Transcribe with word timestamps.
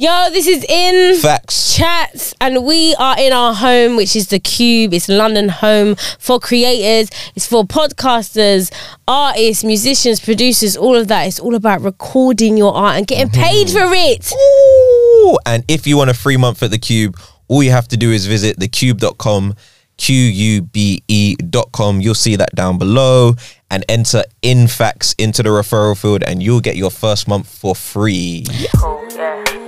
Yo, 0.00 0.30
this 0.30 0.46
is 0.46 0.64
in 0.66 1.20
Facts. 1.20 1.76
chats, 1.76 2.34
and 2.40 2.64
we 2.64 2.94
are 2.94 3.16
in 3.18 3.34
our 3.34 3.52
home, 3.52 3.96
which 3.96 4.16
is 4.16 4.28
the 4.28 4.40
Qube. 4.40 4.94
It's 4.94 5.10
London 5.10 5.50
home 5.50 5.94
for 6.18 6.40
creators. 6.40 7.10
It's 7.36 7.46
for 7.46 7.64
podcasters, 7.64 8.72
artists, 9.06 9.62
musicians, 9.62 10.18
producers. 10.18 10.74
All 10.74 10.96
of 10.96 11.08
that. 11.08 11.24
It's 11.24 11.38
all 11.38 11.54
about 11.54 11.82
recording 11.82 12.56
your 12.56 12.74
art 12.74 12.96
and 12.96 13.06
getting 13.06 13.28
mm-hmm. 13.28 13.42
paid 13.42 13.68
for 13.68 13.90
it. 13.92 14.32
Ooh, 14.32 15.38
and 15.44 15.66
if 15.68 15.86
you 15.86 15.98
want 15.98 16.08
a 16.08 16.14
free 16.14 16.38
month 16.38 16.62
at 16.62 16.70
the 16.70 16.78
Qube, 16.78 17.20
all 17.48 17.62
you 17.62 17.70
have 17.70 17.88
to 17.88 17.98
do 17.98 18.10
is 18.10 18.24
visit 18.24 18.58
theqube.com, 18.58 19.54
Q 19.98 20.16
U 20.16 20.62
B 20.62 21.02
E.com. 21.08 22.00
You'll 22.00 22.14
see 22.14 22.36
that 22.36 22.54
down 22.54 22.78
below 22.78 23.34
and 23.70 23.84
enter 23.86 24.22
in 24.40 24.66
facts 24.66 25.14
into 25.18 25.42
the 25.42 25.50
referral 25.50 25.94
field, 25.94 26.22
and 26.22 26.42
you'll 26.42 26.60
get 26.60 26.76
your 26.76 26.90
first 26.90 27.28
month 27.28 27.54
for 27.54 27.74
free. 27.74 28.46
Cool, 28.78 29.06
yeah. 29.10 29.59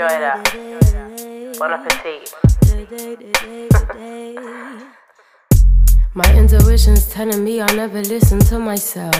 Sweet. 0.00 0.08
Enjoy 0.08 0.20
that. 0.20 1.58
Bon 1.58 1.72
appetit. 1.72 2.32
My 6.14 6.34
intuition's 6.34 7.06
telling 7.06 7.44
me 7.44 7.60
I 7.60 7.66
never 7.74 8.00
listen 8.00 8.38
to 8.38 8.58
myself. 8.58 9.14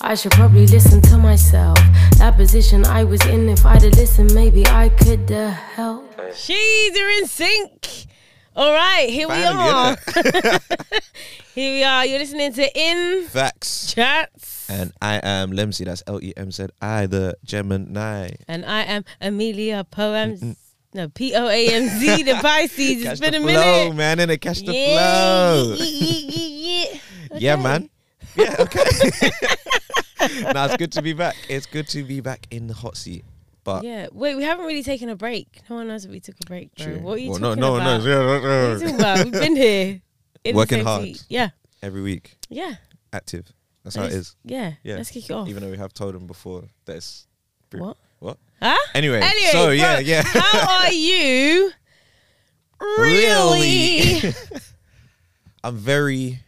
I 0.00 0.14
should 0.14 0.30
probably 0.30 0.68
listen 0.68 1.00
to 1.02 1.18
myself. 1.18 1.76
That 2.18 2.36
position 2.36 2.84
I 2.86 3.02
was 3.02 3.26
in, 3.26 3.48
if 3.48 3.66
I'd 3.66 3.82
have 3.82 3.94
listened, 3.94 4.32
maybe 4.32 4.64
I 4.68 4.90
could 4.90 5.28
have 5.30 5.54
helped. 5.54 6.20
She's 6.36 6.96
are 6.96 7.10
in 7.10 7.26
sync. 7.26 8.06
All 8.54 8.72
right, 8.72 9.08
here 9.08 9.26
we 9.26 9.42
are. 9.42 9.96
here 11.54 11.72
we 11.74 11.82
are. 11.82 12.06
You're 12.06 12.20
listening 12.20 12.52
to 12.52 12.78
In 12.78 13.24
Facts. 13.24 13.92
Chats. 13.92 14.53
And 14.68 14.92
I 15.02 15.20
am 15.22 15.50
Lemzi, 15.52 15.84
that's 15.84 16.02
L 16.06 16.22
E 16.22 16.32
M 16.36 16.50
Z 16.50 16.66
I, 16.80 17.06
the 17.06 17.36
Gemini. 17.44 18.30
And 18.48 18.64
I 18.64 18.82
am 18.82 19.04
Amelia 19.20 19.84
Poamz. 19.90 20.56
No, 20.94 21.08
P 21.08 21.34
O 21.34 21.48
A 21.48 21.68
M 21.74 21.88
Z, 21.88 22.22
the 22.22 22.34
Pisces. 22.42 23.04
It's 23.04 23.20
been 23.20 23.32
the 23.32 23.38
a 23.38 23.42
flow, 23.42 23.52
minute. 23.90 23.94
man, 23.96 24.20
and 24.20 24.40
catch 24.40 24.60
the 24.64 24.72
yeah, 24.72 24.96
flow. 24.96 25.74
yeah, 25.76 25.84
yeah, 25.84 26.18
yeah, 26.28 26.84
yeah. 26.92 27.38
Yeah, 27.38 27.56
man. 27.56 27.90
Yeah, 28.36 28.54
okay. 28.60 28.84
now 30.52 30.64
it's 30.66 30.76
good 30.76 30.92
to 30.92 31.02
be 31.02 31.12
back. 31.12 31.36
It's 31.48 31.66
good 31.66 31.88
to 31.88 32.02
be 32.02 32.20
back 32.20 32.46
in 32.50 32.66
the 32.66 32.74
hot 32.74 32.96
seat. 32.96 33.24
But 33.64 33.82
Yeah, 33.84 34.08
wait, 34.12 34.34
we 34.36 34.42
haven't 34.44 34.66
really 34.66 34.82
taken 34.82 35.08
a 35.08 35.16
break. 35.16 35.62
No 35.70 35.76
one 35.76 35.88
knows 35.88 36.02
that 36.02 36.10
we 36.10 36.20
took 36.20 36.36
a 36.42 36.46
break, 36.46 36.74
bro. 36.76 36.84
True. 36.86 36.98
What 37.00 37.14
are 37.14 37.18
you 37.18 37.30
Well, 37.30 37.40
talking 37.40 37.60
no, 37.60 37.68
no 37.70 37.76
about? 37.76 37.86
one 37.86 38.04
knows. 38.04 38.04
No, 38.06 38.26
What 38.26 38.44
are 38.44 38.72
you 38.72 38.78
talking 38.80 38.94
about? 38.96 39.24
We've 39.24 39.32
been 39.32 39.56
here. 39.56 40.00
Working 40.54 40.84
hard. 40.84 41.02
seat. 41.02 41.24
Yeah, 41.28 41.50
Every 41.82 42.02
week, 42.02 42.36
yeah. 42.48 42.74
active. 43.12 43.50
That's 43.84 43.96
how 43.96 44.04
it 44.04 44.12
Yeah, 44.44 44.72
Yeah. 44.82 44.96
let's 44.96 45.10
kick 45.10 45.28
it 45.28 45.32
off. 45.32 45.48
Even 45.48 45.62
though 45.62 45.70
we 45.70 45.76
have 45.76 45.92
told 45.94 46.14
them 46.14 46.26
before 46.26 46.64
that 46.86 46.96
it's 46.96 47.26
What? 47.72 47.96
What? 48.18 48.38
Huh? 48.60 48.76
Anyway, 48.94 49.20
Anyway, 49.22 49.50
so 49.52 49.64
bro, 49.66 49.70
yeah, 49.72 49.98
yeah. 49.98 50.22
How 50.24 50.84
are 50.86 50.92
you? 50.92 51.70
Really? 52.98 54.34
I'm 55.64 55.76
very 55.76 56.40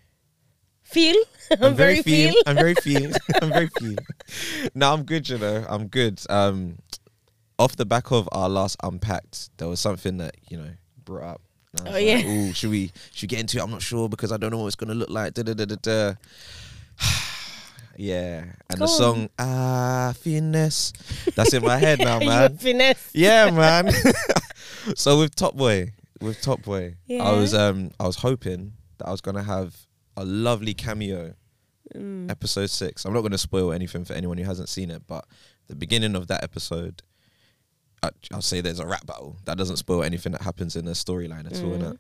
feel? 0.85 1.17
I'm, 1.51 1.63
I'm 1.63 1.75
very, 1.75 2.03
feel. 2.03 2.35
I'm 2.47 2.57
very 2.57 2.75
feel. 2.75 3.13
I'm 3.41 3.49
very 3.51 3.69
feel. 3.79 3.97
No, 4.75 4.93
I'm 4.93 5.05
good, 5.05 5.29
you 5.29 5.39
know. 5.39 5.65
I'm 5.69 5.87
good. 5.87 6.21
Um 6.29 6.79
off 7.59 7.77
the 7.77 7.87
back 7.87 8.11
of 8.13 8.29
our 8.33 8.49
last 8.51 8.77
unpacked, 8.83 9.57
there 9.57 9.69
was 9.69 9.81
something 9.81 10.19
that, 10.19 10.35
you 10.51 10.59
know, 10.59 10.71
brought 11.05 11.35
up. 11.37 11.43
Oh, 11.87 11.93
was 11.93 12.03
yeah. 12.03 12.27
Ooh, 12.27 12.53
should 12.53 12.71
we 12.71 12.91
should 13.13 13.31
we 13.31 13.37
get 13.37 13.41
into 13.41 13.59
it? 13.59 13.63
I'm 13.63 13.71
not 13.71 13.83
sure 13.83 14.09
because 14.09 14.33
I 14.33 14.37
don't 14.37 14.51
know 14.51 14.59
what 14.59 14.67
it's 14.67 14.77
gonna 14.77 14.95
look 14.95 15.11
like. 15.11 15.33
Da, 15.35 15.43
da, 15.43 15.55
da, 15.55 15.65
da, 15.65 15.77
da. 15.81 16.15
yeah. 17.97 18.45
And 18.71 18.79
Go 18.79 18.87
the 18.87 18.93
on. 18.93 18.99
song 18.99 19.29
Ah 19.39 20.15
Finesse. 20.19 20.93
That's 21.35 21.53
in 21.55 21.63
my 21.63 21.79
head 21.79 21.99
now, 21.99 22.19
man. 22.21 22.57
finesse. 22.59 23.11
yeah, 23.15 23.51
man. 23.53 23.91
so 24.97 25.19
with 25.19 25.35
Top 25.35 25.55
Boy, 25.57 25.93
with 26.21 26.41
Top 26.41 26.63
Boy, 26.63 26.97
I 27.11 27.33
was 27.33 27.55
um 27.55 27.91
I 28.01 28.07
was 28.07 28.17
hoping 28.17 28.73
that 28.99 29.09
I 29.09 29.11
was 29.11 29.21
gonna 29.21 29.43
have 29.43 29.77
a 30.17 30.25
lovely 30.25 30.75
cameo. 30.75 31.35
Mm. 31.95 32.31
Episode 32.31 32.69
six. 32.69 33.05
I'm 33.05 33.13
not 33.13 33.21
gonna 33.23 33.39
spoil 33.39 33.73
anything 33.73 34.05
for 34.05 34.13
anyone 34.15 34.39
who 34.39 34.45
hasn't 34.45 34.69
seen 34.69 34.91
it, 34.91 35.03
but 35.07 35.25
the 35.69 35.77
beginning 35.77 36.17
of 36.17 36.27
that 36.29 36.43
episode, 36.43 37.03
I, 38.03 38.11
I'll 38.33 38.43
say 38.43 38.61
there's 38.61 38.81
a 38.81 38.87
rap 38.87 39.07
battle. 39.07 39.39
That 39.45 39.57
doesn't 39.57 39.77
spoil 39.77 40.03
anything 40.03 40.33
that 40.33 40.43
happens 40.43 40.75
in 40.77 40.85
the 40.85 40.93
storyline 40.93 41.47
at 41.47 41.63
all. 41.63 41.71
Mm. 41.71 41.79
innit? 41.81 41.99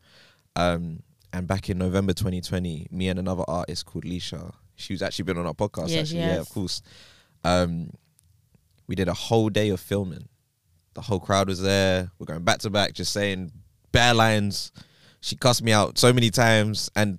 Um, 0.56 1.02
and 1.32 1.46
back 1.46 1.68
in 1.70 1.78
November 1.78 2.12
2020, 2.14 2.88
me 2.90 3.08
and 3.08 3.18
another 3.18 3.44
artist 3.46 3.86
called 3.86 4.04
Leisha, 4.04 4.54
she's 4.76 5.02
actually 5.02 5.24
been 5.24 5.38
on 5.38 5.46
our 5.46 5.54
podcast. 5.54 5.88
Yeah, 5.88 6.00
actually, 6.00 6.20
yeah, 6.20 6.36
of 6.36 6.48
course. 6.50 6.82
Um, 7.44 7.90
we 8.86 8.94
did 8.94 9.08
a 9.08 9.14
whole 9.14 9.48
day 9.48 9.70
of 9.70 9.80
filming. 9.80 10.28
The 10.94 11.00
whole 11.02 11.20
crowd 11.20 11.48
was 11.48 11.60
there. 11.60 12.10
We're 12.18 12.26
going 12.26 12.44
back 12.44 12.60
to 12.60 12.70
back, 12.70 12.94
just 12.94 13.12
saying 13.12 13.52
bare 13.92 14.14
lines. 14.14 14.72
She 15.20 15.36
cussed 15.36 15.62
me 15.62 15.72
out 15.72 15.98
so 15.98 16.12
many 16.12 16.30
times, 16.30 16.90
and 16.94 17.18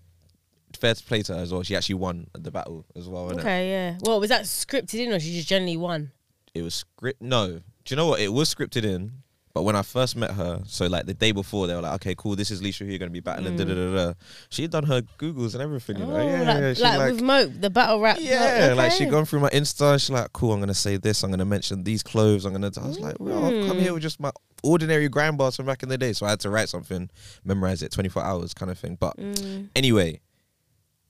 fair 0.78 0.94
to 0.94 1.04
play 1.04 1.22
to 1.24 1.36
her 1.36 1.42
as 1.42 1.52
well. 1.52 1.64
She 1.64 1.76
actually 1.76 1.96
won 1.96 2.28
the 2.34 2.52
battle 2.52 2.86
as 2.96 3.08
well. 3.08 3.32
Okay, 3.34 3.70
yeah. 3.70 3.98
Well, 4.02 4.20
was 4.20 4.30
that 4.30 4.44
scripted 4.44 5.00
in 5.06 5.12
or 5.12 5.20
she 5.20 5.34
just 5.34 5.48
generally 5.48 5.78
won? 5.78 6.12
It 6.54 6.62
was 6.62 6.76
script. 6.76 7.22
No, 7.22 7.48
do 7.48 7.62
you 7.88 7.96
know 7.96 8.08
what? 8.08 8.20
It 8.20 8.32
was 8.34 8.54
scripted 8.54 8.84
in. 8.84 9.24
But 9.58 9.64
when 9.64 9.76
I 9.76 9.82
first 9.82 10.16
met 10.16 10.30
her, 10.30 10.62
so 10.68 10.86
like 10.86 11.08
the 11.08 11.16
day 11.16 11.32
before, 11.32 11.66
they 11.66 11.74
were 11.74 11.82
like, 11.82 11.96
"Okay, 11.96 12.14
cool. 12.16 12.36
This 12.36 12.52
is 12.52 12.62
Leisha 12.62 12.86
who 12.86 12.92
you're 12.92 13.00
gonna 13.00 13.10
be 13.10 13.22
battling." 13.22 13.56
Da, 13.56 13.64
da, 13.64 13.74
da, 13.74 13.96
da. 14.10 14.14
She 14.50 14.62
had 14.62 14.70
done 14.70 14.84
her 14.84 15.02
googles 15.18 15.54
and 15.56 15.64
everything. 15.64 15.98
You 15.98 16.06
know? 16.06 16.14
Mm. 16.14 16.20
Oh, 16.22 16.28
yeah, 16.28 16.40
like, 16.54 16.62
yeah. 16.62 16.74
She 16.76 16.82
like, 16.84 17.12
with 17.14 17.22
Mope, 17.24 17.52
the 17.60 17.70
battle 17.72 18.00
rap. 18.00 18.18
Yeah, 18.20 18.76
like 18.78 18.92
she 18.92 19.06
okay. 19.06 19.10
gone 19.10 19.26
through 19.26 19.40
my 19.40 19.50
Insta. 19.50 19.94
She's 20.00 20.12
like, 20.12 20.32
cool. 20.32 20.54
I'm 20.54 20.60
gonna 20.60 20.76
say 20.76 20.98
this. 20.98 21.24
I'm 21.24 21.32
gonna 21.32 21.44
mention 21.44 21.84
these 21.84 22.04
clothes. 22.04 22.46
I'm 22.46 22.52
gonna. 22.52 22.70
I 22.80 22.88
was 22.88 23.00
like, 23.00 23.16
well, 23.20 23.46
I've 23.46 23.66
come 23.68 23.78
Mm. 23.78 23.82
here 23.82 23.94
with 23.96 24.04
just 24.04 24.20
my 24.20 24.30
ordinary 24.62 25.10
grind 25.10 25.40
bars 25.40 25.56
from 25.56 25.66
back 25.66 25.82
in 25.82 25.90
the 25.90 25.98
day. 25.98 26.14
So 26.14 26.28
I 26.28 26.30
had 26.30 26.40
to 26.42 26.52
write 26.52 26.70
something, 26.70 27.10
memorize 27.44 27.82
it, 27.82 27.92
24 27.92 28.24
hours 28.24 28.54
kind 28.54 28.70
of 28.70 28.78
thing. 28.78 28.96
But 29.00 29.18
Mm. 29.18 29.70
anyway, 29.76 30.22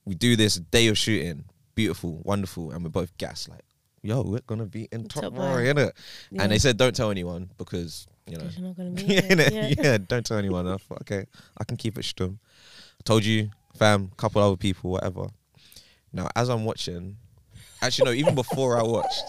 we 0.06 0.14
do 0.14 0.36
this 0.36 0.54
day 0.54 0.86
of 0.88 0.96
shooting, 0.96 1.44
beautiful, 1.74 2.22
wonderful, 2.24 2.70
and 2.70 2.82
we're 2.82 2.88
both 2.88 3.14
gas. 3.18 3.46
Like, 3.46 3.60
yo, 4.00 4.22
we're 4.22 4.40
gonna 4.46 4.64
be 4.64 4.88
in 4.92 5.06
top, 5.08 5.24
Top 5.24 5.36
row, 5.36 5.56
innit? 5.56 5.90
Yeah. 6.30 6.42
And 6.44 6.52
they 6.52 6.58
said, 6.58 6.76
don't 6.78 6.94
tell 6.96 7.10
anyone 7.10 7.50
because 7.58 8.06
you 8.28 8.36
know. 8.38 8.48
you're 8.56 8.66
not 8.66 8.76
gonna 8.76 8.90
be 8.90 9.02
yeah. 9.14 9.48
Yeah. 9.50 9.74
yeah, 9.82 9.98
don't 9.98 10.24
tell 10.24 10.38
anyone. 10.38 10.66
I 10.66 10.76
thought, 10.76 11.00
okay, 11.02 11.26
I 11.56 11.64
can 11.64 11.76
keep 11.76 11.98
it 11.98 12.02
stum. 12.04 12.38
I 13.00 13.02
told 13.04 13.24
you, 13.24 13.50
fam, 13.76 14.10
couple 14.16 14.42
other 14.42 14.56
people, 14.56 14.90
whatever. 14.90 15.26
Now, 16.12 16.28
as 16.34 16.48
I'm 16.48 16.64
watching, 16.64 17.16
actually, 17.82 18.06
no, 18.06 18.12
even 18.12 18.34
before 18.34 18.78
I 18.78 18.82
watched, 18.82 19.22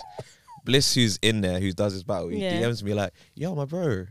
Bliss, 0.66 0.96
who's 0.96 1.18
in 1.22 1.42
there, 1.42 1.60
who 1.60 1.72
does 1.72 1.94
his 1.94 2.04
battle, 2.04 2.30
he 2.30 2.40
Yeah. 2.44 2.62
DMs 2.62 2.84
me 2.84 2.94
like, 2.94 3.14
yo, 3.36 3.54
my 3.56 3.66
bro, 3.66 4.06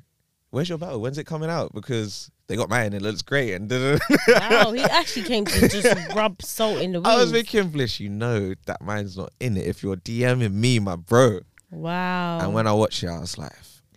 where's 0.50 0.68
your 0.68 0.78
battle? 0.78 1.00
When's 1.00 1.18
it 1.18 1.24
coming 1.24 1.50
out? 1.50 1.72
Because 1.74 2.30
they 2.46 2.56
got 2.56 2.68
mine, 2.68 2.92
it 2.92 3.02
looks 3.02 3.22
great. 3.22 3.52
And 3.54 3.70
Wow, 4.28 4.72
he 4.72 4.82
actually 4.82 5.22
came 5.24 5.44
to 5.44 5.68
just 5.68 6.14
rub 6.14 6.40
salt 6.42 6.80
in 6.80 6.92
the 6.92 7.00
wound. 7.00 7.06
I 7.06 7.16
was 7.16 7.30
thinking, 7.32 7.68
Bliss, 7.70 8.00
you 8.00 8.08
know 8.10 8.54
that 8.66 8.80
mine's 8.82 9.16
not 9.16 9.30
in 9.40 9.56
it 9.56 9.66
if 9.66 9.82
you're 9.82 9.96
DMing 9.96 10.52
me, 10.52 10.78
my 10.78 10.96
bro. 10.96 11.40
wow. 11.70 12.40
And 12.40 12.54
when 12.54 12.66
I 12.66 12.72
watched 12.72 13.02
it, 13.02 13.08
I 13.08 13.18
was 13.18 13.36
like, 13.38 13.52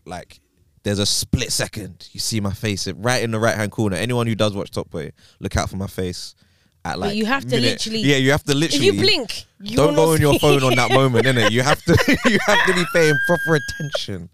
like, 0.06 0.40
there's 0.84 1.00
a 1.00 1.06
split 1.06 1.52
second. 1.52 2.10
You 2.12 2.20
see 2.20 2.40
my 2.40 2.54
face 2.54 2.88
it- 2.88 2.96
right 3.00 3.22
in 3.24 3.32
the 3.32 3.40
right 3.40 3.56
hand 3.56 3.72
corner. 3.72 3.96
Anyone 3.96 4.28
who 4.28 4.36
does 4.36 4.54
watch 4.54 4.72
Top 4.72 4.90
Boy, 4.90 5.12
look 5.40 5.56
out 5.58 5.70
for 5.70 5.78
my 5.78 5.88
face. 5.88 6.36
At 6.84 6.98
like, 6.98 7.16
you 7.16 7.26
have 7.26 7.44
to 7.44 7.50
minute- 7.50 7.86
literally- 7.86 8.00
yeah, 8.02 8.16
you 8.18 8.32
have 8.32 8.44
to 8.46 8.56
literally 8.56 8.88
if 8.88 8.96
you 8.96 9.02
blink, 9.02 9.46
you 9.62 9.78
don't 9.78 9.94
go 9.94 10.14
on 10.14 10.20
your 10.22 10.40
phone 10.40 10.64
on 10.64 10.76
that 10.76 10.90
moment, 10.92 11.28
innit? 11.28 11.52
You 11.52 11.62
have 11.62 11.80
to, 11.84 11.92
you 12.26 12.40
have 12.48 12.66
to 12.66 12.74
be 12.74 12.84
paying 12.94 13.14
proper 13.28 13.56
attention, 13.60 14.30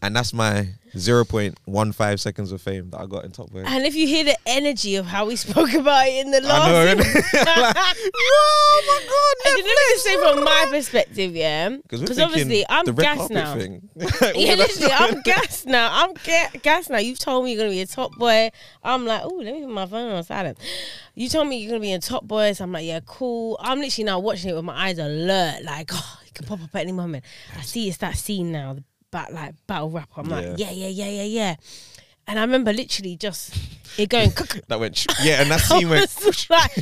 and 0.00 0.14
that's 0.14 0.32
my 0.32 0.68
zero 0.98 1.24
point 1.24 1.58
one 1.64 1.92
five 1.92 2.20
seconds 2.20 2.52
of 2.52 2.60
fame 2.62 2.90
that 2.90 3.00
I 3.00 3.06
got 3.06 3.24
in 3.24 3.30
Top 3.32 3.50
Boy. 3.50 3.62
And 3.66 3.84
if 3.86 3.94
you 3.94 4.06
hear 4.06 4.24
the 4.24 4.36
energy 4.46 4.96
of 4.96 5.06
how 5.06 5.26
we 5.26 5.36
spoke 5.46 5.72
about 5.74 6.06
it 6.06 6.24
in 6.26 6.30
the 6.30 6.40
last, 6.40 6.68
I 6.68 6.94
know, 6.94 6.94
like, 6.94 7.06
whoa, 7.06 7.72
oh 8.14 8.82
my 8.86 9.00
god, 9.08 9.52
And 9.52 9.64
let 9.64 9.64
me 9.64 9.92
just 9.92 10.04
say 10.04 10.16
from 10.16 10.44
my 10.44 10.66
perspective, 10.70 11.34
yeah, 11.36 11.68
'Cause 11.88 12.00
because 12.00 12.18
obviously 12.18 12.64
I'm 12.68 12.84
gassed 12.94 13.30
now. 13.30 13.54
Yeah, 13.56 14.54
literally. 14.54 14.92
I'm 14.92 15.20
gassed 15.22 15.66
now. 15.66 15.88
I'm 15.92 16.12
ga- 16.24 16.58
gassed 16.62 16.90
now. 16.90 16.98
You've 16.98 17.18
told 17.18 17.44
me 17.44 17.52
you're 17.52 17.58
gonna 17.60 17.70
be 17.70 17.80
a 17.80 17.86
top 17.86 18.16
boy. 18.16 18.50
I'm 18.82 19.04
like, 19.06 19.22
oh, 19.24 19.34
let 19.42 19.54
me 19.54 19.60
put 19.62 19.70
my 19.70 19.86
phone 19.86 20.12
on 20.12 20.22
silent. 20.24 20.58
You 21.14 21.28
told 21.28 21.48
me 21.48 21.58
you're 21.58 21.70
gonna 21.70 21.80
be 21.80 21.92
a 21.92 21.98
top 21.98 22.24
boy, 22.24 22.52
so 22.52 22.64
I'm 22.64 22.72
like, 22.72 22.84
yeah, 22.86 23.00
cool. 23.06 23.56
I'm 23.60 23.80
literally 23.80 24.04
now 24.04 24.18
watching 24.20 24.50
it 24.50 24.54
with 24.54 24.64
my 24.64 24.86
eyes 24.88 24.98
alert, 24.98 25.62
like, 25.64 25.90
oh, 25.92 26.18
it 26.26 26.34
can 26.34 26.46
pop 26.46 26.62
up 26.62 26.74
at 26.74 26.82
any 26.82 26.92
moment. 26.92 27.24
I 27.56 27.62
see 27.62 27.88
it's 27.88 27.98
that 27.98 28.16
scene 28.16 28.52
now, 28.52 28.74
the 28.74 28.84
bat 29.10 29.32
like 29.32 29.54
battle 29.66 29.90
rap. 29.90 30.10
I'm 30.16 30.28
like, 30.28 30.58
yeah, 30.58 30.70
Yeah. 30.70 30.88
yeah, 30.88 31.08
yeah, 31.08 31.22
yeah. 31.22 31.54
And 32.26 32.38
I 32.38 32.42
remember 32.42 32.72
literally 32.74 33.16
just 33.16 33.54
it 33.98 34.10
going. 34.10 34.32
That 34.68 34.78
went, 34.80 35.06
yeah, 35.22 35.40
and 35.40 35.50
that 35.50 35.60
scene 35.68 35.88
went. 35.88 36.02
was 36.26 36.50
like, 36.50 36.72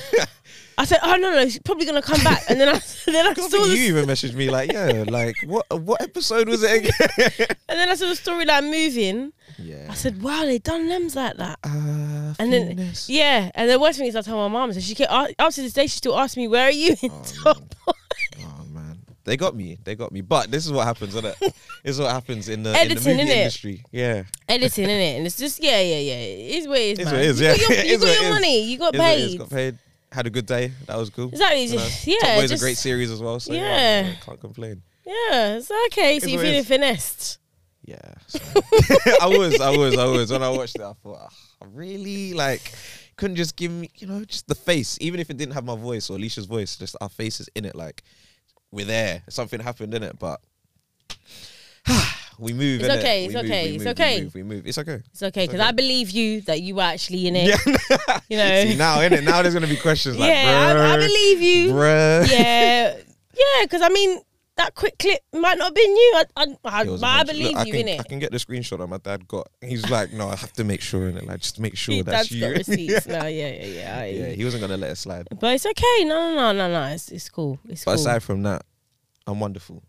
I 0.77 0.85
said, 0.85 0.99
oh 1.05 1.15
no, 1.17 1.31
no, 1.31 1.45
he's 1.45 1.61
probably 1.61 1.87
gonna 1.87 2.03
come 2.03 2.23
back. 2.25 2.43
And 2.51 2.61
then 2.61 2.69
I 2.69 2.81
then 3.07 3.27
I 3.29 3.33
saw 3.35 3.65
you 3.67 3.77
even 3.77 4.07
messaged 4.07 4.35
me 4.35 4.51
like, 4.51 4.73
yeah, 4.73 5.05
like 5.07 5.37
what 5.47 5.65
what 5.83 6.03
episode 6.03 6.49
was 6.49 6.65
it 6.65 6.79
again? 6.79 7.31
and 7.69 7.79
then 7.79 7.89
I 7.89 7.95
saw 7.95 8.07
the 8.09 8.15
storyline 8.15 8.65
moving. 8.71 9.33
yeah. 9.57 9.87
I 9.89 9.95
said, 9.95 10.21
wow, 10.21 10.43
they 10.45 10.59
done 10.59 10.89
lems 10.89 11.15
like 11.15 11.37
that. 11.37 11.59
Uh, 11.63 12.35
And 12.41 12.53
then, 12.53 12.91
yeah, 13.07 13.51
and 13.55 13.71
the 13.71 13.79
worst 13.79 13.99
thing 13.99 14.09
is 14.09 14.17
I 14.17 14.23
told 14.23 14.51
my 14.51 14.59
mom, 14.59 14.73
so 14.73 14.81
she 14.81 14.97
kept, 14.97 15.13
up 15.13 15.53
to 15.55 15.63
this 15.63 15.73
day, 15.73 15.87
she 15.87 15.97
still 15.99 16.19
asks 16.19 16.37
me, 16.37 16.49
where 16.49 16.65
are 16.65 16.71
you 16.73 16.97
in 17.01 17.11
Oh, 17.13 17.23
top? 17.45 17.59
Man. 17.87 17.95
They 19.27 19.37
got 19.37 19.55
me. 19.55 19.77
They 19.85 19.95
got 19.97 20.13
me. 20.13 20.23
But 20.23 20.51
this 20.51 20.65
is 20.65 20.73
what 20.73 20.87
happens, 20.87 21.15
isn't 21.15 21.27
it? 21.27 21.37
this 21.85 21.97
is 21.97 22.01
what 22.01 22.11
happens 22.13 22.49
in 22.49 22.63
the, 22.63 22.71
in 22.71 22.77
Editing, 22.77 23.03
the 23.03 23.11
movie 23.11 23.23
innit? 23.31 23.37
industry. 23.37 23.85
Yeah. 23.93 24.23
editing 24.49 24.85
in 24.85 24.91
it, 24.91 25.17
and 25.19 25.27
it's 25.27 25.37
just 25.37 25.63
yeah, 25.63 25.81
yeah, 25.81 25.99
yeah. 25.99 26.15
It 26.15 26.55
is 26.57 26.69
what 26.69 26.79
it 26.79 26.83
is, 26.83 26.99
It's 27.01 27.05
man. 27.07 27.15
what 27.15 27.23
it 27.23 27.29
is, 27.31 27.41
You 27.41 27.47
yeah. 27.47 27.57
got 27.57 27.69
your, 27.69 27.85
you 27.85 27.99
got 27.99 28.07
what 28.09 28.15
your 28.21 28.25
is. 28.25 28.31
money. 28.31 28.63
You 28.65 28.79
got 28.79 28.97
what 28.97 29.19
it 29.19 29.19
is. 29.21 29.31
paid. 29.33 29.39
Got 29.39 29.51
paid. 29.51 29.79
Had 30.13 30.27
a 30.27 30.31
good 30.31 30.47
day. 30.47 30.73
That 30.87 30.97
was 30.97 31.11
cool. 31.11 31.29
Exactly. 31.29 31.65
You 31.65 31.71
know? 31.73 31.77
Just, 31.79 32.07
yeah. 32.07 32.17
Top 32.21 32.37
Boy's 32.39 32.51
just, 32.51 32.63
a 32.63 32.65
great 32.65 32.77
series 32.79 33.11
as 33.11 33.21
well. 33.21 33.39
So 33.41 33.53
yeah, 33.53 34.07
Yeah. 34.07 34.15
can't 34.25 34.41
complain. 34.41 34.81
Yeah, 35.05 35.57
it's 35.57 35.71
okay. 35.89 36.19
So 36.21 36.25
It's 36.25 36.33
you 36.33 36.37
what 36.39 36.47
it 36.47 36.49
feeling 36.49 36.61
is. 36.61 36.69
finessed? 36.69 37.39
Yeah, 37.85 38.15
so- 38.27 38.39
I 39.23 39.27
was, 39.27 39.61
I 39.61 39.71
was, 39.77 39.97
I 39.99 40.07
was. 40.07 40.31
When 40.33 40.43
I 40.43 40.49
watched 40.51 40.75
it, 40.77 40.83
I 40.83 40.93
thought, 40.95 41.19
"Ah, 41.21 41.29
I 41.63 41.67
really 41.73 42.33
like 42.35 42.73
couldn't 43.17 43.37
just 43.37 43.55
give 43.57 43.71
me, 43.71 43.89
you 43.97 44.07
know, 44.09 44.25
just 44.25 44.47
the 44.49 44.55
face, 44.57 44.99
even 45.01 45.21
if 45.21 45.31
it 45.31 45.37
didn't 45.37 45.55
have 45.55 45.65
my 45.65 45.77
voice 45.77 46.11
or 46.11 46.17
Alicia's 46.17 46.47
voice, 46.47 46.77
just 46.77 46.97
our 47.01 47.09
faces 47.09 47.49
in 47.55 47.65
it. 47.65 47.75
Like 47.77 48.03
we're 48.77 48.85
there. 48.85 49.23
Something 49.29 49.59
happened 49.59 49.95
in 49.95 50.03
it, 50.03 50.19
but 50.19 50.41
we 52.39 52.53
move. 52.53 52.83
It's 52.83 52.95
okay, 52.95 53.25
it's 53.25 53.35
okay, 53.35 53.75
it's 53.75 53.85
move, 53.85 53.91
okay. 53.93 54.19
We 54.19 54.25
move, 54.25 54.35
we 54.35 54.43
move. 54.43 54.67
It's 54.67 54.79
okay. 54.79 55.03
It's 55.11 55.23
okay 55.23 55.47
because 55.47 55.61
okay. 55.61 55.69
I 55.69 55.73
believe 55.73 56.11
you 56.11 56.43
that 56.43 56.61
you 56.61 56.75
were 56.77 56.83
actually 56.83 57.27
in 57.27 57.37
it. 57.37 57.49
Yeah. 57.49 58.21
You 58.29 58.37
know. 58.39 58.65
See 58.65 58.77
now, 58.77 58.99
innit? 58.99 59.25
Now 59.25 59.41
there's 59.43 59.55
gonna 59.55 59.67
be 59.67 59.77
questions 59.77 60.19
like, 60.19 60.29
yeah, 60.31 60.75
I, 60.77 60.95
I 60.95 60.97
believe 60.97 61.41
you. 61.41 61.73
bruh." 61.73 62.29
Yeah, 62.29 62.97
yeah. 63.35 63.63
Because 63.63 63.81
I 63.83 63.89
mean, 63.89 64.21
that 64.57 64.75
quick 64.75 64.99
clip 64.99 65.21
might 65.35 65.59
not 65.59 65.67
have 65.67 65.75
been 65.75 65.91
you. 65.97 66.13
I, 66.17 66.25
I, 66.37 66.47
I, 66.65 66.85
but 66.85 67.03
I 67.05 67.25
believe 67.25 67.53
Look, 67.57 67.67
you 67.67 67.75
in 67.75 67.87
can, 67.87 68.01
I 68.01 68.03
can 68.05 68.19
get 68.19 68.33
the 68.33 68.39
screenshot 68.39 68.79
that 68.79 68.87
my 68.87 68.97
dad 68.99 69.29
got. 69.29 69.49
He's 69.61 69.89
like, 69.91 70.13
no, 70.13 70.29
I 70.29 70.37
have 70.37 70.53
to 70.55 70.65
make 70.65 70.81
sure 70.81 71.09
in 71.09 71.17
it. 71.19 71.27
Like, 71.27 71.41
just 71.41 71.61
make 71.61 71.77
sure 71.77 72.03
that's 72.03 72.29
Dad's 72.29 72.33
you. 72.33 72.41
got 72.41 72.49
receipts 72.67 73.07
now. 73.07 73.27
Yeah, 73.27 73.49
yeah, 73.51 73.65
yeah. 73.67 73.99
I- 74.01 74.05
yeah, 74.07 74.29
he 74.31 74.45
wasn't 74.45 74.63
gonna 74.63 74.77
let 74.79 74.91
it 74.93 74.97
slide. 74.97 75.29
But 75.39 75.55
it's 75.55 75.67
okay. 75.67 76.05
No, 76.05 76.35
no, 76.35 76.53
no, 76.53 76.53
no, 76.53 76.69
no. 76.73 76.87
It's, 76.95 77.11
it's 77.11 77.29
cool. 77.29 77.59
It's 77.69 77.85
But 77.85 77.93
cool. 77.97 78.01
aside 78.01 78.23
from 78.23 78.43
that, 78.45 78.63
I'm 79.27 79.41
wonderful. 79.41 79.83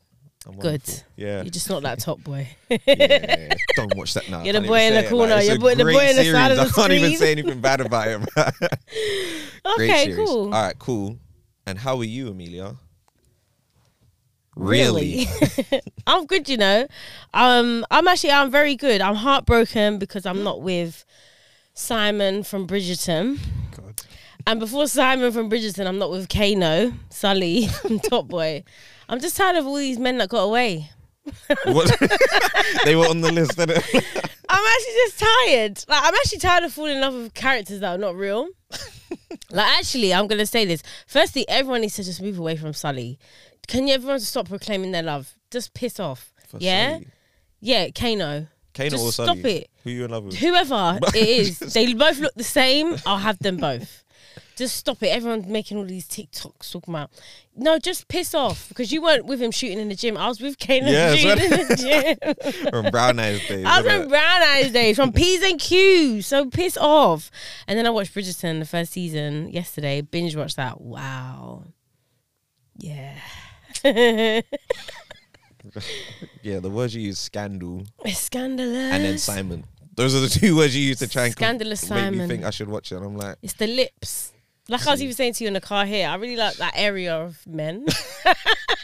I'm 0.45 0.53
Good. 0.53 0.81
wonderful. 0.81 1.03
Yeah. 1.17 1.41
You're 1.43 1.49
just 1.51 1.69
not 1.69 1.83
that 1.83 1.99
top 1.99 2.21
boy. 2.23 2.47
yeah, 2.69 2.77
yeah. 2.87 3.53
Don't 3.75 3.95
watch 3.97 4.13
that 4.15 4.29
now. 4.29 4.43
You're 4.43 4.53
the 4.53 4.61
boy 4.61 4.79
in 4.81 4.93
the 5.01 5.09
corner. 5.09 5.35
it's 5.37 5.47
You're 5.47 5.59
boy- 5.59 5.75
the 5.75 5.83
boy 5.83 6.09
in 6.09 6.15
the 6.15 6.31
side 6.31 6.51
of 6.51 6.57
the 6.57 6.63
I 6.63 6.69
can't 6.69 6.91
even 6.93 7.15
say 7.17 7.31
anything 7.31 7.59
bad 7.61 7.81
about 7.81 8.07
him. 8.07 8.25
Okay, 9.65 10.13
cool. 10.15 10.45
All 10.53 10.61
right, 10.63 10.77
cool. 10.79 11.17
And 11.65 11.77
how 11.77 11.97
are 11.97 12.03
you, 12.05 12.29
Amelia? 12.29 12.75
Really? 14.57 15.27
I'm 16.07 16.25
good, 16.25 16.49
you 16.49 16.57
know. 16.57 16.87
Um, 17.33 17.85
I'm 17.91 18.07
actually 18.07 18.31
I'm 18.31 18.51
very 18.51 18.75
good. 18.75 19.01
I'm 19.01 19.15
heartbroken 19.15 19.99
because 19.99 20.25
I'm 20.25 20.43
not 20.43 20.61
with 20.61 21.05
Simon 21.73 22.43
from 22.43 22.67
Bridgerton. 22.67 23.39
God. 23.75 24.01
And 24.45 24.59
before 24.59 24.87
Simon 24.87 25.31
from 25.31 25.49
Bridgerton, 25.49 25.85
I'm 25.85 25.99
not 25.99 26.09
with 26.09 26.29
Kano, 26.29 26.93
Sully 27.09 27.67
Top 28.03 28.27
Boy. 28.27 28.63
I'm 29.09 29.19
just 29.19 29.37
tired 29.37 29.57
of 29.57 29.65
all 29.65 29.75
these 29.75 29.99
men 29.99 30.17
that 30.17 30.29
got 30.29 30.43
away. 30.43 30.89
They 32.85 32.95
were 32.95 33.07
on 33.07 33.21
the 33.21 33.31
list, 33.31 33.57
didn't 33.57 33.77
it? 33.77 34.31
I'm 34.49 34.65
actually 34.65 34.93
just 34.93 35.19
tired. 35.19 35.83
Like 35.87 36.03
I'm 36.03 36.15
actually 36.15 36.39
tired 36.39 36.63
of 36.63 36.73
falling 36.73 36.95
in 36.95 37.01
love 37.01 37.13
with 37.13 37.33
characters 37.33 37.81
that 37.81 37.95
are 37.95 37.97
not 37.97 38.15
real. 38.15 38.47
like 39.51 39.77
actually, 39.77 40.13
I'm 40.13 40.27
gonna 40.27 40.45
say 40.45 40.65
this. 40.65 40.81
Firstly, 41.05 41.47
everyone 41.49 41.81
needs 41.81 41.95
to 41.95 42.03
just 42.03 42.21
move 42.21 42.39
away 42.39 42.55
from 42.55 42.73
Sully. 42.73 43.19
Can 43.67 43.87
you 43.87 43.93
everyone 43.95 44.19
stop 44.19 44.47
proclaiming 44.47 44.91
their 44.91 45.03
love? 45.03 45.35
Just 45.51 45.73
piss 45.73 45.99
off. 45.99 46.33
For 46.47 46.57
yeah? 46.59 46.99
Yeah, 47.59 47.89
Kano. 47.89 48.47
Kano 48.73 48.89
Just 48.89 49.03
or 49.03 49.11
stop 49.11 49.37
Sully? 49.37 49.55
it. 49.55 49.69
Who 49.83 49.89
you 49.89 50.05
in 50.05 50.11
love 50.11 50.25
with? 50.25 50.35
Whoever 50.35 50.99
it 51.15 51.15
is, 51.15 51.59
they 51.59 51.93
both 51.93 52.19
look 52.19 52.33
the 52.35 52.43
same. 52.43 52.95
I'll 53.05 53.17
have 53.17 53.39
them 53.39 53.57
both. 53.57 54.03
Just 54.55 54.75
stop 54.75 55.01
it. 55.03 55.07
Everyone's 55.07 55.45
making 55.45 55.77
all 55.77 55.85
these 55.85 56.07
TikToks 56.07 56.71
talking 56.71 56.93
about. 56.93 57.11
No, 57.55 57.77
just 57.77 58.07
piss 58.07 58.33
off 58.33 58.69
because 58.69 58.91
you 58.91 59.03
weren't 59.03 59.25
with 59.25 59.39
him 59.39 59.51
shooting 59.51 59.79
in 59.79 59.87
the 59.87 59.95
gym. 59.95 60.17
I 60.17 60.27
was 60.27 60.41
with 60.41 60.57
Kano 60.57 60.87
Yeah, 60.87 61.09
that's 61.09 61.21
shooting 61.21 61.59
in 61.59 61.67
the 61.67 61.75
gym. 61.75 62.71
From 62.71 62.91
Brown 62.91 63.19
Eyes 63.19 63.47
Days. 63.47 63.65
I 63.65 63.81
was 63.81 63.91
from 63.91 64.07
Brown 64.07 64.41
Eyes 64.41 64.71
days, 64.71 64.95
from 64.95 65.11
P's 65.11 65.43
and 65.43 65.59
Q's. 65.59 66.25
So 66.25 66.49
piss 66.49 66.75
off. 66.77 67.29
And 67.67 67.77
then 67.77 67.85
I 67.85 67.91
watched 67.91 68.15
Bridgerton 68.15 68.59
the 68.59 68.65
first 68.65 68.93
season 68.93 69.49
yesterday. 69.49 70.01
Binge 70.01 70.35
watched 70.35 70.55
that. 70.55 70.81
Wow. 70.81 71.63
Yeah. 72.77 73.15
Yeah, 76.41 76.59
the 76.59 76.69
words 76.69 76.95
you 76.95 77.01
use, 77.01 77.19
scandal, 77.19 77.83
it's 78.05 78.19
scandalous. 78.19 78.93
and 78.93 79.03
then 79.03 79.17
Simon. 79.17 79.65
Those 79.95 80.15
are 80.15 80.19
the 80.21 80.29
two 80.29 80.55
words 80.55 80.75
you 80.75 80.83
use 80.83 80.99
to 80.99 81.07
try 81.07 81.25
and 81.25 81.33
Scandalous 81.33 81.81
make 81.89 81.99
Simon. 81.99 82.19
me 82.19 82.27
think 82.27 82.43
I 82.45 82.51
should 82.51 82.69
watch 82.69 82.91
it. 82.91 82.95
And 82.97 83.05
I'm 83.05 83.17
like, 83.17 83.35
It's 83.41 83.53
the 83.53 83.67
lips. 83.67 84.31
Like 84.69 84.85
I 84.87 84.91
was 84.91 85.01
even 85.01 85.15
saying 85.15 85.33
to 85.33 85.43
you 85.43 85.47
in 85.49 85.53
the 85.55 85.61
car 85.61 85.85
here, 85.85 86.07
I 86.07 86.15
really 86.15 86.35
like 86.35 86.55
that 86.57 86.73
area 86.75 87.15
of 87.15 87.45
men. 87.47 87.85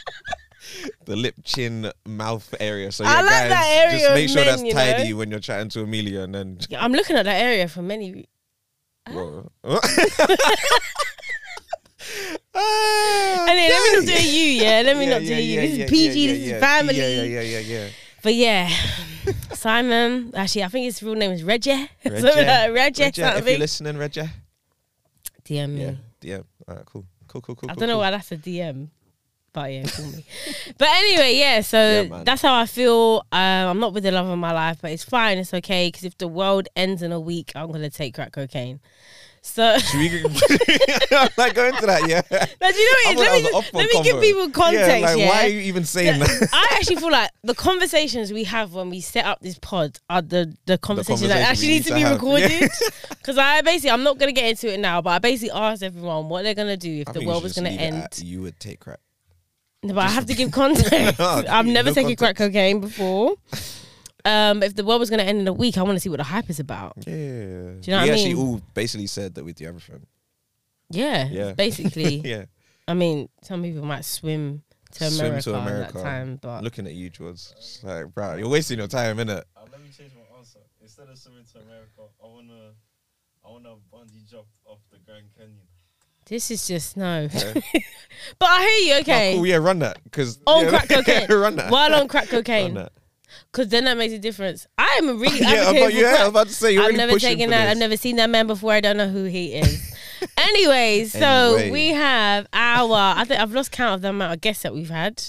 the 1.04 1.16
lip, 1.16 1.36
chin, 1.44 1.90
mouth 2.04 2.52
area. 2.58 2.90
So 2.92 3.04
I 3.04 3.08
yeah, 3.14 3.20
like 3.20 3.30
guys, 3.30 3.50
that 3.50 3.66
area 3.86 3.98
just 4.00 4.14
make 4.14 4.28
sure 4.28 4.44
men, 4.44 4.46
that's 4.46 4.62
you 4.62 4.72
tidy 4.72 5.10
know? 5.10 5.16
when 5.18 5.30
you're 5.30 5.40
chatting 5.40 5.68
to 5.70 5.82
Amelia, 5.82 6.20
and 6.22 6.34
then. 6.34 6.58
Yeah, 6.68 6.84
I'm 6.84 6.92
looking 6.92 7.16
at 7.16 7.24
that 7.24 7.40
area 7.40 7.68
for 7.68 7.82
many. 7.82 8.26
Whoa. 12.54 13.46
Anyway, 13.46 13.68
let 13.68 14.00
me 14.00 14.06
not 14.06 14.16
do 14.16 14.28
you, 14.28 14.46
yeah. 14.62 14.82
Let 14.84 14.96
me 14.96 15.04
Yeah, 15.04 15.10
not 15.10 15.18
do 15.20 15.24
yeah, 15.26 15.38
you. 15.38 15.54
yeah, 15.54 15.60
this 15.60 15.78
is 15.78 15.90
PG. 15.90 16.26
this 16.26 16.52
is 16.52 16.60
family. 16.60 16.96
Yeah, 16.96 17.22
yeah, 17.22 17.40
yeah, 17.40 17.58
yeah. 17.58 17.88
But 18.22 18.34
yeah, 18.34 18.70
Simon. 19.52 20.32
Actually, 20.34 20.64
I 20.64 20.68
think 20.68 20.84
his 20.84 21.02
real 21.02 21.14
name 21.14 21.32
is 21.32 21.42
Reggie. 21.44 21.90
Reggie. 22.04 22.22
Reggie. 22.22 22.72
Reggie, 22.72 23.02
if 23.04 23.46
you're 23.48 23.58
listening, 23.58 23.98
Reggie. 23.98 24.22
DM 25.44 25.70
me. 25.70 25.82
Yeah, 25.82 25.92
yeah. 26.22 26.40
All 26.66 26.76
right, 26.76 26.86
cool, 26.86 27.04
cool, 27.28 27.42
cool, 27.42 27.54
cool. 27.54 27.70
I 27.70 27.74
cool, 27.74 27.80
don't 27.80 27.88
know 27.88 27.94
cool. 27.96 28.00
why 28.00 28.10
that's 28.12 28.32
a 28.32 28.36
DM. 28.38 28.88
But 29.52 29.72
yeah, 29.72 29.86
call 29.86 30.06
me. 30.06 30.24
but 30.78 30.88
anyway, 30.88 31.36
yeah. 31.36 31.60
So 31.60 32.22
that's 32.24 32.42
how 32.42 32.54
I 32.54 32.66
feel. 32.66 33.24
Um, 33.30 33.40
I'm 33.68 33.78
not 33.78 33.92
with 33.92 34.02
the 34.04 34.10
love 34.10 34.26
of 34.26 34.38
my 34.38 34.52
life, 34.52 34.78
but 34.80 34.90
it's 34.90 35.04
fine. 35.04 35.38
It's 35.38 35.54
okay 35.54 35.88
because 35.88 36.04
if 36.04 36.16
the 36.18 36.28
world 36.28 36.68
ends 36.74 37.02
in 37.02 37.12
a 37.12 37.20
week, 37.20 37.52
I'm 37.54 37.70
gonna 37.70 37.90
take 37.90 38.14
crack 38.14 38.32
cocaine. 38.32 38.80
So, 39.46 39.78
Should 39.78 39.98
we 40.00 40.22
like 41.36 41.54
go 41.54 41.66
into 41.66 41.84
that? 41.86 42.08
Yeah. 42.08 42.22
do 42.22 42.78
you 42.78 43.14
know 43.14 43.14
what? 43.14 43.16
Let 43.18 43.32
me, 43.34 43.42
just- 43.50 43.74
let 43.74 43.88
me 43.92 44.02
give 44.02 44.20
people 44.22 44.48
context. 44.50 44.88
Yeah, 44.88 45.06
like 45.06 45.18
yeah? 45.18 45.28
why 45.28 45.44
are 45.44 45.48
you 45.48 45.60
even 45.60 45.84
saying 45.84 46.18
that? 46.18 46.48
I 46.50 46.76
actually 46.76 46.96
feel 46.96 47.10
like 47.12 47.30
the 47.42 47.54
conversations 47.54 48.32
we 48.32 48.44
have 48.44 48.72
when 48.72 48.88
we 48.88 49.02
set 49.02 49.26
up 49.26 49.40
this 49.42 49.58
pod 49.58 49.98
are 50.08 50.22
the 50.22 50.56
the 50.64 50.78
conversations 50.78 51.28
that 51.28 51.44
conversation 51.46 51.50
actually 51.50 51.68
need 51.68 51.82
to 51.84 51.88
to 51.90 51.94
be 51.94 52.00
have. 52.00 52.12
recorded. 52.14 52.70
Because 53.10 53.38
I 53.38 53.60
basically, 53.60 53.90
I'm 53.90 54.02
not 54.02 54.18
gonna 54.18 54.32
get 54.32 54.48
into 54.50 54.72
it 54.72 54.80
now, 54.80 55.00
but 55.02 55.10
I 55.10 55.18
basically 55.18 55.50
asked 55.52 55.82
everyone 55.82 56.28
what 56.30 56.42
they're 56.42 56.54
gonna 56.54 56.76
do 56.76 57.00
if 57.02 57.08
I 57.10 57.12
the 57.12 57.24
world 57.26 57.42
was 57.42 57.52
gonna 57.52 57.68
end. 57.70 57.96
at 57.96 58.22
You 58.22 58.40
would 58.42 58.58
take 58.58 58.80
crap. 58.80 59.00
No, 59.82 59.92
but 59.94 60.06
I 60.06 60.08
have 60.10 60.26
to 60.26 60.34
give 60.34 60.50
context. 60.52 61.18
No, 61.18 61.44
I've 61.48 61.66
never 61.66 61.90
no 61.90 61.94
taken 61.94 62.16
crack 62.16 62.36
cocaine 62.36 62.80
before. 62.80 63.36
Um, 64.24 64.62
if 64.62 64.74
the 64.74 64.84
world 64.84 65.00
was 65.00 65.10
gonna 65.10 65.22
end 65.24 65.40
in 65.40 65.48
a 65.48 65.52
week, 65.52 65.76
I 65.76 65.82
want 65.82 65.96
to 65.96 66.00
see 66.00 66.08
what 66.08 66.16
the 66.18 66.24
hype 66.24 66.48
is 66.48 66.58
about. 66.60 66.94
Yeah. 66.98 67.12
Do 67.12 67.12
you 67.12 67.90
know 67.92 67.98
what 67.98 68.04
we 68.04 68.10
I 68.10 68.14
actually 68.14 68.34
mean? 68.34 68.46
all 68.46 68.60
basically 68.72 69.06
said 69.06 69.34
that 69.34 69.44
we 69.44 69.52
do 69.52 69.66
everything. 69.66 70.06
Yeah, 70.90 71.28
Yeah. 71.28 71.52
basically. 71.52 72.16
yeah. 72.24 72.44
I 72.88 72.94
mean, 72.94 73.28
some 73.42 73.62
people 73.62 73.84
might 73.84 74.04
swim 74.04 74.62
to 74.92 75.10
Swim 75.10 75.26
America, 75.26 75.42
to 75.50 75.54
at 75.56 75.62
America. 75.62 75.92
that 75.94 76.02
time, 76.02 76.38
but 76.40 76.62
Looking 76.64 76.86
at 76.86 76.94
you, 76.94 77.10
George. 77.10 77.34
It's 77.56 77.82
like, 77.82 78.14
bro, 78.14 78.36
you're 78.36 78.48
wasting 78.48 78.78
your 78.78 78.86
time, 78.88 79.16
innit? 79.18 79.42
Uh, 79.56 79.62
let 79.72 79.80
me 79.82 79.88
change 79.96 80.12
my 80.14 80.38
answer. 80.38 80.60
Instead 80.80 81.08
of 81.08 81.18
swimming 81.18 81.44
to 81.52 81.58
America, 81.60 82.02
I 82.22 82.26
wanna, 82.26 82.70
I 83.44 83.50
wanna 83.50 83.74
bungee 83.92 84.30
jump 84.30 84.46
off 84.66 84.78
the 84.92 84.98
Grand 85.04 85.24
Canyon. 85.36 85.56
this 86.26 86.50
is 86.50 86.66
just 86.66 86.96
no. 86.96 87.28
Yeah. 87.32 87.54
but 88.38 88.46
I 88.48 88.60
hear 88.60 88.94
you. 88.94 89.00
Okay, 89.00 89.32
Oh, 89.32 89.36
cool, 89.38 89.46
yeah, 89.46 89.56
run 89.56 89.80
that. 89.80 89.98
Cause 90.12 90.38
on 90.46 90.64
yeah, 90.64 90.70
crack 90.70 90.88
cocaine. 90.90 91.26
run 91.38 91.56
that. 91.56 91.70
While 91.70 91.94
on 91.94 92.06
crack 92.08 92.30
Run 92.32 92.42
cocaine, 92.42 92.74
that. 92.74 92.92
Because 93.54 93.68
then 93.68 93.84
that 93.84 93.96
makes 93.96 94.12
a 94.12 94.18
difference. 94.18 94.66
I 94.76 94.96
am 94.98 95.20
really 95.20 95.38
yeah, 95.40 95.70
about, 95.70 95.94
yeah, 95.94 96.16
I'm 96.20 96.28
about 96.30 96.48
to 96.48 96.52
say 96.52 96.72
you're 96.72 96.82
I've 96.82 96.88
really 96.88 96.98
never 96.98 97.18
taken 97.20 97.50
that. 97.50 97.66
this. 97.66 97.70
I've 97.70 97.78
never 97.78 97.96
seen 97.96 98.16
that 98.16 98.28
man 98.28 98.48
before. 98.48 98.72
I 98.72 98.80
don't 98.80 98.96
know 98.96 99.06
who 99.08 99.24
he 99.24 99.54
is. 99.54 99.94
Anyways, 100.38 101.12
so 101.12 101.54
Anyway. 101.56 101.70
we 101.70 101.88
have 101.90 102.48
our. 102.52 103.14
I 103.16 103.24
think 103.24 103.40
I've 103.40 103.52
lost 103.52 103.70
count 103.70 103.94
of 103.94 104.02
the 104.02 104.08
amount 104.08 104.32
of 104.32 104.40
guests 104.40 104.64
that 104.64 104.74
we've 104.74 104.90
had. 104.90 105.22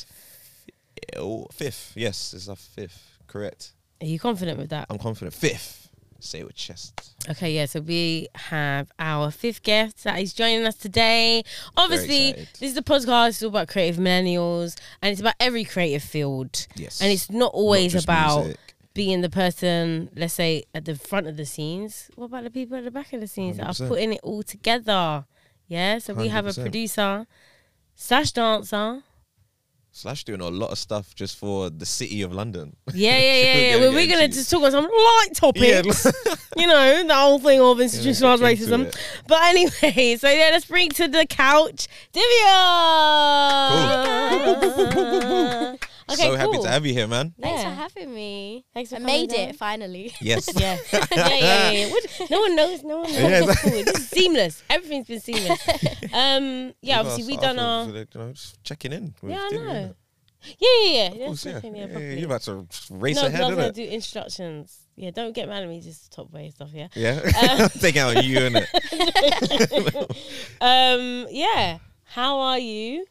Oh, 1.15 1.45
fifth. 1.51 1.91
Yes, 1.95 2.33
it's 2.33 2.49
our 2.49 2.55
fifth. 2.55 3.19
Correct. 3.27 3.73
Are 4.01 4.07
you 4.07 4.17
confident 4.17 4.57
with 4.57 4.71
that? 4.71 4.87
I'm 4.89 4.97
confident. 4.97 5.35
Fifth. 5.35 5.84
Say 6.19 6.39
it 6.39 6.47
with 6.47 6.55
chest. 6.55 7.13
Okay, 7.29 7.53
yeah. 7.53 7.65
So 7.65 7.81
we 7.81 8.29
have 8.35 8.91
our 8.97 9.29
fifth 9.31 9.63
guest 9.63 10.03
that 10.05 10.19
is 10.19 10.33
joining 10.33 10.65
us 10.65 10.75
today. 10.75 11.43
Obviously, 11.77 12.31
this 12.31 12.61
is 12.61 12.73
the 12.73 12.81
podcast. 12.81 13.29
It's 13.29 13.43
all 13.43 13.49
about 13.49 13.67
creative 13.67 13.97
millennials, 13.99 14.77
and 15.01 15.11
it's 15.11 15.21
about 15.21 15.35
every 15.39 15.63
creative 15.65 16.03
field. 16.03 16.67
Yes. 16.75 17.01
And 17.01 17.11
it's 17.11 17.29
not 17.29 17.51
always 17.53 17.91
just 17.91 18.05
about 18.05 18.45
music. 18.45 18.59
being 18.93 19.21
the 19.21 19.29
person, 19.29 20.09
let's 20.15 20.33
say, 20.33 20.63
at 20.73 20.85
the 20.85 20.95
front 20.95 21.27
of 21.27 21.37
the 21.37 21.45
scenes. 21.45 22.09
What 22.15 22.25
about 22.27 22.43
the 22.45 22.49
people 22.49 22.77
at 22.77 22.85
the 22.85 22.91
back 22.91 23.13
of 23.13 23.21
the 23.21 23.27
scenes 23.27 23.57
that 23.57 23.79
are 23.79 23.87
putting 23.87 24.13
it 24.13 24.21
all 24.23 24.41
together? 24.41 25.25
Yeah. 25.67 25.99
So 25.99 26.13
we 26.13 26.29
have 26.29 26.47
a 26.47 26.53
producer, 26.53 27.27
slash 27.93 28.31
dancer, 28.31 29.03
Slash 29.97 30.25
doing 30.25 30.41
a 30.41 30.49
lot 30.49 30.71
of 30.71 30.77
stuff 30.77 31.15
just 31.15 31.37
for 31.37 31.69
the 31.69 31.85
city 31.85 32.21
of 32.21 32.33
London. 32.33 32.75
Yeah, 32.93 33.17
yeah, 33.17 33.17
yeah, 33.17 33.57
yeah. 33.69 33.77
Well, 33.77 33.93
we're 33.93 34.07
gonna 34.07 34.27
just 34.27 34.51
talk 34.51 34.63
on 34.63 34.71
some 34.71 34.83
light 34.83 35.29
topics. 35.33 36.05
you 36.57 36.67
know, 36.67 37.07
the 37.07 37.15
whole 37.15 37.39
thing 37.39 37.61
of 37.61 37.79
institutionalized 37.79 38.43
into 38.43 38.65
racism. 38.65 38.93
But 39.25 39.41
anyway, 39.43 40.17
so 40.17 40.29
yeah, 40.29 40.49
let's 40.51 40.65
bring 40.65 40.89
to 40.89 41.07
the 41.07 41.25
couch 41.25 41.87
Divya. 42.11 42.55
Okay, 46.11 46.23
so 46.23 46.35
happy 46.35 46.57
to 46.61 46.67
have 46.69 46.85
you 46.85 46.93
here, 46.93 47.07
man. 47.07 47.33
Thanks 47.39 47.61
Yeah. 47.63 47.69
for 47.69 47.75
having 47.75 48.13
me. 48.13 48.65
Thanks 48.73 48.89
for 48.89 48.95
I 48.97 48.99
coming 48.99 49.13
made 49.13 49.29
down. 49.29 49.49
it 49.49 49.55
finally. 49.55 50.13
Yes. 50.21 50.49
Yeah, 50.59 50.77
yeah, 50.93 51.05
yeah, 51.11 51.27
yeah. 51.37 51.71
yeah. 51.71 51.89
What- 51.91 52.29
no 52.29 52.39
one 52.41 52.55
knows. 52.55 52.83
No 52.83 52.97
one 52.99 53.11
knows. 53.11 53.21
Yeah, 53.21 53.43
It's. 53.43 53.61
This 53.63 53.97
is 53.99 54.09
seamless. 54.09 54.63
Everything's 54.69 55.07
been 55.07 55.19
seamless. 55.19 55.67
Um, 56.13 56.73
yeah, 56.81 57.01
We've 57.01 57.07
obviously 57.11 57.23
we 57.25 57.33
asked 57.33 57.41
done 57.41 57.59
after, 57.59 57.91
our. 57.91 57.97
You 57.97 58.27
know, 58.27 58.31
just 58.31 58.63
checking 58.63 58.93
in. 58.93 59.13
with 59.21 59.31
Yeah, 59.33 59.41
I 59.41 59.49
know. 59.55 59.95
Yeah, 60.45 60.53
yeah, 60.59 60.91
yeah. 60.91 61.09
Of 61.09 61.27
course, 61.27 61.45
yeah. 61.45 61.53
check 61.53 61.63
in, 61.65 61.75
Yeah. 61.75 61.97
You're 61.99 62.25
about 62.27 62.41
to 62.43 62.67
race 62.91 63.15
no, 63.17 63.25
ahead, 63.25 63.41
I'm 63.41 63.49
gonna 63.49 63.61
isn't 63.63 63.75
do 63.75 63.83
instructions. 63.83 64.77
Yeah, 64.95 65.11
don't 65.11 65.33
get 65.33 65.49
mad 65.49 65.63
at 65.63 65.67
me. 65.69 65.81
Just 65.81 66.11
top 66.13 66.31
way 66.31 66.51
stuff. 66.51 66.69
Yeah. 66.71 66.87
Yeah. 66.95 67.19
Take 67.79 67.97
out 67.97 68.23
you 68.23 68.37
and 68.39 68.55
it. 68.61 70.11
Um. 70.61 71.27
Yeah. 71.31 71.79
How 72.05 72.39
are 72.39 72.59
you? 72.59 73.05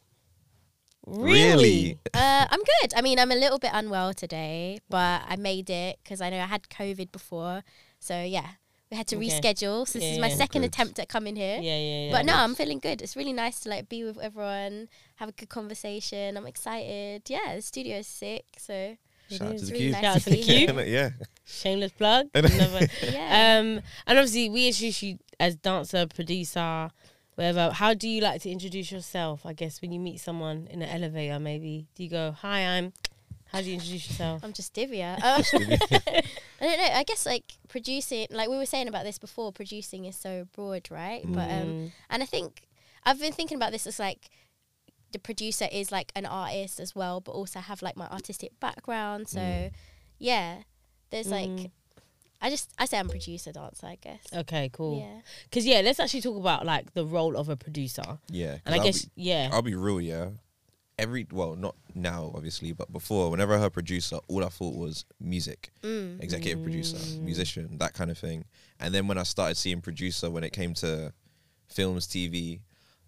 Really? 1.07 1.97
Uh, 2.13 2.45
I'm 2.49 2.59
good. 2.59 2.93
I 2.95 3.01
mean, 3.01 3.19
I'm 3.19 3.31
a 3.31 3.35
little 3.35 3.59
bit 3.59 3.71
unwell 3.73 4.13
today, 4.13 4.79
but 4.89 5.21
I 5.27 5.35
made 5.37 5.69
it 5.69 5.99
because 6.03 6.21
I 6.21 6.29
know 6.29 6.37
I 6.39 6.45
had 6.45 6.63
COVID 6.69 7.11
before. 7.11 7.63
So 7.99 8.21
yeah, 8.23 8.47
we 8.91 8.97
had 8.97 9.07
to 9.07 9.15
Okay. 9.17 9.27
reschedule. 9.27 9.87
So 9.87 9.99
this 9.99 10.03
Yeah, 10.03 10.13
is 10.13 10.19
my 10.19 10.29
yeah. 10.29 10.35
second 10.35 10.61
Good. 10.61 10.67
attempt 10.73 10.99
at 10.99 11.09
coming 11.09 11.35
here. 11.35 11.59
Yeah, 11.61 11.77
yeah, 11.77 12.05
yeah. 12.05 12.11
But 12.11 12.25
no, 12.25 12.33
I'm 12.33 12.55
feeling 12.55 12.79
good. 12.79 13.01
It's 13.01 13.15
really 13.15 13.33
nice 13.33 13.59
to 13.61 13.69
like 13.69 13.87
be 13.89 14.03
with 14.03 14.17
everyone, 14.19 14.89
have 15.15 15.29
a 15.29 15.31
good 15.31 15.49
conversation. 15.49 16.37
I'm 16.37 16.47
excited. 16.47 17.23
Yeah, 17.29 17.55
the 17.55 17.61
studio 17.61 17.97
is 17.97 18.07
sick, 18.07 18.45
so 18.57 18.73
It 18.73 19.37
Shout 19.37 19.47
out 19.47 19.55
is 19.55 19.61
to 19.61 19.67
the 19.67 19.73
really 19.73 19.85
Qube. 19.87 19.91
nice 19.91 20.01
Shout 20.01 20.15
out 20.15 20.21
to 20.21 20.29
the 20.29 20.35
be 20.35 20.41
here. 20.41 20.67
Qube. 20.67 20.87
yeah. 20.97 21.09
Shameless 21.45 21.91
plug. 21.93 22.27
Another- 22.33 22.87
yeah. 23.03 23.57
um. 23.59 23.81
And 24.07 24.17
obviously 24.19 24.49
we 24.49 24.67
introduce 24.67 25.01
you 25.03 25.17
as 25.39 25.55
dancer, 25.55 26.05
producer, 26.07 26.89
whatever. 27.35 27.71
How 27.71 27.93
do 27.93 28.07
you 28.09 28.21
like 28.21 28.41
to 28.41 28.49
introduce 28.49 28.91
yourself? 28.91 29.45
I 29.45 29.53
guess 29.53 29.81
when 29.81 29.91
you 29.91 29.99
meet 29.99 30.19
someone 30.19 30.67
in 30.71 30.81
an 30.81 30.89
elevator, 30.89 31.39
maybe 31.39 31.87
do 31.95 32.03
you 32.03 32.09
go, 32.09 32.31
"Hi, 32.41 32.59
I'm." 32.77 32.93
How 33.51 33.61
do 33.61 33.67
you 33.67 33.75
introduce 33.75 34.09
yourself? 34.09 34.43
I'm 34.43 34.51
just 34.53 34.73
Divya. 34.73 35.17
Um, 35.23 35.43
I 36.59 36.67
don't 36.67 36.77
know. 36.79 36.89
I 36.93 37.03
guess 37.03 37.25
like 37.25 37.43
producing, 37.69 38.27
like 38.31 38.49
we 38.49 38.57
were 38.57 38.65
saying 38.65 38.87
about 38.87 39.03
this 39.03 39.19
before, 39.19 39.51
producing 39.51 40.05
is 40.05 40.15
so 40.15 40.47
broad, 40.53 40.89
right? 40.89 41.21
But 41.25 41.49
um, 41.51 41.67
Mm. 41.67 41.91
and 42.09 42.23
I 42.23 42.25
think 42.25 42.63
I've 43.03 43.19
been 43.19 43.31
thinking 43.33 43.55
about 43.55 43.71
this 43.71 43.85
as 43.85 43.99
like 43.99 44.29
the 45.11 45.19
producer 45.19 45.67
is 45.71 45.91
like 45.91 46.11
an 46.15 46.25
artist 46.25 46.79
as 46.79 46.95
well, 46.95 47.21
but 47.21 47.31
also 47.33 47.59
have 47.59 47.81
like 47.81 47.95
my 47.95 48.07
artistic 48.07 48.59
background. 48.59 49.27
So 49.29 49.69
yeah, 50.17 50.63
there's 51.11 51.29
like 51.29 51.49
Mm. 51.49 51.71
I 52.41 52.49
just 52.49 52.71
I 52.77 52.85
say 52.85 52.99
I'm 52.99 53.09
producer 53.09 53.51
dancer, 53.51 53.87
I 53.87 53.97
guess. 54.01 54.21
Okay, 54.33 54.69
cool. 54.73 54.99
Yeah. 54.99 55.21
Because 55.45 55.65
yeah, 55.65 55.81
let's 55.81 55.99
actually 55.99 56.21
talk 56.21 56.37
about 56.37 56.65
like 56.65 56.93
the 56.93 57.05
role 57.05 57.35
of 57.37 57.49
a 57.49 57.55
producer. 57.55 58.03
Yeah. 58.29 58.57
And 58.65 58.75
I 58.75 58.77
I'll 58.79 58.83
guess 58.83 59.05
be- 59.05 59.23
yeah, 59.23 59.49
I'll 59.51 59.61
be 59.61 59.75
real, 59.75 60.01
yeah. 60.01 60.29
Every 60.97 61.27
well, 61.31 61.55
not 61.57 61.75
now, 61.93 62.31
obviously, 62.35 62.71
but 62.71 62.91
before, 62.93 63.29
whenever 63.29 63.53
I 63.53 63.57
heard 63.59 63.73
producer, 63.73 64.17
all 64.29 64.45
I 64.45 64.49
thought 64.49 64.75
was 64.75 65.03
music, 65.19 65.71
Mm. 65.83 66.21
executive 66.23 66.63
producer, 66.63 67.19
musician, 67.19 67.77
that 67.79 67.93
kind 67.93 68.09
of 68.11 68.17
thing. 68.17 68.45
And 68.79 68.93
then 68.93 69.07
when 69.07 69.17
I 69.17 69.23
started 69.23 69.55
seeing 69.57 69.81
producer, 69.81 70.29
when 70.29 70.43
it 70.45 70.53
came 70.53 70.73
to 70.75 71.11
films, 71.67 72.07
TV, 72.07 72.61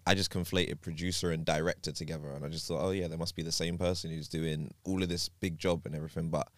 I 0.06 0.14
just 0.14 0.30
conflated 0.30 0.80
producer 0.82 1.30
and 1.32 1.44
director 1.46 1.92
together, 1.92 2.30
and 2.32 2.44
I 2.44 2.48
just 2.48 2.66
thought, 2.66 2.82
oh 2.82 2.90
yeah, 2.90 3.08
there 3.08 3.18
must 3.18 3.36
be 3.36 3.42
the 3.42 3.52
same 3.52 3.78
person 3.78 4.10
who's 4.10 4.28
doing 4.28 4.72
all 4.84 5.02
of 5.02 5.08
this 5.08 5.28
big 5.28 5.58
job 5.58 5.82
and 5.86 5.94
everything. 5.94 6.28
But 6.28 6.48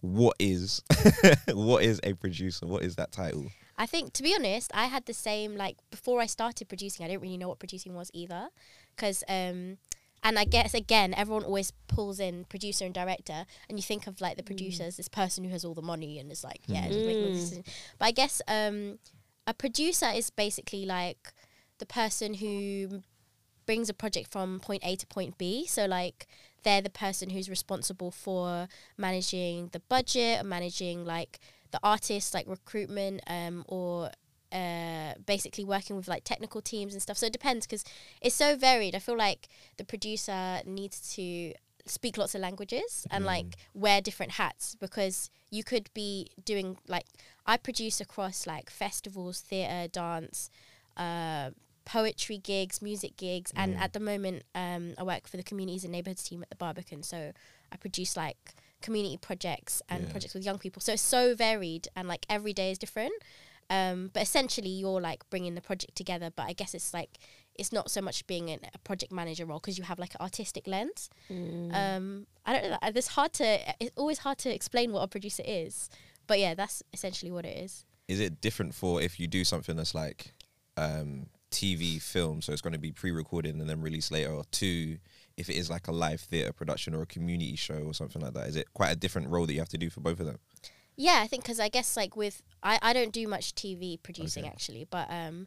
what 0.00 0.36
is 0.38 0.82
what 1.48 1.82
is 1.82 2.00
a 2.02 2.14
producer? 2.14 2.66
What 2.66 2.82
is 2.82 2.96
that 2.96 3.12
title? 3.12 3.46
I 3.80 3.86
think, 3.86 4.12
to 4.14 4.22
be 4.24 4.34
honest, 4.34 4.70
I 4.74 4.86
had 4.86 5.06
the 5.06 5.14
same 5.14 5.56
like 5.56 5.76
before 5.90 6.20
I 6.20 6.26
started 6.26 6.68
producing. 6.68 7.04
I 7.04 7.08
didn't 7.08 7.22
really 7.22 7.36
know 7.36 7.48
what 7.48 7.58
producing 7.60 7.94
was 7.94 8.10
either, 8.12 8.48
because 8.96 9.22
um, 9.28 9.78
and 10.24 10.36
I 10.38 10.44
guess 10.44 10.74
again, 10.74 11.14
everyone 11.14 11.44
always 11.44 11.72
pulls 11.86 12.18
in 12.18 12.44
producer 12.46 12.84
and 12.84 12.92
director, 12.94 13.46
and 13.68 13.78
you 13.78 13.82
think 13.82 14.06
of 14.08 14.20
like 14.20 14.36
the 14.36 14.42
producer 14.42 14.82
as 14.84 14.96
this 14.96 15.08
person 15.08 15.44
who 15.44 15.50
has 15.50 15.64
all 15.64 15.74
the 15.74 15.82
money 15.82 16.18
and 16.18 16.30
is 16.32 16.42
like, 16.42 16.60
yeah, 16.66 16.88
just 16.88 17.06
making 17.06 17.24
all 17.24 17.30
the 17.30 17.36
Mm. 17.36 17.40
decisions. 17.40 17.66
But 17.98 18.06
I 18.06 18.10
guess 18.10 18.42
um, 18.48 18.98
a 19.46 19.54
producer 19.54 20.10
is 20.12 20.30
basically 20.30 20.84
like 20.84 21.32
the 21.78 21.86
person 21.86 22.34
who 22.34 23.02
brings 23.64 23.88
a 23.88 23.94
project 23.94 24.32
from 24.32 24.58
point 24.58 24.82
A 24.84 24.96
to 24.96 25.06
point 25.06 25.38
B. 25.38 25.66
So 25.66 25.86
like 25.86 26.26
they're 26.62 26.82
the 26.82 26.90
person 26.90 27.30
who's 27.30 27.48
responsible 27.48 28.10
for 28.10 28.68
managing 28.96 29.68
the 29.72 29.80
budget, 29.80 30.40
or 30.40 30.44
managing 30.44 31.04
like 31.04 31.40
the 31.70 31.80
artists, 31.82 32.34
like 32.34 32.46
recruitment, 32.46 33.20
um, 33.26 33.64
or 33.68 34.10
uh, 34.52 35.14
basically 35.26 35.64
working 35.64 35.96
with 35.96 36.08
like 36.08 36.24
technical 36.24 36.60
teams 36.60 36.92
and 36.92 37.02
stuff. 37.02 37.18
So 37.18 37.26
it 37.26 37.32
depends 37.32 37.66
because 37.66 37.84
it's 38.20 38.34
so 38.34 38.56
varied. 38.56 38.94
I 38.94 38.98
feel 38.98 39.16
like 39.16 39.48
the 39.76 39.84
producer 39.84 40.60
needs 40.64 41.14
to 41.16 41.52
speak 41.86 42.18
lots 42.18 42.34
of 42.34 42.40
languages 42.40 43.06
and 43.10 43.24
like 43.24 43.56
wear 43.74 44.00
different 44.00 44.32
hats 44.32 44.74
because 44.74 45.30
you 45.50 45.64
could 45.64 45.88
be 45.94 46.30
doing 46.44 46.76
like 46.86 47.06
I 47.46 47.56
produce 47.56 48.00
across 48.00 48.46
like 48.46 48.70
festivals, 48.70 49.40
theatre, 49.40 49.88
dance, 49.88 50.50
uh, 50.96 51.50
poetry 51.88 52.36
gigs, 52.38 52.82
music 52.82 53.16
gigs, 53.16 53.50
and 53.56 53.74
at 53.78 53.92
the 53.94 54.00
moment 54.00 54.42
um, 54.54 54.94
I 54.98 55.02
work 55.02 55.26
for 55.26 55.38
the 55.38 55.42
communities 55.42 55.84
and 55.84 55.92
neighborhoods 55.92 56.22
team 56.22 56.42
at 56.42 56.50
the 56.50 56.56
Barbican. 56.56 57.02
So 57.02 57.32
I 57.72 57.76
produce 57.76 58.16
like 58.16 58.36
community 58.82 59.16
projects 59.16 59.80
and 59.88 60.04
Yeah. 60.04 60.10
projects 60.10 60.34
with 60.34 60.44
young 60.44 60.58
people. 60.58 60.80
So 60.82 60.92
it's 60.92 61.02
so 61.02 61.34
varied 61.34 61.88
and 61.96 62.06
like 62.06 62.26
every 62.28 62.52
day 62.52 62.70
is 62.70 62.78
different. 62.78 63.14
Um, 63.70 64.10
but 64.14 64.22
essentially, 64.22 64.68
you're 64.70 65.00
like 65.00 65.28
bringing 65.30 65.54
the 65.54 65.60
project 65.60 65.94
together. 65.94 66.30
But 66.34 66.44
I 66.46 66.52
guess 66.54 66.74
it's 66.74 66.92
like 66.94 67.18
it's 67.54 67.72
not 67.72 67.90
so 67.90 68.00
much 68.00 68.26
being 68.26 68.48
an, 68.50 68.60
a 68.74 68.78
project 68.78 69.12
manager 69.12 69.44
role 69.46 69.58
because 69.58 69.76
you 69.78 69.84
have 69.84 69.98
like 69.98 70.14
an 70.14 70.20
artistic 70.22 70.66
lens. 70.66 71.10
Mm. 71.30 71.74
Um, 71.74 72.26
I 72.46 72.52
don't 72.52 72.70
know. 72.70 72.78
It's 72.82 73.08
hard 73.08 73.32
to. 73.34 73.46
It's 73.80 73.92
always 73.96 74.18
hard 74.18 74.38
to 74.38 74.54
explain 74.54 74.92
what 74.92 75.02
a 75.02 75.08
producer 75.08 75.42
is. 75.46 75.90
But 76.26 76.38
yeah, 76.38 76.54
that's 76.54 76.82
essentially 76.92 77.30
what 77.30 77.44
it 77.44 77.56
is. 77.64 77.84
is 78.08 78.20
it 78.20 78.40
different 78.40 78.74
for 78.74 79.02
if 79.02 79.20
you 79.20 79.26
do 79.26 79.44
something 79.44 79.76
that's 79.76 79.94
like 79.94 80.32
um, 80.78 81.26
TV 81.50 82.00
film, 82.00 82.42
so 82.42 82.52
it's 82.52 82.62
going 82.62 82.72
to 82.72 82.78
be 82.78 82.92
pre-recorded 82.92 83.54
and 83.54 83.68
then 83.68 83.80
released 83.80 84.12
later, 84.12 84.32
or 84.32 84.44
two, 84.50 84.98
if 85.36 85.48
it 85.48 85.56
is 85.56 85.70
like 85.70 85.88
a 85.88 85.92
live 85.92 86.20
theatre 86.20 86.52
production 86.52 86.94
or 86.94 87.02
a 87.02 87.06
community 87.06 87.56
show 87.56 87.78
or 87.84 87.94
something 87.94 88.20
like 88.22 88.34
that? 88.34 88.48
Is 88.48 88.56
it 88.56 88.72
quite 88.74 88.90
a 88.90 88.96
different 88.96 89.28
role 89.28 89.46
that 89.46 89.52
you 89.52 89.58
have 89.60 89.68
to 89.70 89.78
do 89.78 89.90
for 89.90 90.00
both 90.00 90.20
of 90.20 90.26
them? 90.26 90.38
Yeah, 90.96 91.20
I 91.22 91.26
think 91.28 91.44
because 91.44 91.60
I 91.60 91.68
guess 91.68 91.96
like 91.96 92.16
with 92.16 92.42
I, 92.62 92.78
I 92.82 92.92
don't 92.92 93.12
do 93.12 93.28
much 93.28 93.54
TV 93.54 94.02
producing 94.02 94.44
Okay. 94.44 94.52
actually, 94.52 94.84
but 94.90 95.06
um, 95.10 95.46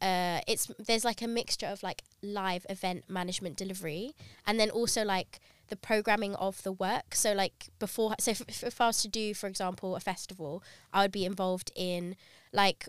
uh, 0.00 0.40
it's 0.46 0.70
there's 0.78 1.04
like 1.04 1.20
a 1.20 1.26
mixture 1.26 1.66
of 1.66 1.82
like 1.82 2.02
live 2.22 2.64
event 2.70 3.04
management 3.08 3.56
delivery, 3.56 4.14
and 4.46 4.58
then 4.60 4.70
also 4.70 5.04
like 5.04 5.40
the 5.68 5.76
programming 5.76 6.34
of 6.36 6.62
the 6.62 6.70
work. 6.72 7.14
So 7.14 7.32
like 7.32 7.70
before, 7.80 8.14
so 8.20 8.30
if- 8.32 8.62
if 8.62 8.80
I 8.80 8.86
was 8.86 9.00
to 9.02 9.08
do, 9.08 9.34
for 9.34 9.46
example, 9.48 9.96
a 9.96 10.00
festival, 10.00 10.62
I 10.92 11.02
would 11.02 11.12
be 11.12 11.24
involved 11.24 11.72
in 11.74 12.14
like 12.52 12.86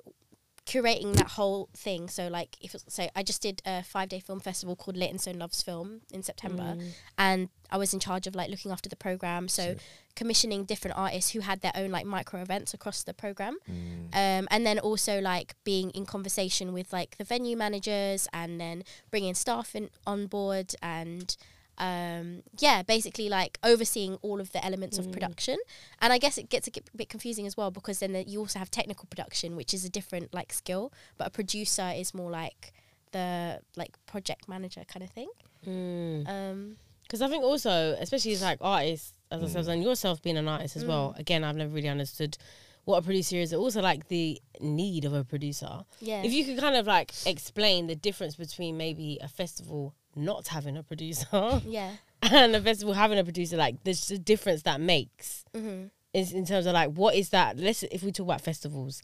curating 0.65 1.13
that 1.15 1.27
whole 1.31 1.69
thing. 1.75 2.07
So 2.09 2.27
like 2.27 2.57
if 2.59 2.73
it's, 2.73 2.85
so, 2.87 3.07
I 3.15 3.21
just 3.23 3.41
did 3.41 3.61
a 3.65 3.83
five 3.83 4.09
day 4.09 4.19
film 4.19 4.39
festival 4.39 4.75
called 4.75 4.97
Lit 4.97 5.11
and 5.11 5.21
So 5.21 5.31
Loves 5.31 5.61
Film 5.61 6.01
in 6.11 6.23
September, 6.23 6.75
and 7.17 7.49
I 7.71 7.77
was 7.77 7.93
in 7.93 7.99
charge 7.99 8.25
of 8.27 8.35
like 8.35 8.49
looking 8.49 8.71
after 8.71 8.89
the 8.89 8.95
program. 8.95 9.47
So 9.47 9.63
Sick. 9.63 9.79
commissioning 10.15 10.65
different 10.65 10.97
artists 10.97 11.31
who 11.31 11.41
had 11.41 11.61
their 11.61 11.71
own 11.75 11.91
like 11.91 12.05
micro 12.05 12.41
events 12.41 12.73
across 12.73 13.03
the 13.03 13.13
program, 13.13 13.57
Mm. 13.69 14.05
um, 14.13 14.47
and 14.49 14.65
then 14.65 14.79
also 14.79 15.19
like 15.21 15.55
being 15.63 15.91
in 15.91 16.05
conversation 16.05 16.73
with 16.73 16.91
like 16.91 17.17
the 17.17 17.23
venue 17.23 17.55
managers, 17.57 18.27
and 18.33 18.59
then 18.59 18.83
bringing 19.11 19.33
staff 19.35 19.75
in 19.75 19.89
on 20.07 20.27
board 20.27 20.73
and. 20.81 21.37
Um, 21.77 22.43
yeah, 22.59 22.83
basically 22.83 23.27
like 23.27 23.59
overseeing 23.63 24.15
all 24.21 24.39
of 24.39 24.51
the 24.53 24.63
elements 24.65 24.97
of 24.97 25.11
production, 25.11 25.57
and 25.99 26.13
I 26.13 26.17
guess 26.17 26.37
it 26.37 26.49
gets 26.49 26.67
a 26.67 26.71
bit 26.95 27.09
confusing 27.09 27.45
as 27.45 27.57
well 27.57 27.69
because 27.71 27.99
then 27.99 28.13
the, 28.13 28.23
you 28.23 28.39
also 28.39 28.59
have 28.59 28.71
technical 28.71 29.07
production, 29.09 29.55
which 29.55 29.73
is 29.73 29.83
a 29.83 29.89
different 29.89 30.33
like 30.33 30.53
skill, 30.53 30.93
but 31.17 31.27
a 31.27 31.29
producer 31.29 31.91
is 31.95 32.13
more 32.13 32.31
like 32.31 32.73
the 33.11 33.59
like 33.75 33.93
project 34.05 34.47
manager 34.47 34.83
kind 34.87 35.03
of 35.03 35.09
thing. 35.09 35.29
Mm. 35.67 36.29
Um, 36.29 36.77
Because 37.03 37.21
I 37.21 37.27
think 37.27 37.43
also, 37.43 37.95
especially 37.99 38.33
as 38.33 38.41
like 38.41 38.59
artists, 38.61 39.13
as 39.31 39.43
I 39.43 39.47
said, 39.47 39.67
and 39.67 39.83
yourself 39.83 40.21
being 40.21 40.37
an 40.37 40.47
artist 40.47 40.75
as 40.77 40.85
well. 40.85 41.13
Again, 41.17 41.43
I've 41.43 41.55
never 41.55 41.73
really 41.73 41.89
understood 41.89 42.37
what 42.85 42.99
a 42.99 43.01
producer 43.01 43.37
is. 43.37 43.53
Also, 43.53 43.81
like 43.81 44.07
the 44.07 44.39
need 44.61 45.05
of 45.05 45.13
a 45.13 45.23
producer. 45.23 45.83
yeah, 45.99 46.21
If 46.23 46.31
you 46.31 46.45
could 46.45 46.59
kind 46.59 46.75
of 46.75 46.87
like 46.87 47.11
explain 47.25 47.87
the 47.87 47.95
difference 47.95 48.35
between 48.35 48.77
maybe 48.77 49.17
a 49.21 49.27
festival 49.27 49.93
not 50.15 50.47
having 50.47 50.77
a 50.77 50.83
producer 50.83 51.61
yeah, 51.65 51.91
and 52.21 52.55
a 52.55 52.61
festival 52.61 52.93
having 52.93 53.19
a 53.19 53.23
producer, 53.23 53.57
like 53.57 53.83
there's 53.83 54.09
a 54.11 54.17
difference 54.17 54.63
that 54.63 54.79
makes 54.81 55.43
hmm 55.55 55.85
is 56.13 56.31
in 56.31 56.45
terms 56.45 56.65
of 56.65 56.73
like 56.73 56.91
what 56.91 57.13
is 57.15 57.29
that? 57.29 57.57
Let's 57.57 57.83
if 57.83 58.01
we 58.01 58.11
talk 58.13 58.25
about 58.27 58.39
festivals, 58.41 59.01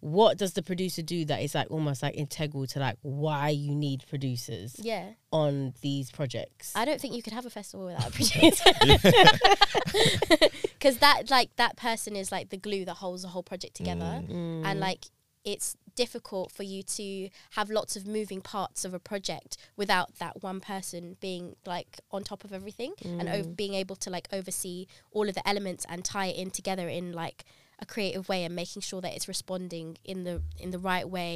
what 0.00 0.36
does 0.36 0.52
the 0.52 0.62
producer 0.62 1.00
do 1.00 1.24
that 1.24 1.40
is 1.42 1.54
like 1.54 1.70
almost 1.70 2.02
like 2.02 2.14
integral 2.16 2.66
to 2.66 2.78
like 2.78 2.96
why 3.00 3.48
you 3.48 3.74
need 3.74 4.04
producers 4.08 4.76
Yeah. 4.78 5.10
on 5.32 5.72
these 5.80 6.10
projects? 6.10 6.72
I 6.76 6.84
don't 6.84 7.00
think 7.00 7.14
you 7.14 7.22
could 7.22 7.32
have 7.32 7.46
a 7.46 7.50
festival 7.50 7.86
without 7.86 8.08
a 8.08 8.10
producer. 8.12 8.70
Because 10.74 10.98
that 10.98 11.30
like 11.30 11.54
that 11.56 11.76
person 11.76 12.16
is 12.16 12.32
like 12.32 12.48
the 12.50 12.56
glue 12.56 12.84
that 12.86 12.94
holds 12.94 13.22
the 13.22 13.28
whole 13.28 13.42
project 13.42 13.74
together. 13.76 14.22
Mm. 14.28 14.62
And 14.64 14.80
like 14.80 15.06
it's 15.44 15.76
difficult 16.02 16.50
for 16.58 16.64
you 16.72 16.80
to 16.98 17.28
have 17.56 17.68
lots 17.78 17.92
of 17.98 18.02
moving 18.06 18.40
parts 18.54 18.80
of 18.86 18.92
a 18.94 18.98
project 19.10 19.50
without 19.76 20.08
that 20.22 20.34
one 20.42 20.60
person 20.72 21.02
being 21.20 21.44
like 21.74 21.92
on 22.10 22.20
top 22.30 22.40
of 22.46 22.52
everything 22.58 22.92
and 23.18 23.26
Mm. 23.28 23.34
ov- 23.38 23.56
being 23.62 23.74
able 23.82 23.96
to 24.04 24.08
like 24.16 24.26
oversee 24.38 24.78
all 25.16 25.26
of 25.28 25.34
the 25.38 25.46
elements 25.52 25.82
and 25.90 25.98
tie 26.04 26.26
it 26.32 26.36
in 26.42 26.50
together 26.60 26.88
in 26.88 27.06
like 27.24 27.44
a 27.84 27.86
creative 27.94 28.24
way 28.32 28.40
and 28.46 28.54
making 28.62 28.82
sure 28.88 29.00
that 29.04 29.12
it's 29.16 29.28
responding 29.34 29.88
in 30.12 30.18
the 30.24 30.36
in 30.64 30.70
the 30.70 30.78
right 30.92 31.08
way 31.18 31.34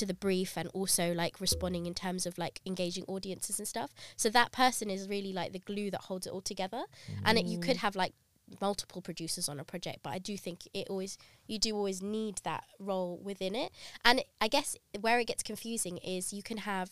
to 0.00 0.04
the 0.10 0.14
brief 0.26 0.50
and 0.60 0.68
also 0.80 1.04
like 1.22 1.34
responding 1.46 1.84
in 1.90 1.94
terms 1.94 2.22
of 2.28 2.32
like 2.44 2.56
engaging 2.70 3.04
audiences 3.14 3.58
and 3.60 3.68
stuff. 3.74 3.90
So 4.22 4.26
that 4.30 4.50
person 4.62 4.86
is 4.96 5.00
really 5.14 5.32
like 5.40 5.50
the 5.52 5.58
glue 5.70 5.90
that 5.94 6.02
holds 6.08 6.26
it 6.26 6.32
all 6.34 6.40
together. 6.52 6.82
And 7.26 7.34
it, 7.40 7.44
you 7.52 7.58
could 7.66 7.78
have 7.84 7.94
like 8.02 8.14
multiple 8.60 9.02
producers 9.02 9.48
on 9.48 9.58
a 9.58 9.64
project 9.64 9.98
but 10.02 10.10
i 10.10 10.18
do 10.18 10.36
think 10.36 10.68
it 10.74 10.86
always 10.88 11.16
you 11.46 11.58
do 11.58 11.76
always 11.76 12.02
need 12.02 12.36
that 12.44 12.64
role 12.78 13.20
within 13.22 13.54
it. 13.54 13.72
And 14.04 14.22
i 14.40 14.48
guess 14.48 14.76
where 15.00 15.18
it 15.18 15.26
gets 15.26 15.42
confusing 15.42 15.98
is 15.98 16.32
you 16.32 16.42
can 16.42 16.58
have 16.58 16.90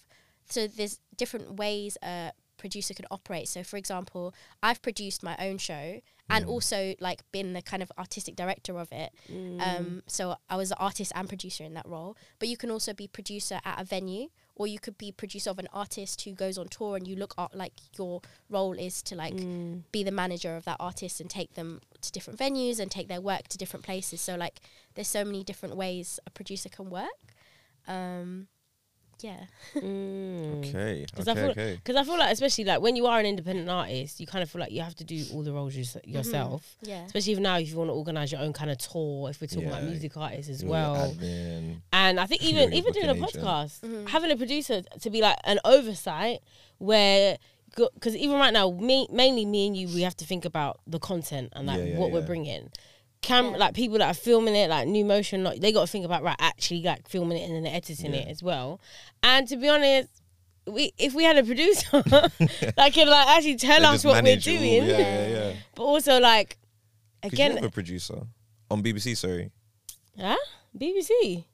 so 0.48 0.66
there's 0.66 0.98
different 1.16 1.56
ways 1.56 1.96
a 2.02 2.32
producer 2.56 2.92
can 2.92 3.06
operate. 3.10 3.48
So 3.48 3.62
for 3.62 3.76
example 3.78 4.34
i've 4.62 4.82
produced 4.82 5.22
my 5.22 5.36
own 5.38 5.58
show 5.58 6.00
and 6.28 6.44
also 6.44 6.94
like 7.00 7.22
been 7.32 7.54
the 7.54 7.62
kind 7.62 7.82
of 7.82 7.90
artistic 7.98 8.36
director 8.36 8.78
of 8.78 8.88
it. 8.92 9.10
Um, 9.60 10.02
so 10.06 10.36
i 10.48 10.56
was 10.56 10.70
an 10.70 10.76
artist 10.78 11.12
and 11.14 11.28
producer 11.28 11.64
in 11.64 11.74
that 11.74 11.88
role 11.88 12.16
but 12.38 12.48
you 12.48 12.56
can 12.56 12.70
also 12.70 12.92
be 12.92 13.08
producer 13.08 13.60
at 13.64 13.80
a 13.80 13.84
venue 13.84 14.28
or 14.54 14.66
you 14.66 14.78
could 14.78 14.98
be 14.98 15.10
producer 15.12 15.50
of 15.50 15.58
an 15.58 15.68
artist 15.72 16.22
who 16.22 16.32
goes 16.32 16.58
on 16.58 16.68
tour 16.68 16.96
and 16.96 17.06
you 17.06 17.16
look 17.16 17.34
at 17.38 17.54
like 17.54 17.72
your 17.96 18.20
role 18.48 18.72
is 18.72 19.02
to 19.02 19.14
like 19.14 19.34
be 19.92 20.02
the 20.04 20.10
manager 20.10 20.56
of 20.56 20.64
that 20.64 20.76
artist 20.78 21.20
and 21.20 21.30
take 21.30 21.54
them 21.54 21.80
to 22.00 22.12
different 22.12 22.38
venues 22.38 22.78
and 22.78 22.90
take 22.90 23.08
their 23.08 23.20
work 23.20 23.48
to 23.48 23.58
different 23.58 23.84
places. 23.84 24.20
So 24.20 24.36
like 24.36 24.60
there's 24.94 25.08
so 25.08 25.24
many 25.24 25.44
different 25.44 25.76
ways 25.76 26.20
a 26.26 26.30
producer 26.30 26.68
can 26.68 26.90
work. 26.90 27.34
Um 27.88 28.48
yeah 29.22 29.44
Mm. 29.74 30.58
Okay. 30.68 31.06
Because 31.10 31.28
Okay. 31.28 31.30
I 31.30 31.34
feel, 31.42 31.50
okay. 31.50 31.74
because 31.76 31.96
I 31.96 32.04
feel 32.04 32.18
like, 32.18 32.32
especially 32.32 32.64
like 32.64 32.80
when 32.80 32.96
you 32.96 33.06
are 33.06 33.18
an 33.20 33.26
independent 33.26 33.68
artist, 33.68 34.20
you 34.20 34.26
kind 34.26 34.42
of 34.42 34.50
feel 34.50 34.60
like 34.60 34.72
you 34.72 34.80
have 34.82 34.94
to 34.96 35.04
do 35.04 35.24
all 35.32 35.42
the 35.42 35.52
roles 35.52 35.74
yours- 35.76 35.96
yourself. 36.04 36.76
yeah 36.82 37.04
Especially 37.04 37.32
if 37.34 37.38
now, 37.38 37.58
if 37.58 37.68
you 37.70 37.76
want 37.76 37.88
to 37.90 37.94
organize 37.94 38.32
your 38.32 38.40
own 38.40 38.52
kind 38.52 38.70
of 38.70 38.78
tour, 38.78 39.30
if 39.30 39.40
we're 39.40 39.46
talking 39.46 39.68
about 39.68 39.84
music 39.84 40.16
artists 40.16 40.50
as 40.50 40.58
Doing 40.60 40.70
well. 40.70 40.94
admin. 40.96 41.76
And 41.92 42.18
I 42.20 42.26
think 42.26 42.42
even 42.50 42.72
even 42.72 42.92
doing 42.92 43.08
a 43.10 43.14
booking 43.14 43.40
agent. 43.42 43.44
podcast, 43.44 44.08
having 44.08 44.30
a 44.30 44.36
producer 44.36 44.82
to 45.00 45.10
be 45.10 45.20
like 45.20 45.36
an 45.44 45.58
oversight 45.64 46.40
where. 46.78 47.38
Because 47.76 48.16
even 48.16 48.36
right 48.36 48.52
now, 48.52 48.68
me 48.72 49.06
mainly 49.12 49.44
me 49.46 49.68
and 49.68 49.76
you, 49.76 49.86
we 49.94 50.02
have 50.02 50.16
to 50.16 50.24
think 50.24 50.44
about 50.44 50.80
the 50.88 50.98
content 50.98 51.52
and 51.54 51.68
like 51.68 51.78
Yeah, 51.78 51.84
yeah, 51.84 51.98
what 52.00 52.10
we're 52.10 52.26
bringing. 52.26 52.68
Cam, 53.22 53.50
Yeah. 53.52 53.56
like 53.58 53.74
people 53.74 53.98
that 53.98 54.08
are 54.08 54.14
filming 54.14 54.54
it, 54.56 54.70
like 54.70 54.88
New 54.88 55.04
Motion, 55.04 55.44
like, 55.44 55.60
they 55.60 55.72
got 55.72 55.82
to 55.82 55.86
think 55.86 56.04
about 56.04 56.22
right, 56.22 56.36
actually 56.38 56.82
like 56.82 57.08
filming 57.08 57.38
it 57.38 57.50
and 57.50 57.64
then 57.64 57.72
editing 57.72 58.14
it 58.14 58.28
as 58.28 58.42
well. 58.42 58.80
And 59.22 59.46
to 59.48 59.56
be 59.56 59.68
honest, 59.68 60.08
we 60.66 60.92
if 60.98 61.14
we 61.14 61.24
had 61.24 61.36
a 61.36 61.44
producer 61.44 62.02
that 62.02 62.90
can 62.92 63.08
like 63.08 63.28
actually 63.28 63.56
tell 63.56 63.80
They 63.80 63.86
us 63.86 64.04
what 64.04 64.12
we're 64.16 64.22
manage 64.22 64.46
it 64.48 64.52
all. 64.52 64.58
doing, 64.58 64.84
Yeah, 64.84 64.98
yeah, 64.98 65.28
yeah. 65.28 65.52
but 65.74 65.82
also 65.84 66.18
like 66.20 66.56
again, 67.22 67.50
you 67.52 67.56
have 67.56 67.64
a 67.66 67.70
producer 67.70 68.22
on 68.70 68.82
BBC. 68.82 69.16
Sorry, 69.16 69.50
huh? 70.18 70.36
BBC. 70.78 71.44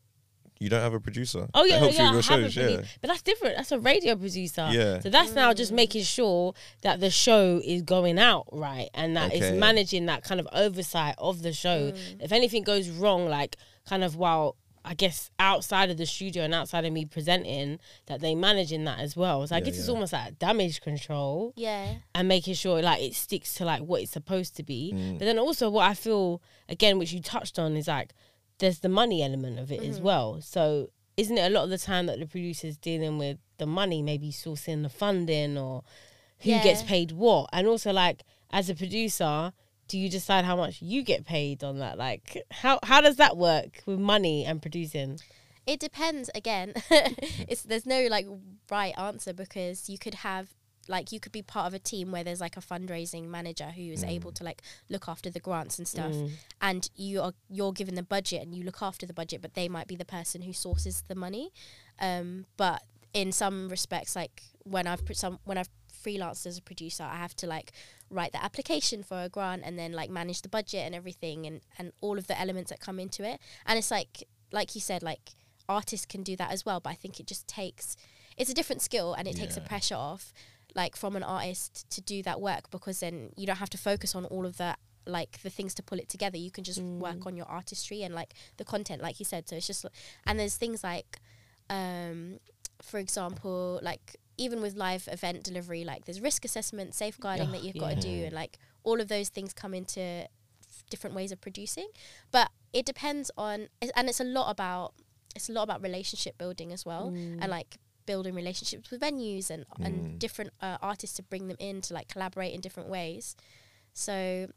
You 0.59 0.69
don't 0.69 0.81
have 0.81 0.95
a 0.95 1.01
producer. 1.01 1.47
Oh 1.55 1.65
yeah, 1.65 1.75
that 1.75 1.79
helps 1.81 1.97
yeah, 1.99 2.03
I 2.03 2.05
your 2.07 2.15
have 2.15 2.25
shows. 2.25 2.57
a 2.57 2.71
Yeah, 2.73 2.83
but 3.01 3.09
that's 3.09 3.23
different. 3.23 3.57
That's 3.57 3.73
a 3.73 3.79
radio 3.79 4.17
producer. 4.17 4.69
Yeah. 4.71 5.01
So 5.01 5.11
that's 5.11 5.33
now 5.33 5.53
just 5.53 5.73
making 5.73 6.03
sure 6.05 6.55
that 6.83 7.01
the 7.01 7.11
show 7.11 7.61
is 7.65 7.83
going 7.83 8.19
out 8.19 8.47
right 8.53 8.89
and 8.95 9.17
that 9.17 9.33
it's 9.35 9.59
managing 9.59 10.07
that 10.07 10.23
kind 10.25 10.41
of 10.41 10.49
oversight 10.53 11.15
of 11.19 11.43
the 11.43 11.53
show. 11.53 11.93
If 12.21 12.33
anything 12.33 12.63
goes 12.63 12.89
wrong, 12.89 13.27
like 13.29 13.57
kind 13.89 14.03
of 14.03 14.17
while 14.17 14.57
I 14.89 14.95
guess 14.95 15.31
outside 15.41 15.91
of 15.91 15.97
the 15.97 16.07
studio 16.07 16.45
and 16.45 16.55
outside 16.55 16.85
of 16.85 16.93
me 16.93 17.05
presenting, 17.05 17.81
that 18.07 18.21
they 18.21 18.37
managing 18.37 18.85
that 18.85 19.01
as 19.01 19.17
well. 19.17 19.45
So 19.47 19.57
I 19.57 19.59
Yeah, 19.59 19.65
guess 19.65 19.79
it's 19.81 19.89
almost 19.89 20.13
like 20.13 20.39
damage 20.39 20.81
control 20.81 21.53
yeah 21.57 21.95
and 22.15 22.29
making 22.29 22.55
sure 22.55 22.81
like 22.81 23.03
it 23.03 23.15
sticks 23.15 23.55
to 23.55 23.65
like 23.65 23.83
what 23.83 24.03
it's 24.03 24.13
supposed 24.13 24.55
to 24.57 24.63
be. 24.63 24.93
Mm. 24.95 25.19
But 25.19 25.25
then 25.25 25.39
also 25.41 25.69
what 25.71 25.91
I 25.91 25.95
feel 25.95 26.41
again, 26.69 26.99
which 26.99 27.13
you 27.13 27.21
touched 27.21 27.59
on, 27.59 27.77
is 27.77 27.89
like 27.89 28.15
there's 28.59 28.81
the 28.81 28.89
money 28.89 29.23
element 29.23 29.59
of 29.59 29.71
it 29.71 29.81
Mm-hmm. 29.81 29.91
as 29.91 30.01
well. 30.01 30.41
So 30.41 30.91
isn't 31.17 31.37
it 31.39 31.47
a 31.51 31.51
lot 31.55 31.65
of 31.65 31.71
the 31.71 31.79
time 31.79 32.07
that 32.07 32.19
the 32.19 32.27
producer's 32.27 32.77
dealing 32.77 33.19
with 33.19 33.39
the 33.59 33.67
money, 33.67 34.03
maybe 34.03 34.31
sourcing 34.31 34.83
the 34.83 34.89
funding 34.89 35.57
or 35.59 35.83
who 36.41 36.51
gets 36.63 36.83
paid 36.83 37.13
what? 37.13 37.49
And 37.53 37.67
also 37.67 37.93
like 37.93 38.23
as 38.51 38.69
a 38.71 38.75
producer, 38.75 39.53
do 39.89 39.99
you 39.99 40.09
decide 40.11 40.45
how 40.45 40.57
much 40.57 40.83
you 40.83 41.03
get 41.03 41.25
paid 41.25 41.63
on 41.65 41.79
that? 41.79 41.97
Like 41.99 42.43
how 42.51 42.79
how 42.83 43.01
does 43.01 43.17
that 43.17 43.37
work 43.37 43.83
with 43.87 43.99
money 43.99 44.45
and 44.45 44.61
producing? 44.61 45.19
it 45.67 45.81
depends 45.81 46.31
again 46.33 46.73
it's 47.49 47.63
there's 47.63 47.87
no 47.87 48.07
like 48.09 48.25
right 48.71 48.95
answer 48.97 49.33
because 49.33 49.89
you 49.89 49.99
could 49.99 50.15
have 50.15 50.55
like 50.89 51.13
you 51.13 51.21
could 51.21 51.33
be 51.33 51.43
part 51.43 51.67
of 51.67 51.75
a 51.75 51.79
team 51.79 52.13
where 52.13 52.23
there's 52.25 52.41
like 52.41 52.57
a 52.57 52.61
fundraising 52.61 53.29
manager 53.29 53.67
who 53.67 53.83
is 53.83 54.03
able 54.05 54.33
to 54.33 54.45
like 54.45 54.63
look 54.89 55.09
after 55.09 55.31
the 55.31 55.41
grants 55.41 55.79
and 55.79 55.87
stuff. 55.89 56.13
And 56.61 56.89
you 56.95 57.21
are 57.21 57.33
you're 57.49 57.73
given 57.73 57.95
the 57.95 58.03
budget 58.03 58.43
and 58.43 58.55
you 58.55 58.65
look 58.65 58.83
after 58.83 59.07
the 59.07 59.15
budget 59.15 59.43
but 59.43 59.55
they 59.55 59.69
might 59.69 59.87
be 59.89 59.97
the 59.97 60.05
person 60.05 60.43
who 60.43 60.53
sources 60.53 61.05
the 61.09 61.15
money. 61.15 61.53
Um 62.01 62.47
but 62.57 62.83
in 63.15 63.33
some 63.33 63.69
respects 63.71 64.15
like 64.15 64.43
when 64.65 64.87
i've 64.87 65.03
pr- 65.07 65.15
some 65.15 65.39
when 65.45 65.57
i've 65.57 65.71
freelanced 66.05 66.45
as 66.45 66.59
a 66.59 66.63
producer 66.63 67.03
i 67.03 67.17
have 67.17 67.35
to 67.35 67.47
like 67.47 67.73
write 68.11 68.33
the 68.33 68.45
application 68.45 69.03
for 69.03 69.23
a 69.23 69.29
grant 69.29 69.63
and 69.65 69.79
then 69.79 69.93
like 69.93 70.11
manage 70.11 70.43
the 70.43 70.49
budget 70.49 70.83
and 70.85 70.95
everything 70.95 71.47
and 71.47 71.61
and 71.79 71.93
all 72.01 72.19
of 72.19 72.27
the 72.27 72.39
elements 72.39 72.71
that 72.71 72.79
come 72.79 73.01
into 73.01 73.25
it. 73.25 73.41
And 73.65 73.79
it's 73.79 73.91
like 73.91 74.25
like 74.53 74.75
you 74.75 74.81
said 74.81 75.03
like 75.03 75.31
artists 75.69 76.07
can 76.07 76.23
do 76.23 76.37
that 76.37 76.53
as 76.53 76.65
well 76.65 76.79
but 76.79 76.91
i 76.91 76.95
think 76.95 77.19
it 77.19 77.27
just 77.27 77.49
takes 77.49 77.97
it's 78.37 78.51
a 78.51 78.55
different 78.55 78.81
skill 78.83 79.15
and 79.15 79.27
it 79.27 79.35
takes 79.35 79.55
the 79.57 79.61
pressure 79.63 79.97
off 79.97 80.33
like 80.77 80.95
from 80.95 81.17
an 81.17 81.23
artist 81.25 81.89
to 81.91 82.01
do 82.01 82.23
that 82.23 82.39
work 82.41 82.71
because 82.71 83.01
then 83.01 83.31
you 83.37 83.47
don't 83.49 83.57
have 83.65 83.71
to 83.71 83.79
focus 83.79 84.15
on 84.15 84.25
all 84.27 84.45
of 84.47 84.59
the 84.59 84.77
like 85.09 85.41
the 85.43 85.51
things 85.51 85.73
to 85.75 85.83
pull 85.83 85.99
it 85.99 86.09
together. 86.09 86.37
You 86.37 86.51
can 86.51 86.65
just 86.65 86.81
work 87.01 87.27
on 87.27 87.37
your 87.37 87.47
artistry 87.47 88.03
and 88.03 88.15
like 88.15 88.35
the 88.59 88.65
content 88.65 89.01
like 89.03 89.19
you 89.19 89.25
said. 89.25 89.49
So 89.49 89.57
it's 89.57 89.67
just 89.67 89.85
and 90.27 90.39
there's 90.39 90.57
things 90.57 90.85
like 90.85 91.19
um 91.71 92.39
for 92.83 92.99
example 92.99 93.81
like 93.83 94.17
even 94.39 94.61
with 94.61 94.75
live 94.77 95.09
event 95.11 95.43
delivery 95.43 95.83
like 95.85 96.05
there's 96.05 96.21
risk 96.21 96.45
assessment 96.45 96.95
safeguarding 96.95 97.49
Oh, 97.49 97.53
that 97.53 97.63
you've 97.65 97.77
got 97.79 97.91
to 97.95 98.01
do 98.01 98.09
and 98.27 98.33
like 98.35 98.59
all 98.85 99.01
of 99.01 99.09
those 99.09 99.31
things 99.31 99.53
come 99.55 99.73
into 99.75 100.01
f- 100.01 100.29
different 100.91 101.17
ways 101.17 101.33
of 101.33 101.41
producing. 101.41 101.89
But 102.31 102.51
it 102.73 102.85
depends 102.85 103.31
on 103.39 103.69
and 103.97 104.09
it's 104.09 104.21
a 104.21 104.25
lot 104.25 104.51
about 104.51 104.93
it's 105.35 105.49
a 105.49 105.53
lot 105.53 105.63
about 105.63 105.83
relationship 105.83 106.37
building 106.39 106.73
as 106.73 106.85
well. 106.85 107.09
And 107.41 107.49
like 107.51 107.79
building 108.07 108.35
relationships 108.35 108.91
with 108.91 109.01
venues 109.01 109.51
and 109.51 109.65
and 109.81 110.19
different 110.19 110.53
uh, 110.63 110.79
artists 110.81 111.17
to 111.17 111.23
bring 111.23 111.49
them 111.49 111.57
in 111.61 111.81
to 111.83 111.95
like 111.95 112.09
collaborate 112.09 112.55
in 112.55 112.61
different 112.61 112.89
ways. 112.89 113.37
So 113.93 114.49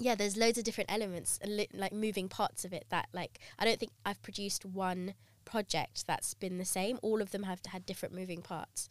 yeah 0.00 0.14
there's 0.14 0.36
loads 0.36 0.56
of 0.56 0.64
different 0.64 0.90
elements 0.90 1.38
and 1.42 1.56
li- 1.58 1.68
like 1.74 1.92
moving 1.92 2.26
parts 2.28 2.64
of 2.64 2.72
it 2.72 2.86
that 2.88 3.06
like 3.12 3.38
i 3.58 3.66
don't 3.66 3.78
think 3.78 3.92
i've 4.06 4.22
produced 4.22 4.64
one 4.64 5.12
project 5.44 6.06
that's 6.06 6.32
been 6.32 6.56
the 6.58 6.64
same. 6.64 6.98
All 7.02 7.20
of 7.20 7.32
them 7.32 7.42
have 7.42 7.60
had 7.66 7.84
different 7.84 8.14
moving 8.14 8.40
parts 8.40 8.88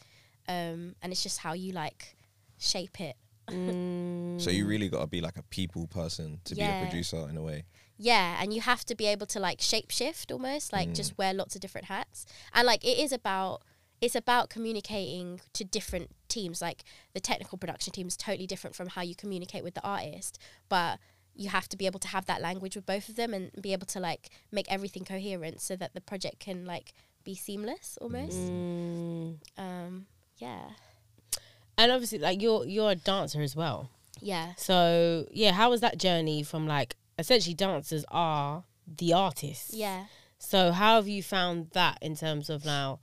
um 0.47 0.95
and 1.01 1.11
it's 1.11 1.23
just 1.23 1.39
how 1.39 1.53
you 1.53 1.71
like 1.71 2.15
shape 2.57 2.99
it. 2.99 3.15
So 4.39 4.51
you 4.51 4.67
really 4.67 4.89
got 4.89 5.01
to 5.01 5.07
be 5.07 5.21
like 5.21 5.37
a 5.37 5.43
people 5.43 5.87
person 5.87 6.39
to 6.43 6.53
be 6.55 6.61
a 6.61 6.85
producer 6.87 7.27
in 7.29 7.37
a 7.37 7.41
way. 7.41 7.63
yeah 7.97 8.37
and 8.41 8.53
you 8.53 8.61
have 8.61 8.85
to 8.85 8.95
be 8.95 9.05
able 9.07 9.25
to 9.27 9.39
like 9.39 9.59
shape 9.61 9.89
shift 9.91 10.31
almost 10.31 10.71
like 10.71 10.89
just 10.93 11.17
wear 11.17 11.33
lots 11.33 11.55
of 11.55 11.61
different 11.61 11.87
hats. 11.87 12.25
And 12.53 12.67
like 12.67 12.83
it 12.85 12.97
is 12.99 13.11
about 13.11 13.63
it's 14.01 14.15
about 14.15 14.49
communicating 14.49 15.41
to 15.53 15.63
different 15.63 16.09
teams 16.27 16.61
like 16.61 16.83
the 17.13 17.19
technical 17.19 17.57
production 17.57 17.91
team 17.91 18.07
is 18.07 18.15
totally 18.15 18.47
different 18.47 18.75
from 18.75 18.87
how 18.89 19.01
you 19.01 19.15
communicate 19.15 19.63
with 19.63 19.73
the 19.73 19.83
artist 19.83 20.39
but 20.69 20.99
you 21.35 21.49
have 21.49 21.69
to 21.69 21.77
be 21.77 21.85
able 21.85 21.99
to 21.99 22.07
have 22.09 22.25
that 22.25 22.41
language 22.41 22.75
with 22.75 22.85
both 22.85 23.07
of 23.07 23.15
them 23.15 23.33
and 23.33 23.49
be 23.61 23.71
able 23.71 23.85
to 23.87 23.99
like 23.99 24.29
make 24.51 24.69
everything 24.69 25.05
coherent 25.05 25.61
so 25.61 25.75
that 25.75 25.93
the 25.93 26.01
project 26.01 26.39
can 26.39 26.65
like 26.65 26.93
be 27.23 27.33
seamless 27.33 27.97
almost. 28.01 28.37
Um 29.57 30.05
yeah. 30.37 30.71
And 31.77 31.91
obviously 31.93 32.19
like 32.19 32.41
you're 32.41 32.65
you're 32.65 32.91
a 32.91 32.95
dancer 32.95 33.41
as 33.41 33.55
well. 33.55 33.89
yeah. 34.19 34.53
So 34.57 35.27
yeah, 35.31 35.53
how 35.53 35.69
was 35.69 35.79
that 35.79 35.97
journey 35.97 36.43
from 36.43 36.67
like 36.67 36.97
essentially 37.17 37.53
dancers 37.53 38.03
are 38.11 38.65
the 38.85 39.13
artists? 39.13 39.73
yeah. 39.73 40.05
So 40.39 40.71
how 40.71 40.95
have 40.95 41.07
you 41.07 41.23
found 41.23 41.69
that 41.71 41.99
in 42.01 42.15
terms 42.15 42.49
of 42.49 42.65
now 42.65 42.99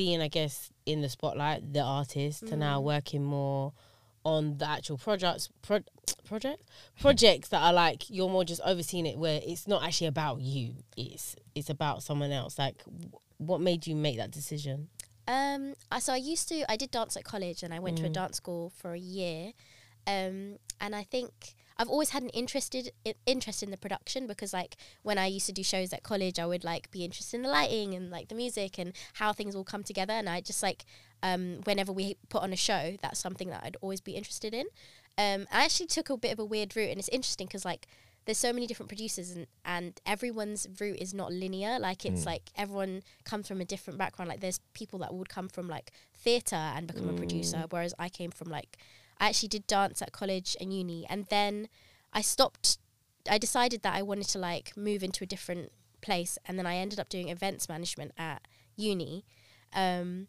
being, 0.00 0.20
I 0.22 0.28
guess, 0.28 0.54
in 0.86 0.98
the 1.02 1.08
spotlight, 1.16 1.60
the 1.76 1.80
artist, 1.98 2.36
to 2.48 2.54
Mm. 2.54 2.58
now 2.68 2.76
working 2.80 3.22
more 3.22 3.72
on 4.24 4.56
the 4.58 4.68
actual 4.76 4.96
projects 5.06 5.44
pro- 5.62 5.90
project 6.30 6.62
projects 7.00 7.48
that 7.52 7.60
are 7.68 7.72
like 7.72 8.00
you're 8.10 8.28
more 8.36 8.44
just 8.52 8.60
overseeing 8.72 9.06
it 9.06 9.16
where 9.18 9.40
it's 9.50 9.66
not 9.66 9.80
actually 9.86 10.06
about 10.16 10.36
you 10.40 10.64
it's 10.96 11.34
it's 11.54 11.70
about 11.70 12.02
someone 12.08 12.30
else 12.40 12.58
like 12.58 12.76
w- 12.84 13.10
what 13.38 13.60
made 13.60 13.86
you 13.88 13.94
make 14.06 14.16
that 14.22 14.30
decision 14.30 14.88
Um, 15.26 15.62
I, 15.94 15.98
so 16.00 16.12
I 16.12 16.16
used 16.34 16.46
to, 16.52 16.56
I 16.72 16.76
did 16.82 16.90
dance 16.90 17.16
at 17.16 17.24
college 17.24 17.62
and 17.64 17.72
I 17.76 17.78
went 17.78 17.96
to 17.98 18.04
a 18.04 18.10
Mm. 18.10 18.18
dance 18.20 18.36
school 18.42 18.64
for 18.80 18.90
a 18.92 18.98
year. 19.18 19.52
Um, 20.14 20.36
and 20.82 20.92
I 21.02 21.04
think 21.14 21.30
I've 21.80 21.88
always 21.88 22.10
had 22.10 22.22
an 22.22 22.28
interested 22.30 22.92
interest 23.24 23.62
in 23.62 23.70
the 23.70 23.78
production 23.78 24.26
because 24.26 24.52
like 24.52 24.76
when 25.02 25.16
I 25.16 25.24
used 25.28 25.46
to 25.46 25.52
do 25.52 25.62
shows 25.62 25.94
at 25.94 26.02
college, 26.02 26.38
I 26.38 26.44
would 26.44 26.62
like 26.62 26.90
be 26.90 27.06
interested 27.06 27.38
in 27.38 27.42
the 27.42 27.48
lighting 27.48 27.94
and 27.94 28.10
like 28.10 28.28
the 28.28 28.34
music 28.34 28.78
and 28.78 28.92
how 29.14 29.32
things 29.32 29.56
all 29.56 29.64
come 29.64 29.82
together. 29.82 30.12
And 30.12 30.28
I 30.28 30.42
just 30.42 30.62
like, 30.62 30.84
um, 31.22 31.60
whenever 31.64 31.90
we 31.90 32.18
put 32.28 32.42
on 32.42 32.52
a 32.52 32.56
show, 32.56 32.98
that's 33.00 33.18
something 33.18 33.48
that 33.48 33.62
I'd 33.64 33.78
always 33.80 34.02
be 34.02 34.12
interested 34.12 34.52
in. 34.52 34.66
Um, 35.16 35.46
I 35.50 35.64
actually 35.64 35.86
took 35.86 36.10
a 36.10 36.18
bit 36.18 36.34
of 36.34 36.38
a 36.38 36.44
weird 36.44 36.76
route 36.76 36.90
and 36.90 36.98
it's 36.98 37.08
interesting 37.08 37.46
because 37.46 37.64
like 37.64 37.86
there's 38.26 38.36
so 38.36 38.52
many 38.52 38.66
different 38.66 38.90
producers 38.90 39.30
and, 39.30 39.46
and 39.64 39.98
everyone's 40.04 40.66
route 40.78 40.98
is 40.98 41.14
not 41.14 41.32
linear. 41.32 41.78
Like 41.78 42.04
it's 42.04 42.26
like 42.26 42.50
everyone 42.58 43.02
comes 43.24 43.48
from 43.48 43.62
a 43.62 43.64
different 43.64 43.98
background. 43.98 44.28
Like 44.28 44.40
there's 44.40 44.60
people 44.74 44.98
that 44.98 45.14
would 45.14 45.30
come 45.30 45.48
from 45.48 45.66
like 45.66 45.92
theatre 46.14 46.56
and 46.56 46.86
become 46.86 47.08
a 47.08 47.14
producer, 47.14 47.64
whereas 47.70 47.94
I 47.98 48.10
came 48.10 48.30
from 48.30 48.50
like 48.50 48.76
I 49.20 49.28
actually 49.28 49.50
did 49.50 49.66
dance 49.66 50.02
at 50.02 50.12
college 50.12 50.56
and 50.60 50.72
uni, 50.74 51.06
and 51.08 51.26
then 51.26 51.68
I 52.12 52.22
stopped. 52.22 52.78
I 53.30 53.38
decided 53.38 53.82
that 53.82 53.94
I 53.94 54.02
wanted 54.02 54.28
to 54.28 54.38
like 54.38 54.76
move 54.76 55.04
into 55.04 55.22
a 55.22 55.26
different 55.26 55.70
place, 56.00 56.38
and 56.46 56.58
then 56.58 56.66
I 56.66 56.76
ended 56.76 56.98
up 56.98 57.08
doing 57.08 57.28
events 57.28 57.68
management 57.68 58.12
at 58.18 58.48
uni. 58.76 59.24
Um, 59.72 60.26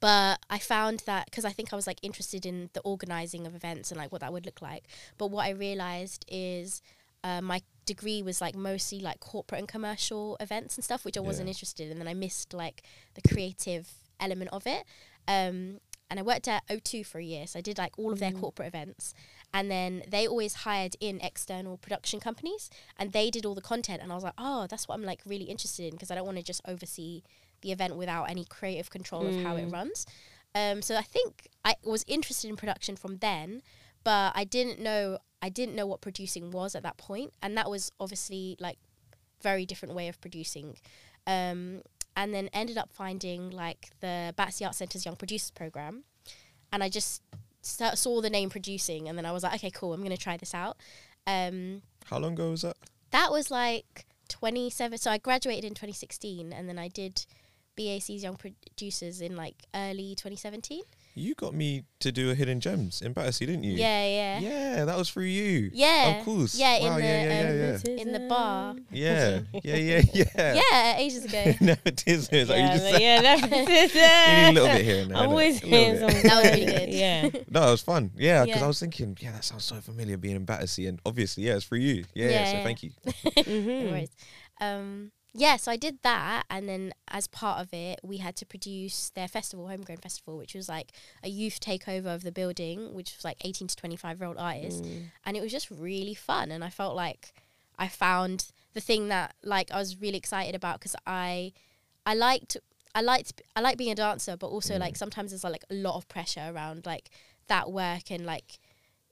but 0.00 0.40
I 0.50 0.58
found 0.58 1.04
that 1.06 1.26
because 1.26 1.44
I 1.44 1.50
think 1.50 1.72
I 1.72 1.76
was 1.76 1.86
like 1.86 1.98
interested 2.02 2.44
in 2.44 2.70
the 2.72 2.80
organizing 2.80 3.46
of 3.46 3.54
events 3.54 3.90
and 3.90 4.00
like 4.00 4.10
what 4.10 4.20
that 4.22 4.32
would 4.32 4.46
look 4.46 4.60
like. 4.62 4.84
But 5.16 5.30
what 5.30 5.44
I 5.44 5.50
realized 5.50 6.24
is 6.28 6.82
uh, 7.22 7.40
my 7.40 7.62
degree 7.86 8.22
was 8.22 8.40
like 8.40 8.56
mostly 8.56 9.00
like 9.00 9.20
corporate 9.20 9.60
and 9.60 9.68
commercial 9.68 10.36
events 10.40 10.76
and 10.76 10.84
stuff, 10.84 11.04
which 11.04 11.16
I 11.16 11.20
wasn't 11.20 11.48
interested 11.48 11.84
in. 11.84 11.92
And 11.92 12.00
then 12.00 12.08
I 12.08 12.14
missed 12.14 12.52
like 12.52 12.82
the 13.14 13.28
creative 13.28 13.88
element 14.18 14.50
of 14.52 14.66
it. 14.66 14.84
Um, 15.28 15.80
and 16.10 16.18
I 16.18 16.22
worked 16.22 16.48
at 16.48 16.66
O2 16.68 17.04
for 17.04 17.18
a 17.18 17.24
year, 17.24 17.46
so 17.46 17.58
I 17.58 17.62
did 17.62 17.78
like 17.78 17.98
all 17.98 18.12
of 18.12 18.18
their 18.18 18.32
corporate 18.32 18.68
events. 18.68 19.14
And 19.52 19.70
then 19.70 20.02
they 20.08 20.26
always 20.26 20.54
hired 20.54 20.96
in 21.00 21.20
external 21.20 21.76
production 21.76 22.20
companies, 22.20 22.70
and 22.98 23.12
they 23.12 23.30
did 23.30 23.46
all 23.46 23.54
the 23.54 23.60
content. 23.60 24.02
And 24.02 24.12
I 24.12 24.14
was 24.14 24.24
like, 24.24 24.34
oh, 24.38 24.66
that's 24.68 24.88
what 24.88 24.94
I'm 24.94 25.04
like 25.04 25.20
really 25.26 25.44
interested 25.44 25.86
in 25.86 25.92
because 25.92 26.10
I 26.10 26.14
don't 26.14 26.26
want 26.26 26.38
to 26.38 26.42
just 26.42 26.62
oversee 26.66 27.22
the 27.62 27.72
event 27.72 27.96
without 27.96 28.24
any 28.24 28.44
creative 28.44 28.90
control 28.90 29.26
of 29.26 29.42
how 29.42 29.56
it 29.56 29.66
runs. 29.66 30.06
Um, 30.54 30.82
so 30.82 30.96
I 30.96 31.02
think 31.02 31.48
I 31.64 31.74
was 31.84 32.04
interested 32.06 32.48
in 32.48 32.56
production 32.56 32.96
from 32.96 33.18
then, 33.18 33.62
but 34.04 34.32
I 34.34 34.44
didn't 34.44 34.80
know 34.80 35.18
I 35.40 35.50
didn't 35.50 35.76
know 35.76 35.86
what 35.86 36.00
producing 36.00 36.50
was 36.50 36.74
at 36.74 36.82
that 36.82 36.96
point, 36.96 37.32
and 37.42 37.56
that 37.56 37.70
was 37.70 37.92
obviously 38.00 38.56
like 38.58 38.78
very 39.42 39.66
different 39.66 39.94
way 39.94 40.08
of 40.08 40.20
producing. 40.20 40.76
Um, 41.26 41.82
and 42.18 42.34
then 42.34 42.50
ended 42.52 42.76
up 42.76 42.90
finding 42.92 43.48
like 43.48 43.90
the 44.00 44.34
Battersea 44.36 44.66
Art 44.66 44.74
Centre's 44.74 45.06
Young 45.06 45.16
Producers 45.16 45.52
Program, 45.52 46.02
and 46.72 46.82
I 46.82 46.90
just 46.90 47.22
saw 47.62 48.20
the 48.20 48.28
name 48.28 48.50
producing, 48.50 49.08
and 49.08 49.16
then 49.16 49.24
I 49.24 49.32
was 49.32 49.44
like, 49.44 49.54
okay, 49.54 49.70
cool, 49.70 49.94
I'm 49.94 50.02
gonna 50.02 50.16
try 50.16 50.36
this 50.36 50.52
out. 50.52 50.76
Um, 51.26 51.82
How 52.06 52.18
long 52.18 52.32
ago 52.32 52.50
was 52.50 52.62
that? 52.62 52.76
that 53.10 53.30
was 53.30 53.50
like 53.50 54.04
27 54.28 54.98
so 54.98 55.10
i 55.10 55.16
graduated 55.16 55.64
in 55.64 55.70
2016 55.70 56.52
and 56.52 56.68
then 56.68 56.78
i 56.78 56.88
did 56.88 57.24
BAC's 57.74 58.22
young 58.22 58.36
producers 58.36 59.22
in 59.22 59.34
like 59.34 59.54
early 59.74 60.14
2017 60.14 60.82
You 61.18 61.34
got 61.34 61.52
me 61.54 61.84
to 62.00 62.12
do 62.12 62.30
a 62.30 62.34
hidden 62.34 62.60
gems 62.60 63.02
in 63.02 63.12
Battersea, 63.12 63.46
didn't 63.46 63.64
you? 63.64 63.72
yeah 63.72 64.06
yeah 64.06 64.38
Yeah, 64.40 64.84
that 64.84 64.96
was 64.96 65.10
through 65.10 65.24
you. 65.24 65.70
Yeah. 65.72 66.18
Of 66.18 66.24
course. 66.24 66.54
Yeah, 66.54 66.76
in 66.76 66.84
Wow, 66.84 66.96
the, 66.96 67.02
yeah, 67.02 67.22
yeah, 67.22 67.52
yeah, 67.52 67.74
um, 67.74 67.80
yeah. 67.86 68.02
in 68.02 68.12
the 68.12 68.20
bar 68.28 68.76
Yeah, 68.90 69.40
yeah, 69.64 69.76
yeah, 69.76 70.02
yeah. 70.14 70.54
yeah 70.62 70.96
ages 70.98 71.24
ago 71.24 71.54
Nepotism. 71.60 72.48
Like 72.48 72.48
you 72.48 72.54
yeah, 72.54 72.76
just 72.76 72.92
but 72.92 73.00
yeah, 73.02 73.20
you 74.46 74.52
need 74.52 74.58
a 74.58 74.60
little 74.60 74.76
bit 74.76 74.84
here 74.84 75.02
and 75.02 75.10
there. 75.10 75.18
I'm 75.18 75.28
always 75.30 75.58
hearing 75.58 75.98
something. 75.98 76.22
That 76.22 76.42
was 76.42 76.52
really 76.52 76.66
good. 76.72 76.88
Yeah. 76.94 77.28
No, 77.50 77.68
it 77.68 77.70
was 77.72 77.82
fun. 77.82 78.10
Yeah, 78.16 78.44
because 78.44 78.60
Yeah. 78.60 78.64
I 78.64 78.68
was 78.68 78.80
thinking, 78.80 79.16
yeah, 79.20 79.32
that 79.32 79.44
sounds 79.44 79.64
so 79.64 79.76
familiar 79.76 80.16
being 80.16 80.36
in 80.36 80.44
Battersea, 80.44 80.86
and 80.86 81.00
obviously, 81.04 81.44
yeah, 81.44 81.56
it's 81.56 81.64
for 81.64 81.76
you. 81.76 82.04
Yeah, 82.14 82.30
Yeah, 82.30 82.44
so 82.46 82.52
yeah. 82.58 82.62
thank 82.64 82.82
you. 82.82 82.90
Mm-hmm. 83.06 83.68
No 83.86 83.90
worries. 83.90 84.10
Um, 84.60 85.10
yeah, 85.38 85.56
so 85.56 85.70
I 85.70 85.76
did 85.76 86.02
that, 86.02 86.46
and 86.50 86.68
then 86.68 86.92
as 87.06 87.28
part 87.28 87.60
of 87.60 87.72
it, 87.72 88.00
we 88.02 88.16
had 88.16 88.34
to 88.36 88.46
produce 88.46 89.10
their 89.10 89.28
festival, 89.28 89.68
Homegrown 89.68 89.98
Festival, 89.98 90.36
which 90.36 90.52
was 90.52 90.68
like 90.68 90.90
a 91.22 91.28
youth 91.28 91.60
takeover 91.60 92.12
of 92.12 92.24
the 92.24 92.32
building, 92.32 92.92
which 92.92 93.14
was 93.16 93.24
like 93.24 93.36
18 93.42 93.68
to 93.68 93.76
25 93.76 94.18
year 94.18 94.26
old 94.26 94.36
artists. 94.36 94.80
Mm. 94.80 95.04
And 95.24 95.36
it 95.36 95.40
was 95.40 95.52
just 95.52 95.70
really 95.70 96.14
fun. 96.14 96.50
And 96.50 96.64
I 96.64 96.70
felt 96.70 96.96
like 96.96 97.32
I 97.78 97.86
found 97.86 98.50
the 98.74 98.80
thing 98.80 99.08
that 99.08 99.36
like 99.44 99.70
I 99.70 99.78
was 99.78 100.00
really 100.00 100.18
excited 100.18 100.56
about 100.56 100.80
because 100.80 100.96
I, 101.06 101.52
I 102.04 102.14
liked, 102.14 102.56
I 102.96 103.00
liked, 103.00 103.40
I 103.54 103.60
like 103.60 103.78
being 103.78 103.92
a 103.92 103.94
dancer, 103.94 104.36
but 104.36 104.48
also 104.48 104.76
like 104.76 104.94
mm. 104.94 104.98
sometimes 104.98 105.30
there's 105.30 105.44
like 105.44 105.64
a 105.70 105.74
lot 105.74 105.94
of 105.94 106.08
pressure 106.08 106.50
around 106.52 106.84
like 106.84 107.10
that 107.46 107.70
work 107.70 108.10
and 108.10 108.26
like 108.26 108.58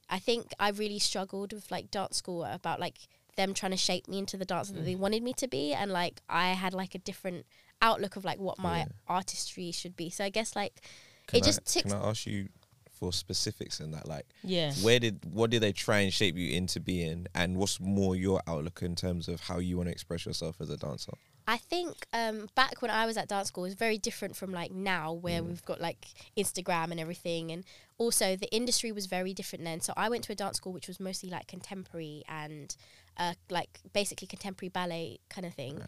I 0.09 0.19
think 0.19 0.53
I 0.59 0.71
really 0.71 0.99
struggled 0.99 1.53
with 1.53 1.71
like 1.71 1.91
dance 1.91 2.17
school 2.17 2.45
about 2.45 2.81
like 2.81 2.99
them 3.37 3.55
trying 3.55 3.73
to 3.73 3.77
shape 3.79 4.09
me 4.09 4.19
into 4.19 4.37
the 4.37 4.45
dancer 4.45 4.73
that 4.75 4.85
they 4.85 4.95
wanted 4.95 5.23
me 5.23 5.33
to 5.35 5.47
be 5.49 5.73
and 5.73 5.91
like 5.91 6.21
I 6.29 6.49
had 6.53 6.73
like 6.75 6.95
a 6.95 6.99
different 6.99 7.47
outlook 7.83 8.17
of 8.17 8.25
like 8.25 8.39
what 8.39 8.59
my 8.59 8.79
Yeah. 8.81 8.87
artistry 9.07 9.71
should 9.73 9.97
be. 9.97 10.11
So 10.11 10.25
I 10.25 10.31
guess 10.31 10.57
like 10.57 10.81
Can 11.27 11.39
it 11.39 11.45
just 11.45 11.61
I, 11.61 11.63
ticks 11.67 11.93
Can 11.93 12.01
I 12.03 12.09
ask 12.09 12.27
you 12.27 12.49
for 12.91 13.13
specifics 13.13 13.79
in 13.81 13.91
that? 13.91 14.09
Like, 14.09 14.25
Yeah. 14.43 14.73
where 14.81 14.99
did 14.99 15.21
what 15.31 15.51
did 15.51 15.63
they 15.63 15.73
try 15.73 15.99
and 15.99 16.13
shape 16.13 16.35
you 16.37 16.55
into 16.57 16.81
being, 16.81 17.27
and 17.35 17.59
what's 17.59 17.79
more 17.79 18.17
your 18.17 18.41
outlook 18.47 18.81
in 18.83 18.95
terms 18.97 19.29
of 19.29 19.41
how 19.41 19.59
you 19.59 19.77
want 19.77 19.89
to 19.89 19.93
express 19.93 20.25
yourself 20.25 20.61
as 20.63 20.71
a 20.71 20.79
dancer? 20.79 21.13
I 21.47 21.59
think 21.59 22.07
um, 22.15 22.49
back 22.57 22.81
when 22.81 22.91
I 22.91 23.05
was 23.07 23.17
at 23.19 23.29
dance 23.29 23.49
school 23.49 23.65
it 23.65 23.69
was 23.69 23.75
very 23.75 23.99
different 23.99 24.35
from 24.35 24.51
like 24.51 24.73
now 24.73 25.13
where 25.13 25.45
we've 25.45 25.65
got 25.65 25.81
like 25.81 26.07
Instagram 26.37 26.91
and 26.91 26.99
everything 26.99 27.53
and 27.53 27.63
also 27.99 28.35
the 28.35 28.53
industry 28.53 28.91
was 28.91 29.07
very 29.07 29.33
different 29.33 29.63
then 29.65 29.81
so 29.81 29.93
I 29.97 30.09
went 30.09 30.25
to 30.25 30.33
a 30.33 30.35
dance 30.35 30.57
school 30.57 30.73
which 30.73 30.89
was 30.89 30.99
mostly 30.99 31.31
like 31.31 31.47
contemporary 31.47 32.25
and 32.29 32.75
uh, 33.19 33.35
like 33.51 33.81
basically 33.93 34.27
contemporary 34.27 34.69
ballet 34.69 35.19
kind 35.29 35.47
of 35.47 35.55
thing 35.55 35.81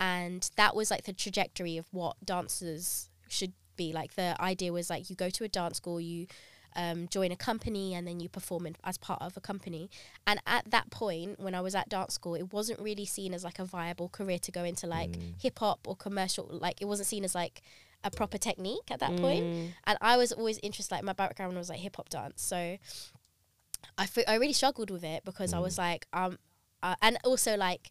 and 0.00 0.50
that 0.56 0.74
was 0.74 0.90
like 0.90 1.04
the 1.04 1.12
trajectory 1.12 1.76
of 1.76 1.86
what 1.92 2.16
dancers 2.24 3.08
should 3.28 3.52
be 3.76 3.92
like 3.92 4.14
the 4.14 4.36
idea 4.40 4.72
was 4.72 4.90
like 4.90 5.08
you 5.08 5.16
go 5.16 5.30
to 5.30 5.44
a 5.44 5.48
dance 5.48 5.76
school 5.78 6.00
you 6.00 6.26
um, 6.74 7.08
join 7.08 7.32
a 7.32 7.36
company 7.36 7.94
and 7.94 8.06
then 8.06 8.20
you 8.20 8.28
perform 8.28 8.66
in, 8.66 8.76
as 8.84 8.98
part 8.98 9.20
of 9.20 9.36
a 9.36 9.40
company. 9.40 9.90
And 10.26 10.40
at 10.46 10.70
that 10.70 10.90
point, 10.90 11.38
when 11.38 11.54
I 11.54 11.60
was 11.60 11.74
at 11.74 11.88
dance 11.88 12.14
school, 12.14 12.34
it 12.34 12.52
wasn't 12.52 12.80
really 12.80 13.04
seen 13.04 13.34
as 13.34 13.44
like 13.44 13.58
a 13.58 13.64
viable 13.64 14.08
career 14.08 14.38
to 14.40 14.50
go 14.50 14.64
into 14.64 14.86
like 14.86 15.10
hip 15.40 15.58
hop 15.58 15.86
or 15.86 15.96
commercial. 15.96 16.48
Like 16.50 16.80
it 16.80 16.86
wasn't 16.86 17.08
seen 17.08 17.24
as 17.24 17.34
like 17.34 17.62
a 18.04 18.10
proper 18.10 18.38
technique 18.38 18.90
at 18.90 19.00
that 19.00 19.16
point. 19.16 19.44
And 19.84 19.98
I 20.00 20.16
was 20.16 20.32
always 20.32 20.58
interested. 20.62 20.94
Like 20.94 21.04
my 21.04 21.12
background 21.12 21.56
was 21.56 21.68
like 21.68 21.80
hip 21.80 21.96
hop 21.96 22.08
dance, 22.08 22.42
so 22.42 22.56
I 23.98 24.08
I 24.26 24.34
really 24.36 24.52
struggled 24.52 24.90
with 24.90 25.04
it 25.04 25.24
because 25.24 25.52
I 25.52 25.58
was 25.58 25.78
like 25.78 26.06
um, 26.12 26.38
uh, 26.82 26.94
and 27.02 27.18
also 27.24 27.56
like 27.56 27.90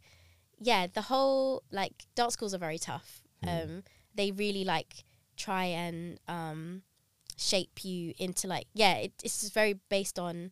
yeah, 0.60 0.88
the 0.88 1.01
whole 1.01 1.63
like 1.71 2.06
dance 2.15 2.34
schools 2.34 2.54
are 2.54 2.60
very 2.60 2.77
tough. 2.77 3.21
Um, 3.45 3.84
they 4.13 4.32
really 4.32 4.63
like 4.63 5.04
try 5.36 5.65
and 5.65 6.19
um 6.27 6.84
shape 7.36 7.84
you 7.84 8.13
into 8.19 8.47
like 8.47 8.67
yeah 8.75 8.93
it, 8.97 9.13
it's 9.23 9.41
just 9.41 9.54
very 9.54 9.73
based 9.89 10.19
on 10.19 10.51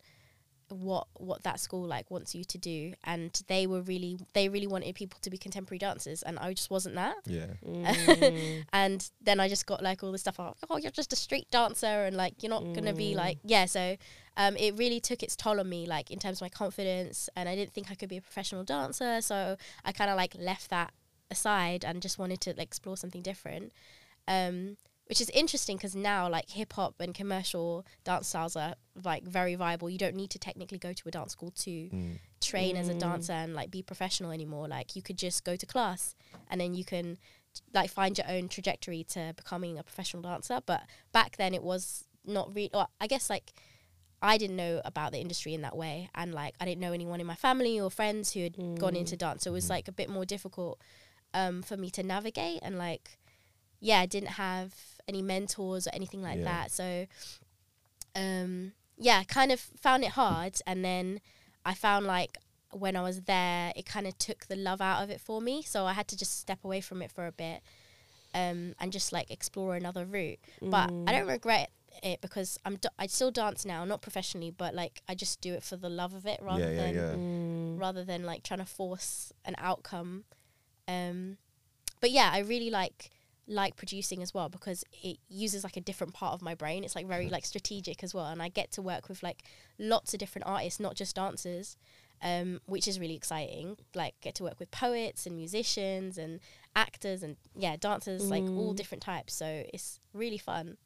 what 0.71 1.07
what 1.15 1.43
that 1.43 1.59
school 1.59 1.85
like 1.85 2.09
wants 2.11 2.33
you 2.35 2.43
to 2.43 2.57
do. 2.57 2.93
And 3.03 3.31
they 3.47 3.67
were 3.67 3.81
really 3.81 4.19
they 4.33 4.49
really 4.49 4.67
wanted 4.67 4.95
people 4.95 5.19
to 5.21 5.29
be 5.29 5.37
contemporary 5.37 5.79
dancers 5.79 6.23
and 6.23 6.39
I 6.39 6.53
just 6.53 6.69
wasn't 6.69 6.95
that. 6.95 7.15
Yeah, 7.25 7.47
Mm. 7.65 8.65
and 8.73 9.09
then 9.21 9.39
I 9.39 9.49
just 9.49 9.65
got 9.65 9.81
like 9.83 10.03
all 10.03 10.11
this 10.11 10.21
stuff 10.21 10.39
like 10.39 10.53
oh 10.69 10.77
you're 10.77 10.91
just 10.91 11.13
a 11.13 11.15
street 11.15 11.47
dancer 11.51 11.85
and 11.85 12.15
like 12.15 12.41
you're 12.41 12.49
not 12.49 12.73
gonna 12.73 12.93
be 12.93 13.15
like 13.15 13.37
yeah 13.43 13.65
so 13.65 13.97
um 14.37 14.55
it 14.57 14.77
really 14.77 14.99
took 14.99 15.23
its 15.23 15.35
toll 15.35 15.59
on 15.59 15.67
me 15.69 15.85
like 15.85 16.11
in 16.11 16.19
terms 16.19 16.37
of 16.37 16.41
my 16.41 16.49
confidence 16.49 17.29
and 17.35 17.49
I 17.49 17.55
didn't 17.55 17.73
think 17.73 17.91
I 17.91 17.95
could 17.95 18.09
be 18.09 18.17
a 18.17 18.21
professional 18.21 18.63
dancer 18.63 19.21
so 19.21 19.57
I 19.83 19.91
kind 19.91 20.09
of 20.09 20.17
like 20.17 20.35
left 20.37 20.69
that 20.69 20.93
aside 21.31 21.83
and 21.85 22.01
just 22.01 22.17
wanted 22.17 22.41
to 22.41 22.51
like, 22.51 22.61
explore 22.61 22.97
something 22.97 23.21
different. 23.21 23.71
Um 24.27 24.77
which 25.09 25.19
is 25.19 25.29
interesting 25.31 25.75
because 25.75 25.95
now 25.95 26.29
like 26.29 26.51
hip 26.51 26.71
hop 26.73 26.93
and 26.99 27.15
commercial 27.15 27.83
dance 28.03 28.27
styles 28.27 28.55
are 28.55 28.75
like 29.03 29.23
very 29.23 29.55
viable. 29.55 29.89
You 29.89 29.97
don't 29.97 30.15
need 30.15 30.29
to 30.29 30.39
technically 30.39 30.77
go 30.77 30.93
to 30.93 31.07
a 31.07 31.11
dance 31.11 31.31
school 31.31 31.49
to 31.49 31.71
mm. 31.71 32.19
train 32.39 32.77
as 32.77 32.89
a 32.89 32.93
mm. 32.93 32.99
dancer 32.99 33.33
and 33.33 33.55
like 33.55 33.71
be 33.71 33.81
professional 33.81 34.29
anymore. 34.29 34.67
Like 34.67 34.95
you 34.95 35.01
could 35.01 35.17
just 35.17 35.43
go 35.43 35.55
to 35.55 35.65
class 35.65 36.13
and 36.47 36.61
then 36.61 36.75
you 36.75 36.85
can 36.85 37.17
like 37.73 37.89
find 37.89 38.19
your 38.19 38.27
own 38.29 38.49
trajectory 38.49 39.03
to 39.05 39.33
becoming 39.35 39.79
a 39.79 39.83
professional 39.83 40.21
dancer. 40.21 40.59
But 40.63 40.83
back 41.11 41.37
then 41.37 41.55
it 41.55 41.63
was 41.63 42.05
not 42.23 42.53
really. 42.53 42.69
Well, 42.71 42.91
I 43.01 43.07
guess 43.07 43.31
like 43.31 43.53
I 44.21 44.37
didn't 44.37 44.57
know 44.57 44.79
about 44.85 45.11
the 45.11 45.17
industry 45.17 45.55
in 45.55 45.63
that 45.63 45.75
way, 45.75 46.11
and 46.13 46.35
like 46.35 46.53
I 46.59 46.65
didn't 46.65 46.81
know 46.81 46.93
anyone 46.93 47.19
in 47.19 47.25
my 47.25 47.35
family 47.35 47.79
or 47.79 47.89
friends 47.89 48.33
who 48.33 48.41
had 48.41 48.55
gone 48.77 48.95
into 48.95 49.15
mm. 49.15 49.19
dance. 49.19 49.41
So 49.41 49.49
it 49.49 49.53
was 49.53 49.63
mm-hmm. 49.63 49.73
like 49.73 49.87
a 49.87 49.91
bit 49.91 50.07
more 50.07 50.25
difficult 50.25 50.79
um, 51.33 51.63
for 51.63 51.77
me 51.77 51.89
to 51.91 52.03
navigate 52.03 52.59
and 52.61 52.77
like 52.77 53.17
yeah, 53.81 53.99
I 53.99 54.05
didn't 54.05 54.29
have 54.29 54.73
any 55.09 55.21
mentors 55.21 55.87
or 55.87 55.91
anything 55.93 56.21
like 56.21 56.37
Yeah. 56.39 56.45
that. 56.45 56.71
So 56.71 57.07
um 58.15 58.73
yeah, 58.97 59.23
kind 59.23 59.51
of 59.51 59.59
found 59.59 60.03
it 60.03 60.11
hard, 60.11 60.59
and 60.67 60.83
then 60.83 61.21
I 61.65 61.73
found 61.73 62.05
like 62.05 62.37
when 62.71 62.95
I 62.95 63.01
was 63.01 63.21
there, 63.21 63.71
it 63.75 63.85
kind 63.85 64.05
of 64.05 64.17
took 64.17 64.45
the 64.47 64.55
love 64.55 64.81
out 64.81 65.03
of 65.03 65.09
it 65.09 65.21
for 65.21 65.41
me. 65.41 65.61
So 65.63 65.85
I 65.85 65.93
had 65.93 66.07
to 66.09 66.17
just 66.17 66.39
step 66.39 66.63
away 66.63 66.81
from 66.81 67.01
it 67.01 67.11
for 67.11 67.25
a 67.25 67.31
bit, 67.31 67.61
um, 68.33 68.75
and 68.79 68.91
just 68.91 69.11
like 69.13 69.31
explore 69.31 69.75
another 69.75 70.05
route. 70.05 70.39
But 70.61 70.91
I 71.07 71.11
don't 71.13 71.27
regret 71.27 71.71
it 72.03 72.21
because 72.21 72.59
I'm 72.65 72.77
I 72.97 73.07
still 73.07 73.31
dance 73.31 73.65
now, 73.65 73.85
not 73.85 74.01
professionally, 74.01 74.51
but 74.51 74.73
like 74.75 75.01
I 75.07 75.15
just 75.15 75.39
do 75.41 75.53
it 75.53 75.63
for 75.63 75.77
the 75.77 75.89
love 75.89 76.13
of 76.13 76.25
it 76.25 76.39
rather 76.41 76.61
yeah, 76.61 76.69
yeah, 76.69 76.81
than 76.81 76.95
yeah. 76.95 77.13
Mm. 77.15 77.79
rather 77.79 78.03
than 78.03 78.23
like 78.23 78.43
trying 78.43 78.59
to 78.59 78.65
force 78.65 79.31
an 79.45 79.55
outcome. 79.57 80.25
Um, 80.87 81.37
but 82.01 82.11
yeah, 82.11 82.29
I 82.33 82.39
really 82.39 82.69
like 82.69 83.11
like 83.49 83.75
producing 83.75 84.21
as 84.21 84.33
well 84.33 84.47
because 84.47 84.83
it 85.03 85.17
uses 85.27 85.63
like 85.63 85.75
a 85.75 85.81
different 85.81 86.13
part 86.13 86.33
of 86.33 86.41
my 86.41 86.53
brain. 86.53 86.83
It's 86.83 86.95
like 86.95 87.07
very 87.07 87.25
mm-hmm. 87.25 87.33
like 87.33 87.45
strategic 87.45 88.03
as 88.03 88.13
well, 88.13 88.27
and 88.27 88.41
I 88.41 88.47
get 88.47 88.71
to 88.73 88.81
work 88.81 89.09
with 89.09 89.23
like 89.23 89.43
lots 89.79 90.13
of 90.13 90.19
different 90.19 90.47
artists, 90.47 90.79
not 90.79 90.95
just 90.95 91.15
dancers, 91.15 91.75
um, 92.21 92.61
which 92.65 92.87
is 92.87 92.99
really 92.99 93.15
exciting. 93.15 93.77
Like 93.95 94.13
get 94.21 94.35
to 94.35 94.43
work 94.43 94.59
with 94.59 94.69
poets 94.71 95.25
and 95.25 95.35
musicians 95.35 96.17
and 96.17 96.39
actors 96.75 97.23
and 97.23 97.37
yeah, 97.55 97.75
dancers 97.75 98.29
like 98.29 98.43
all 98.43 98.73
mm. 98.73 98.77
different 98.77 99.01
types. 99.01 99.33
So 99.33 99.63
it's 99.73 99.99
really 100.13 100.37
fun. 100.37 100.77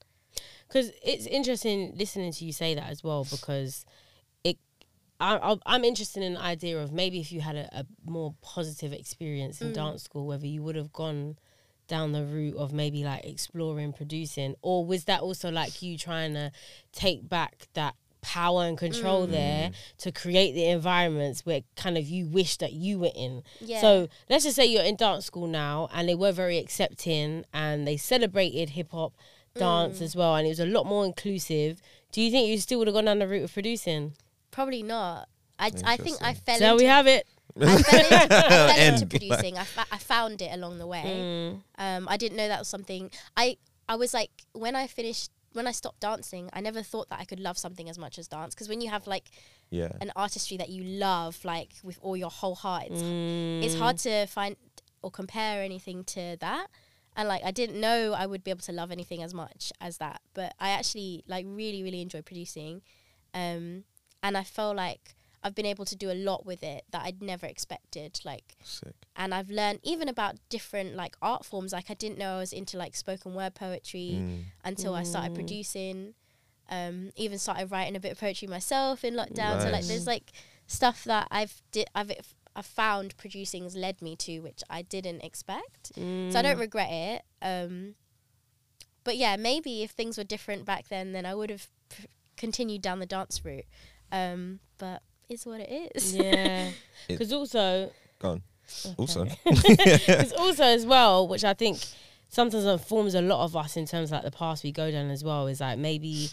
because 0.67 0.91
it's 1.03 1.27
interesting 1.27 1.93
listening 1.97 2.31
to 2.31 2.45
you 2.45 2.53
say 2.53 2.73
that 2.73 2.89
as 2.89 3.03
well 3.03 3.27
because 3.29 3.85
it 4.43 4.57
I, 5.19 5.57
I'm 5.65 5.83
interested 5.83 6.23
in 6.23 6.35
the 6.35 6.41
idea 6.41 6.81
of 6.81 6.91
maybe 6.91 7.19
if 7.19 7.31
you 7.31 7.41
had 7.41 7.55
a, 7.55 7.69
a 7.79 7.85
more 8.09 8.35
positive 8.41 8.93
experience 8.93 9.61
in 9.61 9.71
mm. 9.71 9.73
dance 9.73 10.03
school 10.03 10.25
whether 10.25 10.47
you 10.47 10.63
would 10.63 10.75
have 10.75 10.91
gone 10.91 11.37
down 11.93 12.11
the 12.11 12.25
route 12.25 12.55
of 12.57 12.73
maybe 12.73 13.03
like 13.03 13.23
exploring 13.25 13.91
producing 13.93 14.55
or 14.61 14.77
was 14.85 15.01
that 15.05 15.21
also 15.21 15.47
like 15.51 15.73
you 15.83 15.97
trying 15.97 16.33
to 16.33 16.51
take 16.91 17.19
back 17.29 17.67
that 17.73 17.93
power 18.21 18.63
and 18.65 18.77
control 18.77 19.27
there 19.27 19.69
to 19.97 20.09
create 20.11 20.53
the 20.53 20.65
environments 20.65 21.45
where 21.45 21.61
kind 21.75 21.97
of 21.97 22.05
you 22.05 22.25
wish 22.25 22.57
that 22.57 22.71
you 22.73 22.97
were 22.97 23.11
in 23.15 23.43
Yeah. 23.59 23.81
so 23.81 24.07
let's 24.29 24.43
just 24.45 24.55
say 24.55 24.65
you're 24.65 24.83
in 24.91 24.95
dance 24.95 25.25
school 25.25 25.45
now 25.47 25.89
and 25.93 26.07
they 26.09 26.15
were 26.15 26.31
very 26.31 26.57
accepting 26.57 27.43
and 27.53 27.85
they 27.87 27.97
celebrated 27.97 28.71
hip 28.71 28.91
hop 28.91 29.13
dance 29.55 29.99
Mm. 29.99 30.05
as 30.07 30.15
well 30.15 30.35
and 30.37 30.45
it 30.47 30.49
was 30.49 30.59
a 30.61 30.65
lot 30.65 30.85
more 30.85 31.05
inclusive. 31.05 31.79
Do 32.13 32.21
you 32.21 32.31
think 32.31 32.47
you 32.49 32.57
still 32.59 32.79
would 32.79 32.87
have 32.87 32.95
gone 32.95 33.05
down 33.05 33.19
the 33.19 33.27
route 33.27 33.43
of 33.43 33.53
producing? 33.53 34.13
Probably 34.51 34.83
not. 34.83 35.27
I, 35.59 35.71
I 35.93 35.97
think 35.97 36.17
I 36.21 36.33
fell 36.33 36.57
So 36.57 36.65
into 36.71 36.83
we 36.83 36.85
have 36.97 37.07
it. 37.07 37.27
I 37.59 37.77
fell 37.83 37.99
into, 37.99 38.35
I 38.35 38.73
fell 38.75 38.93
into 38.93 39.05
producing. 39.05 39.57
I, 39.57 39.63
fa- 39.63 39.85
I 39.91 39.97
found 39.97 40.41
it 40.41 40.51
along 40.53 40.79
the 40.79 40.87
way. 40.87 41.03
Mm. 41.05 41.61
Um, 41.77 42.07
I 42.09 42.17
didn't 42.17 42.37
know 42.37 42.47
that 42.47 42.59
was 42.59 42.67
something. 42.67 43.11
I 43.37 43.57
I 43.87 43.95
was 43.95 44.13
like 44.13 44.31
when 44.53 44.75
I 44.75 44.87
finished 44.87 45.29
when 45.53 45.67
I 45.67 45.71
stopped 45.71 45.99
dancing, 45.99 46.49
I 46.53 46.61
never 46.61 46.81
thought 46.81 47.09
that 47.09 47.19
I 47.19 47.25
could 47.25 47.39
love 47.39 47.57
something 47.59 47.87
as 47.89 47.99
much 47.99 48.17
as 48.17 48.27
dance. 48.27 48.55
Because 48.55 48.67
when 48.69 48.81
you 48.81 48.89
have 48.89 49.05
like 49.05 49.29
Yeah. 49.69 49.91
an 50.01 50.11
artistry 50.15 50.57
that 50.57 50.69
you 50.69 50.83
love, 50.83 51.45
like 51.45 51.73
with 51.83 51.99
all 52.01 52.17
your 52.17 52.31
whole 52.31 52.55
heart, 52.55 52.85
it's 52.89 53.01
Mm. 53.03 53.63
it's 53.63 53.75
hard 53.75 53.97
to 53.99 54.25
find 54.25 54.55
or 55.03 55.11
compare 55.11 55.61
anything 55.61 56.03
to 56.05 56.37
that. 56.39 56.67
And 57.15 57.27
like 57.27 57.43
I 57.43 57.51
didn't 57.51 57.79
know 57.79 58.13
I 58.13 58.25
would 58.25 58.43
be 58.43 58.49
able 58.49 58.61
to 58.61 58.71
love 58.71 58.91
anything 58.91 59.21
as 59.21 59.33
much 59.33 59.71
as 59.79 59.97
that, 59.99 60.21
but 60.33 60.55
I 60.59 60.69
actually 60.69 61.23
like 61.27 61.45
really 61.47 61.83
really 61.83 62.01
enjoy 62.01 62.23
producing, 62.23 62.81
um, 63.35 63.83
and 64.23 64.35
I 64.35 64.43
feel 64.43 64.73
like 64.73 65.13
I've 65.43 65.53
been 65.55 65.65
able 65.65 65.85
to 65.85 65.95
do 65.95 66.09
a 66.09 66.13
lot 66.13 66.45
with 66.45 66.63
it 66.63 66.85
that 66.91 67.01
I'd 67.03 67.21
never 67.21 67.45
expected. 67.45 68.19
Like 68.23 68.55
Sick. 68.63 68.93
and 69.15 69.33
I've 69.33 69.49
learned 69.49 69.79
even 69.83 70.07
about 70.09 70.35
different 70.49 70.95
like 70.95 71.15
art 71.21 71.45
forms. 71.45 71.73
Like 71.73 71.91
I 71.91 71.93
didn't 71.95 72.17
know 72.17 72.35
I 72.35 72.39
was 72.39 72.53
into 72.53 72.77
like 72.77 72.95
spoken 72.95 73.33
word 73.33 73.53
poetry 73.55 74.11
Mm. 74.15 74.43
until 74.63 74.95
I 74.95 75.03
started 75.03 75.35
producing. 75.35 76.13
Um, 76.69 77.11
even 77.17 77.37
started 77.39 77.69
writing 77.71 77.95
a 77.95 77.99
bit 77.99 78.13
of 78.13 78.19
poetry 78.19 78.47
myself 78.47 79.03
in 79.03 79.15
lockdown. 79.15 79.61
So 79.61 79.69
like 79.69 79.85
there's 79.85 80.07
like 80.07 80.31
stuff 80.65 81.03
that 81.03 81.27
I've 81.29 81.61
did 81.71 81.87
I've 81.93 82.11
I've 82.55 82.65
found 82.65 83.17
producing's 83.17 83.75
led 83.75 84.01
me 84.01 84.15
to, 84.17 84.39
which 84.39 84.61
I 84.69 84.81
didn't 84.83 85.21
expect. 85.21 85.87
So 85.95 86.01
I 86.01 86.05
Mm. 86.05 86.43
don't 86.43 86.59
regret 86.59 86.89
it. 86.91 87.21
Um, 87.41 87.95
but 89.03 89.17
yeah, 89.17 89.35
maybe 89.35 89.83
if 89.83 89.91
things 89.91 90.17
were 90.17 90.23
different 90.23 90.63
back 90.63 90.87
then, 90.87 91.11
then 91.11 91.25
I 91.25 91.35
would 91.35 91.49
have 91.49 91.67
p- 91.89 92.05
continued 92.37 92.81
down 92.81 92.99
the 92.99 93.05
dance 93.05 93.43
route. 93.43 93.65
Um, 94.11 94.59
but 94.77 95.01
it's 95.29 95.45
what 95.45 95.59
it 95.61 95.91
is. 95.95 96.15
Yeah. 96.15 96.69
Because 97.07 97.33
also, 97.33 97.91
Go 98.19 98.29
on. 98.29 98.43
Also, 98.97 99.25
Because 99.45 100.31
also 100.37 100.63
as 100.63 100.85
well, 100.85 101.27
which 101.27 101.43
I 101.43 101.53
think 101.53 101.79
sometimes 102.29 102.63
informs 102.65 103.13
a 103.13 103.21
lot 103.21 103.43
of 103.43 103.55
us 103.57 103.75
in 103.75 103.85
terms 103.85 104.09
of 104.09 104.13
like 104.15 104.23
the 104.23 104.31
path 104.31 104.63
we 104.63 104.71
go 104.71 104.89
down 104.89 105.09
as 105.09 105.21
well, 105.23 105.47
is 105.47 105.59
like 105.59 105.77
maybe 105.77 106.29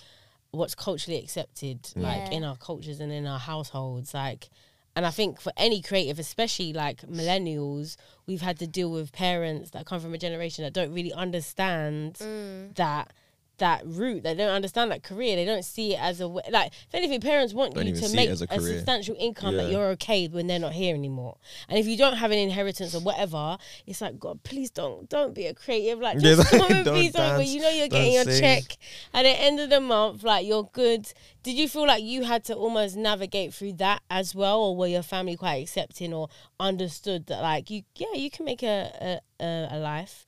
what's 0.53 0.75
culturally 0.77 1.19
accepted, 1.19 1.89
like 1.97 2.19
Yeah. 2.31 2.31
in 2.37 2.45
our 2.45 2.57
cultures 2.57 3.01
and 3.01 3.11
in 3.13 3.27
our 3.27 3.39
households, 3.39 4.15
like. 4.15 4.49
And 4.97 5.07
I 5.07 5.11
think 5.11 5.41
for 5.41 5.53
any 5.57 5.83
creative, 5.83 6.19
especially 6.19 6.73
like 6.73 7.03
millennials, 7.03 7.97
we've 8.27 8.41
had 8.43 8.59
to 8.59 8.67
deal 8.67 8.91
with 8.91 9.13
parents 9.13 9.71
that 9.71 9.87
come 9.87 10.01
from 10.01 10.15
a 10.15 10.19
generation 10.19 10.65
that 10.65 10.73
don't 10.73 10.93
really 10.93 11.13
understand 11.13 12.15
Mm. 12.15 12.75
that 12.75 13.13
that 13.61 13.83
route. 13.87 14.25
They 14.25 14.35
don't 14.35 14.51
understand 14.51 14.91
that 14.91 15.03
career. 15.03 15.37
They 15.37 15.45
don't 15.45 15.65
see 15.65 15.95
it 15.95 16.01
as 16.01 16.21
a 16.21 16.29
way. 16.29 16.43
Like, 16.51 16.73
if 16.73 16.95
anything, 16.95 17.21
parents 17.21 17.55
want 17.55 17.75
Don't 17.75 17.87
you 17.87 17.95
to 17.95 18.15
make 18.15 18.29
a 18.29 18.33
a, 18.33 18.61
substantial 18.61 19.17
income 19.19 19.57
that 19.57 19.71
you're 19.71 19.91
okay 19.91 20.27
when 20.27 20.47
they're 20.47 20.59
not 20.59 20.73
here 20.73 20.95
anymore. 20.95 21.39
And 21.69 21.79
if 21.79 21.87
you 21.87 21.97
don't 21.97 22.17
have 22.17 22.31
an 22.31 22.39
inheritance 22.39 22.95
or 22.95 23.01
whatever, 23.01 23.57
it's 23.87 24.01
like 24.01 24.19
God, 24.19 24.43
please 24.43 24.71
don't 24.71 25.09
don't 25.09 25.35
be 25.35 25.47
a 25.47 25.55
creative. 25.55 26.01
Like 26.01 26.17
Yeah, 26.21 26.35
just 26.35 26.51
come 26.51 26.73
and 26.73 26.85
don't 26.85 26.95
be 26.95 27.11
somewhere 27.11 27.39
where 27.39 27.47
you 27.47 27.61
know 27.61 27.71
you're 27.71 27.89
getting 27.89 28.13
your 28.15 28.25
sing. 28.25 28.41
check 28.41 28.77
at 29.15 29.23
the 29.23 29.41
end 29.41 29.61
of 29.61 29.71
the 29.71 29.81
month. 29.81 30.23
Like 30.23 30.47
you're 30.47 30.69
good. 30.73 31.13
Did 31.43 31.57
you 31.57 31.69
feel 31.69 31.87
like 31.87 32.03
you 32.03 32.25
had 32.25 32.45
to 32.45 32.55
almost 32.55 32.97
navigate 32.97 33.55
through 33.55 33.75
that 33.75 34.03
as 34.11 34.35
well, 34.35 34.61
or 34.61 34.77
were 34.77 34.87
your 34.87 35.03
family 35.03 35.37
quite 35.37 35.63
accepting 35.63 36.13
or 36.13 36.29
understood 36.59 37.27
that 37.27 37.41
like 37.41 37.71
you 37.71 37.83
yeah 37.97 38.13
you 38.15 38.31
can 38.31 38.45
make 38.45 38.63
a 38.63 39.21
a, 39.41 39.69
a, 39.71 39.79
life 39.79 40.27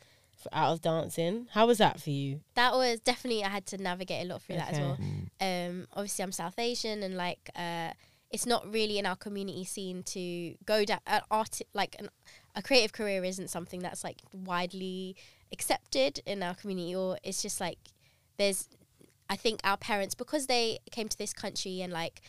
out 0.53 0.73
of 0.73 0.81
dancing? 0.83 1.47
How 1.53 1.67
was 1.67 1.79
that 1.79 2.01
for 2.01 2.11
you? 2.11 2.41
that 2.55 2.73
was 2.73 3.01
definitely 3.01 3.45
I 3.45 3.49
had 3.49 3.67
to 3.67 3.79
navigate 3.79 4.25
a 4.25 4.29
lot 4.29 4.43
through 4.43 4.57
that 4.57 4.73
as 4.73 4.79
well. 4.79 4.99
Um, 5.41 5.87
obviously, 5.93 6.23
I'm 6.23 6.33
South 6.33 6.59
Asian, 6.59 7.03
and 7.03 7.17
like 7.17 7.51
uh, 7.55 7.91
it's 8.31 8.47
not 8.47 8.71
really 8.73 8.99
in 8.99 9.07
our 9.07 9.17
community 9.17 9.65
scene 9.65 10.03
to 10.05 10.55
go 10.65 10.85
down 10.85 11.01
an 11.07 11.23
art 11.31 11.61
like 11.75 11.97
an, 11.99 12.09
a 12.55 12.63
creative 12.63 12.93
career 12.93 13.25
isn't 13.25 13.51
something 13.51 13.81
that's 13.81 14.03
like 14.05 14.21
widely 14.33 15.17
accepted 15.53 16.21
in 16.27 16.43
our 16.43 16.55
community, 16.55 16.95
or 16.95 17.19
it's 17.23 17.43
just 17.43 17.61
like 17.61 17.79
there's. 18.39 18.69
I 19.31 19.37
think 19.37 19.61
our 19.65 19.79
parents 19.79 20.15
because 20.15 20.47
they 20.47 20.81
came 20.91 21.09
to 21.09 21.17
this 21.17 21.33
country 21.33 21.81
and 21.81 21.91
like 21.91 22.21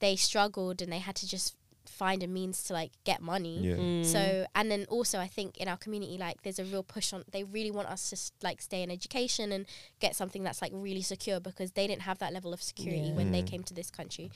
they 0.00 0.16
struggled 0.16 0.82
and 0.82 0.92
they 0.92 0.98
had 0.98 1.14
to 1.16 1.28
just 1.28 1.54
find 2.00 2.22
a 2.22 2.26
means 2.38 2.56
to 2.66 2.72
like 2.80 2.92
get 3.10 3.20
money. 3.34 3.56
yeah. 3.68 3.76
Mm. 3.76 4.04
So 4.14 4.22
and 4.58 4.66
then 4.72 4.82
also 4.96 5.16
I 5.26 5.28
think 5.36 5.50
in 5.62 5.66
our 5.72 5.76
community 5.84 6.16
like 6.26 6.38
there's 6.42 6.58
a 6.64 6.64
real 6.72 6.82
push 6.94 7.08
on 7.14 7.20
they 7.34 7.44
really 7.56 7.72
want 7.78 7.88
us 7.94 8.02
to 8.10 8.16
s- 8.22 8.32
like 8.48 8.58
stay 8.68 8.80
in 8.84 8.90
education 8.98 9.46
and 9.54 9.62
get 10.04 10.12
something 10.20 10.42
that's 10.46 10.60
like 10.64 10.72
really 10.88 11.02
secure 11.14 11.38
because 11.48 11.70
they 11.76 11.86
didn't 11.90 12.02
have 12.10 12.18
that 12.24 12.32
level 12.38 12.52
of 12.56 12.60
security 12.72 13.08
Yeah. 13.10 13.18
when 13.18 13.28
they 13.34 13.42
Mm. 13.42 13.50
came 13.52 13.62
to 13.70 13.74
this 13.80 13.90
country. 13.98 14.26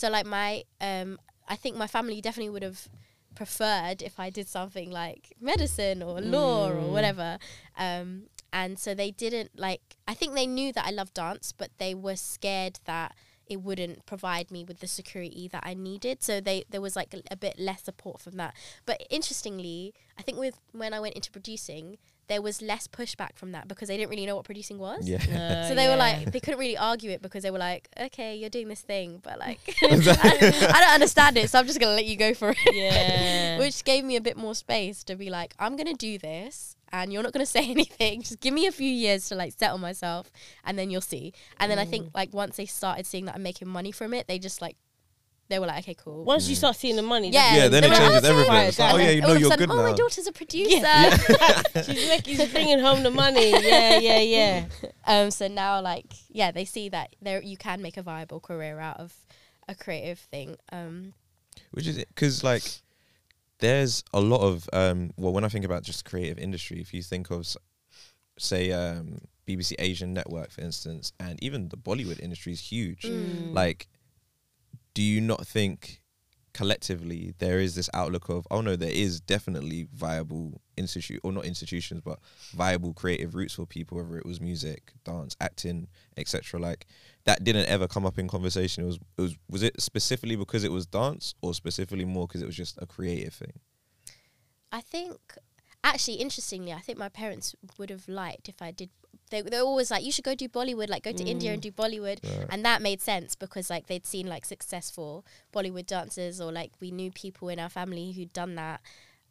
So 0.00 0.04
like 0.16 0.26
my 0.40 0.50
um 0.90 1.10
I 1.54 1.56
think 1.62 1.74
my 1.84 1.88
family 1.96 2.18
definitely 2.26 2.52
would 2.54 2.66
have 2.70 2.80
preferred 3.34 3.98
if 4.02 4.14
I 4.20 4.28
did 4.30 4.46
something 4.48 4.90
like 5.02 5.22
medicine 5.40 6.02
or 6.08 6.20
law 6.20 6.68
or 6.70 6.74
Mm. 6.74 6.92
whatever. 6.96 7.28
Um 7.86 8.08
and 8.52 8.78
so 8.84 8.94
they 8.94 9.10
didn't 9.24 9.50
like 9.66 9.84
I 10.06 10.14
think 10.18 10.30
they 10.34 10.46
knew 10.46 10.70
that 10.76 10.84
I 10.86 10.92
loved 11.00 11.14
dance 11.14 11.46
but 11.60 11.70
they 11.82 11.92
were 12.06 12.16
scared 12.16 12.76
that 12.92 13.10
it 13.48 13.60
wouldn't 13.62 14.06
provide 14.06 14.50
me 14.50 14.64
with 14.64 14.80
the 14.80 14.86
security 14.86 15.48
that 15.52 15.62
I 15.66 15.74
needed. 15.74 16.22
So 16.22 16.40
they 16.40 16.64
there 16.70 16.80
was 16.80 16.96
like 16.96 17.14
a, 17.14 17.22
a 17.30 17.36
bit 17.36 17.58
less 17.58 17.82
support 17.82 18.20
from 18.20 18.36
that. 18.36 18.54
But 18.86 19.02
interestingly, 19.10 19.94
I 20.18 20.22
think 20.22 20.38
with 20.38 20.58
when 20.72 20.94
I 20.94 21.00
went 21.00 21.14
into 21.14 21.30
producing, 21.30 21.98
there 22.26 22.40
was 22.40 22.62
less 22.62 22.88
pushback 22.88 23.36
from 23.36 23.52
that 23.52 23.68
because 23.68 23.88
they 23.88 23.96
didn't 23.98 24.08
really 24.10 24.24
know 24.24 24.36
what 24.36 24.44
producing 24.44 24.78
was. 24.78 25.06
Yeah. 25.08 25.18
Uh, 25.34 25.68
So 25.68 25.74
they 25.74 25.88
were 25.88 25.96
like, 25.96 26.32
they 26.32 26.40
couldn't 26.40 26.58
really 26.60 26.76
argue 26.76 27.10
it 27.10 27.20
because 27.20 27.42
they 27.42 27.50
were 27.50 27.58
like, 27.58 27.88
okay, 28.00 28.34
you're 28.36 28.50
doing 28.50 28.68
this 28.68 28.80
thing, 28.80 29.20
but 29.22 29.38
like, 29.38 29.60
I, 29.82 30.70
I 30.74 30.80
don't 30.80 30.94
understand 30.94 31.36
it, 31.36 31.50
so 31.50 31.58
I'm 31.58 31.66
just 31.66 31.80
gonna 31.80 31.94
let 31.94 32.06
you 32.06 32.16
go 32.16 32.32
for 32.34 32.50
it. 32.50 32.74
Yeah. 32.74 33.58
Which 33.58 33.84
gave 33.84 34.04
me 34.04 34.16
a 34.16 34.20
bit 34.20 34.36
more 34.36 34.54
space 34.54 35.04
to 35.04 35.16
be 35.16 35.28
like, 35.28 35.54
I'm 35.58 35.76
gonna 35.76 35.92
do 35.94 36.18
this, 36.18 36.76
and 37.02 37.12
you're 37.12 37.22
not 37.22 37.32
gonna 37.32 37.44
say 37.58 37.68
anything. 37.70 38.22
Just 38.22 38.40
give 38.40 38.54
me 38.54 38.66
a 38.66 38.72
few 38.72 38.90
years 38.90 39.28
to 39.28 39.34
like 39.34 39.52
settle 39.58 39.78
myself, 39.78 40.30
and 40.64 40.78
then 40.78 40.90
you'll 40.90 41.00
see. 41.00 41.32
And 41.58 41.70
then 41.70 41.78
I 41.78 41.84
think 41.84 42.06
Mm. 42.06 42.14
like 42.14 42.32
once 42.32 42.56
they 42.56 42.66
started 42.66 43.06
seeing 43.06 43.24
that 43.26 43.34
I'm 43.34 43.42
making 43.42 43.68
money 43.68 43.92
from 43.92 44.14
it, 44.14 44.26
they 44.28 44.38
just 44.38 44.62
like, 44.62 44.76
they 45.48 45.58
were 45.58 45.66
like, 45.66 45.80
okay, 45.84 45.94
cool. 45.94 46.24
Once 46.24 46.48
you 46.48 46.54
start 46.54 46.74
seeing 46.76 46.96
the 46.96 47.02
money, 47.02 47.30
Yeah, 47.30 47.56
Yeah, 47.56 47.68
then 47.68 47.84
it 47.84 47.88
were 47.88 47.94
like, 47.94 48.02
changes 48.02 48.24
"Oh, 48.24 48.30
everything. 48.30 48.52
sorry." 48.52 48.66
It's 48.68 48.78
like, 48.78 48.94
oh, 48.94 48.96
yeah, 48.96 49.10
you 49.10 49.20
know 49.20 49.32
you're 49.34 49.50
sudden, 49.50 49.68
good 49.68 49.74
Oh, 49.78 49.82
my 49.82 49.92
daughter's 49.92 50.26
a 50.26 50.32
producer. 50.32 51.84
she's 51.84 52.08
making, 52.08 52.36
she's 52.36 52.52
bringing 52.52 52.78
home 52.78 53.02
the 53.02 53.10
money. 53.10 53.50
Yeah, 53.50 53.98
yeah, 53.98 54.20
yeah. 54.20 54.64
Um, 55.06 55.30
so 55.30 55.48
now, 55.48 55.80
like, 55.82 56.06
yeah, 56.30 56.50
they 56.50 56.64
see 56.64 56.88
that 56.90 57.14
there 57.20 57.42
you 57.42 57.56
can 57.58 57.82
make 57.82 57.96
a 57.98 58.02
viable 58.02 58.40
career 58.40 58.78
out 58.78 58.98
of 59.00 59.12
a 59.68 59.74
creative 59.74 60.18
thing. 60.18 60.56
Um, 60.72 61.12
Which 61.72 61.86
is 61.86 61.96
because 61.98 62.42
like 62.42 62.64
there's 63.64 64.04
a 64.12 64.20
lot 64.20 64.42
of 64.42 64.68
um 64.74 65.10
well 65.16 65.32
when 65.32 65.44
I 65.44 65.48
think 65.48 65.64
about 65.64 65.82
just 65.82 66.04
creative 66.04 66.38
industry, 66.38 66.80
if 66.80 66.92
you 66.92 67.02
think 67.02 67.30
of 67.30 67.46
say 68.38 68.70
um 68.72 69.18
BBC 69.48 69.74
Asian 69.78 70.12
Network, 70.12 70.50
for 70.50 70.60
instance, 70.60 71.12
and 71.18 71.42
even 71.42 71.68
the 71.68 71.76
Bollywood 71.76 72.20
industry 72.20 72.52
is 72.52 72.60
huge. 72.60 73.02
Mm. 73.02 73.54
Like, 73.54 73.88
do 74.92 75.02
you 75.02 75.20
not 75.20 75.46
think 75.46 76.02
collectively 76.52 77.34
there 77.38 77.58
is 77.58 77.74
this 77.74 77.90
outlook 77.94 78.28
of 78.28 78.46
oh 78.50 78.60
no, 78.60 78.76
there 78.76 78.90
is 78.90 79.20
definitely 79.20 79.88
viable 79.94 80.60
institute 80.76 81.20
or 81.24 81.32
not 81.32 81.46
institutions, 81.46 82.02
but 82.04 82.18
viable 82.52 82.92
creative 82.92 83.34
routes 83.34 83.54
for 83.54 83.64
people, 83.64 83.96
whether 83.96 84.18
it 84.18 84.26
was 84.26 84.42
music, 84.42 84.92
dance, 85.04 85.36
acting, 85.40 85.88
etc. 86.18 86.60
Like 86.60 86.86
that 87.24 87.42
didn't 87.44 87.66
ever 87.66 87.88
come 87.88 88.04
up 88.06 88.18
in 88.18 88.28
conversation. 88.28 88.84
It 88.84 88.86
was 88.86 88.96
it 89.18 89.22
was 89.22 89.36
was 89.48 89.62
it 89.62 89.80
specifically 89.80 90.36
because 90.36 90.64
it 90.64 90.72
was 90.72 90.86
dance, 90.86 91.34
or 91.42 91.54
specifically 91.54 92.04
more 92.04 92.26
because 92.26 92.42
it 92.42 92.46
was 92.46 92.56
just 92.56 92.78
a 92.80 92.86
creative 92.86 93.32
thing? 93.34 93.52
I 94.72 94.80
think, 94.80 95.18
actually, 95.82 96.14
interestingly, 96.16 96.72
I 96.72 96.80
think 96.80 96.98
my 96.98 97.08
parents 97.08 97.54
would 97.78 97.90
have 97.90 98.08
liked 98.08 98.48
if 98.48 98.60
I 98.60 98.70
did. 98.72 98.90
They 99.30 99.40
they're 99.40 99.62
always 99.62 99.90
like, 99.90 100.04
you 100.04 100.12
should 100.12 100.24
go 100.24 100.34
do 100.34 100.48
Bollywood, 100.48 100.88
like 100.90 101.04
go 101.04 101.12
to 101.12 101.24
India 101.24 101.52
and 101.52 101.62
do 101.62 101.70
Bollywood, 101.72 102.18
Right. 102.22 102.46
and 102.50 102.64
that 102.64 102.82
made 102.82 103.00
sense 103.00 103.34
because 103.34 103.70
like 103.70 103.86
they'd 103.86 104.06
seen 104.06 104.26
like 104.26 104.44
successful 104.44 105.24
Bollywood 105.52 105.86
dancers 105.86 106.40
or 106.40 106.52
like 106.52 106.72
we 106.80 106.90
knew 106.90 107.10
people 107.10 107.48
in 107.48 107.58
our 107.58 107.70
family 107.70 108.12
who'd 108.12 108.32
done 108.32 108.54
that. 108.56 108.80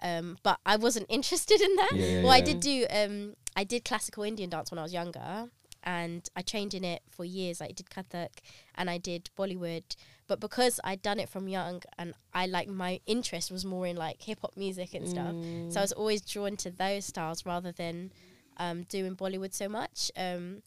Um, 0.01 0.37
but 0.41 0.59
I 0.65 0.77
wasn't 0.77 1.05
interested 1.09 1.61
in 1.61 1.75
that. 1.75 1.91
Yeah, 1.93 2.05
yeah, 2.07 2.23
well, 2.23 2.31
I 2.31 2.41
did 2.41 2.59
do. 2.59 2.87
Um, 2.89 3.35
I 3.55 3.63
did 3.65 3.85
classical 3.85 4.23
Indian 4.23 4.49
dance 4.49 4.71
when 4.71 4.79
I 4.79 4.83
was 4.83 4.93
younger, 4.93 5.49
and 5.83 6.27
I 6.35 6.41
trained 6.41 6.73
in 6.73 6.83
it 6.83 7.01
for 7.09 7.25
years. 7.25 7.61
I 7.61 7.67
did 7.67 7.89
Kathak 7.89 8.39
and 8.75 8.89
I 8.89 8.97
did 8.97 9.29
Bollywood. 9.37 9.95
But 10.27 10.39
because 10.39 10.79
I'd 10.83 11.01
done 11.01 11.19
it 11.19 11.29
from 11.29 11.47
young, 11.47 11.81
and 11.97 12.13
I 12.33 12.45
like 12.45 12.69
my 12.69 13.01
interest 13.05 13.51
was 13.51 13.65
more 13.65 13.85
in 13.85 13.97
like 13.97 14.21
hip 14.21 14.39
hop 14.41 14.55
music 14.55 14.93
and 14.93 15.07
stuff, 15.07 15.35
so 15.69 15.79
I 15.79 15.83
was 15.83 15.91
always 15.91 16.21
drawn 16.21 16.55
to 16.57 16.71
those 16.71 17.05
styles 17.05 17.45
rather 17.45 17.71
than 17.71 18.11
um, 18.57 18.83
doing 18.83 19.15
Bollywood 19.15 19.53
so 19.53 19.67
much. 19.67 20.11
Um, 20.15 20.63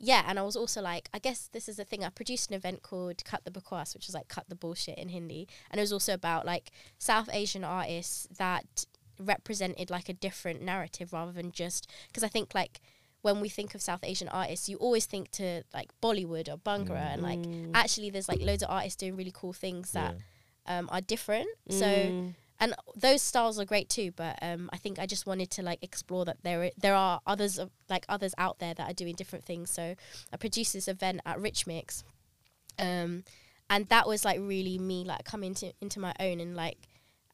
yeah, 0.00 0.24
and 0.26 0.38
I 0.38 0.42
was 0.42 0.56
also 0.56 0.80
like, 0.80 1.08
I 1.12 1.18
guess 1.18 1.48
this 1.52 1.68
is 1.68 1.76
the 1.76 1.84
thing. 1.84 2.04
I 2.04 2.08
produced 2.08 2.50
an 2.50 2.56
event 2.56 2.82
called 2.82 3.24
Cut 3.24 3.44
the 3.44 3.50
Bakwas, 3.50 3.94
which 3.94 4.08
is 4.08 4.14
like 4.14 4.28
cut 4.28 4.48
the 4.48 4.54
bullshit 4.54 4.96
in 4.96 5.10
Hindi, 5.10 5.48
and 5.70 5.78
it 5.78 5.82
was 5.82 5.92
also 5.92 6.14
about 6.14 6.46
like 6.46 6.70
South 6.98 7.28
Asian 7.32 7.64
artists 7.64 8.26
that 8.38 8.86
represented 9.20 9.90
like 9.90 10.08
a 10.08 10.12
different 10.12 10.62
narrative 10.62 11.12
rather 11.12 11.32
than 11.32 11.50
just 11.50 11.90
because 12.06 12.22
I 12.22 12.28
think 12.28 12.54
like 12.54 12.80
when 13.22 13.40
we 13.40 13.48
think 13.48 13.74
of 13.74 13.82
South 13.82 14.00
Asian 14.02 14.28
artists, 14.28 14.68
you 14.68 14.76
always 14.76 15.06
think 15.06 15.30
to 15.32 15.62
like 15.74 15.90
Bollywood 16.00 16.48
or 16.48 16.56
Bhangra, 16.56 17.12
and 17.14 17.22
like 17.22 17.40
actually 17.74 18.10
there's 18.10 18.28
like 18.28 18.40
loads 18.46 18.62
of 18.62 18.70
artists 18.70 18.96
doing 18.96 19.16
really 19.16 19.32
cool 19.34 19.52
things 19.52 19.90
that 19.92 20.14
um, 20.66 20.88
are 20.92 21.00
different. 21.00 21.48
So 21.70 21.84
Mm. 21.86 22.34
and 22.60 22.74
those 22.96 23.22
styles 23.22 23.58
are 23.60 23.64
great 23.64 23.88
too 23.88 24.10
but 24.16 24.36
um, 24.42 24.68
i 24.72 24.76
think 24.76 24.98
i 24.98 25.06
just 25.06 25.26
wanted 25.26 25.48
to 25.48 25.62
like 25.62 25.78
explore 25.80 26.24
that 26.24 26.38
there 26.42 26.64
i- 26.64 26.72
there 26.76 26.96
are 26.96 27.20
others 27.24 27.56
of, 27.56 27.70
like 27.88 28.04
others 28.08 28.34
out 28.36 28.58
there 28.58 28.74
that 28.74 28.90
are 28.90 28.94
doing 29.02 29.14
different 29.14 29.44
things 29.44 29.70
so 29.70 29.94
i 30.32 30.36
produced 30.36 30.72
this 30.72 30.88
event 30.88 31.20
at 31.24 31.38
rich 31.40 31.68
mix 31.68 32.02
um, 32.80 33.22
and 33.70 33.86
that 33.88 34.06
was 34.08 34.24
like 34.24 34.38
really 34.40 34.76
me 34.76 35.04
like 35.04 35.24
coming 35.24 35.54
to 35.54 35.72
into 35.80 36.00
my 36.00 36.12
own 36.18 36.40
and 36.40 36.56
like 36.56 36.78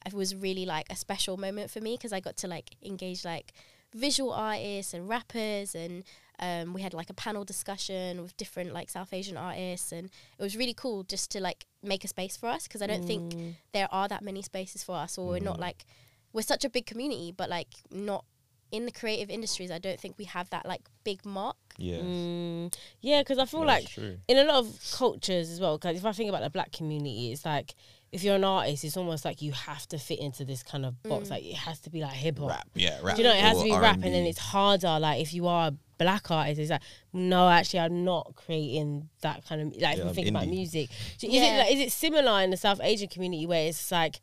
it 0.04 0.12
was 0.12 0.34
really 0.34 0.66
like 0.66 0.86
a 0.90 0.96
special 0.96 1.36
moment 1.38 1.70
for 1.70 1.80
me 1.80 1.96
because 1.96 2.12
i 2.12 2.20
got 2.20 2.36
to 2.36 2.46
like 2.46 2.70
engage 2.84 3.24
like 3.24 3.52
visual 3.94 4.32
artists 4.32 4.92
and 4.92 5.08
rappers 5.08 5.74
and 5.74 6.02
um, 6.40 6.74
we 6.74 6.82
had 6.82 6.92
like 6.92 7.10
a 7.10 7.14
panel 7.14 7.44
discussion 7.44 8.20
with 8.20 8.36
different 8.36 8.72
like 8.72 8.90
south 8.90 9.12
asian 9.12 9.36
artists 9.36 9.92
and 9.92 10.10
it 10.38 10.42
was 10.42 10.56
really 10.56 10.74
cool 10.74 11.04
just 11.04 11.30
to 11.30 11.40
like 11.40 11.66
make 11.82 12.02
a 12.04 12.08
space 12.08 12.36
for 12.36 12.48
us 12.48 12.64
because 12.64 12.82
i 12.82 12.86
don't 12.88 13.04
think 13.04 13.36
there 13.72 13.88
are 13.92 14.08
that 14.08 14.20
many 14.22 14.42
spaces 14.42 14.82
for 14.82 14.96
us 14.96 15.16
or 15.16 15.28
we're 15.28 15.38
not 15.38 15.60
like 15.60 15.84
we're 16.32 16.42
such 16.42 16.64
a 16.64 16.68
big 16.68 16.86
community 16.86 17.32
but 17.36 17.48
like 17.48 17.68
not 17.92 18.24
in 18.72 18.84
the 18.84 18.90
creative 18.90 19.30
industries 19.30 19.70
i 19.70 19.78
don't 19.78 20.00
think 20.00 20.16
we 20.18 20.24
have 20.24 20.50
that 20.50 20.66
like 20.66 20.82
big 21.04 21.24
mark 21.24 21.56
Yeah, 21.76 21.98
Mm, 22.02 22.74
yeah, 23.00 23.20
because 23.22 23.38
I 23.38 23.46
feel 23.46 23.60
No, 23.60 23.66
like 23.66 23.86
true. 23.88 24.18
in 24.26 24.38
a 24.38 24.44
lot 24.44 24.56
of 24.64 24.78
cultures 24.92 25.50
as 25.50 25.60
well. 25.60 25.76
Because 25.78 25.96
if 25.98 26.04
I 26.04 26.12
think 26.12 26.28
about 26.28 26.42
the 26.42 26.50
black 26.50 26.70
community, 26.72 27.32
it's 27.32 27.44
like 27.44 27.74
if 28.14 28.22
you're 28.22 28.36
an 28.36 28.44
artist, 28.44 28.84
it's 28.84 28.96
almost 28.96 29.24
like 29.24 29.42
you 29.42 29.50
have 29.52 29.86
to 29.88 29.98
fit 29.98 30.20
into 30.20 30.44
this 30.44 30.62
kind 30.62 30.86
of 30.86 31.02
box. 31.02 31.30
Like 31.30 31.44
it 31.44 31.56
has 31.56 31.80
to 31.80 31.90
be 31.90 32.00
like 32.00 32.12
hip 32.12 32.38
hop. 32.38 32.50
rap, 32.50 32.68
yeah, 32.74 32.98
rap. 33.02 33.16
Do 33.16 33.22
you 33.22 33.28
know, 33.28 33.34
it 33.34 33.40
has 33.40 33.58
to 33.58 33.64
be 33.64 33.72
rap, 33.72 33.96
R&B. 33.96 34.06
and 34.06 34.14
then 34.14 34.24
it's 34.24 34.38
harder. 34.38 34.98
Like 35.00 35.20
if 35.20 35.34
you 35.34 35.46
are 35.48 35.68
a 35.68 35.74
black 35.98 36.30
artist, 36.30 36.60
it's 36.60 36.70
like 36.70 36.82
no, 37.12 37.48
actually, 37.48 37.80
I'm 37.80 38.04
not 38.04 38.34
creating 38.36 39.08
that 39.22 39.44
kind 39.46 39.60
of 39.62 39.66
like. 39.68 39.80
Yeah, 39.80 39.90
if 39.92 39.98
you 39.98 40.04
I'm 40.04 40.14
think 40.14 40.28
about 40.28 40.46
music, 40.48 40.90
So 41.18 41.26
is 41.26 41.32
Yeah. 41.34 41.56
it 41.56 41.58
like, 41.58 41.72
is 41.74 41.80
it 41.80 41.92
similar 41.92 42.40
in 42.42 42.50
the 42.50 42.56
South 42.56 42.80
Asian 42.82 43.08
community 43.08 43.46
where 43.46 43.66
it's 43.68 43.90
like 43.90 44.20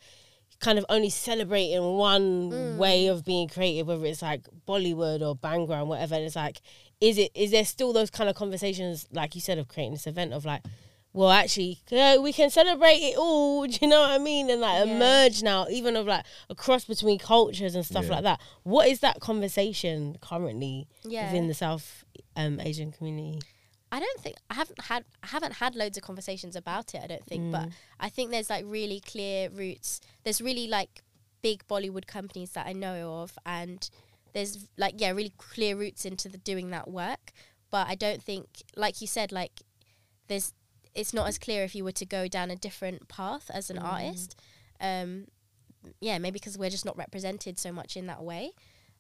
kind 0.60 0.78
of 0.80 0.86
only 0.90 1.10
celebrating 1.10 1.82
one 1.98 2.52
Mm. 2.52 2.78
way 2.78 3.08
of 3.08 3.26
being 3.26 3.48
creative, 3.50 3.88
whether 3.88 4.06
it's 4.06 4.22
like 4.22 4.44
Bollywood 4.68 5.22
or 5.22 5.36
Bhangra 5.36 5.80
and 5.82 5.90
whatever. 5.90 6.16
And 6.16 6.24
it's 6.24 6.36
like, 6.36 6.62
is 7.02 7.18
it 7.18 7.32
is 7.36 7.52
there 7.52 7.66
still 7.66 7.92
those 7.94 8.10
kind 8.10 8.30
of 8.30 8.36
conversations, 8.36 9.08
like 9.12 9.36
you 9.36 9.42
said, 9.42 9.58
of 9.58 9.68
creating 9.68 9.94
this 9.94 10.08
event 10.08 10.32
of 10.34 10.46
like. 10.46 10.62
Well, 11.14 11.30
actually, 11.30 11.82
we 11.92 12.32
can 12.32 12.50
celebrate 12.50 13.00
it 13.00 13.18
all. 13.18 13.68
Do 13.68 13.78
you 13.82 13.88
know 13.88 14.00
what 14.02 14.12
I 14.12 14.18
mean? 14.18 14.50
And 14.50 14.62
like 14.62 14.86
Yeah. 14.88 14.94
emerge 14.96 15.44
now, 15.44 15.68
even 15.70 15.96
of 15.98 16.08
like 16.08 16.26
a 16.50 16.56
cross 16.56 16.86
between 16.86 17.20
cultures 17.20 17.76
and 17.76 17.86
stuff 17.86 18.06
Yeah. 18.06 18.12
like 18.12 18.24
that. 18.24 18.42
What 18.64 18.88
is 18.88 19.02
that 19.02 19.20
conversation 19.20 20.18
currently 20.22 20.88
Yeah. 21.04 21.26
within 21.26 21.48
the 21.48 21.54
South 21.54 22.06
um, 22.38 22.60
Asian 22.62 22.92
community? 22.94 23.42
I 23.92 24.00
don't 24.00 24.20
think 24.22 24.38
I 24.50 24.54
haven't 24.54 24.80
had 24.84 25.04
I 25.22 25.28
haven't 25.28 25.56
had 25.56 25.76
loads 25.76 25.98
of 25.98 26.04
conversations 26.04 26.56
about 26.56 26.96
it. 26.96 27.02
I 27.04 27.08
don't 27.08 27.26
think, 27.26 27.52
but 27.52 27.68
I 28.00 28.08
think 28.08 28.32
there's 28.32 28.50
like 28.50 28.64
really 28.66 29.02
clear 29.02 29.50
roots. 29.50 30.00
There's 30.24 30.40
really 30.40 30.68
like 30.68 31.02
big 31.42 31.68
Bollywood 31.68 32.08
companies 32.08 32.52
that 32.52 32.68
I 32.68 32.72
know 32.72 33.16
of, 33.22 33.38
and 33.46 33.90
there's 34.32 34.66
like 34.78 34.94
yeah, 35.02 35.12
really 35.12 35.34
clear 35.38 35.76
roots 35.76 36.06
into 36.06 36.30
the 36.30 36.38
doing 36.38 36.70
that 36.70 36.90
work. 36.90 37.34
But 37.70 37.88
I 37.90 37.96
don't 37.96 38.24
think, 38.24 38.48
like 38.78 39.02
you 39.02 39.08
said, 39.08 39.34
like 39.34 39.60
there's 40.30 40.54
it's 40.96 41.14
not 41.14 41.28
as 41.28 41.38
clear 41.38 41.64
if 41.64 41.76
you 41.76 41.84
were 41.84 41.92
to 41.94 42.06
go 42.06 42.28
down 42.28 42.52
a 42.52 42.56
different 42.56 43.08
path 43.08 43.50
as 43.54 43.70
an 43.70 43.78
artist. 43.78 44.36
Um, 44.80 45.28
yeah, 46.00 46.18
maybe 46.18 46.34
because 46.34 46.58
we're 46.58 46.70
just 46.70 46.86
not 46.86 46.98
represented 46.98 47.60
so 47.60 47.72
much 47.72 47.96
in 47.98 48.08
that 48.08 48.24
way. 48.24 48.52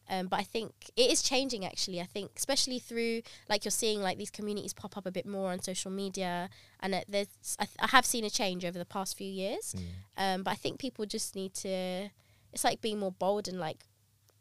Um, 0.09 0.27
but 0.27 0.39
I 0.39 0.43
think 0.43 0.73
it 0.95 1.11
is 1.11 1.21
changing 1.21 1.63
actually. 1.65 2.01
I 2.01 2.05
think 2.05 2.31
especially 2.35 2.79
through 2.79 3.21
like 3.47 3.63
you're 3.63 3.71
seeing 3.71 4.01
like 4.01 4.17
these 4.17 4.31
communities 4.31 4.73
pop 4.73 4.97
up 4.97 5.05
a 5.05 5.11
bit 5.11 5.25
more 5.25 5.51
on 5.51 5.61
social 5.61 5.91
media, 5.91 6.49
and 6.81 6.95
it, 6.95 7.05
there's 7.07 7.27
I, 7.59 7.65
th- 7.65 7.77
I 7.79 7.87
have 7.87 8.05
seen 8.05 8.25
a 8.25 8.29
change 8.29 8.65
over 8.65 8.77
the 8.77 8.85
past 8.85 9.17
few 9.17 9.31
years. 9.31 9.73
Um, 10.17 10.43
but 10.43 10.51
I 10.51 10.55
think 10.55 10.79
people 10.79 11.05
just 11.05 11.35
need 11.35 11.53
to. 11.55 12.09
It's 12.51 12.63
like 12.63 12.81
being 12.81 12.99
more 12.99 13.11
bold 13.11 13.47
and 13.47 13.59
like 13.59 13.85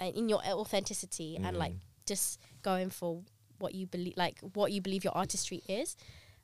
uh, 0.01 0.07
in 0.07 0.29
your 0.29 0.43
authenticity 0.45 1.39
and 1.43 1.57
like 1.57 1.75
just 2.07 2.41
going 2.63 2.91
for 2.91 3.23
what 3.59 3.75
you 3.75 3.87
believe, 3.87 4.15
like 4.17 4.41
what 4.55 4.73
you 4.73 4.81
believe 4.81 5.05
your 5.05 5.17
artistry 5.17 5.63
is. 5.69 5.97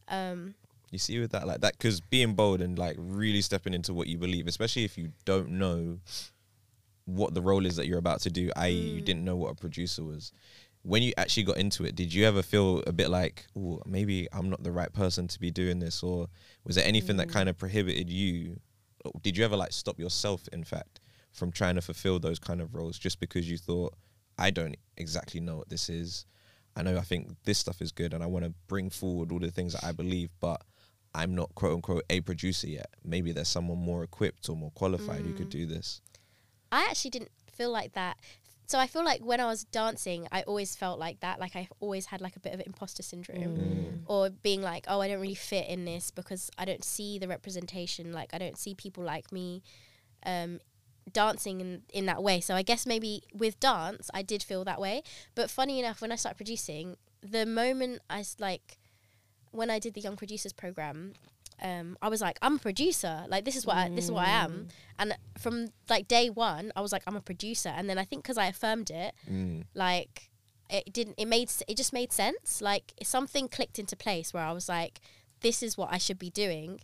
Um, 0.09 0.55
You 0.91 0.99
see 0.99 1.19
with 1.19 1.33
that 1.33 1.47
like 1.47 1.61
that 1.61 1.73
because 1.77 2.01
being 2.01 2.35
bold 2.35 2.61
and 2.61 2.79
like 2.79 2.97
really 2.99 3.43
stepping 3.43 3.75
into 3.75 3.93
what 3.93 4.07
you 4.07 4.19
believe, 4.19 4.47
especially 4.47 4.85
if 4.85 4.97
you 4.97 5.13
don't 5.25 5.51
know 5.51 5.99
what 7.07 7.35
the 7.35 7.41
role 7.41 7.67
is 7.67 7.77
that 7.77 7.87
you're 7.87 7.99
about 7.99 8.21
to 8.21 8.31
do, 8.31 8.51
i.e., 8.57 8.73
you 8.73 9.03
mm. 9.03 9.05
didn't 9.05 9.25
know 9.25 9.37
what 9.37 9.53
a 9.53 9.55
producer 9.55 10.05
was. 10.05 10.33
When 10.83 11.03
you 11.03 11.13
actually 11.17 11.45
got 11.45 11.57
into 11.57 11.85
it, 11.85 11.97
did 11.97 12.13
you 12.13 12.25
ever 12.25 12.43
feel 12.43 12.83
a 12.87 12.93
bit 12.93 13.11
like, 13.11 13.47
oh, 13.57 13.81
maybe 13.87 14.29
I'm 14.33 14.51
not 14.51 14.63
the 14.63 14.71
right 14.71 14.93
person 14.93 15.27
to 15.29 15.41
be 15.41 15.51
doing 15.51 15.81
this, 15.81 16.03
or 16.03 16.29
was 16.65 16.77
there 16.77 16.85
anything 16.85 17.17
that 17.17 17.29
mm. 17.29 17.33
kind 17.33 17.49
of 17.49 17.57
prohibited 17.57 18.11
you? 18.11 18.61
or 19.05 19.13
Did 19.23 19.37
you 19.37 19.45
ever 19.45 19.57
like 19.57 19.73
stop 19.73 19.99
yourself, 19.99 20.49
in 20.53 20.65
fact, 20.65 21.01
from 21.33 21.51
trying 21.51 21.75
to 21.77 21.83
fulfill 21.83 22.19
those 22.19 22.39
kind 22.39 22.61
of 22.61 22.75
roles 22.75 22.99
just 22.99 23.19
because 23.21 23.51
you 23.51 23.59
thought, 23.59 23.95
I 24.39 24.51
don't 24.51 24.77
exactly 24.97 25.41
know 25.41 25.57
what 25.57 25.69
this 25.69 25.89
is. 25.89 26.27
I 26.77 26.83
know 26.83 26.97
I 26.99 27.03
think 27.03 27.35
this 27.45 27.59
stuff 27.59 27.81
is 27.81 27.91
good 27.91 28.13
and 28.13 28.23
I 28.23 28.27
want 28.27 28.45
to 28.45 28.53
bring 28.69 28.91
forward 28.91 29.33
all 29.33 29.39
the 29.39 29.51
things 29.51 29.73
that 29.73 29.85
I 29.85 29.93
believe, 29.93 30.31
but 30.41 30.63
I'm 31.17 31.35
not 31.35 31.55
quote 31.55 31.75
unquote 31.75 32.05
a 32.11 32.21
producer 32.21 32.69
yet. 32.69 32.91
Maybe 33.03 33.33
there's 33.33 33.49
someone 33.49 33.79
more 33.79 34.05
equipped 34.05 34.49
or 34.49 34.57
more 34.57 34.71
qualified 34.73 35.23
who 35.23 35.33
could 35.33 35.51
do 35.51 35.65
this. 35.67 36.03
I 36.71 36.87
actually 36.91 37.11
didn't 37.11 37.31
feel 37.51 37.71
like 37.71 37.95
that. 37.95 38.19
So 38.67 38.79
I 38.81 38.87
feel 38.89 39.05
like 39.05 39.25
when 39.25 39.41
I 39.41 39.47
was 39.47 39.65
dancing, 39.65 40.27
I 40.33 40.43
always 40.43 40.75
felt 40.75 40.99
like 40.99 41.21
that. 41.21 41.39
Like 41.39 41.55
I 41.55 41.69
always 41.81 42.07
had 42.07 42.21
like 42.21 42.37
a 42.37 42.41
bit 42.41 42.53
of 42.53 42.61
imposter 42.67 43.03
syndrome, 43.03 44.03
or 44.07 44.31
being 44.31 44.61
like, 44.61 44.85
"Oh, 44.89 45.01
I 45.01 45.09
don't 45.09 45.21
really 45.21 45.35
fit 45.37 45.69
in 45.69 45.85
this 45.85 46.11
because 46.11 46.51
I 46.59 46.65
don't 46.65 46.85
see 46.85 47.19
the 47.19 47.29
representation. 47.29 48.13
Like 48.13 48.35
I 48.35 48.39
don't 48.39 48.59
see 48.59 48.75
people 48.75 49.05
like 49.05 49.31
me 49.33 49.63
um, 50.25 50.59
dancing 51.13 51.61
in 51.61 51.83
in 51.93 52.07
that 52.07 52.23
way." 52.25 52.41
So 52.41 52.55
I 52.57 52.63
guess 52.63 52.87
maybe 52.87 53.23
with 53.33 53.61
dance, 53.61 54.11
I 54.13 54.23
did 54.23 54.43
feel 54.43 54.65
that 54.65 54.81
way. 54.81 55.03
But 55.37 55.49
funny 55.49 55.79
enough, 55.79 56.01
when 56.03 56.11
I 56.11 56.17
started 56.17 56.37
producing, 56.37 56.97
the 57.23 57.47
moment 57.47 58.03
I 58.11 58.25
like 58.41 58.79
when 59.57 59.71
I 59.71 59.79
did 59.79 59.95
the 59.95 60.01
Young 60.01 60.17
Producers 60.17 60.53
program, 60.53 61.15
um, 61.63 61.97
I 62.03 62.09
was 62.09 62.21
like, 62.21 62.39
I'm 62.43 62.57
a 62.57 62.59
producer. 62.59 63.25
Like 63.29 63.45
this 63.45 63.57
is 63.57 63.65
what 63.67 63.77
I, 63.77 63.89
this 63.89 64.05
is 64.07 64.11
what 64.13 64.27
I 64.27 64.31
am. 64.31 64.69
And 64.99 65.17
from 65.39 65.69
like 65.89 66.07
day 66.07 66.29
one, 66.31 66.71
I 66.77 66.81
was 66.83 66.93
like, 66.93 67.03
I'm 67.07 67.17
a 67.17 67.21
producer. 67.21 67.71
And 67.71 67.89
then 67.89 67.99
I 67.99 68.05
think 68.05 68.23
because 68.23 68.39
I 68.39 68.47
affirmed 68.47 68.91
it, 68.91 69.15
Mm. 69.31 69.65
like 69.75 70.31
it 70.69 70.93
didn't. 70.93 71.15
It 71.17 71.27
made 71.27 71.51
it 71.69 71.77
just 71.77 71.93
made 71.93 72.13
sense. 72.13 72.61
Like 72.61 72.93
something 73.03 73.49
clicked 73.49 73.79
into 73.79 73.97
place 73.97 74.35
where 74.35 74.43
I 74.45 74.53
was 74.53 74.69
like, 74.69 75.01
this 75.41 75.63
is 75.63 75.77
what 75.79 75.89
I 75.93 75.99
should 75.99 76.19
be 76.19 76.31
doing, 76.31 76.81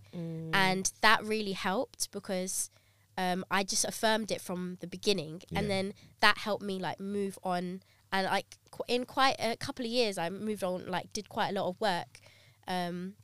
and 0.55 0.91
that 1.03 1.25
really 1.25 1.53
helped 1.53 2.11
because. 2.13 2.71
Um, 3.19 3.45
I 3.51 3.63
just 3.63 3.85
affirmed 3.85 4.31
it 4.33 4.41
from 4.41 4.79
the 4.81 4.87
beginning, 4.87 5.43
and 5.55 5.69
then 5.69 5.93
that 6.21 6.39
helped 6.39 6.63
me 6.65 6.79
like 6.79 6.99
move 6.99 7.39
on 7.45 7.83
and 8.11 8.27
like 8.27 8.57
qu- 8.71 8.85
in 8.89 9.05
quite 9.05 9.37
a 9.39 9.55
couple 9.55 9.85
of 9.85 9.91
years, 9.91 10.17
I 10.17 10.31
moved 10.31 10.65
on, 10.65 10.87
like 10.87 11.13
did 11.13 11.29
quite 11.29 11.51
a 11.51 11.53
lot 11.53 11.69
of 11.69 11.79
work, 11.79 12.21
um, 12.69 13.15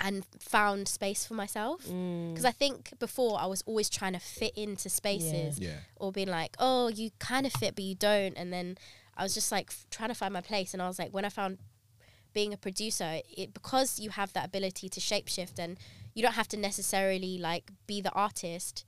and 0.00 0.24
found 0.38 0.88
space 0.88 1.24
for 1.26 1.34
myself. 1.34 1.86
Mm. 1.86 2.30
Because 2.30 2.44
I 2.44 2.50
think 2.50 2.98
before 2.98 3.38
I 3.40 3.46
was 3.46 3.62
always 3.66 3.88
trying 3.88 4.12
to 4.14 4.18
fit 4.18 4.52
into 4.56 4.88
spaces, 4.88 5.58
Yeah. 5.58 5.78
or 5.96 6.12
being 6.12 6.28
like, 6.28 6.56
oh, 6.58 6.88
you 6.88 7.10
kind 7.18 7.46
of 7.46 7.52
fit, 7.52 7.74
but 7.74 7.84
you 7.84 7.94
don't. 7.94 8.34
And 8.36 8.52
then 8.52 8.76
I 9.16 9.22
was 9.22 9.34
just 9.34 9.52
like 9.52 9.68
f- 9.70 9.86
trying 9.90 10.08
to 10.10 10.14
find 10.14 10.32
my 10.32 10.40
place. 10.40 10.72
And 10.74 10.82
I 10.82 10.88
was 10.88 10.98
like, 10.98 11.12
when 11.12 11.24
I 11.24 11.28
found 11.28 11.58
being 12.32 12.52
a 12.52 12.56
producer, 12.56 13.20
it 13.36 13.54
because 13.54 14.00
you 14.00 14.10
have 14.10 14.32
that 14.32 14.46
ability 14.46 14.88
to 14.88 15.00
shapeshift 15.00 15.58
and 15.58 15.78
you 16.14 16.22
don't 16.22 16.34
have 16.34 16.48
to 16.48 16.56
necessarily 16.56 17.38
like 17.38 17.70
be 17.86 18.00
the 18.00 18.10
artist, 18.10 18.84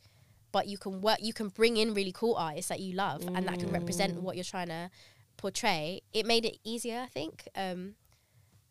but 0.50 0.66
you 0.66 0.76
can 0.78 1.00
work, 1.00 1.18
you 1.22 1.32
can 1.32 1.48
bring 1.48 1.76
in 1.76 1.94
really 1.94 2.12
cool 2.12 2.34
artists 2.34 2.68
that 2.68 2.80
you 2.80 2.92
love 2.94 3.22
and 3.26 3.46
that 3.46 3.58
can 3.60 3.70
represent 3.70 4.20
what 4.20 4.34
you're 4.36 4.44
trying 4.44 4.68
to 4.68 4.90
portray. 5.36 6.00
It 6.12 6.26
made 6.26 6.44
it 6.44 6.58
easier, 6.64 7.00
I 7.00 7.06
think. 7.06 7.46
Um, 7.54 7.94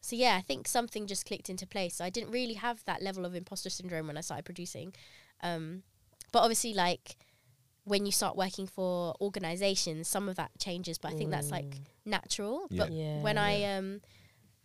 so 0.05 0.15
yeah, 0.15 0.35
I 0.37 0.41
think 0.41 0.67
something 0.67 1.07
just 1.07 1.25
clicked 1.25 1.49
into 1.49 1.65
place. 1.65 1.95
So 1.95 2.05
I 2.05 2.11
didn't 2.11 2.29
really 2.29 2.53
have 2.53 2.85
that 2.85 3.01
level 3.01 3.25
of 3.25 3.33
imposter 3.33 3.71
syndrome 3.71 4.05
when 4.05 4.17
I 4.17 4.21
started 4.21 4.45
producing. 4.45 4.93
Um, 5.41 5.81
but 6.31 6.43
obviously, 6.43 6.75
like 6.75 7.15
when 7.85 8.05
you 8.05 8.11
start 8.11 8.37
working 8.37 8.67
for 8.67 9.15
organizations, 9.19 10.07
some 10.07 10.29
of 10.29 10.35
that 10.35 10.51
changes. 10.59 10.99
But 10.99 11.13
I 11.13 11.15
think 11.15 11.31
that's 11.31 11.49
like 11.49 11.79
natural. 12.05 12.67
Yeah. 12.69 12.83
But 12.83 12.91
Yeah. 12.91 13.21
when 13.23 13.39
I 13.39 13.63
um, 13.63 14.01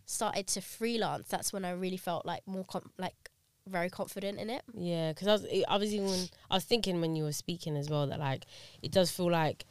started 0.05 0.45
to 0.49 0.61
freelance, 0.61 1.27
that's 1.27 1.51
when 1.51 1.65
I 1.65 1.71
really 1.71 1.97
felt 1.97 2.23
like 2.23 2.45
more 2.45 2.65
com- 2.65 2.91
like 2.99 3.31
very 3.65 3.89
confident 3.89 4.37
in 4.37 4.51
it. 4.51 4.61
Yeah, 4.75 5.11
because 5.11 5.27
I 5.27 5.31
was 5.31 5.63
I 5.69 5.77
was 5.77 5.91
even 5.91 6.29
I 6.51 6.55
was 6.55 6.65
thinking 6.65 7.01
when 7.01 7.15
you 7.15 7.23
were 7.23 7.31
speaking 7.33 7.77
as 7.77 7.89
well 7.89 8.05
that 8.05 8.19
like 8.19 8.45
it 8.83 8.91
does 8.91 9.09
feel 9.09 9.31
like 9.31 9.65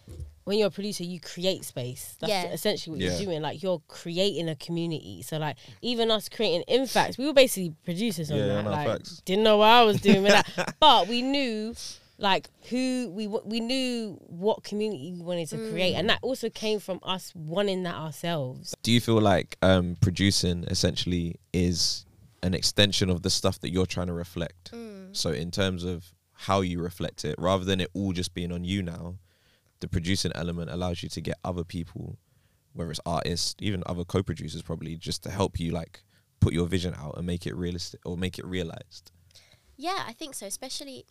when 0.45 0.59
you're 0.59 0.69
a 0.69 0.71
producer 0.71 1.05
you 1.05 1.21
create 1.21 1.65
space. 1.65 2.17
That's 2.21 2.31
Yeah. 2.31 2.45
essentially 2.53 2.97
what 2.97 3.01
Yeah. 3.05 3.11
you're 3.17 3.27
doing. 3.27 3.43
Like 3.43 3.63
you're 3.63 3.83
creating 3.89 4.49
a 4.49 4.57
community. 4.57 5.23
So 5.23 5.39
like 5.39 5.57
even 5.83 6.11
us 6.11 6.29
creating 6.29 6.63
in 6.69 6.87
facts, 6.87 7.19
we 7.19 7.27
were 7.27 7.33
basically 7.35 7.75
producers 7.85 8.31
on 8.31 8.39
Yeah, 8.39 8.47
that. 8.47 8.65
no, 8.65 8.71
like 8.71 8.87
facts. 8.89 9.23
didn't 9.25 9.45
know 9.45 9.59
what 9.59 9.69
I 9.69 9.83
was 9.83 10.01
doing 10.01 10.23
with 10.23 10.33
that, 10.33 10.75
but 10.81 11.09
we 11.09 11.23
knew 11.23 11.75
like 12.19 12.49
who 12.69 13.11
we 13.15 13.27
we 13.27 13.61
knew 13.61 14.13
what 14.29 14.63
community 14.63 15.13
we 15.13 15.23
wanted 15.23 15.49
to 15.51 15.57
create, 15.71 15.95
and 15.95 16.09
that 16.11 16.19
also 16.23 16.51
came 16.51 16.79
from 16.79 17.01
us 17.03 17.33
wanting 17.35 17.83
that 17.85 17.95
ourselves. 17.95 18.75
Do 18.83 18.93
you 18.93 19.01
feel 19.01 19.21
like 19.21 19.57
um, 19.63 19.97
producing 20.03 20.65
essentially 20.65 21.37
is 21.55 22.05
an 22.43 22.53
extension 22.55 23.09
of 23.11 23.23
the 23.23 23.31
stuff 23.31 23.59
that 23.61 23.71
you're 23.71 23.87
trying 23.87 24.09
to 24.09 24.13
reflect? 24.13 24.71
So 25.13 25.31
in 25.31 25.51
terms 25.51 25.83
of 25.85 26.13
how 26.35 26.61
you 26.61 26.81
reflect 26.81 27.25
it, 27.25 27.35
rather 27.39 27.65
than 27.65 27.81
it 27.81 27.89
all 27.95 28.13
just 28.13 28.33
being 28.35 28.53
on 28.53 28.65
you 28.65 28.83
now, 28.83 29.17
the 29.81 29.89
producing 29.89 30.33
element 30.35 30.71
allows 30.71 31.03
you 31.03 31.09
to 31.11 31.21
get 31.21 31.39
other 31.45 31.65
people, 31.65 32.19
whether 32.73 32.91
it's 32.91 33.01
artists, 33.05 33.55
even 33.61 33.83
other 33.87 34.05
co-producers, 34.05 34.63
probably 34.63 34.97
just 34.97 35.23
to 35.25 35.31
help 35.31 35.59
you 35.59 35.73
like 35.73 36.03
put 36.41 36.53
your 36.53 36.67
vision 36.67 36.95
out 36.95 37.17
and 37.17 37.27
make 37.27 37.47
it 37.47 37.55
realistic 37.55 38.01
or 38.05 38.17
make 38.17 38.39
it 38.39 38.47
realized. 38.47 39.11
Yeah, 39.77 40.05
I 40.07 40.13
think 40.13 40.35
so. 40.35 40.47
Especially 40.47 41.07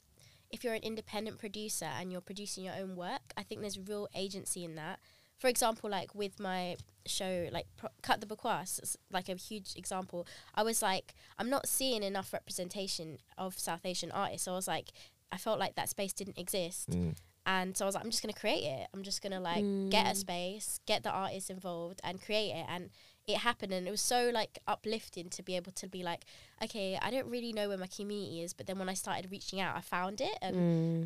if 0.51 0.63
you're 0.63 0.74
an 0.74 0.84
independent 0.84 1.38
producer 1.39 1.86
and 1.86 2.11
you're 2.11 2.22
producing 2.22 2.63
your 2.63 2.76
own 2.76 2.95
work, 2.95 3.34
I 3.38 3.43
think 3.43 3.61
there's 3.61 3.80
real 3.80 4.07
agency 4.15 4.63
in 4.63 4.76
that. 4.76 4.99
For 5.38 5.47
example, 5.47 5.89
like 5.89 6.13
with 6.13 6.39
my 6.39 6.76
show, 7.05 7.47
like 7.51 7.67
Pro- 7.78 7.89
Cut 8.01 8.20
the 8.20 8.28
it's 8.30 8.97
like 9.11 9.30
a 9.30 9.36
huge 9.36 9.76
example. 9.76 10.28
I 10.53 10.63
was 10.63 10.82
like, 10.82 11.15
I'm 11.38 11.49
not 11.49 11.67
seeing 11.67 12.03
enough 12.03 12.34
representation 12.34 13.20
of 13.38 13.57
South 13.57 13.86
Asian 13.86 14.11
artists. 14.11 14.45
So 14.45 14.51
I 14.51 14.55
was 14.55 14.67
like, 14.67 14.89
I 15.32 15.38
felt 15.38 15.59
like 15.59 15.76
that 15.76 15.89
space 15.89 16.13
didn't 16.13 16.38
exist. 16.38 16.89
Mm. 16.89 17.15
And 17.50 17.76
so 17.76 17.84
I 17.84 17.88
was 17.88 17.95
like, 17.95 18.04
I'm 18.04 18.12
just 18.12 18.22
gonna 18.22 18.32
create 18.34 18.64
it. 18.64 18.88
I'm 18.93 19.02
just 19.02 19.24
gonna 19.24 19.39
like 19.39 19.66
get 19.89 20.06
a 20.06 20.14
space, 20.14 20.80
get 20.86 21.02
the 21.02 21.10
artists 21.10 21.50
involved, 21.50 22.00
and 22.04 22.22
create 22.22 22.52
it. 22.52 22.66
And 22.70 22.91
it 23.26 23.38
happened, 23.38 23.74
and 23.74 23.88
it 23.88 23.91
was 23.91 24.02
so 24.02 24.30
like 24.32 24.60
uplifting 24.68 25.30
to 25.32 25.41
be 25.41 25.56
able 25.56 25.72
to 25.72 25.88
be 25.88 26.04
like, 26.04 26.26
okay, 26.64 27.00
I 27.02 27.10
don't 27.10 27.26
really 27.26 27.52
know 27.52 27.68
where 27.68 27.78
my 27.78 27.88
community 27.88 28.43
is, 28.43 28.54
but 28.54 28.68
then 28.68 28.78
when 28.78 28.88
I 28.88 28.93
started 28.93 29.32
reaching 29.32 29.60
out, 29.60 29.76
I 29.76 29.82
found 29.82 30.22
it, 30.22 30.38
and 30.43 30.56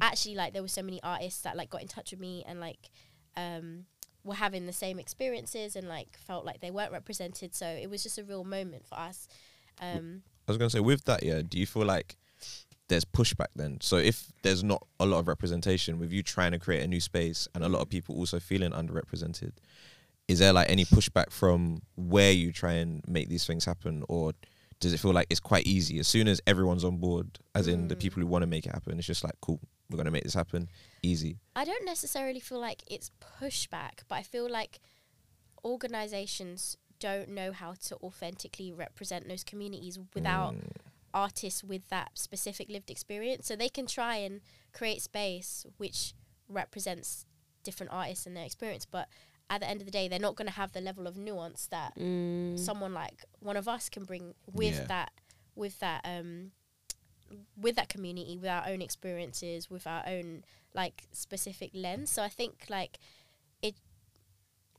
actually, 0.01 0.35
like, 0.35 0.51
there 0.51 0.61
were 0.61 0.67
so 0.67 0.83
many 0.83 1.01
artists 1.01 1.41
that 1.43 1.55
like 1.55 1.69
got 1.69 1.81
in 1.81 1.87
touch 1.87 2.11
with 2.11 2.19
me 2.19 2.43
and 2.45 2.59
like, 2.59 2.89
um, 3.37 3.85
were 4.25 4.35
having 4.35 4.65
the 4.65 4.73
same 4.73 4.99
experiences 4.99 5.77
and 5.77 5.87
like 5.87 6.17
felt 6.17 6.43
like 6.43 6.59
they 6.59 6.71
weren't 6.71 6.91
represented. 6.91 7.55
So 7.55 7.67
it 7.67 7.89
was 7.89 8.03
just 8.03 8.17
a 8.17 8.23
real 8.23 8.43
moment 8.43 8.85
for 8.85 8.99
us. 8.99 9.29
Um, 9.81 10.23
I 10.45 10.51
was 10.51 10.57
gonna 10.57 10.69
say 10.69 10.81
with 10.81 11.05
that, 11.05 11.23
yeah. 11.23 11.41
Do 11.47 11.57
you 11.57 11.65
feel 11.65 11.85
like 11.85 12.17
there's 12.93 13.05
pushback 13.05 13.47
then? 13.55 13.79
So 13.81 13.97
if 13.97 14.31
there's 14.43 14.63
not 14.63 14.85
a 14.99 15.05
lot 15.05 15.19
of 15.19 15.27
representation 15.27 15.99
with 15.99 16.11
you 16.11 16.23
trying 16.23 16.51
to 16.51 16.59
create 16.59 16.83
a 16.83 16.87
new 16.87 17.01
space 17.01 17.47
and 17.53 17.63
a 17.63 17.69
lot 17.69 17.81
of 17.81 17.89
people 17.89 18.15
also 18.15 18.39
feeling 18.39 18.71
underrepresented, 18.71 19.51
is 20.27 20.39
there 20.39 20.53
like 20.53 20.69
any 20.69 20.85
pushback 20.85 21.31
from 21.31 21.81
where 21.95 22.31
you 22.31 22.51
try 22.51 22.73
and 22.73 23.01
make 23.07 23.27
these 23.29 23.45
things 23.45 23.65
happen, 23.65 24.03
or 24.07 24.31
does 24.79 24.93
it 24.93 24.99
feel 24.99 25.11
like 25.11 25.27
it's 25.29 25.39
quite 25.39 25.67
easy 25.67 25.99
as 25.99 26.07
soon 26.07 26.27
as 26.27 26.41
everyone's 26.47 26.83
on 26.83 26.97
board, 26.97 27.39
as 27.55 27.67
in 27.67 27.87
the 27.87 27.95
people 27.95 28.21
who 28.21 28.27
want 28.27 28.43
to 28.43 28.47
make 28.47 28.65
it 28.65 28.71
happen? 28.71 28.97
It's 28.97 29.07
just 29.07 29.23
like 29.23 29.33
cool, 29.41 29.59
we're 29.89 29.97
gonna 29.97 30.11
make 30.11 30.23
this 30.23 30.33
happen, 30.33 30.69
easy. 31.01 31.37
I 31.55 31.65
don't 31.65 31.85
necessarily 31.85 32.39
feel 32.39 32.59
like 32.59 32.83
it's 32.87 33.11
pushback, 33.41 34.03
but 34.07 34.15
I 34.15 34.23
feel 34.23 34.49
like 34.49 34.79
organizations 35.65 36.77
don't 36.99 37.29
know 37.29 37.51
how 37.51 37.73
to 37.87 37.97
authentically 37.97 38.71
represent 38.71 39.27
those 39.27 39.43
communities 39.43 39.99
without 40.13 40.53
mm. 40.53 40.69
Artists 41.13 41.63
with 41.63 41.89
that 41.89 42.11
specific 42.17 42.69
lived 42.69 42.89
experience. 42.89 43.47
So 43.47 43.55
they 43.55 43.69
can 43.69 43.85
try 43.87 44.15
and 44.17 44.41
create 44.73 45.01
space 45.01 45.65
which 45.77 46.13
represents 46.49 47.25
different 47.63 47.91
artists 47.93 48.25
and 48.25 48.35
their 48.35 48.45
experience, 48.45 48.85
but 48.85 49.07
at 49.49 49.61
the 49.61 49.69
end 49.69 49.81
of 49.81 49.85
the 49.85 49.91
day, 49.91 50.07
they're 50.07 50.19
not 50.19 50.35
going 50.35 50.47
to 50.47 50.53
have 50.53 50.71
the 50.71 50.81
level 50.81 51.05
of 51.07 51.17
nuance 51.17 51.67
that 51.67 51.93
someone 52.57 52.93
like 52.93 53.23
one 53.39 53.57
of 53.57 53.67
us 53.67 53.89
can 53.89 54.03
bring 54.05 54.33
with 54.51 54.73
Yeah. 54.75 54.85
that 54.85 55.11
with 55.55 55.79
that 55.79 56.01
um 56.05 56.51
with 57.59 57.75
that 57.75 57.89
community 57.89 58.37
with 58.37 58.49
our 58.49 58.67
own 58.67 58.81
experiences 58.81 59.69
with 59.69 59.85
our 59.87 60.03
own 60.07 60.43
like 60.73 61.03
specific 61.11 61.71
lens 61.73 62.09
so 62.09 62.21
i 62.21 62.27
think 62.29 62.65
like 62.69 62.99
it 63.61 63.75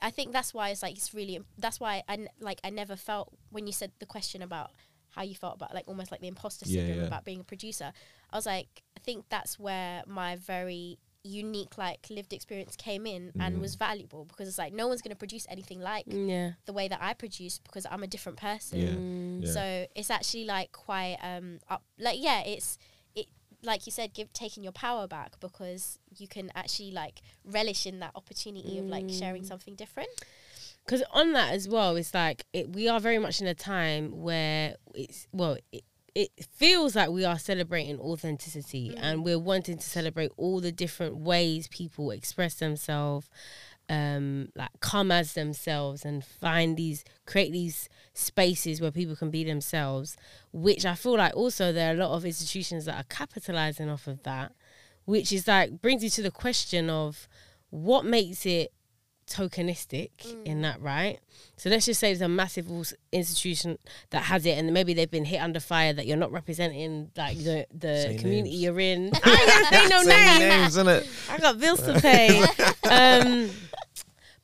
i 0.03 0.11
think 0.11 0.33
that's 0.33 0.53
why 0.55 0.69
it's 0.71 0.83
like 0.83 0.95
it's 0.97 1.13
really 1.15 1.41
that's 1.59 1.81
why 1.81 2.03
i 2.09 2.15
n- 2.15 2.29
like 2.41 2.61
i 2.65 2.71
never 2.71 2.95
felt 2.97 3.33
when 3.51 3.67
you 3.67 3.73
said 3.73 3.91
the 3.99 4.07
question 4.07 4.41
about 4.43 4.71
how 5.15 5.23
you 5.23 5.35
felt 5.35 5.55
about 5.57 5.73
like 5.75 5.85
almost 5.87 6.11
like 6.11 6.21
the 6.21 6.29
imposter 6.29 6.65
syndrome 6.67 7.01
yeah. 7.01 7.07
about 7.07 7.25
being 7.25 7.41
a 7.41 7.45
producer 7.45 7.93
i 8.33 8.37
was 8.37 8.47
like 8.47 8.83
i 8.97 9.01
think 9.01 9.25
that's 9.29 9.59
where 9.59 10.03
my 10.07 10.37
very 10.37 10.99
unique 11.27 11.79
like 11.79 12.07
lived 12.11 12.33
experience 12.35 12.77
came 12.77 13.07
in 13.07 13.33
and 13.41 13.57
Mm. 13.57 13.61
was 13.61 13.77
valuable 13.77 14.25
because 14.27 14.47
it's 14.47 14.59
like 14.59 14.75
no 14.75 14.89
one's 14.89 15.01
going 15.01 15.11
to 15.11 15.17
produce 15.17 15.47
anything 15.49 15.81
like 15.81 16.05
Yeah. 16.07 16.53
the 16.67 16.73
way 16.75 16.87
that 16.89 17.01
i 17.01 17.15
produce 17.15 17.59
because 17.59 17.87
i'm 17.91 18.03
a 18.03 18.07
different 18.07 18.39
person 18.39 18.79
Yeah. 19.41 19.47
Yeah. 19.47 19.53
so 19.57 19.87
it's 19.97 20.11
actually 20.11 20.45
like 20.45 20.73
quite 20.73 21.17
um 21.23 21.61
up 21.71 21.83
like 21.99 22.19
yeah, 22.23 22.41
it's 22.43 22.79
it 23.15 23.27
like 23.63 23.87
you 23.87 23.93
said, 23.93 24.13
give 24.13 24.31
taking 24.35 24.63
your 24.63 24.73
power 24.73 25.07
back 25.07 25.41
because 25.41 25.99
you 26.19 26.29
can 26.29 26.51
actually 26.55 26.91
like 26.91 27.23
relish 27.47 27.87
in 27.87 28.01
that 28.01 28.11
opportunity 28.15 28.79
of 28.79 28.85
like 28.85 29.09
sharing 29.09 29.43
something 29.45 29.75
different. 29.75 30.11
Because 30.85 31.03
on 31.13 31.33
that 31.33 31.53
as 31.53 31.69
well 31.69 31.97
it's 31.97 32.15
like 32.15 32.45
it, 32.53 32.73
we 32.73 32.89
are 32.89 33.01
very 33.01 33.19
much 33.19 33.41
in 33.41 33.47
a 33.47 33.55
time 33.55 34.11
where 34.21 34.77
it's 34.95 35.27
well 35.33 35.57
it, 35.73 35.85
it 36.15 36.31
feels 36.53 36.95
like 36.95 37.11
we 37.11 37.25
are 37.25 37.39
celebrating 37.39 37.99
authenticity 37.99 38.97
and 38.97 39.25
we're 39.25 39.39
wanting 39.39 39.77
to 39.77 39.89
celebrate 39.89 40.31
all 40.37 40.61
the 40.61 40.73
different 40.73 41.17
ways 41.17 41.67
people 41.69 42.11
express 42.11 42.55
themselves 42.55 43.29
um 43.91 44.49
like 44.55 44.71
come 44.81 45.11
as 45.11 45.35
themselves 45.35 46.05
and 46.05 46.25
find 46.25 46.77
these 46.77 47.05
create 47.27 47.53
these 47.53 47.89
spaces 48.15 48.81
where 48.81 48.91
people 48.91 49.15
can 49.15 49.31
be 49.31 49.45
themselves 49.45 50.17
which 50.53 50.87
i 50.87 50.95
feel 50.95 51.19
like 51.19 51.37
also 51.37 51.71
there 51.71 51.91
are 51.91 51.95
a 51.95 51.99
lot 51.99 52.13
of 52.13 52.25
institutions 52.25 52.87
that 52.87 52.97
are 52.97 53.05
capitalizing 53.11 53.91
off 53.91 54.07
of 54.07 54.23
that 54.23 54.53
which 55.05 55.33
is 55.33 55.47
like 55.47 55.83
brings 55.83 56.03
you 56.03 56.09
to 56.09 56.23
the 56.23 56.31
question 56.31 56.89
of 56.89 57.29
what 57.69 58.07
makes 58.07 58.47
it 58.47 58.73
tokenistic 59.27 60.11
in 60.45 60.63
that 60.63 60.81
right 60.81 61.19
so 61.57 61.71
let's 61.71 61.87
just 61.87 61.99
say 62.01 62.09
there's 62.09 62.21
a 62.21 62.29
massive 62.29 62.67
institution 63.13 63.79
that 64.11 64.25
has 64.25 64.45
it 64.45 64.59
and 64.59 64.73
maybe 64.73 64.93
they've 64.95 65.11
been 65.11 65.25
hit 65.25 65.39
under 65.39 65.61
fire 65.61 65.93
that 65.93 66.07
you're 66.07 66.17
not 66.17 66.31
representing 66.33 67.11
like 67.17 67.37
the 67.39 67.67
the 67.73 68.03
Say 68.09 68.17
community 68.19 68.51
names. 68.51 68.63
you're 68.63 68.81
in 68.81 69.11
i 69.23 69.31
ain't 69.31 69.71
gonna 69.71 69.83
say 69.83 69.89
no 69.89 70.03
Say 70.03 70.39
names 70.39 70.77
names, 70.77 70.77
innit? 70.77 71.31
I 71.33 71.39
got 71.39 71.59
bills 71.59 71.81
to 71.83 72.01
pay. 72.01 72.41
um, 72.91 73.51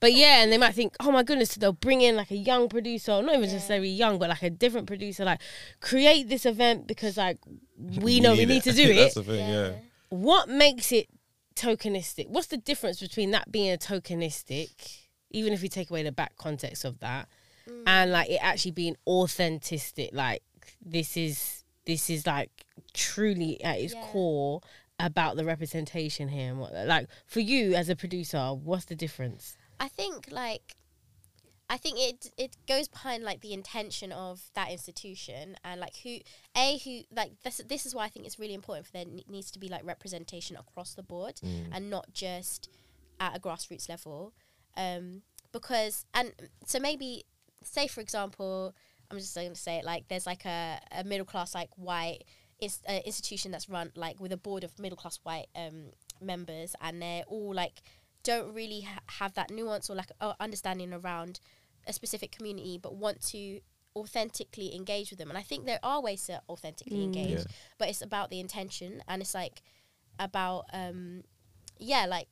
but 0.00 0.14
yeah, 0.14 0.42
and 0.42 0.50
they 0.50 0.56
might 0.56 0.74
think, 0.74 0.96
oh 1.00 1.12
my 1.12 1.22
goodness, 1.22 1.54
they'll 1.56 1.74
bring 1.74 2.00
in 2.00 2.16
like 2.16 2.30
a 2.30 2.36
young 2.36 2.70
producer, 2.70 3.12
or 3.12 3.22
not 3.22 3.34
even 3.34 3.50
necessarily 3.52 3.90
young, 3.90 4.18
but 4.18 4.30
like 4.30 4.42
a 4.42 4.48
different 4.48 4.86
producer, 4.86 5.26
like 5.26 5.40
create 5.80 6.26
this 6.30 6.46
event 6.46 6.86
because 6.86 7.18
like 7.18 7.36
we 8.00 8.18
know 8.18 8.32
we 8.32 8.46
need 8.46 8.62
to 8.62 8.72
do 8.72 8.94
That's 8.94 9.14
it. 9.16 9.26
the 9.26 9.32
thing, 9.32 9.48
yeah. 9.50 9.72
What 10.08 10.48
makes 10.48 10.90
it 10.90 11.08
tokenistic? 11.54 12.28
What's 12.28 12.48
the 12.48 12.56
difference 12.56 13.00
between 13.00 13.30
that 13.32 13.50
being 13.50 13.72
a 13.72 13.76
tokenistic, 13.76 14.98
even 15.30 15.52
if 15.52 15.62
we 15.62 15.68
take 15.68 15.90
away 15.90 16.02
the 16.02 16.12
back 16.12 16.36
context 16.36 16.84
of 16.84 17.00
that, 17.00 17.28
mm. 17.68 17.82
and 17.86 18.12
like 18.12 18.30
it 18.30 18.38
actually 18.42 18.72
being 18.72 18.96
authentic? 19.06 20.10
Like 20.12 20.42
this 20.84 21.16
is 21.16 21.64
this 21.86 22.10
is 22.10 22.26
like 22.26 22.50
truly 22.92 23.62
at 23.62 23.78
its 23.78 23.94
Yeah. 23.94 24.02
core 24.06 24.60
about 24.98 25.36
the 25.36 25.44
representation 25.44 26.28
here. 26.28 26.50
And 26.50 26.60
what, 26.60 26.72
like 26.86 27.08
for 27.26 27.40
you 27.40 27.74
as 27.74 27.88
a 27.88 27.96
producer, 27.96 28.52
what's 28.52 28.84
the 28.84 28.94
difference? 28.94 29.56
I 29.78 29.88
think 29.88 30.30
like 30.30 30.76
I 31.70 31.76
think 31.78 31.98
it 31.98 32.32
it 32.36 32.56
goes 32.66 32.88
behind 32.88 33.22
like 33.22 33.40
the 33.40 33.52
intention 33.52 34.10
of 34.12 34.40
that 34.54 34.70
institution 34.70 35.56
and 35.64 35.80
like 35.80 35.94
who 36.02 36.16
a 36.56 36.78
who 36.84 37.02
like 37.14 37.32
this 37.44 37.60
this 37.68 37.86
is 37.86 37.94
why 37.94 38.04
I 38.06 38.08
think 38.08 38.26
it's 38.26 38.38
really 38.40 38.54
important 38.54 38.86
for 38.86 38.92
there 38.92 39.04
ne- 39.06 39.24
needs 39.28 39.50
to 39.52 39.58
be 39.60 39.68
like 39.68 39.84
representation 39.84 40.56
across 40.56 40.94
the 40.94 41.02
board 41.04 41.36
Mm. 41.36 41.68
and 41.72 41.88
not 41.88 42.06
just 42.12 42.68
at 43.20 43.36
a 43.36 43.40
grassroots 43.40 43.88
level 43.88 44.34
um 44.76 45.22
because 45.52 46.04
and 46.12 46.32
so 46.66 46.78
maybe 46.80 47.24
say 47.62 47.86
for 47.86 48.00
example 48.00 48.74
I'm 49.10 49.18
just 49.18 49.34
going 49.34 49.52
to 49.54 49.60
say 49.60 49.76
it 49.78 49.84
like 49.84 50.08
there's 50.08 50.26
like 50.26 50.44
a, 50.46 50.80
a 50.92 51.04
middle 51.04 51.26
class 51.26 51.54
like 51.54 51.70
white 51.76 52.24
is 52.60 52.80
uh, 52.88 52.98
institution 53.06 53.52
that's 53.52 53.68
run 53.68 53.90
like 53.94 54.18
with 54.20 54.32
a 54.32 54.36
board 54.36 54.64
of 54.64 54.76
middle 54.78 54.96
class 54.96 55.18
white 55.22 55.46
um 55.54 55.90
members 56.20 56.74
and 56.80 57.00
they're 57.00 57.22
all 57.28 57.54
like 57.54 57.80
don't 58.22 58.52
really 58.54 58.82
ha- 58.82 59.00
have 59.06 59.32
that 59.34 59.50
nuance 59.50 59.88
or 59.88 59.94
like 59.96 60.10
uh, 60.20 60.34
understanding 60.40 60.92
around 60.92 61.40
a 61.90 61.92
specific 61.92 62.32
community 62.32 62.78
but 62.82 62.94
want 62.94 63.20
to 63.20 63.60
authentically 63.96 64.74
engage 64.74 65.10
with 65.10 65.18
them 65.18 65.28
and 65.28 65.36
i 65.38 65.42
think 65.42 65.66
there 65.66 65.80
are 65.82 66.00
ways 66.00 66.24
to 66.24 66.40
authentically 66.48 67.02
engage 67.04 67.38
Yeah. 67.38 67.44
but 67.78 67.88
it's 67.88 68.00
about 68.02 68.30
the 68.30 68.40
intention 68.40 69.02
and 69.08 69.20
it's 69.20 69.34
like 69.34 69.62
about 70.18 70.64
um 70.72 71.22
yeah 71.78 72.06
like 72.06 72.28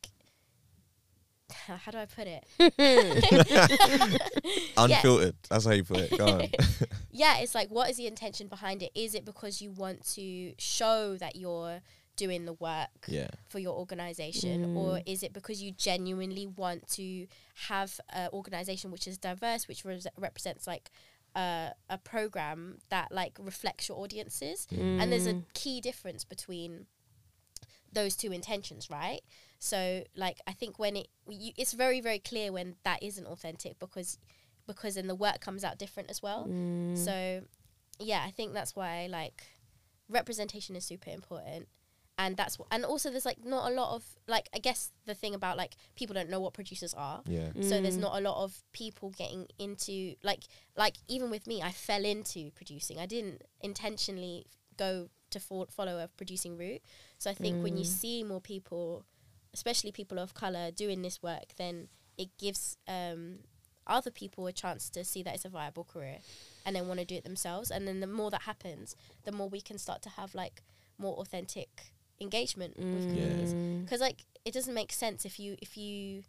how 1.66 1.90
do 1.90 1.98
i 1.98 2.06
put 2.06 2.26
it 2.28 2.44
Unfiltered. 4.76 5.34
That's 5.50 5.64
how 5.64 5.72
you 5.72 5.84
put 5.84 5.98
it. 5.98 6.16
Go 6.16 6.26
on. 6.26 6.48
yeah, 7.11 7.38
it's 7.38 7.54
like 7.54 7.68
what 7.70 7.90
is 7.90 7.96
the 7.96 8.06
intention 8.06 8.46
behind 8.48 8.82
it? 8.82 8.90
Is 8.94 9.14
it 9.14 9.24
because 9.24 9.61
you 9.61 9.72
want 9.72 10.04
to 10.14 10.54
show 10.59 11.16
that 11.16 11.36
you're 11.36 11.80
doing 12.18 12.44
the 12.44 12.52
work 12.52 13.06
yeah. 13.06 13.28
for 13.48 13.58
your 13.58 13.74
organization? 13.74 14.76
Or 14.76 14.96
mm. 14.96 15.02
is 15.06 15.22
it 15.22 15.32
because 15.32 15.62
you 15.62 15.72
genuinely 15.72 16.46
want 16.46 16.86
to 16.92 17.26
have 17.68 17.98
an 18.10 18.28
organization 18.32 18.90
which 18.90 19.06
is 19.06 19.16
diverse 19.16 19.66
which 19.66 19.84
res- 19.84 20.06
represents 20.18 20.66
like 20.66 20.90
a, 21.34 21.70
a 21.88 21.96
program 21.96 22.78
that 22.90 23.10
like 23.10 23.38
reflects 23.40 23.88
your 23.88 23.98
audiences? 23.98 24.66
Mm. 24.70 25.00
And 25.00 25.12
there's 25.12 25.26
a 25.26 25.34
mm. 25.34 25.44
key 25.54 25.80
difference 25.80 26.24
between 26.24 26.86
those 27.90 28.16
two 28.16 28.32
intentions 28.32 28.90
right? 28.90 29.20
So 29.60 30.04
like 30.14 30.38
i 30.46 30.52
think 30.52 30.78
when 30.78 30.94
it 30.96 31.08
you, 31.28 31.52
it's 31.56 31.72
very 31.72 32.00
very 32.00 32.18
clear 32.18 32.52
when 32.52 32.76
that 32.84 33.02
isn't 33.02 33.26
authentic 33.26 33.78
because 33.78 34.18
because 34.66 34.96
then 34.96 35.06
the 35.06 35.14
work 35.14 35.40
comes 35.40 35.64
out 35.64 35.78
different 35.78 36.10
as 36.10 36.22
well. 36.22 36.46
So 36.94 37.42
yeah 38.00 38.22
i 38.24 38.30
think 38.30 38.54
that's 38.54 38.76
why 38.76 39.08
like 39.10 39.42
representation 40.08 40.76
is 40.76 40.84
super 40.84 41.10
important 41.10 41.66
and 42.18 42.36
that's 42.36 42.56
wh- 42.56 42.66
and 42.70 42.84
also 42.84 43.10
there's 43.10 43.24
like 43.24 43.44
not 43.44 43.70
a 43.70 43.74
lot 43.74 43.94
of 43.94 44.04
like 44.26 44.48
i 44.54 44.58
guess 44.58 44.90
the 45.06 45.14
thing 45.14 45.34
about 45.34 45.56
like 45.56 45.76
people 45.94 46.12
don't 46.14 46.28
know 46.28 46.40
what 46.40 46.52
producers 46.52 46.92
are. 46.94 47.22
Yeah. 47.26 47.50
so 47.60 47.80
there's 47.80 47.96
not 47.96 48.18
a 48.18 48.20
lot 48.20 48.42
of 48.42 48.62
people 48.72 49.10
getting 49.10 49.46
into 49.58 50.14
like 50.22 50.44
like 50.76 50.96
even 51.08 51.30
with 51.30 51.46
me 51.46 51.62
i 51.62 51.70
fell 51.70 52.04
into 52.04 52.50
producing. 52.50 52.98
I 52.98 53.06
didn't 53.06 53.42
intentionally 53.60 54.46
go 54.76 55.08
to 55.30 55.40
fo- 55.40 55.66
follow 55.70 55.98
a 56.02 56.08
producing 56.08 56.56
route. 56.58 56.82
So 57.18 57.30
i 57.30 57.34
think 57.34 57.62
when 57.62 57.76
you 57.76 57.84
see 57.84 58.24
more 58.24 58.40
people 58.40 59.04
especially 59.54 59.92
people 59.92 60.18
of 60.18 60.34
color 60.34 60.70
doing 60.70 61.02
this 61.02 61.22
work 61.22 61.54
then 61.56 61.88
it 62.18 62.28
gives 62.38 62.76
um 62.86 63.38
other 63.86 64.10
people 64.10 64.46
a 64.46 64.52
chance 64.52 64.90
to 64.90 65.02
see 65.04 65.22
that 65.22 65.34
it's 65.34 65.46
a 65.46 65.48
viable 65.48 65.84
career 65.84 66.18
and 66.66 66.76
then 66.76 66.86
want 66.88 67.00
to 67.00 67.06
do 67.06 67.14
it 67.14 67.24
themselves. 67.24 67.70
And 67.70 67.88
then 67.88 68.00
the 68.00 68.06
more 68.06 68.30
that 68.30 68.42
happens 68.42 68.94
the 69.24 69.32
more 69.32 69.48
we 69.48 69.60
can 69.62 69.78
start 69.78 70.02
to 70.02 70.10
have 70.10 70.34
like 70.34 70.62
more 70.98 71.14
authentic 71.16 71.92
engagement 72.20 72.76
with 72.76 73.06
communities 73.08 73.54
because 73.84 74.00
like 74.00 74.24
it 74.44 74.52
doesn't 74.52 74.74
make 74.74 74.92
sense 74.92 75.24
if 75.24 75.38
you 75.38 75.56
if 75.62 75.76
you 75.76 76.22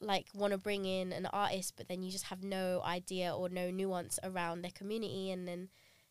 like 0.00 0.26
want 0.34 0.52
to 0.52 0.58
bring 0.58 0.84
in 0.84 1.12
an 1.12 1.26
artist 1.26 1.74
but 1.76 1.88
then 1.88 2.02
you 2.02 2.10
just 2.10 2.24
have 2.24 2.42
no 2.44 2.80
idea 2.84 3.34
or 3.34 3.48
no 3.48 3.70
nuance 3.70 4.18
around 4.22 4.62
their 4.62 4.70
community 4.70 5.30
and 5.30 5.48
then 5.48 5.68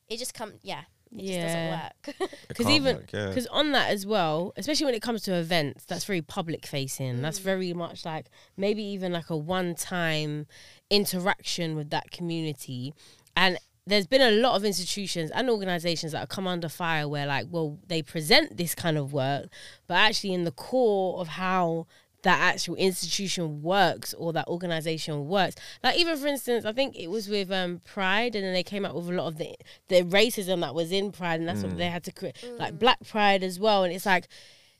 it 0.09 0.17
just 0.17 0.33
come 0.33 0.53
yeah 0.61 0.81
it 1.11 1.21
Yeah. 1.23 1.41
just 1.41 1.55
doesn't 1.55 2.19
work 2.25 2.29
Because 2.49 2.67
even 2.69 2.95
work, 2.97 3.09
yeah. 3.13 3.27
because 3.29 3.47
on 3.47 3.71
that 3.71 3.91
as 3.91 4.05
well, 4.05 4.51
especially 4.57 4.85
when 4.85 4.93
it 4.95 5.01
comes 5.01 5.21
to 5.23 5.33
events, 5.35 5.85
that's 5.85 6.03
very 6.03 6.21
public 6.21 6.65
facing. 6.65 7.17
Mm. 7.17 7.21
That's 7.21 7.39
very 7.39 7.71
much 7.73 8.03
like 8.03 8.25
maybe 8.57 8.83
even 8.83 9.13
like 9.13 9.29
a 9.29 9.37
one 9.37 9.73
time 9.75 10.47
interaction 10.89 11.75
with 11.77 11.91
that 11.91 12.11
community. 12.11 12.93
And 13.37 13.57
there's 13.87 14.07
been 14.07 14.21
a 14.21 14.31
lot 14.31 14.55
of 14.55 14.65
institutions 14.65 15.31
and 15.31 15.49
organizations 15.49 16.11
that 16.11 16.19
have 16.19 16.29
come 16.29 16.47
under 16.47 16.69
fire 16.69 17.07
where 17.07 17.25
like, 17.25 17.47
well, 17.49 17.79
they 17.87 18.01
present 18.01 18.57
this 18.57 18.75
kind 18.75 18.97
of 18.97 19.13
work, 19.13 19.47
but 19.87 19.95
actually 19.95 20.33
in 20.33 20.43
the 20.43 20.51
core 20.51 21.19
of 21.19 21.27
how 21.29 21.87
that 22.23 22.39
actual 22.41 22.75
institution 22.75 23.61
works 23.61 24.13
or 24.15 24.33
that 24.33 24.47
organization 24.47 25.27
works. 25.27 25.55
Like 25.83 25.97
even 25.97 26.17
for 26.17 26.27
instance, 26.27 26.65
I 26.65 26.73
think 26.73 26.95
it 26.97 27.07
was 27.09 27.29
with 27.29 27.51
um 27.51 27.79
Pride 27.85 28.35
and 28.35 28.43
then 28.43 28.53
they 28.53 28.63
came 28.63 28.85
up 28.85 28.95
with 28.95 29.07
a 29.09 29.13
lot 29.13 29.27
of 29.27 29.37
the 29.37 29.55
the 29.87 30.01
racism 30.03 30.61
that 30.61 30.73
was 30.75 30.91
in 30.91 31.11
Pride 31.11 31.39
and 31.39 31.47
that's 31.47 31.63
what 31.63 31.77
they 31.77 31.89
had 31.89 32.03
to 32.05 32.11
create 32.11 32.35
like 32.57 32.77
Black 32.79 32.97
Pride 33.07 33.43
as 33.43 33.59
well. 33.59 33.83
And 33.83 33.93
it's 33.93 34.05
like 34.05 34.27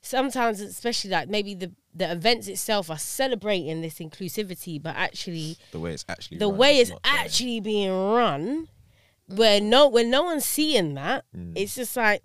sometimes 0.02 0.60
especially 0.60 1.10
like 1.10 1.28
maybe 1.28 1.54
the 1.54 1.72
the 1.94 2.10
events 2.12 2.48
itself 2.48 2.90
are 2.90 2.98
celebrating 2.98 3.80
this 3.82 3.98
inclusivity, 3.98 4.82
but 4.82 4.94
actually 4.96 5.56
The 5.72 5.80
way 5.80 5.92
it's 5.92 6.04
actually. 6.08 6.38
the 6.38 6.48
run 6.48 6.56
way 6.58 6.78
it's 6.78 6.90
not 6.90 7.02
there. 7.02 7.12
actually 7.14 7.60
being 7.60 7.90
run, 7.90 8.68
where 9.28 9.60
no 9.60 9.88
when 9.88 10.10
no 10.10 10.24
one's 10.24 10.44
seeing 10.44 10.94
that, 10.94 11.24
Mm. 11.36 11.52
it's 11.54 11.74
just 11.76 11.96
like, 11.96 12.22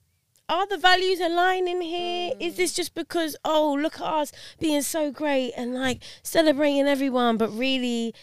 are 0.49 0.65
the 0.67 0.77
values 0.77 1.19
aligning 1.19 1.81
here? 1.81 2.33
Is 2.39 2.55
this 2.57 2.73
just 2.73 2.95
because 2.95 3.35
oh 3.45 3.77
look 3.79 3.95
at 3.95 4.01
us 4.05 4.31
being 4.59 4.81
so 4.81 5.11
great 5.11 5.53
and 5.55 5.73
like 5.75 6.01
celebrating 6.23 6.87
everyone, 6.87 7.37
but 7.37 7.49
really 7.49 8.13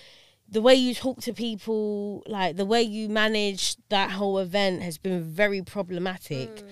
the 0.49 0.61
way 0.61 0.75
you 0.75 0.95
talk 0.95 1.21
to 1.21 1.33
people, 1.33 2.23
like 2.27 2.57
the 2.57 2.65
way 2.65 2.83
you 2.83 3.09
manage 3.09 3.77
that 3.89 4.11
whole 4.13 4.39
event 4.39 4.83
has 4.83 4.99
been 4.99 5.23
very 5.23 5.63
problematic. 5.63 6.65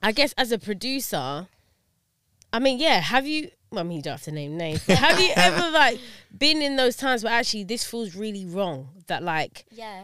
I 0.00 0.12
guess 0.12 0.32
as 0.38 0.52
a 0.52 0.58
producer, 0.58 1.48
I 2.52 2.58
mean, 2.60 2.78
yeah, 2.78 3.00
have 3.00 3.26
you? 3.26 3.50
Well, 3.70 3.80
I 3.80 3.82
mean, 3.82 3.96
you 3.96 4.02
don't 4.02 4.12
have 4.12 4.22
to 4.22 4.32
name 4.32 4.56
names. 4.56 4.82
But 4.86 4.96
have 4.98 5.20
you 5.20 5.30
ever 5.36 5.70
like 5.70 5.98
been 6.36 6.62
in 6.62 6.76
those 6.76 6.96
times 6.96 7.22
where 7.24 7.32
actually 7.32 7.64
this 7.64 7.84
feels 7.84 8.14
really 8.14 8.46
wrong? 8.46 8.88
That 9.08 9.22
like, 9.22 9.64
yeah 9.70 10.02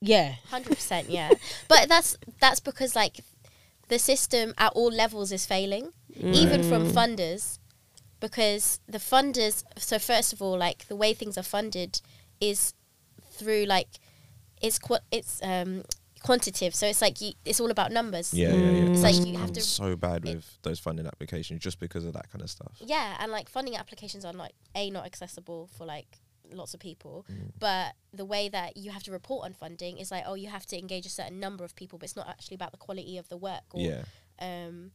yeah, 0.00 0.34
Hundred 0.48 0.76
percent, 0.76 1.10
yeah. 1.10 1.30
But 1.68 1.88
that's 1.88 2.16
that's 2.40 2.60
because 2.60 2.96
like 2.96 3.20
the 3.88 3.98
system 3.98 4.54
at 4.56 4.72
all 4.74 4.90
levels 4.90 5.32
is 5.32 5.46
failing, 5.46 5.92
mm. 6.18 6.34
even 6.34 6.62
from 6.62 6.88
mm. 6.88 6.92
funders, 6.92 7.58
because 8.20 8.80
the 8.88 8.98
funders. 8.98 9.64
So 9.76 9.98
first 9.98 10.32
of 10.32 10.40
all, 10.40 10.56
like 10.56 10.88
the 10.88 10.96
way 10.96 11.12
things 11.12 11.36
are 11.36 11.42
funded 11.42 12.00
is 12.40 12.74
through 13.30 13.64
like 13.64 13.88
it's 14.62 14.78
qu- 14.78 15.04
it's 15.10 15.40
um 15.42 15.82
quantitative. 16.22 16.74
So 16.74 16.86
it's 16.86 17.02
like 17.02 17.20
you, 17.20 17.32
it's 17.44 17.60
all 17.60 17.70
about 17.70 17.92
numbers. 17.92 18.32
Yeah, 18.32 18.52
yeah, 18.52 18.54
yeah. 18.54 18.82
Mm. 18.84 18.90
It's 18.92 19.02
like 19.02 19.26
you 19.26 19.36
have 19.38 19.48
I'm 19.48 19.54
to 19.54 19.60
so 19.60 19.96
bad 19.96 20.24
with 20.24 20.46
those 20.62 20.78
funding 20.78 21.06
applications 21.06 21.60
just 21.60 21.80
because 21.80 22.04
of 22.04 22.12
that 22.14 22.30
kind 22.30 22.42
of 22.42 22.50
stuff. 22.50 22.72
Yeah, 22.80 23.16
and 23.20 23.32
like 23.32 23.48
funding 23.48 23.76
applications 23.76 24.24
are 24.24 24.32
not 24.32 24.52
a 24.74 24.90
not 24.90 25.04
accessible 25.04 25.68
for 25.76 25.84
like 25.84 26.18
lots 26.56 26.74
of 26.74 26.80
people, 26.80 27.24
Mm. 27.30 27.52
but 27.58 27.94
the 28.12 28.24
way 28.24 28.48
that 28.48 28.76
you 28.76 28.90
have 28.90 29.02
to 29.04 29.12
report 29.12 29.44
on 29.44 29.52
funding 29.52 29.98
is 29.98 30.10
like 30.10 30.24
oh 30.26 30.34
you 30.34 30.48
have 30.48 30.66
to 30.66 30.78
engage 30.78 31.06
a 31.06 31.10
certain 31.10 31.38
number 31.40 31.64
of 31.64 31.74
people, 31.74 31.98
but 31.98 32.04
it's 32.04 32.16
not 32.16 32.28
actually 32.28 32.54
about 32.56 32.72
the 32.72 32.78
quality 32.78 33.16
of 33.18 33.28
the 33.28 33.36
work 33.36 33.64
or 33.72 33.80
Yeah. 33.80 34.02
um 34.40 34.92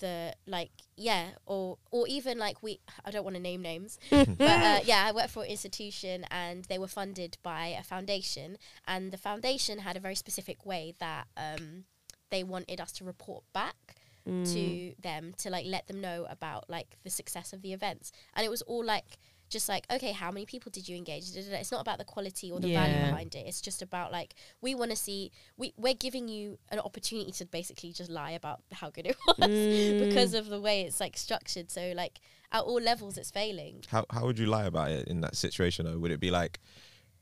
the 0.00 0.32
like 0.46 0.70
yeah 0.96 1.30
or 1.44 1.76
or 1.90 2.06
even 2.06 2.38
like 2.38 2.62
we 2.62 2.78
I 3.04 3.10
don't 3.10 3.24
want 3.24 3.34
to 3.34 3.42
name 3.42 3.62
names 3.62 3.98
but 4.10 4.40
uh, 4.40 4.80
yeah 4.84 5.04
I 5.06 5.10
worked 5.12 5.30
for 5.30 5.42
an 5.42 5.50
institution 5.50 6.24
and 6.30 6.64
they 6.66 6.78
were 6.78 6.86
funded 6.86 7.36
by 7.42 7.66
a 7.78 7.82
foundation 7.82 8.58
and 8.86 9.10
the 9.10 9.18
foundation 9.18 9.80
had 9.80 9.96
a 9.96 10.00
very 10.00 10.14
specific 10.14 10.64
way 10.64 10.94
that 11.00 11.26
um 11.36 11.84
they 12.30 12.44
wanted 12.44 12.80
us 12.80 12.92
to 12.92 13.04
report 13.04 13.42
back 13.52 13.96
to 14.44 14.92
them 15.02 15.32
to 15.38 15.48
like 15.48 15.64
let 15.66 15.86
them 15.88 16.00
know 16.02 16.26
about 16.28 16.68
like 16.68 16.98
the 17.02 17.08
success 17.10 17.52
of 17.54 17.62
the 17.62 17.72
events 17.72 18.12
and 18.34 18.44
it 18.44 18.50
was 18.50 18.60
all 18.62 18.84
like 18.84 19.18
just 19.48 19.68
like 19.68 19.86
okay 19.90 20.12
how 20.12 20.30
many 20.30 20.44
people 20.46 20.70
did 20.70 20.88
you 20.88 20.96
engage 20.96 21.24
it's 21.34 21.72
not 21.72 21.80
about 21.80 21.98
the 21.98 22.04
quality 22.04 22.50
or 22.50 22.60
the 22.60 22.72
value 22.72 22.94
behind 23.06 23.34
it 23.34 23.46
it's 23.46 23.60
just 23.60 23.82
about 23.82 24.12
like 24.12 24.34
we 24.60 24.74
want 24.74 24.90
to 24.90 24.96
see 24.96 25.30
we, 25.56 25.72
we're 25.76 25.94
giving 25.94 26.28
you 26.28 26.58
an 26.70 26.78
opportunity 26.80 27.32
to 27.32 27.44
basically 27.46 27.92
just 27.92 28.10
lie 28.10 28.32
about 28.32 28.60
how 28.72 28.90
good 28.90 29.06
it 29.06 29.16
was 29.26 29.48
mm. 29.48 30.08
because 30.08 30.34
of 30.34 30.48
the 30.48 30.60
way 30.60 30.82
it's 30.82 31.00
like 31.00 31.16
structured 31.16 31.70
so 31.70 31.92
like 31.96 32.20
at 32.52 32.62
all 32.62 32.80
levels 32.80 33.18
it's 33.18 33.30
failing 33.30 33.82
How 33.88 34.04
how 34.10 34.24
would 34.24 34.38
you 34.38 34.46
lie 34.46 34.64
about 34.64 34.90
it 34.90 35.08
in 35.08 35.20
that 35.22 35.36
situation 35.36 35.86
though? 35.86 35.98
Would 35.98 36.10
it 36.10 36.20
be 36.20 36.30
like 36.30 36.60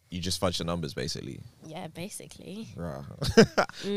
you 0.09 0.20
just 0.20 0.39
fudge 0.39 0.59
the 0.59 0.64
numbers 0.64 0.95
basically? 0.95 1.41
yeah 1.64 1.89
basically 1.89 2.68
Rah. 2.77 3.05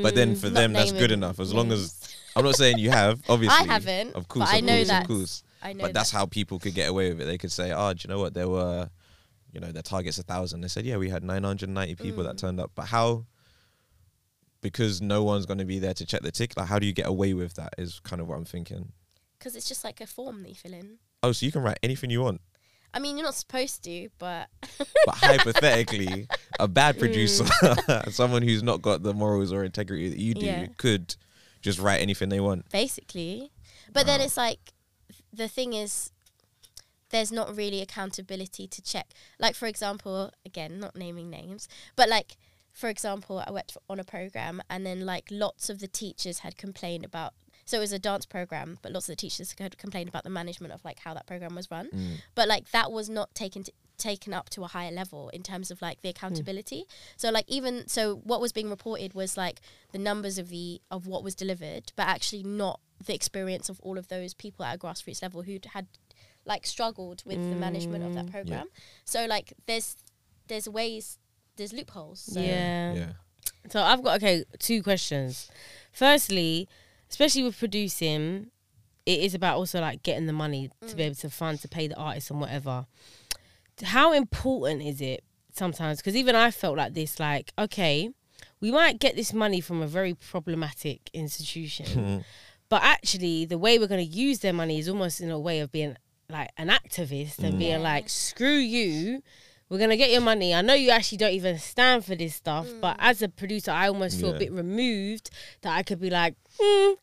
but 0.02 0.16
then 0.16 0.36
for 0.36 0.48
mm. 0.48 0.54
Not 0.54 0.60
them 0.60 0.74
that's 0.74 0.92
good 0.92 1.12
enough 1.12 1.40
as 1.40 1.54
long 1.54 1.72
as. 1.72 2.16
I'm 2.36 2.46
not 2.46 2.56
saying 2.56 2.78
you 2.78 2.92
have, 2.92 3.22
obviously. 3.30 3.58
I 3.58 3.64
haven't, 3.64 4.16
Of 4.16 4.28
course, 4.28 4.50
but 4.50 4.56
I 4.56 4.60
know 4.62 4.78
course, 4.78 4.92
of 4.92 5.08
course. 5.08 5.44
I 5.62 5.74
know 5.74 5.84
But 5.86 5.94
that's 5.94 6.12
that- 6.12 6.18
how 6.18 6.26
people 6.26 6.60
could 6.60 6.74
get 6.74 6.90
away 6.90 7.10
with 7.10 7.22
it. 7.22 7.26
They 7.26 7.38
could 7.38 7.52
say, 7.52 7.72
"Oh, 7.72 7.94
do 7.94 8.00
you 8.08 8.14
know 8.14 8.20
what? 8.20 8.34
There 8.34 8.48
were, 8.48 8.90
you 9.52 9.60
know, 9.60 9.72
their 9.72 9.82
target's 9.84 10.18
a 10.20 10.24
thousand. 10.24 10.62
They 10.62 10.68
said, 10.70 10.86
"Yeah, 10.86 10.98
we 10.98 11.10
had 11.10 11.24
990 11.24 11.96
people 11.96 12.24
Mm. 12.24 12.28
that 12.28 12.38
turned 12.38 12.60
up." 12.60 12.72
But 12.76 12.86
how? 12.88 13.26
Because 14.62 15.02
no 15.02 15.24
one's 15.24 15.46
going 15.46 15.60
to 15.60 15.66
be 15.66 15.80
there 15.80 15.94
to 15.94 16.06
check 16.06 16.22
the 16.22 16.32
tick. 16.32 16.54
Like, 16.58 16.68
how 16.68 16.80
do 16.80 16.86
you 16.86 16.92
get 16.94 17.08
away 17.08 17.34
with 17.34 17.54
that? 17.54 17.74
Is 17.78 18.00
kind 18.02 18.22
of 18.22 18.28
what 18.28 18.38
I'm 18.38 18.46
thinking. 18.46 18.92
because 19.38 19.56
it's 19.56 19.70
just 19.70 19.86
like 19.86 20.02
a 20.02 20.06
form 20.08 20.44
that 20.44 20.50
you 20.50 20.56
fill 20.56 20.74
in 20.74 20.98
Oh, 21.24 21.32
so 21.32 21.46
you 21.46 21.52
can 21.54 21.62
write 21.62 21.80
anything 21.82 22.10
you 22.10 22.22
want. 22.22 22.42
I 22.94 23.00
mean, 23.00 23.16
you're 23.18 23.24
not 23.26 23.36
supposed 23.36 23.84
to, 23.86 24.10
but 24.18 24.50
But 25.06 25.16
hypothetically, 25.16 26.28
a 26.60 26.68
bad 26.68 26.96
Mm. 26.96 27.00
producer, 27.00 27.46
someone 28.12 28.42
who's 28.42 28.62
not 28.64 28.82
got 28.82 29.02
the 29.04 29.14
morals 29.14 29.54
or 29.54 29.64
integrity 29.64 30.10
that 30.10 30.20
you 30.20 30.34
do, 30.34 30.46
Yeah. 30.46 30.66
could 30.78 31.16
just 31.62 31.80
write 31.80 32.02
anything 32.02 32.28
they 32.30 32.40
want. 32.42 32.70
basically. 32.70 33.52
But 33.94 34.06
then 34.06 34.20
it's 34.20 34.36
like 34.38 34.74
the 35.34 35.48
thing 35.48 35.74
is 35.74 36.12
there's 37.10 37.32
not 37.32 37.56
really 37.56 37.82
accountability 37.82 38.68
to 38.68 38.82
check. 38.82 39.08
Like 39.40 39.56
for 39.56 39.68
example, 39.68 40.32
again, 40.46 40.80
not 40.80 40.96
naming 40.96 41.30
names, 41.30 41.68
but 41.96 42.10
like 42.10 42.38
for 42.72 42.88
example, 42.88 43.44
I 43.46 43.52
worked 43.52 43.76
on 43.90 44.00
a 44.00 44.04
program 44.04 44.62
and 44.70 44.86
then 44.86 45.06
like 45.06 45.26
lots 45.32 45.70
of 45.70 45.80
the 45.80 45.88
teachers 45.88 46.40
had 46.40 46.58
complained 46.58 47.04
about 47.04 47.34
so 47.66 47.78
it 47.78 47.82
was 47.82 47.92
a 47.92 48.00
dance 48.00 48.26
program, 48.26 48.80
but 48.82 48.92
lots 48.92 49.08
of 49.08 49.14
the 49.14 49.22
teachers 49.22 49.54
had 49.60 49.78
complained 49.78 50.10
about 50.10 50.24
the 50.24 50.32
management 50.32 50.74
of 50.74 50.84
like 50.84 51.02
how 51.02 51.14
that 51.14 51.28
program 51.28 51.54
was 51.54 51.70
run. 51.70 51.88
Mm. 51.94 52.14
But 52.34 52.48
like 52.48 52.72
that 52.72 52.92
was 52.92 53.12
not 53.12 53.36
taken 53.36 53.64
to, 53.64 53.72
taken 54.00 54.34
up 54.34 54.50
to 54.50 54.64
a 54.64 54.68
higher 54.68 54.92
level 54.92 55.30
in 55.30 55.44
terms 55.44 55.70
of 55.70 55.82
like 55.82 56.02
the 56.02 56.10
hmm. 56.10 56.16
accountability. 56.18 56.86
So 57.18 57.30
like 57.30 57.46
even 57.48 57.88
so 57.88 58.16
what 58.24 58.42
was 58.42 58.52
being 58.52 58.70
reported 58.70 59.14
was 59.14 59.38
like 59.38 59.62
the 59.92 60.00
numbers 60.00 60.38
of 60.38 60.50
the 60.50 60.82
of 60.90 61.06
what 61.06 61.24
was 61.24 61.36
delivered, 61.36 61.92
but 61.96 62.08
actually 62.08 62.44
not 62.44 62.80
the 63.06 63.14
experience 63.14 63.70
of 63.70 63.80
all 63.82 63.98
of 63.98 64.08
those 64.08 64.34
people 64.34 64.66
at 64.66 64.76
a 64.76 64.80
grassroots 64.80 65.22
level 65.22 65.44
who'd 65.44 65.66
had 65.74 65.88
like 66.46 66.66
struggled 66.66 67.24
with 67.26 67.38
the 67.38 67.56
management 67.56 68.04
of 68.04 68.14
that 68.16 68.26
mm, 68.26 68.32
program. 68.32 68.68
So 69.06 69.26
like 69.26 69.54
there's 69.68 69.96
there's 70.48 70.68
ways 70.68 71.20
there's 71.56 71.74
loopholes. 71.74 72.22
So. 72.22 72.40
yeah. 72.40 72.94
Yeah. 72.94 73.10
So 73.70 73.82
I've 73.82 74.04
got 74.04 74.18
okay 74.18 74.46
two 74.58 74.82
questions. 74.82 75.50
Firstly, 75.92 76.68
especially 77.10 77.44
with 77.44 77.58
producing, 77.58 78.48
it 79.06 79.20
is 79.20 79.36
about 79.36 79.58
also 79.58 79.82
like 79.82 80.04
getting 80.04 80.26
the 80.26 80.34
money 80.34 80.70
to 80.88 80.96
be 80.96 81.04
mm. 81.04 81.08
able 81.08 81.16
to 81.16 81.30
fund 81.30 81.60
to 81.62 81.68
pay 81.68 81.88
the 81.88 81.96
artists 81.96 82.32
and 82.32 82.40
whatever. 82.40 82.86
How 83.84 84.14
important 84.14 84.82
is 84.82 85.02
it 85.02 85.24
sometimes? 85.54 85.98
Because 85.98 86.16
even 86.16 86.36
I 86.36 86.52
felt 86.52 86.78
like 86.78 86.94
this. 86.94 87.20
Like, 87.20 87.54
okay, 87.58 88.10
we 88.60 88.72
might 88.72 89.00
get 89.00 89.16
this 89.16 89.34
money 89.34 89.62
from 89.62 89.82
a 89.82 89.88
very 89.88 90.14
problematic 90.14 91.10
institution, 91.14 91.86
hmm. 91.88 92.18
but 92.70 92.84
actually, 92.84 93.46
the 93.46 93.58
way 93.58 93.80
we're 93.80 93.88
going 93.88 94.06
to 94.06 94.16
use 94.18 94.40
their 94.40 94.54
money 94.54 94.80
is 94.80 94.90
almost 94.90 95.22
in 95.22 95.32
a 95.32 95.40
way 95.40 95.60
of 95.60 95.72
being 95.72 95.96
like 96.30 96.50
an 96.58 96.70
activist 96.70 97.40
and 97.40 97.58
being 97.58 97.78
hmm. 97.78 97.84
like, 97.84 98.10
screw 98.10 98.58
you. 98.58 99.22
We're 99.70 99.78
gonna 99.78 99.98
get 99.98 100.10
your 100.10 100.22
money. 100.22 100.56
I 100.56 100.62
know 100.62 100.74
you 100.74 100.90
actually 100.90 101.20
don't 101.20 101.34
even 101.34 101.60
stand 101.60 102.04
for 102.04 102.16
this 102.16 102.34
stuff, 102.34 102.68
hmm. 102.68 102.80
but 102.80 102.96
as 102.98 103.22
a 103.22 103.30
producer, 103.30 103.70
I 103.72 103.88
almost 103.88 104.20
feel 104.20 104.30
Yeah. 104.30 104.36
a 104.36 104.40
bit 104.40 104.52
removed 104.52 105.30
that 105.62 105.78
I 105.78 105.84
could 105.84 106.00
be 106.00 106.10
like, 106.10 106.36
hmm, 106.60 106.94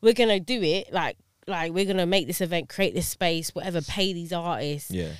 we're 0.00 0.12
gonna 0.12 0.38
do 0.38 0.62
it. 0.62 0.92
Like, 0.92 1.16
like 1.48 1.72
we're 1.72 1.84
gonna 1.84 2.06
make 2.06 2.28
this 2.28 2.40
event, 2.40 2.68
create 2.68 2.94
this 2.94 3.08
space, 3.08 3.52
whatever, 3.54 3.82
pay 3.82 4.12
these 4.12 4.32
artists. 4.32 4.92
Yeah. 4.92 5.10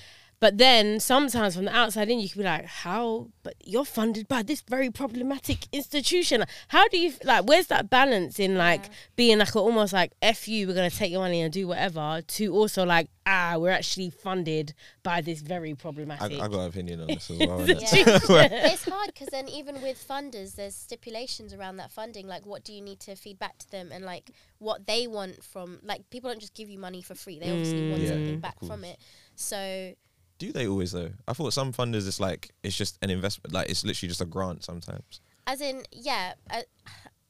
But 0.42 0.58
then 0.58 0.98
sometimes 0.98 1.54
from 1.54 1.66
the 1.66 1.76
outside 1.76 2.10
in, 2.10 2.18
you 2.18 2.28
can 2.28 2.40
be 2.40 2.44
like, 2.44 2.64
how? 2.64 3.28
But 3.44 3.54
you're 3.64 3.84
funded 3.84 4.26
by 4.26 4.42
this 4.42 4.60
very 4.60 4.90
problematic 4.90 5.68
institution. 5.72 6.44
How 6.66 6.88
do 6.88 6.98
you 6.98 7.12
like? 7.22 7.46
Where's 7.46 7.68
that 7.68 7.88
balance 7.88 8.40
in 8.40 8.56
like 8.56 8.86
being 9.14 9.38
like 9.38 9.54
almost 9.54 9.92
like 9.92 10.10
f 10.20 10.48
you, 10.48 10.66
we're 10.66 10.74
gonna 10.74 10.90
take 10.90 11.12
your 11.12 11.20
money 11.20 11.42
and 11.42 11.52
do 11.52 11.68
whatever, 11.68 12.22
to 12.26 12.52
also 12.52 12.84
like 12.84 13.08
ah, 13.24 13.54
we're 13.56 13.70
actually 13.70 14.10
funded 14.10 14.74
by 15.04 15.20
this 15.20 15.42
very 15.42 15.76
problematic. 15.76 16.40
I 16.40 16.48
got 16.48 16.58
an 16.58 16.66
opinion 16.66 17.02
on 17.02 17.06
this 17.06 17.30
as 17.30 17.38
well. 17.46 17.60
Yeah. 17.64 17.76
innit? 17.76 18.48
it's 18.50 18.84
hard 18.84 19.12
because 19.14 19.28
then 19.28 19.48
even 19.48 19.80
with 19.80 20.04
funders, 20.04 20.56
there's 20.56 20.74
stipulations 20.74 21.54
around 21.54 21.76
that 21.76 21.92
funding. 21.92 22.26
Like, 22.26 22.46
what 22.46 22.64
do 22.64 22.72
you 22.72 22.80
need 22.80 22.98
to 22.98 23.14
feed 23.14 23.38
back 23.38 23.58
to 23.58 23.70
them, 23.70 23.90
and 23.92 24.04
like 24.04 24.32
what 24.58 24.88
they 24.88 25.06
want 25.06 25.44
from 25.44 25.78
like 25.84 26.10
people 26.10 26.30
don't 26.30 26.40
just 26.40 26.54
give 26.54 26.68
you 26.68 26.80
money 26.80 27.00
for 27.00 27.14
free. 27.14 27.38
They 27.38 27.52
obviously 27.52 27.90
want 27.90 28.02
Yeah, 28.02 28.08
something 28.08 28.40
back 28.40 28.56
from 28.66 28.82
it. 28.82 28.98
So 29.36 29.94
Do 30.42 30.52
they 30.52 30.66
always 30.66 30.90
though? 30.90 31.12
I 31.28 31.34
thought 31.34 31.52
some 31.52 31.72
funders 31.72 32.08
it's 32.08 32.18
like 32.18 32.50
it's 32.64 32.76
just 32.76 32.98
an 33.00 33.10
investment, 33.10 33.52
like 33.54 33.70
it's 33.70 33.84
literally 33.84 34.08
just 34.08 34.20
a 34.20 34.24
grant 34.24 34.64
sometimes. 34.64 35.20
as 35.46 35.60
in 35.60 35.84
yeah, 35.92 36.34
uh, 36.50 36.62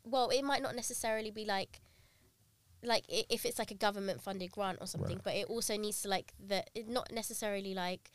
well, 0.05 0.31
it 0.31 0.43
might 0.43 0.63
not 0.63 0.75
necessarily 0.75 1.31
be 1.31 1.45
like 1.45 1.83
like 2.83 3.05
i- 3.13 3.27
if 3.29 3.45
it's 3.45 3.59
like 3.59 3.71
a 3.71 3.75
government 3.75 4.23
funded 4.23 4.51
grant 4.51 4.79
or 4.81 4.87
something, 4.87 5.17
Right. 5.17 5.25
but 5.25 5.35
it 5.35 5.47
also 5.47 5.77
needs 5.77 6.01
to 6.03 6.09
like 6.09 6.33
the 6.39 6.65
it 6.75 6.89
not 6.89 7.13
necessarily 7.13 7.75
like 7.75 8.11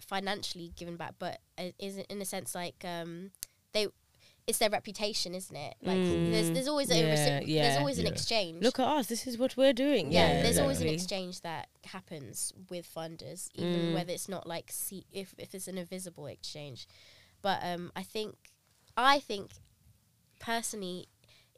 financially 0.00 0.72
given 0.74 0.96
back, 0.96 1.14
but 1.20 1.38
uh, 1.56 1.70
is 1.78 1.98
in 1.98 2.20
a 2.20 2.24
sense 2.24 2.54
like 2.54 2.84
um 2.84 3.30
they. 3.72 3.86
It's 4.46 4.58
their 4.58 4.70
reputation, 4.70 5.34
isn't 5.34 5.54
it? 5.54 5.74
Like 5.82 5.98
there's 5.98 6.50
mm. 6.50 6.54
there's 6.54 6.68
always 6.68 6.90
a 6.90 6.98
Yeah, 6.98 7.14
recipro- 7.14 7.44
yeah. 7.46 7.62
there's 7.62 7.78
always 7.78 7.98
an 7.98 8.06
exchange. 8.06 8.62
Look 8.62 8.78
at 8.78 8.86
us. 8.86 9.06
This 9.06 9.26
is 9.26 9.38
what 9.38 9.56
we're 9.56 9.72
doing. 9.72 10.10
yeah, 10.10 10.32
Yeah, 10.32 10.42
there's 10.42 10.58
always 10.58 10.80
an 10.80 10.88
exchange 10.88 11.42
that 11.42 11.68
happens 11.84 12.52
with 12.68 12.88
funders, 12.92 13.48
even 13.54 13.80
mm. 13.80 13.94
whether 13.94 14.12
it's 14.12 14.28
not 14.28 14.46
like 14.46 14.70
see 14.70 15.04
if 15.12 15.34
if 15.38 15.54
it's 15.54 15.68
an 15.68 15.78
invisible 15.78 16.26
exchange. 16.26 16.86
But 17.42 17.60
um, 17.62 17.92
I 17.94 18.02
think 18.02 18.36
I 18.96 19.20
think 19.20 19.52
personally, 20.38 21.08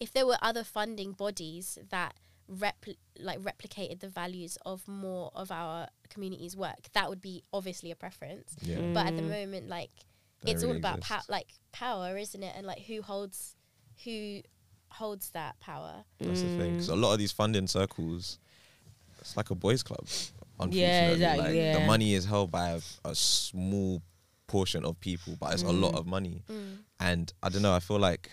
if 0.00 0.12
there 0.12 0.26
were 0.26 0.38
other 0.42 0.64
funding 0.64 1.12
bodies 1.12 1.78
that 1.90 2.14
repl- 2.50 2.96
like 3.18 3.40
replicated 3.40 4.00
the 4.00 4.08
values 4.08 4.58
of 4.66 4.86
more 4.86 5.30
of 5.34 5.50
our 5.50 5.88
community's 6.08 6.56
work, 6.56 6.88
that 6.92 7.08
would 7.08 7.20
be 7.20 7.42
obviously 7.52 7.90
a 7.90 7.96
preference. 7.96 8.56
Yeah. 8.60 8.92
But 8.92 9.06
at 9.06 9.16
the 9.16 9.22
mm. 9.22 9.30
moment, 9.30 9.68
like 9.68 9.90
That 10.42 10.50
it's 10.50 10.64
all 10.64 10.76
about 10.76 11.00
pow- 11.00 11.16
exists. 11.16 11.30
like 11.30 11.48
power, 11.72 12.16
isn't 12.16 12.42
it? 12.42 12.54
And 12.56 12.66
like 12.66 12.82
who 12.82 13.02
holds 13.02 13.56
who 14.04 14.40
holds 14.90 15.30
that 15.30 15.58
power. 15.60 16.04
That's 16.18 16.42
the 16.42 16.56
thing. 16.58 16.82
So 16.82 16.94
a 16.94 16.96
mm. 16.96 17.02
lot 17.02 17.12
of 17.12 17.18
these 17.18 17.32
funding 17.32 17.66
circles, 17.66 18.38
it's 19.20 19.36
like 19.36 19.50
a 19.50 19.54
boys' 19.54 19.82
club. 19.82 20.06
Unfortunately, 20.60 20.80
Yeah, 20.80 21.10
exactly, 21.10 21.44
Like, 21.44 21.54
yeah. 21.54 21.78
The 21.78 21.86
money 21.86 22.14
is 22.14 22.24
held 22.24 22.50
by 22.50 22.70
a, 22.70 22.80
a 23.04 23.14
small 23.14 24.02
portion 24.46 24.84
of 24.84 25.00
people, 25.00 25.36
but 25.40 25.54
it's 25.54 25.62
a 25.62 25.72
lot 25.72 25.94
mm. 25.94 25.98
of 25.98 26.06
money. 26.06 26.44
Mm. 26.50 26.76
And 27.00 27.32
I 27.42 27.48
don't 27.48 27.62
know. 27.62 27.74
I 27.74 27.80
feel 27.80 27.98
like 27.98 28.30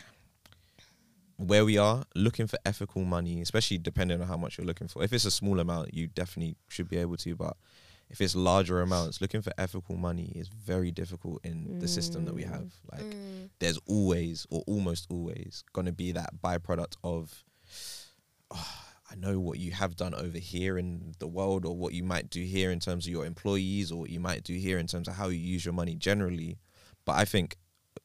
where 1.38 1.64
we 1.64 1.78
are 1.78 2.04
looking 2.16 2.48
for 2.48 2.60
ethical 2.66 3.06
money, 3.06 3.42
especially 3.42 3.78
depending 3.78 4.22
on 4.22 4.28
how 4.28 4.36
much 4.36 4.58
you're 4.58 4.68
looking 4.68 4.90
for. 4.90 5.04
If 5.04 5.14
it's 5.14 5.26
a 5.26 5.32
small 5.32 5.60
amount, 5.60 5.94
you 5.94 6.08
definitely 6.08 6.58
should 6.68 6.90
be 6.90 6.98
able 6.98 7.16
to. 7.18 7.36
But 7.36 7.56
if 8.10 8.22
it's 8.22 8.36
larger 8.36 8.82
amounts, 8.82 9.22
looking 9.22 9.42
for 9.42 9.54
ethical 9.58 9.96
money 9.96 10.32
is 10.36 10.48
very 10.48 10.92
difficult 10.92 11.42
in 11.44 11.80
the 11.80 11.88
system 11.88 12.26
that 12.26 12.34
we 12.34 12.44
mm. 12.44 12.50
have. 12.50 12.74
Like, 12.92 13.02
mm. 13.02 13.50
there's 13.60 13.80
always 13.86 14.48
or 14.50 14.64
almost 14.66 15.08
always 15.10 15.64
going 15.74 15.86
to 15.86 15.92
be 15.92 16.12
that 16.14 16.42
byproduct 16.44 16.96
of 17.04 17.44
"Oh, 18.52 18.76
I 19.12 19.16
know 19.16 19.40
what 19.40 19.58
you 19.58 19.72
have 19.72 19.96
done 19.96 20.14
over 20.14 20.38
here 20.38 20.78
in 20.78 21.16
the 21.18 21.28
world, 21.28 21.66
or 21.66 21.76
what 21.76 21.94
you 21.94 22.04
might 22.04 22.30
do 22.30 22.44
here 22.44 22.70
in 22.70 22.80
terms 22.80 23.08
of 23.08 23.12
your 23.12 23.26
employees, 23.26 23.92
or 23.92 24.02
what 24.02 24.12
you 24.12 24.20
might 24.20 24.44
do 24.44 24.54
here 24.54 24.78
in 24.78 24.86
terms 24.86 25.08
of 25.08 25.16
how 25.16 25.30
you 25.30 25.40
use 25.40 25.66
your 25.66 25.74
money 25.74 25.96
generally. 25.96 26.60
But 27.06 27.14
I 27.14 27.26
think, 27.26 27.58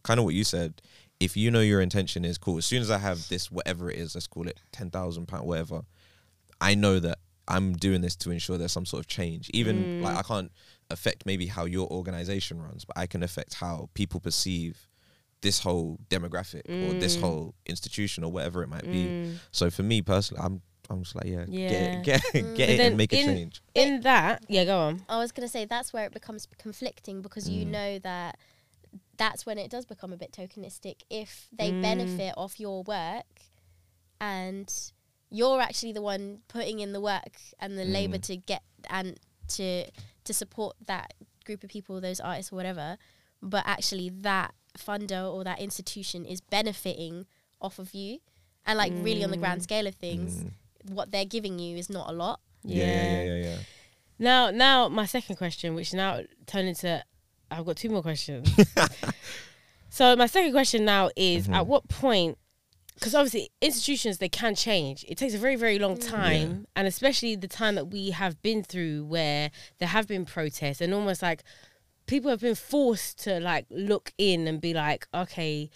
kind 0.02 0.18
of 0.18 0.24
what 0.24 0.32
you 0.32 0.44
said, 0.44 0.80
if 1.20 1.36
you 1.36 1.50
know 1.50 1.60
your 1.60 1.82
intention 1.82 2.24
is 2.24 2.38
cool, 2.38 2.56
as 2.56 2.64
soon 2.64 2.80
as 2.80 2.90
I 2.90 2.96
have 2.98 3.28
this, 3.28 3.50
whatever 3.50 3.90
it 3.90 3.98
is, 3.98 4.14
let's 4.14 4.26
call 4.26 4.48
it 4.48 4.58
ten 4.72 4.90
thousand 4.90 5.28
pound, 5.28 5.46
whatever, 5.46 5.82
I 6.58 6.74
know 6.74 6.98
that 7.00 7.18
I'm 7.46 7.74
doing 7.74 8.00
this 8.00 8.16
to 8.16 8.30
ensure 8.30 8.58
there's 8.58 8.72
some 8.72 8.86
sort 8.86 9.00
of 9.00 9.06
change. 9.06 9.50
Even 9.52 10.02
like 10.02 10.14
mm. 10.14 10.18
I 10.18 10.22
can't 10.22 10.52
affect 10.90 11.26
maybe 11.26 11.46
how 11.46 11.64
your 11.64 11.88
organization 11.88 12.60
runs, 12.60 12.84
but 12.84 12.96
I 12.96 13.06
can 13.06 13.22
affect 13.22 13.54
how 13.54 13.90
people 13.94 14.20
perceive 14.20 14.88
this 15.42 15.60
whole 15.60 15.98
demographic 16.08 16.62
or 16.68 16.98
this 16.98 17.16
mm. 17.16 17.20
whole 17.20 17.54
institution 17.66 18.24
or 18.24 18.32
whatever 18.32 18.62
it 18.62 18.68
might 18.68 18.84
be. 18.84 19.04
Mm. 19.06 19.36
So 19.52 19.70
for 19.70 19.82
me 19.82 20.00
personally, 20.02 20.42
I'm 20.42 20.62
I'm 20.90 21.02
just 21.02 21.14
like 21.14 21.26
yeah, 21.26 21.44
Yeah. 21.48 21.68
get 21.68 21.82
it, 21.82 22.04
get 22.04 22.34
it, 22.34 22.56
get 22.56 22.68
But 22.68 22.68
it 22.68 22.80
and 22.80 22.96
make 22.96 23.12
a 23.12 23.16
change. 23.16 23.62
In 23.74 24.00
that, 24.02 24.44
yeah, 24.48 24.64
go 24.64 24.78
on. 24.78 25.04
I 25.08 25.18
was 25.18 25.32
gonna 25.32 25.48
say 25.48 25.64
that's 25.64 25.92
where 25.92 26.06
it 26.06 26.12
becomes 26.12 26.48
conflicting 26.58 27.22
because 27.22 27.48
you 27.48 27.64
know 27.64 27.98
that 28.00 28.38
that's 29.16 29.46
when 29.46 29.58
it 29.58 29.70
does 29.70 29.84
become 29.84 30.12
a 30.12 30.16
bit 30.16 30.32
tokenistic. 30.32 31.02
If 31.10 31.48
they 31.52 31.70
benefit 31.70 32.34
off 32.36 32.58
your 32.58 32.82
work, 32.82 33.24
and 34.20 34.72
you're 35.30 35.60
actually 35.60 35.92
the 35.92 36.02
one 36.02 36.40
putting 36.48 36.80
in 36.80 36.92
the 36.92 37.00
work 37.00 37.36
and 37.58 37.78
the 37.78 37.82
mm. 37.82 37.92
labor 37.92 38.18
to 38.18 38.36
get 38.36 38.62
and 38.90 39.18
to 39.48 39.84
to 40.24 40.32
support 40.32 40.76
that 40.86 41.14
group 41.44 41.62
of 41.62 41.70
people, 41.70 42.00
those 42.00 42.20
artists 42.20 42.52
or 42.52 42.56
whatever, 42.56 42.96
but 43.42 43.62
actually 43.66 44.08
that 44.08 44.54
funder 44.78 45.32
or 45.32 45.44
that 45.44 45.60
institution 45.60 46.24
is 46.24 46.40
benefiting 46.40 47.26
off 47.60 47.78
of 47.78 47.94
you, 47.94 48.18
and 48.66 48.78
like 48.78 48.92
really 48.96 49.24
on 49.24 49.30
the 49.30 49.36
grand 49.36 49.60
mm. 49.60 49.64
scale 49.64 49.86
of 49.86 49.94
things, 49.94 50.44
mm. 50.44 50.50
what 50.90 51.10
they're 51.12 51.24
giving 51.24 51.58
you 51.58 51.76
is 51.76 51.90
not 51.90 52.08
a 52.08 52.12
lot. 52.12 52.40
Yeah, 52.62 52.86
yeah, 52.86 52.94
yeah, 52.94 53.22
yeah, 53.22 53.44
yeah. 53.44 53.56
Now, 54.18 54.50
now 54.50 54.88
my 54.88 55.06
second 55.06 55.36
question, 55.36 55.74
which 55.74 55.92
now 55.92 56.20
turned 56.46 56.68
into, 56.68 57.02
I've 57.50 57.66
got 57.66 57.76
two 57.76 57.90
more 57.90 58.02
questions. 58.02 58.48
so 59.90 60.16
my 60.16 60.26
second 60.26 60.52
question 60.52 60.84
now 60.84 61.10
is: 61.16 61.44
Mm-hmm. 61.44 61.54
At 61.54 61.66
what 61.66 61.88
point? 61.88 62.38
Because 62.94 63.14
obviously 63.14 63.50
institutions 63.60 64.18
they 64.18 64.28
can 64.28 64.54
change. 64.54 65.04
It 65.08 65.18
takes 65.18 65.34
a 65.34 65.38
very 65.38 65.56
very 65.56 65.78
long 65.78 65.96
mm. 65.96 66.08
time, 66.08 66.66
and 66.76 66.86
especially 66.86 67.36
the 67.36 67.48
time 67.48 67.74
that 67.74 67.86
we 67.86 68.10
have 68.10 68.40
been 68.42 68.62
through, 68.62 69.04
where 69.04 69.50
there 69.78 69.88
have 69.88 70.06
been 70.06 70.24
protests 70.24 70.80
and 70.80 70.94
almost 70.94 71.20
like 71.22 71.42
people 72.06 72.30
have 72.30 72.40
been 72.40 72.54
forced 72.54 73.18
to 73.24 73.40
like 73.40 73.66
look 73.70 74.12
in 74.18 74.46
and 74.46 74.60
be 74.60 74.74
like, 74.74 75.06
okay. 75.14 75.70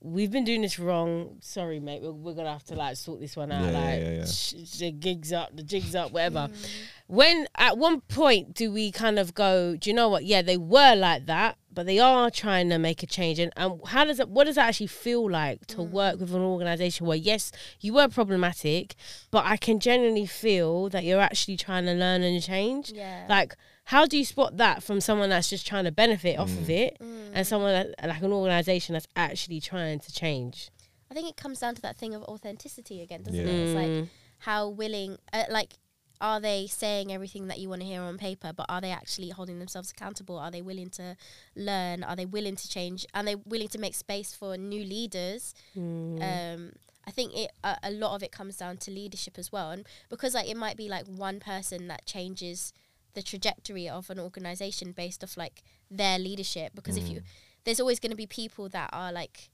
We've 0.00 0.30
been 0.30 0.44
doing 0.44 0.62
this 0.62 0.78
wrong. 0.78 1.38
Sorry, 1.40 1.80
mate. 1.80 2.02
We're, 2.02 2.12
we're 2.12 2.34
gonna 2.34 2.52
have 2.52 2.62
to 2.66 2.76
like 2.76 2.96
sort 2.96 3.18
this 3.18 3.36
one 3.36 3.50
out. 3.50 3.64
Yeah, 3.64 3.70
yeah, 3.72 3.78
like 3.80 4.00
yeah, 4.00 4.10
yeah. 4.12 4.24
sh- 4.26 4.78
the 4.78 4.92
gigs 4.92 5.32
up, 5.32 5.56
the 5.56 5.64
jigs 5.64 5.96
up, 5.96 6.12
whatever. 6.12 6.46
Mm. 6.52 6.70
When 7.08 7.46
at 7.56 7.76
one 7.78 8.00
point 8.02 8.54
do 8.54 8.70
we 8.70 8.92
kind 8.92 9.18
of 9.18 9.34
go 9.34 9.74
do 9.76 9.88
you 9.90 9.94
know 9.96 10.08
what 10.08 10.24
yeah 10.24 10.42
they 10.42 10.56
were 10.58 10.94
like 10.94 11.24
that 11.26 11.56
but 11.72 11.86
they 11.86 11.98
are 11.98 12.30
trying 12.30 12.68
to 12.68 12.78
make 12.78 13.02
a 13.02 13.06
change 13.06 13.38
and, 13.38 13.50
and 13.56 13.80
how 13.86 14.04
does 14.04 14.20
it 14.20 14.28
what 14.28 14.44
does 14.44 14.56
that 14.56 14.68
actually 14.68 14.86
feel 14.86 15.28
like 15.30 15.66
to 15.66 15.78
Mm. 15.78 15.90
work 15.90 16.20
with 16.20 16.34
an 16.34 16.42
organization 16.42 17.06
where 17.06 17.16
yes 17.16 17.50
you 17.80 17.94
were 17.94 18.08
problematic 18.08 18.94
but 19.30 19.44
i 19.46 19.56
can 19.56 19.80
genuinely 19.80 20.26
feel 20.26 20.88
that 20.90 21.02
you're 21.04 21.20
actually 21.20 21.56
trying 21.56 21.86
to 21.86 21.94
learn 21.94 22.22
and 22.22 22.42
change 22.42 22.92
Yeah. 22.92 23.24
like 23.28 23.56
how 23.84 24.04
do 24.04 24.18
you 24.18 24.24
spot 24.26 24.58
that 24.58 24.82
from 24.82 25.00
someone 25.00 25.30
that's 25.30 25.48
just 25.48 25.66
trying 25.66 25.84
to 25.84 25.92
benefit 25.92 26.38
off 26.38 26.50
Mm. 26.50 26.58
of 26.60 26.68
it 26.70 26.96
Mm. 27.00 27.30
and 27.32 27.46
someone 27.46 27.72
that, 27.72 28.06
like 28.06 28.22
an 28.22 28.32
organization 28.32 28.92
that's 28.92 29.08
actually 29.16 29.60
trying 29.60 29.98
to 30.00 30.12
change 30.12 30.70
I 31.10 31.14
think 31.14 31.26
it 31.26 31.36
comes 31.36 31.60
down 31.60 31.74
to 31.74 31.80
that 31.80 31.96
thing 31.96 32.14
of 32.14 32.22
authenticity 32.24 33.00
again, 33.00 33.22
doesn't 33.22 33.40
Yeah. 33.46 33.50
it? 33.50 33.64
It's 33.64 33.74
like 33.74 33.86
Mm. 33.88 34.08
how 34.40 34.68
willing, 34.68 35.16
uh, 35.32 35.44
like, 35.48 35.72
are 36.20 36.40
they 36.40 36.66
saying 36.66 37.12
everything 37.12 37.46
that 37.48 37.58
you 37.58 37.68
want 37.68 37.80
to 37.82 37.86
hear 37.86 38.02
on 38.02 38.18
paper, 38.18 38.52
but 38.54 38.66
are 38.68 38.80
they 38.80 38.90
actually 38.90 39.30
holding 39.30 39.58
themselves 39.58 39.90
accountable? 39.90 40.38
Are 40.38 40.50
they 40.50 40.62
willing 40.62 40.90
to 40.90 41.16
learn? 41.54 42.02
Are 42.02 42.16
they 42.16 42.26
willing 42.26 42.56
to 42.56 42.68
change? 42.68 43.06
Are 43.14 43.22
they 43.22 43.36
willing 43.36 43.68
to 43.68 43.78
make 43.78 43.94
space 43.94 44.34
for 44.34 44.56
new 44.56 44.84
leaders? 44.84 45.54
Mm. 45.76 46.54
Um, 46.54 46.72
I 47.06 47.10
think 47.10 47.34
it 47.34 47.50
a, 47.64 47.76
a 47.84 47.90
lot 47.90 48.14
of 48.14 48.22
it 48.22 48.32
comes 48.32 48.56
down 48.56 48.76
to 48.78 48.90
leadership 48.90 49.38
as 49.38 49.50
well, 49.50 49.70
and 49.70 49.86
because 50.08 50.34
like 50.34 50.48
it 50.48 50.56
might 50.56 50.76
be 50.76 50.88
like 50.88 51.06
one 51.06 51.40
person 51.40 51.88
that 51.88 52.04
changes 52.04 52.72
the 53.14 53.22
trajectory 53.22 53.88
of 53.88 54.10
an 54.10 54.20
organization 54.20 54.92
based 54.92 55.24
off 55.24 55.36
like 55.36 55.62
their 55.90 56.18
leadership. 56.18 56.72
Because 56.74 56.96
if 56.96 57.08
you, 57.08 57.22
there's 57.64 57.80
always 57.80 57.98
going 57.98 58.10
to 58.10 58.16
be 58.16 58.26
people 58.26 58.68
that 58.68 58.90
are 58.92 59.10
like, 59.10 59.50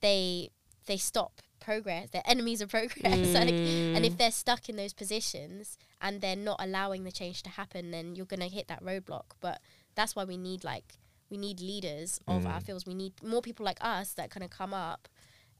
they 0.00 0.50
they 0.86 0.96
stop 0.96 1.42
progress. 1.62 2.10
They're 2.10 2.22
enemies 2.24 2.60
of 2.60 2.70
progress. 2.70 2.94
like, 3.34 3.48
and 3.48 4.04
if 4.04 4.14
mm. 4.14 4.18
they're 4.18 4.30
stuck 4.30 4.68
in 4.68 4.76
those 4.76 4.92
positions 4.92 5.78
and 6.00 6.20
they're 6.20 6.36
not 6.36 6.56
allowing 6.58 7.04
the 7.04 7.12
change 7.12 7.42
to 7.44 7.50
happen, 7.50 7.90
then 7.90 8.14
you're 8.14 8.26
gonna 8.26 8.48
hit 8.48 8.68
that 8.68 8.84
roadblock. 8.84 9.24
But 9.40 9.60
that's 9.94 10.16
why 10.16 10.24
we 10.24 10.36
need 10.36 10.64
like 10.64 10.94
we 11.30 11.38
need 11.38 11.60
leaders 11.60 12.20
of 12.28 12.46
our 12.46 12.60
mm. 12.60 12.66
fields. 12.66 12.86
We 12.86 12.94
need 12.94 13.14
more 13.22 13.40
people 13.40 13.64
like 13.64 13.78
us 13.80 14.12
that 14.14 14.30
kind 14.30 14.44
of 14.44 14.50
come 14.50 14.74
up 14.74 15.08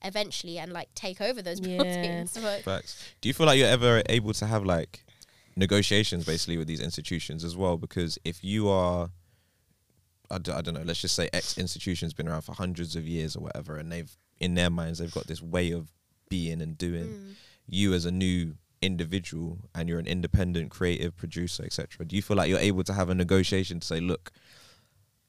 eventually 0.04 0.58
and 0.58 0.72
like 0.72 0.94
take 0.94 1.20
over 1.20 1.42
those 1.42 1.60
Yeah. 1.62 1.82
buildings. 1.82 2.38
But 2.40 2.62
Facts. 2.62 3.14
Do 3.20 3.28
you 3.28 3.34
feel 3.34 3.46
like 3.46 3.58
you're 3.58 3.68
ever 3.68 4.02
able 4.08 4.34
to 4.34 4.46
have 4.46 4.64
like 4.64 5.04
negotiations 5.56 6.24
basically 6.24 6.58
with 6.58 6.66
these 6.66 6.80
institutions 6.80 7.44
as 7.44 7.56
well? 7.56 7.78
Because 7.78 8.18
if 8.24 8.44
you 8.44 8.68
are, 8.68 9.10
I, 10.30 10.38
d- 10.38 10.52
I 10.52 10.60
don't 10.60 10.74
know, 10.74 10.82
let's 10.84 11.00
just 11.00 11.14
say 11.14 11.28
X 11.32 11.56
institution's 11.58 12.12
been 12.12 12.28
around 12.28 12.42
for 12.42 12.52
hundreds 12.52 12.96
of 12.96 13.06
years 13.06 13.36
or 13.36 13.40
whatever, 13.40 13.76
and 13.76 13.90
they've 13.90 14.14
in 14.42 14.54
their 14.54 14.70
minds 14.70 14.98
they've 14.98 15.10
got 15.14 15.26
this 15.26 15.40
way 15.40 15.70
of 15.70 15.88
being 16.28 16.60
and 16.60 16.76
doing. 16.76 17.06
Mm. 17.08 17.34
You 17.68 17.94
as 17.94 18.04
a 18.04 18.10
new 18.10 18.56
individual 18.82 19.58
and 19.74 19.88
you're 19.88 20.00
an 20.00 20.06
independent 20.06 20.70
creative 20.70 21.16
producer, 21.16 21.62
etc. 21.64 22.04
Do 22.04 22.16
you 22.16 22.22
feel 22.22 22.36
like 22.36 22.48
you're 22.50 22.58
able 22.58 22.84
to 22.84 22.92
have 22.92 23.08
a 23.08 23.14
negotiation 23.14 23.78
to 23.80 23.86
say, 23.86 24.00
look, 24.00 24.32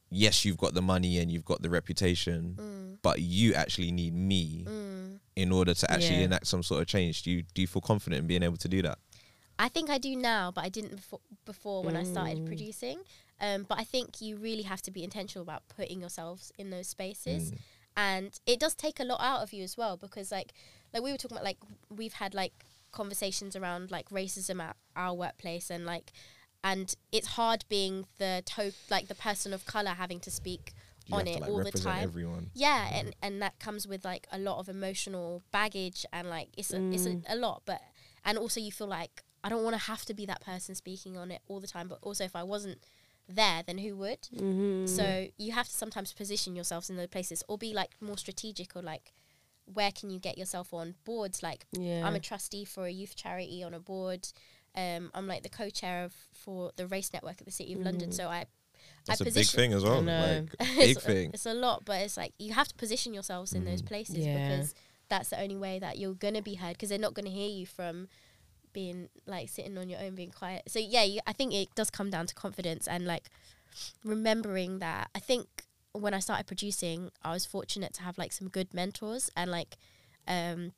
yes, 0.10 0.46
you've 0.46 0.58
got 0.58 0.74
the 0.74 0.82
money 0.82 1.20
and 1.20 1.32
you've 1.32 1.46
got 1.46 1.62
the 1.62 1.70
reputation, 1.70 2.56
Mm. 2.58 2.98
but 3.02 3.22
you 3.22 3.54
actually 3.54 3.92
need 3.92 4.14
me 4.14 4.66
in 5.36 5.52
order 5.52 5.74
to 5.74 5.92
actually 5.92 6.18
Yeah. 6.20 6.26
enact 6.26 6.48
some 6.48 6.64
sort 6.64 6.82
of 6.82 6.88
change. 6.88 7.24
Do 7.24 7.32
you 7.32 7.44
do 7.54 7.62
you 7.62 7.68
feel 7.68 7.82
confident 7.82 8.20
in 8.22 8.28
being 8.28 8.44
able 8.44 8.58
to 8.58 8.68
do 8.68 8.82
that? 8.82 8.98
I 9.60 9.70
think 9.70 9.90
I 9.90 10.00
do 10.00 10.16
now, 10.16 10.52
but 10.52 10.64
I 10.66 10.70
didn't 10.70 10.96
before, 10.96 11.20
before 11.46 11.84
when 11.84 11.96
I 11.96 12.04
Mm. 12.04 12.12
started 12.12 12.46
producing. 12.46 13.00
Um, 13.40 13.66
but 13.70 13.78
I 13.80 13.84
think 13.84 14.22
you 14.22 14.38
really 14.38 14.64
have 14.64 14.82
to 14.84 14.92
be 14.92 15.04
intentional 15.04 15.44
about 15.44 15.68
putting 15.68 16.00
yourselves 16.00 16.52
in 16.58 16.70
those 16.70 16.88
spaces, 16.88 17.52
Mm. 17.52 17.58
And 17.96 18.40
it 18.46 18.60
does 18.60 18.76
take 18.76 19.00
a 19.00 19.04
lot 19.04 19.20
out 19.22 19.42
of 19.42 19.54
you 19.54 19.64
as 19.64 19.78
well 19.78 19.98
because 19.98 20.32
like 20.32 20.54
like 20.94 21.04
we 21.04 21.12
were 21.12 21.18
talking 21.18 21.38
about 21.38 21.44
like 21.44 21.58
we've 21.90 22.14
had 22.14 22.34
like 22.34 22.66
conversations 22.92 23.56
around 23.56 23.92
like 23.92 24.10
racism 24.10 24.62
at 24.62 24.76
our 24.96 25.14
workplace 25.14 25.70
and 25.70 25.86
like 25.86 26.12
and 26.64 26.96
it's 27.12 27.28
hard 27.28 27.66
being 27.68 28.06
the 28.20 28.42
to- 28.46 28.74
like 28.90 29.08
the 29.08 29.16
person 29.16 29.54
of 29.54 29.66
color 29.66 29.92
having 29.92 30.20
to 30.22 30.32
speak 30.32 30.74
You 31.08 31.18
on 31.18 31.28
it 31.28 31.34
to, 31.34 31.40
like, 31.42 31.50
all 31.50 31.64
the 31.64 31.72
time. 31.72 32.04
Everyone. 32.04 32.52
Yeah, 32.54 32.88
and 32.94 33.14
and 33.22 33.42
that 33.42 33.60
comes 33.60 33.88
with 33.88 34.06
like 34.06 34.28
a 34.32 34.40
lot 34.40 34.60
of 34.60 34.70
emotional 34.70 35.44
baggage 35.52 36.06
and 36.14 36.30
like 36.30 36.50
it's 36.58 36.72
a, 36.72 36.82
it's 36.92 37.06
a, 37.06 37.10
mm. 37.10 37.24
a 37.28 37.36
lot, 37.36 37.64
but 37.66 37.82
and 38.24 38.38
also 38.38 38.62
you 38.62 38.72
feel 38.72 38.88
like 38.88 39.24
I 39.44 39.50
don't 39.50 39.64
want 39.64 39.76
to 39.76 39.82
have 39.84 40.06
to 40.06 40.14
be 40.14 40.26
that 40.28 40.42
person 40.42 40.74
speaking 40.74 41.18
on 41.18 41.32
it 41.32 41.42
all 41.48 41.60
the 41.60 41.68
time, 41.68 41.90
but 41.90 42.00
also 42.02 42.24
if 42.24 42.36
I 42.36 42.44
wasn't 42.44 42.78
there, 43.36 43.64
then 43.66 43.78
who 43.80 43.96
would? 43.98 44.22
Mm-hmm. 44.36 44.86
So 44.88 45.28
you 45.38 45.52
have 45.54 45.68
to 45.68 45.74
sometimes 45.74 46.14
position 46.14 46.56
yourselves 46.56 46.90
in 46.90 46.96
those 46.98 47.08
places 47.08 47.44
or 47.48 47.58
be 47.58 47.74
like 47.74 47.92
more 48.02 48.18
strategic 48.18 48.76
or 48.76 48.82
like 48.82 49.14
where 49.66 49.92
can 49.92 50.10
you 50.10 50.20
get 50.20 50.38
yourself 50.38 50.74
on 50.74 50.96
boards? 51.06 51.42
Like 51.42 51.66
yeah 51.72 52.06
I'm 52.06 52.16
a 52.16 52.20
trustee 52.20 52.66
for 52.66 52.86
a 52.86 52.92
youth 52.92 53.16
charity 53.16 53.64
on 53.64 53.74
a 53.74 53.80
board. 53.80 54.28
Um, 54.76 55.12
I'm 55.14 55.28
like 55.28 55.44
the 55.44 55.50
co-chair 55.50 56.04
of 56.04 56.14
for 56.34 56.72
the 56.76 56.88
race 56.88 57.12
network 57.14 57.36
at 57.40 57.46
the 57.46 57.52
City 57.52 57.74
of 57.74 57.80
London. 57.82 58.12
So 58.12 58.28
I 58.28 58.46
That's 59.06 59.22
I 59.22 59.24
a 59.24 59.26
big 59.26 59.34
position- 59.34 59.58
thing 59.58 59.74
as 59.74 59.84
well. 59.84 60.02
know. 60.02 60.46
Like 60.60 60.70
big 60.78 60.98
it's, 60.98 61.06
thing. 61.06 61.32
It's 61.34 61.46
a 61.46 61.54
lot, 61.54 61.84
but 61.86 62.02
it's 62.02 62.18
like 62.18 62.34
you 62.40 62.54
have 62.54 62.68
to 62.70 62.76
position 62.76 63.14
yourselves 63.14 63.54
in 63.54 63.66
those 63.66 63.82
places 63.82 64.18
Yeah. 64.18 64.50
because 64.50 64.74
that's 65.10 65.30
the 65.30 65.40
only 65.40 65.56
way 65.58 65.80
that 65.80 65.98
you're 66.00 66.16
gonna 66.16 66.42
be 66.42 66.56
heard 66.56 66.74
because 66.74 66.90
they're 66.90 66.98
not 66.98 67.14
gonna 67.14 67.30
hear 67.30 67.50
you 67.50 67.66
from 67.68 68.08
being 68.74 69.10
like 69.26 69.50
sitting 69.50 69.78
on 69.78 69.90
your 69.90 70.00
own 70.00 70.16
being 70.16 70.32
quiet. 70.32 70.64
So 70.68 70.80
yeah, 70.80 71.04
you, 71.04 71.20
I 71.28 71.34
think 71.34 71.54
it 71.54 71.74
does 71.76 71.90
come 71.90 72.10
down 72.10 72.28
to 72.28 72.36
confidence 72.36 72.88
and 72.88 73.06
like 73.06 73.30
remembering 74.04 74.80
that. 74.80 75.10
I 75.16 75.20
think 75.20 75.48
when 75.94 76.14
I 76.14 76.20
started 76.20 76.48
producing, 76.48 77.12
I 77.24 77.32
was 77.32 77.46
fortunate 77.46 77.94
to 77.94 78.02
have 78.04 78.18
like 78.18 78.32
some 78.32 78.50
good 78.50 78.74
mentors 78.74 79.30
and 79.38 79.50
like 79.52 79.78
um 80.28 80.72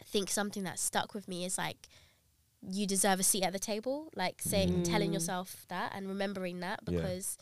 I 0.00 0.04
think 0.04 0.30
something 0.30 0.64
that 0.64 0.78
stuck 0.78 1.14
with 1.14 1.28
me 1.28 1.44
is 1.44 1.58
like 1.58 1.88
you 2.68 2.86
deserve 2.86 3.20
a 3.20 3.22
seat 3.22 3.42
at 3.42 3.52
the 3.52 3.58
table, 3.58 4.08
like 4.14 4.40
saying 4.40 4.84
telling 4.84 5.12
yourself 5.12 5.66
that 5.68 5.92
and 5.94 6.08
remembering 6.08 6.60
that 6.60 6.80
Yeah. 6.86 6.96
because 7.00 7.36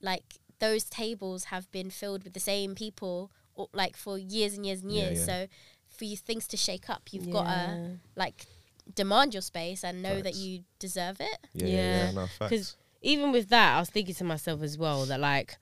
like 0.00 0.38
those 0.58 0.84
tables 0.84 1.44
have 1.44 1.70
been 1.70 1.90
filled 1.90 2.24
with 2.24 2.32
the 2.32 2.40
same 2.40 2.74
people 2.74 3.30
or, 3.54 3.68
like 3.72 3.96
for 3.96 4.18
years 4.18 4.54
and 4.54 4.66
years 4.66 4.82
and 4.82 4.90
years. 4.92 5.18
yeah. 5.20 5.24
So 5.24 5.46
for 5.88 6.04
you 6.04 6.16
things 6.16 6.46
to 6.48 6.56
shake 6.56 6.90
up, 6.90 7.08
you've 7.12 7.30
got 7.30 7.46
Yeah. 7.46 7.66
to 7.66 7.98
like 8.16 8.46
demand 8.94 9.34
your 9.34 9.42
space 9.42 9.84
and 9.84 10.02
know 10.02 10.20
that 10.22 10.34
you 10.34 10.64
deserve 10.78 11.20
it. 11.20 11.38
Yeah, 11.52 11.66
yeah, 11.66 11.76
yeah. 11.76 12.04
Yeah. 12.06 12.10
No, 12.12 12.28
because 12.40 12.76
even 13.02 13.32
with 13.32 13.48
that, 13.50 13.76
I 13.76 13.80
was 13.80 13.90
thinking 13.90 14.14
to 14.16 14.24
myself 14.24 14.62
as 14.62 14.78
well 14.78 15.04
that 15.06 15.20
like, 15.20 15.56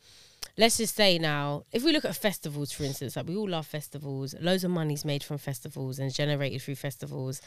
let's 0.56 0.76
just 0.76 0.94
say 0.94 1.18
now, 1.18 1.64
if 1.72 1.82
we 1.82 1.92
look 1.92 2.04
at 2.04 2.16
festivals, 2.16 2.72
for 2.72 2.84
instance, 2.84 3.16
like 3.16 3.26
we 3.26 3.36
all 3.36 3.48
love 3.48 3.66
festivals, 3.66 4.34
loads 4.40 4.64
of 4.64 4.70
money's 4.70 5.04
made 5.04 5.22
from 5.22 5.38
festivals 5.38 5.98
and 5.98 6.12
generated 6.12 6.62
through 6.62 6.76
festivals, 6.76 7.40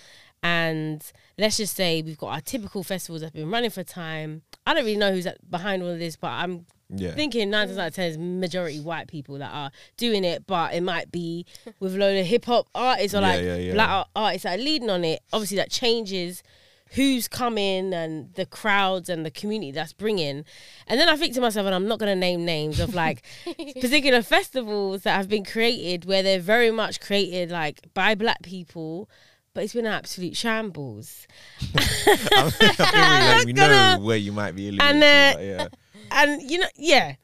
and 0.44 1.12
let's 1.38 1.58
just 1.58 1.76
say 1.76 2.02
we've 2.02 2.18
got 2.18 2.34
our 2.34 2.42
typical 2.42 2.84
festivals 2.84 3.22
that 3.22 3.28
have 3.28 3.34
been 3.34 3.52
running 3.52 3.70
for 3.70 3.84
time. 3.84 4.42
I 4.66 4.74
don't 4.74 4.84
really 4.84 4.98
know 4.98 5.12
who's 5.12 5.28
at, 5.28 5.50
behind 5.50 5.84
all 5.84 5.90
of 5.90 6.00
this, 6.00 6.16
but 6.16 6.32
I'm 6.32 6.66
Yeah. 6.90 7.12
thinking 7.16 7.50
nine 7.50 7.68
times 7.68 7.78
out 7.78 7.88
of 7.90 7.96
ten 7.96 8.10
is 8.10 8.18
majority 8.18 8.80
white 8.80 9.08
people 9.08 9.38
that 9.40 9.52
are 9.54 9.72
doing 9.98 10.24
it, 10.24 10.48
but 10.48 10.74
it 10.74 10.82
might 10.82 11.12
be 11.12 11.46
with 11.82 11.96
a 11.96 11.98
load 11.98 12.18
of 12.18 12.26
hip 12.26 12.46
hop 12.46 12.68
artists 12.74 13.14
or 13.14 13.22
Yeah, 13.22 13.28
like 13.28 13.42
yeah, 13.44 13.56
yeah. 13.58 13.74
black 13.74 14.08
artists 14.16 14.44
that 14.44 14.58
are 14.60 14.62
leading 14.64 14.90
on 14.90 15.04
it. 15.04 15.22
Obviously, 15.34 15.58
that 15.58 15.70
changes 15.70 16.44
who's 16.92 17.28
coming 17.28 17.94
and 17.94 18.34
the 18.36 18.46
crowds 18.46 19.10
and 19.10 19.26
the 19.26 19.30
community 19.32 19.72
that's 19.72 19.92
bringing. 19.92 20.46
And 20.88 20.98
then 20.98 21.10
I 21.10 21.18
think 21.18 21.34
to 21.34 21.42
myself, 21.42 21.66
and 21.66 21.76
I'm 21.76 21.86
not 21.90 22.00
going 22.00 22.10
to 22.10 22.16
name 22.18 22.46
names 22.46 22.80
of 22.80 22.96
like 22.96 23.24
particular 23.46 24.22
festivals 24.22 25.02
that 25.04 25.18
have 25.18 25.28
been 25.28 25.44
created 25.44 26.06
where 26.06 26.24
they're 26.24 26.40
very 26.40 26.72
much 26.72 27.02
created 27.02 27.52
like 27.52 27.82
by 27.94 28.16
black 28.16 28.42
people. 28.42 29.10
But 29.54 29.64
it's 29.66 29.74
been 29.74 29.86
an 29.88 29.92
absolute 29.92 30.38
shambles. 30.38 31.28
I 31.76 32.50
think 32.52 32.78
we, 32.80 32.88
like, 32.96 33.46
we 33.48 33.54
gonna- 33.54 33.98
know 33.98 34.06
where 34.06 34.18
you 34.18 34.32
might 34.32 34.56
be 34.56 34.70
alluding 34.70 34.82
And, 34.88 35.02
to, 35.02 35.08
uh, 35.08 35.34
but 35.34 35.44
yeah. 35.44 35.68
And 36.12 36.50
you 36.50 36.60
know 36.60 36.68
yeah. 36.76 37.16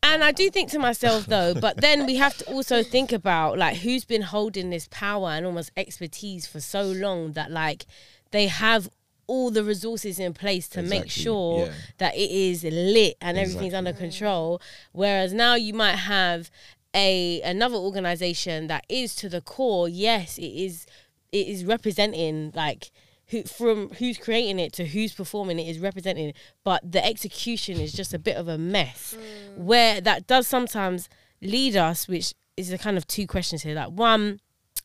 And 0.00 0.22
i 0.22 0.30
do 0.30 0.48
think 0.48 0.70
to 0.70 0.78
myself 0.78 1.26
though 1.26 1.54
but 1.54 1.78
then 1.78 2.06
we 2.06 2.16
have 2.16 2.36
to 2.38 2.44
also 2.52 2.84
think 2.84 3.10
about 3.12 3.58
like 3.58 3.78
who's 3.78 4.04
been 4.04 4.22
holding 4.22 4.70
this 4.70 4.88
power 4.90 5.30
and 5.30 5.44
almost 5.44 5.72
expertise 5.76 6.46
for 6.46 6.60
so 6.60 6.82
long 6.84 7.32
that 7.32 7.50
like 7.50 7.84
they 8.30 8.46
have 8.46 8.88
all 9.28 9.50
the 9.50 9.62
resources 9.62 10.18
in 10.18 10.32
place 10.32 10.68
to 10.68 10.82
make 10.82 11.10
sure 11.10 11.66
yeah. 11.66 11.72
that 11.98 12.14
it 12.16 12.30
is 12.30 12.64
lit 12.64 13.16
and 13.20 13.38
everything's 13.38 13.74
under 13.74 13.92
control. 13.92 14.60
Whereas 14.92 15.34
now 15.34 15.54
you 15.54 15.74
might 15.74 15.96
have 15.96 16.50
a 16.94 17.40
another 17.42 17.76
organization 17.76 18.66
that 18.68 18.84
is 18.88 19.14
to 19.14 19.28
the 19.28 19.42
core 19.42 19.90
yes 19.90 20.38
it 20.38 20.46
is 20.46 20.86
it 21.32 21.46
is 21.46 21.66
representing 21.66 22.50
like 22.54 22.90
who 23.28 23.42
from 23.42 23.90
who's 23.90 24.18
creating 24.18 24.58
it 24.58 24.72
to 24.74 24.86
who's 24.86 25.12
performing 25.12 25.58
it 25.58 25.68
is 25.68 25.78
representing 25.78 26.30
it, 26.30 26.36
but 26.64 26.90
the 26.90 27.04
execution 27.04 27.78
is 27.78 27.92
just 27.92 28.14
a 28.14 28.18
bit 28.18 28.36
of 28.36 28.48
a 28.48 28.58
mess. 28.58 29.16
Mm. 29.16 29.56
Where 29.58 30.00
that 30.00 30.26
does 30.26 30.46
sometimes 30.46 31.08
lead 31.40 31.76
us 31.76 32.08
which 32.08 32.34
is 32.56 32.72
a 32.72 32.78
kind 32.78 32.96
of 32.96 33.06
two 33.06 33.26
questions 33.26 33.62
here. 33.62 33.74
Like 33.74 33.90
one 33.90 34.40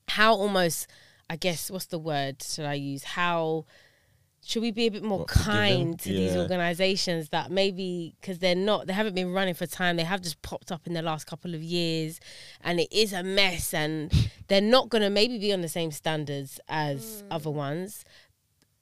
how 0.10 0.34
almost 0.34 0.88
i 1.30 1.36
guess 1.36 1.72
what's 1.72 1.86
the 1.86 2.00
word 2.00 2.42
should 2.44 2.66
i 2.66 2.74
use? 2.74 3.04
How 3.04 3.66
should 4.46 4.62
we 4.62 4.72
be 4.72 4.88
a 4.88 4.92
bit 4.92 5.04
more 5.04 5.20
What, 5.20 5.30
kind 5.30 5.98
to 5.98 6.10
these 6.10 6.34
Yeah. 6.34 6.42
organizations 6.42 7.30
that 7.30 7.50
maybe 7.50 8.16
because 8.20 8.40
they're 8.40 8.56
not 8.56 8.88
they 8.88 8.94
haven't 8.94 9.16
been 9.16 9.32
running 9.32 9.54
for 9.54 9.66
time. 9.66 9.96
They 9.96 10.04
have 10.04 10.22
just 10.22 10.42
popped 10.42 10.72
up 10.72 10.86
in 10.86 10.94
the 10.94 11.02
last 11.02 11.26
couple 11.26 11.56
of 11.56 11.64
years 11.64 12.20
and 12.62 12.80
it 12.80 12.92
is 12.92 13.14
a 13.14 13.24
mess 13.24 13.74
and 13.74 14.12
they're 14.50 14.62
not 14.62 14.90
going 14.90 15.02
to 15.02 15.10
maybe 15.10 15.40
be 15.40 15.54
on 15.54 15.62
the 15.62 15.70
same 15.70 15.92
standards 15.92 16.60
as 16.68 17.24
mm. 17.24 17.28
other 17.32 17.50
ones 17.50 18.04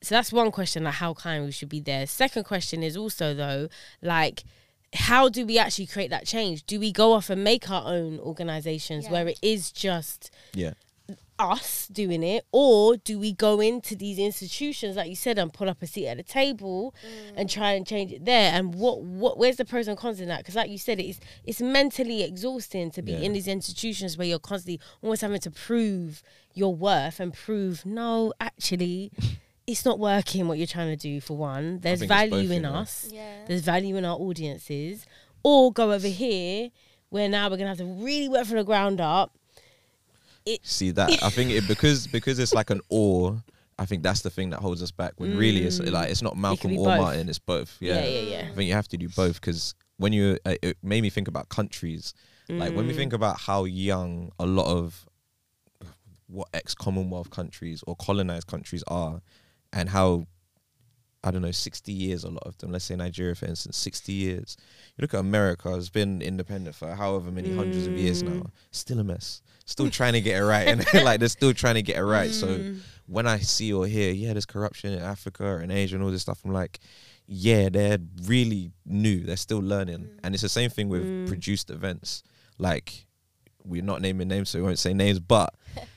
so 0.02 0.16
that's 0.16 0.34
one 0.34 0.52
question 0.52 0.84
like 0.84 0.95
how 0.95 1.14
kind 1.14 1.45
we 1.45 1.52
should 1.52 1.70
be 1.70 1.80
there 1.80 2.06
second 2.08 2.43
question 2.43 2.82
is 2.84 2.97
also 2.97 3.34
though 3.34 3.68
like 4.02 4.43
how 4.93 5.30
do 5.30 5.45
we 5.45 5.58
actually 5.58 5.86
create 5.86 6.10
that 6.10 6.26
change 6.26 6.66
do 6.66 6.80
we 6.80 6.91
go 6.91 7.14
off 7.14 7.30
and 7.30 7.43
make 7.43 7.70
our 7.70 7.84
own 7.86 8.20
organizations 8.20 9.06
Yeah. 9.06 9.12
where 9.12 9.28
it 9.30 9.39
is 9.41 9.72
just 9.72 10.32
Yeah. 10.54 10.74
us 11.39 11.88
doing 11.88 12.24
it 12.24 12.45
or 12.52 12.97
do 12.97 13.18
we 13.20 13.32
go 13.34 13.60
into 13.62 13.95
these 13.95 14.20
institutions 14.20 14.95
like 14.95 15.10
you 15.10 15.16
said 15.16 15.38
and 15.39 15.52
pull 15.54 15.70
up 15.70 15.82
a 15.82 15.88
seat 15.88 16.08
at 16.08 16.18
the 16.18 16.24
table 16.24 16.93
mm. 17.06 17.34
and 17.36 17.49
try 17.49 17.72
and 17.72 17.86
change 17.88 18.12
it 18.12 18.26
there 18.26 18.52
and 18.54 18.76
what 18.76 19.02
what 19.02 19.38
where's 19.38 19.56
the 19.56 19.66
pros 19.66 19.88
and 19.88 19.97
cons 19.97 20.20
in 20.20 20.28
that 20.28 20.39
because 20.39 20.56
like 20.56 20.70
you 20.70 20.78
said 20.78 20.99
it's 20.99 21.20
it's 21.45 21.62
mentally 21.62 22.24
exhausting 22.24 22.91
to 22.91 23.02
be 23.02 23.14
Yeah. 23.14 23.20
in 23.20 23.34
these 23.34 23.47
institutions 23.47 24.18
where 24.18 24.28
you're 24.28 24.39
constantly 24.39 24.80
almost 25.02 25.22
having 25.22 25.39
to 25.41 25.52
prove 25.52 26.22
your 26.54 26.76
worth 26.76 27.20
and 27.20 27.34
prove 27.34 27.86
no 27.86 28.34
actually 28.39 29.12
it's 29.72 29.86
not 29.86 29.97
working 29.99 30.47
what 30.47 30.57
you're 30.57 30.67
trying 30.67 30.89
to 30.89 30.95
do 30.95 31.19
for 31.22 31.36
one 31.38 31.80
there's 31.80 32.01
value 32.03 32.30
both, 32.32 32.43
you 32.45 32.51
in 32.51 32.65
us 32.65 33.09
Yeah. 33.11 33.45
there's 33.47 33.61
value 33.61 33.95
in 33.97 34.05
our 34.05 34.17
audiences 34.17 35.05
or 35.43 35.72
go 35.72 35.91
over 35.91 36.07
here 36.07 36.69
where 37.09 37.28
now 37.30 37.49
we're 37.49 37.57
gonna 37.57 37.69
have 37.69 37.78
to 37.80 37.86
really 37.86 38.30
work 38.30 38.45
from 38.45 38.57
the 38.57 38.63
ground 38.63 38.99
up 39.01 39.36
See 40.63 40.89
that? 40.91 41.22
I 41.24 41.30
think 41.30 41.51
it 41.51 41.67
because 41.67 42.07
because 42.07 42.39
it's 42.39 42.53
like 42.53 42.69
an 42.72 42.82
or. 42.89 43.43
I 43.80 43.86
think 43.86 44.03
that's 44.03 44.22
the 44.22 44.30
thing 44.30 44.49
that 44.51 44.59
holds 44.59 44.82
us 44.84 44.91
back. 44.91 45.13
When 45.17 45.38
really 45.38 45.63
it's 45.63 45.80
like 45.80 46.09
it's 46.11 46.22
not 46.22 46.36
Malcolm 46.38 46.72
be 46.72 46.78
or 46.78 46.86
both. 46.86 46.99
Martin. 46.99 47.30
It's 47.30 47.39
both. 47.39 47.78
Yeah, 47.80 47.95
Yeah, 47.95 48.05
yeah, 48.05 48.19
yeah. 48.43 48.47
I 48.51 48.55
think 48.55 48.67
you 48.67 48.74
have 48.74 48.88
to 48.89 48.97
do 48.97 49.07
both 49.09 49.39
because 49.41 49.74
when 49.97 50.13
you 50.13 50.38
uh, 50.45 50.55
it 50.61 50.78
made 50.84 51.01
me 51.01 51.09
think 51.09 51.28
about 51.28 51.49
countries. 51.49 52.13
Like 52.49 52.74
Mm. 52.74 52.76
when 52.76 52.88
we 52.88 52.93
think 52.93 53.13
about 53.13 53.39
how 53.39 53.63
young 53.65 54.32
a 54.39 54.45
lot 54.45 54.65
of 54.67 55.05
what 56.28 56.47
ex 56.53 56.74
Commonwealth 56.76 57.30
countries 57.30 57.84
or 57.88 57.95
colonized 57.95 58.47
countries 58.47 58.84
are, 58.88 59.22
and 59.74 59.89
how 59.89 60.28
I 61.24 61.30
don't 61.30 61.43
know, 61.43 61.51
60 61.51 61.91
years, 61.91 62.24
a 62.24 62.30
lot 62.30 62.41
of 62.47 62.57
them. 62.57 62.72
Let's 62.72 62.86
say 62.86 62.95
Nigeria, 62.95 63.36
for 63.36 63.45
instance, 63.45 63.78
60 63.78 64.11
years. 64.11 64.57
You 64.97 65.03
look 65.03 65.13
at 65.13 65.19
America, 65.19 65.72
it's 65.76 65.88
been 65.89 66.19
independent 66.19 66.76
for 66.76 66.95
however 66.95 67.30
many 67.32 67.51
hundreds 67.51 67.86
of 67.86 67.95
years 67.95 68.24
Mm. 68.24 68.30
now. 68.30 68.49
Still 68.72 68.97
a 68.99 69.03
mess. 69.03 69.43
Still 69.65 69.91
trying 69.91 70.13
to 70.13 70.22
get 70.22 70.38
it 70.41 70.43
right. 70.43 70.67
And 70.67 70.84
like, 71.05 71.19
they're 71.19 71.30
still 71.30 71.53
trying 71.53 71.76
to 71.76 71.84
get 71.84 71.97
it 71.97 72.03
right. 72.03 72.32
So 72.32 72.47
Mm. 72.61 72.82
when 73.05 73.28
I 73.28 73.38
see 73.38 73.72
or 73.72 73.86
hear, 73.86 74.11
yeah, 74.11 74.34
there's 74.34 74.47
corruption 74.47 74.93
in 74.93 74.99
Africa 75.03 75.57
and 75.57 75.72
Asia 75.72 75.95
and 75.95 76.03
all 76.03 76.09
this 76.09 76.24
stuff, 76.24 76.39
I'm 76.43 76.53
like, 76.53 76.80
yeah, 77.28 77.69
they're 77.69 77.99
really 78.24 78.72
new. 78.84 79.19
They're 79.24 79.38
still 79.38 79.59
learning. 79.61 80.09
And 80.24 80.34
it's 80.34 80.41
the 80.41 80.49
same 80.49 80.72
thing 80.72 80.89
with 80.89 81.03
Mm. 81.03 81.26
produced 81.28 81.69
events. 81.69 82.24
Like, 82.57 83.05
we're 83.63 83.84
not 83.84 84.01
naming 84.01 84.28
names, 84.28 84.49
so 84.49 84.57
we 84.57 84.63
won't 84.63 84.80
say 84.80 84.95
names, 84.95 85.19
but 85.19 85.53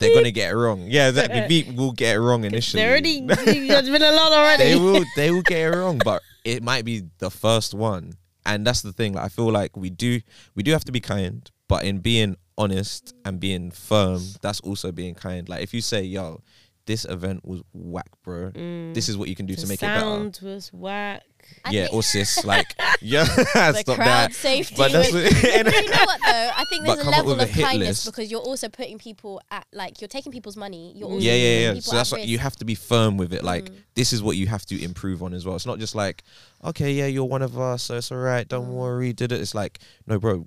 they're 0.00 0.22
to 0.24 0.32
get 0.32 0.52
it 0.52 0.56
wrong. 0.56 0.86
Yeah, 0.88 1.08
exactly. 1.08 1.46
Beep 1.48 1.74
will 1.76 1.92
get 1.92 2.16
it 2.16 2.20
wrong 2.20 2.44
initially. 2.44 2.82
There 2.82 2.90
already 2.90 3.20
there's 3.26 3.90
been 3.90 4.02
a 4.02 4.12
lot 4.12 4.32
already. 4.32 4.64
they 4.64 4.76
will 4.76 5.04
they 5.16 5.30
will 5.30 5.42
get 5.42 5.72
it 5.72 5.76
wrong, 5.76 6.00
but 6.04 6.22
it 6.44 6.62
might 6.62 6.84
be 6.84 7.02
the 7.18 7.30
first 7.30 7.74
one. 7.74 8.14
And 8.46 8.66
that's 8.66 8.80
the 8.82 8.92
thing. 8.92 9.12
Like 9.12 9.26
I 9.26 9.28
feel 9.28 9.50
like 9.50 9.76
we 9.76 9.90
do 9.90 10.20
we 10.54 10.62
do 10.62 10.72
have 10.72 10.84
to 10.86 10.92
be 10.92 11.00
kind, 11.00 11.48
but 11.68 11.84
in 11.84 11.98
being 11.98 12.36
honest 12.56 13.14
and 13.24 13.38
being 13.38 13.70
firm, 13.70 14.22
that's 14.42 14.60
also 14.60 14.90
being 14.92 15.14
kind. 15.14 15.48
Like 15.48 15.62
if 15.62 15.74
you 15.74 15.82
say, 15.82 16.02
"Yo, 16.02 16.42
this 16.90 17.04
event 17.04 17.46
was 17.46 17.62
whack, 17.72 18.10
bro. 18.24 18.50
This 18.94 19.08
is 19.08 19.16
what 19.16 19.28
you 19.28 19.36
can 19.36 19.46
do 19.46 19.54
the 19.54 19.62
to 19.62 19.68
make 19.68 19.78
it 19.82 19.86
better." 19.86 20.00
sound 20.00 20.40
was 20.42 20.72
whack. 20.72 21.22
I 21.64 21.70
yeah, 21.70 21.82
think- 21.84 21.94
or 21.94 22.02
sis, 22.02 22.44
like 22.54 22.66
yeah, 23.00 23.24
the 23.24 23.72
stop 23.80 23.96
crowd 23.96 24.06
that. 24.06 24.34
safety. 24.34 24.74
But 24.76 24.92
that's 24.92 25.12
with- 25.12 25.24
what- 25.32 25.42
you 25.56 25.64
know 25.64 26.04
what 26.04 26.20
though? 26.24 26.50
I 26.56 26.64
think 26.68 26.84
there's 26.84 27.06
a 27.06 27.10
level 27.10 27.40
a 27.40 27.44
of 27.44 27.50
kindness 27.52 27.88
list. 27.88 28.06
because 28.06 28.30
you're 28.30 28.40
also 28.50 28.68
putting 28.68 28.98
people 28.98 29.40
at 29.50 29.66
like 29.72 30.00
you're 30.00 30.08
taking 30.08 30.32
people's 30.32 30.56
money. 30.56 30.92
You're 30.96 31.08
also 31.08 31.20
Yeah, 31.24 31.34
yeah, 31.34 31.72
yeah. 31.72 31.80
So 31.80 31.96
that's 31.96 32.12
at 32.12 32.18
what 32.18 32.28
you 32.28 32.38
have 32.38 32.56
to 32.56 32.64
be 32.64 32.74
firm 32.74 33.16
with 33.16 33.32
it. 33.32 33.42
Like 33.44 33.66
Mm. 33.70 33.76
this 33.94 34.12
is 34.12 34.22
what 34.22 34.36
you 34.36 34.46
have 34.48 34.66
to 34.66 34.82
improve 34.82 35.22
on 35.22 35.32
as 35.32 35.44
well. 35.46 35.54
It's 35.56 35.66
not 35.66 35.78
just 35.78 35.94
like, 35.94 36.22
okay, 36.64 36.92
yeah, 36.92 37.06
you're 37.06 37.24
one 37.36 37.42
of 37.42 37.58
us, 37.58 37.84
so 37.84 37.96
it's 37.96 38.10
all 38.12 38.18
right. 38.18 38.46
Don't 38.46 38.66
Mm. 38.68 38.74
worry. 38.82 39.12
Did 39.12 39.32
it? 39.32 39.40
It's 39.40 39.54
like, 39.54 39.78
no, 40.06 40.18
bro 40.18 40.46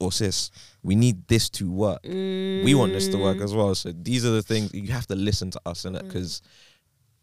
or 0.00 0.12
sis, 0.12 0.50
we 0.82 0.94
need 0.94 1.26
this 1.28 1.48
to 1.50 1.70
work. 1.70 2.00
We 2.04 2.74
want 2.74 2.92
this 2.92 3.08
to 3.08 3.16
work 3.18 3.38
Mm. 3.38 3.44
as 3.44 3.54
well. 3.54 3.74
So 3.74 3.92
these 3.92 4.24
are 4.24 4.30
the 4.30 4.42
things 4.42 4.72
you 4.74 4.92
have 4.92 5.06
to 5.08 5.14
listen 5.14 5.50
to 5.52 5.60
us 5.66 5.84
in 5.84 5.94
it 5.94 6.02
Mm. 6.02 6.08
because. 6.08 6.42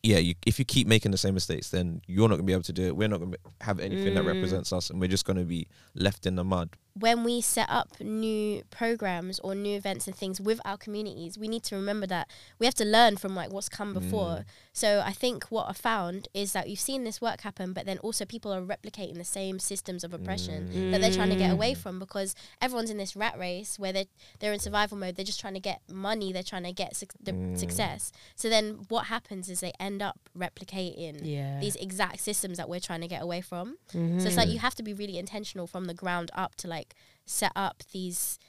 Yeah, 0.03 0.17
you, 0.17 0.33
if 0.47 0.57
you 0.57 0.65
keep 0.65 0.87
making 0.87 1.11
the 1.11 1.17
same 1.19 1.35
mistakes, 1.35 1.69
then 1.69 2.01
you're 2.07 2.27
not 2.27 2.37
gonna 2.37 2.47
be 2.47 2.53
able 2.53 2.63
to 2.63 2.73
do 2.73 2.87
it. 2.87 2.97
We're 2.97 3.07
not 3.07 3.19
gonna 3.19 3.37
have 3.61 3.79
anything 3.79 4.15
that 4.15 4.23
Mm. 4.23 4.33
represents 4.33 4.73
us, 4.73 4.89
and 4.89 4.99
we're 4.99 5.05
just 5.07 5.25
gonna 5.25 5.43
be 5.43 5.67
left 5.93 6.25
in 6.25 6.33
the 6.37 6.43
mud. 6.43 6.69
When 6.93 7.23
we 7.23 7.39
set 7.39 7.67
up 7.69 7.87
new 8.01 8.63
programs 8.69 9.39
or 9.39 9.55
new 9.55 9.77
events 9.77 10.07
and 10.07 10.15
things 10.15 10.41
with 10.41 10.59
our 10.65 10.77
communities, 10.77 11.37
we 11.37 11.47
need 11.47 11.63
to 11.63 11.75
remember 11.75 12.05
that 12.07 12.27
we 12.59 12.65
have 12.65 12.75
to 12.75 12.83
learn 12.85 13.15
from 13.15 13.33
like 13.33 13.51
what's 13.51 13.69
come 13.69 13.93
before. 13.93 14.39
Mm. 14.39 14.45
So 14.73 15.01
I 15.05 15.13
think 15.13 15.45
what 15.45 15.67
I 15.69 15.73
found 15.73 16.27
is 16.33 16.51
that 16.51 16.69
you've 16.69 16.79
seen 16.79 17.05
this 17.05 17.21
work 17.21 17.41
happen, 17.41 17.71
but 17.71 17.85
then 17.85 17.97
also 17.99 18.25
people 18.25 18.51
are 18.53 18.61
replicating 18.61 19.15
the 19.15 19.23
same 19.23 19.57
systems 19.59 20.03
of 20.03 20.13
oppression 20.13 20.91
that 20.91 20.99
they're 21.01 21.11
trying 21.13 21.29
to 21.29 21.35
get 21.37 21.51
away 21.51 21.73
from 21.73 21.97
because 21.97 22.35
everyone's 22.61 22.89
in 22.89 22.97
this 22.97 23.15
rat 23.15 23.37
race 23.39 23.79
where 23.79 23.93
they 23.93 24.07
they're 24.39 24.51
in 24.53 24.59
survival 24.59 24.97
mode. 24.97 25.15
They're 25.15 25.23
just 25.25 25.39
trying 25.39 25.53
to 25.53 25.59
get 25.61 25.81
money. 25.89 26.33
They're 26.33 26.43
trying 26.43 26.63
to 26.63 26.73
get 26.73 26.95
suc 26.95 27.13
the 27.21 27.31
Mm. 27.31 27.57
success. 27.57 28.11
So 28.35 28.49
then 28.49 28.85
what 28.89 29.05
happens 29.05 29.49
is 29.49 29.61
they 29.61 29.71
end 29.79 30.01
up 30.01 30.19
replicating 30.37 31.19
Yeah. 31.23 31.59
these 31.59 31.75
exact 31.77 32.19
systems 32.19 32.57
that 32.57 32.67
we're 32.69 32.79
trying 32.79 33.01
to 33.01 33.07
get 33.07 33.21
away 33.21 33.41
from. 33.41 33.77
So 33.91 33.97
Mm-hmm. 33.97 34.27
it's 34.27 34.35
like 34.37 34.49
you 34.49 34.59
have 34.59 34.75
to 34.75 34.83
be 34.83 34.93
really 34.93 35.17
intentional 35.17 35.67
from 35.67 35.85
the 35.85 35.93
ground 35.93 36.31
up 36.33 36.55
to 36.55 36.67
like 36.67 36.80
set 37.25 37.51
up 37.55 37.83
these 37.91 38.39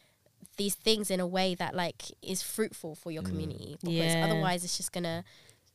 these 0.57 0.75
things 0.75 1.11
in 1.11 1.19
a 1.21 1.27
way 1.27 1.55
that 1.55 1.75
like 1.75 2.03
is 2.21 2.43
fruitful 2.43 2.95
for 2.95 3.11
your 3.11 3.23
community 3.23 3.77
because 3.81 3.95
Yeah. 4.15 4.25
otherwise 4.29 4.65
it's 4.65 4.77
just 4.77 4.93
gonna 4.93 5.25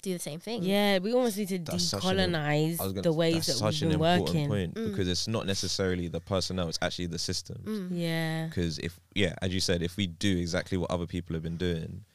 do 0.03 0.13
the 0.13 0.19
same 0.19 0.39
thing. 0.39 0.63
Yeah, 0.63 0.99
we 0.99 1.11
almost 1.13 1.37
need 1.37 1.47
to 1.49 1.57
That's 1.57 1.83
such 1.83 2.05
an 2.05 2.17
decolonize 2.17 2.77
gonna- 2.77 3.01
the 3.01 3.11
ways 3.11 3.47
that's 3.47 3.59
that 3.59 3.65
we've 3.65 3.81
an 3.81 3.89
been 3.89 3.91
important 4.01 4.27
working. 4.27 4.47
point 4.47 4.73
Mm. 4.75 4.89
because 4.91 5.07
it's 5.07 5.27
not 5.27 5.47
necessarily 5.47 6.07
the 6.07 6.19
personnel; 6.21 6.69
it's 6.69 6.77
actually 6.81 7.07
the 7.07 7.17
system. 7.17 7.57
Mm. 7.65 7.89
Yeah. 7.91 8.45
Because 8.47 8.77
if 8.79 8.99
yeah, 9.15 9.33
as 9.41 9.51
you 9.53 9.59
said, 9.59 9.81
if 9.81 9.97
we 9.97 10.05
do 10.07 10.37
exactly 10.37 10.77
what 10.77 10.91
other 10.91 11.07
people 11.07 11.33
have 11.33 11.43
been 11.43 11.57
doing, 11.57 12.05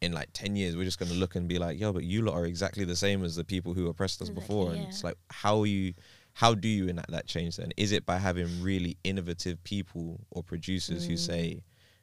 in 0.00 0.12
like 0.12 0.28
ten 0.32 0.54
years, 0.54 0.76
we're 0.76 0.84
just 0.84 0.98
gonna 1.00 1.14
look 1.14 1.34
and 1.34 1.48
be 1.48 1.58
like, 1.58 1.80
yo, 1.80 1.92
but 1.92 2.04
you 2.04 2.22
lot 2.22 2.34
are 2.34 2.46
exactly 2.46 2.84
the 2.84 2.96
same 2.96 3.24
as 3.24 3.34
the 3.34 3.44
people 3.44 3.74
who 3.74 3.88
oppressed 3.88 4.22
us 4.22 4.28
Exactly, 4.28 4.40
before, 4.46 4.70
and 4.72 4.82
yeah. 4.82 4.88
it's 4.88 5.02
like, 5.02 5.16
how 5.30 5.60
are 5.60 5.66
you? 5.66 5.94
How 6.34 6.54
do 6.54 6.68
you 6.68 6.88
enact 6.88 7.10
that 7.12 7.26
change 7.26 7.56
then? 7.56 7.72
Is 7.76 7.92
it 7.92 8.04
by 8.04 8.18
having 8.18 8.60
really 8.62 8.96
innovative 9.04 9.62
people 9.64 10.20
or 10.30 10.42
producers 10.42 11.04
who 11.06 11.14
Mm. 11.14 11.18
say, 11.18 11.62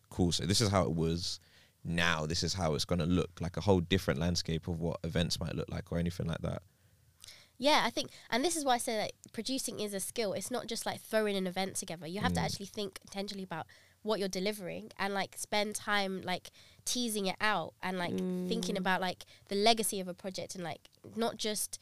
cool, 0.10 0.32
so 0.32 0.46
this 0.46 0.62
is 0.62 0.70
how 0.70 0.84
it 0.84 0.94
was. 0.94 1.40
Now 1.84 2.26
this 2.26 2.44
is 2.44 2.54
how 2.54 2.74
it's 2.76 2.86
gonna 2.86 3.06
look, 3.06 3.42
like 3.42 3.58
a 3.58 3.62
whole 3.62 3.82
different 3.82 4.20
landscape 4.20 4.68
of 4.68 4.80
what 4.80 5.00
events 5.04 5.40
might 5.40 5.56
look 5.56 5.70
like 5.70 5.92
or 5.92 5.98
anything 5.98 6.28
like 6.28 6.42
that. 6.42 6.62
Yeah, 7.58 7.84
I 7.86 7.90
think, 7.92 8.10
and 8.30 8.44
this 8.44 8.56
is 8.56 8.66
why 8.66 8.76
I 8.76 8.78
say 8.80 8.96
that 8.98 9.12
producing 9.34 9.80
is 9.80 9.94
a 9.94 10.00
skill. 10.00 10.34
It's 10.34 10.50
not 10.50 10.66
just 10.68 10.86
like 10.86 11.00
throwing 11.02 11.36
an 11.36 11.46
event 11.46 11.76
together. 11.76 12.08
You 12.08 12.20
have 12.22 12.34
to 12.34 12.40
Mm. 12.40 12.46
actually 12.46 12.66
think 12.68 13.00
intentionally 13.04 13.44
about 13.44 13.68
what 14.02 14.20
you're 14.20 14.28
delivering 14.30 14.92
and 14.98 15.14
like 15.14 15.38
spend 15.38 15.76
time 15.76 16.22
like 16.24 16.50
teasing 16.86 17.28
it 17.28 17.36
out 17.40 17.76
and 17.84 18.00
like 18.00 18.14
thinking 18.48 18.78
about 18.78 19.00
like 19.00 19.26
the 19.50 19.56
legacy 19.56 20.00
of 20.00 20.08
a 20.08 20.14
project 20.16 20.56
and 20.56 20.64
like 20.64 20.90
not 21.16 21.38
just 21.38 21.78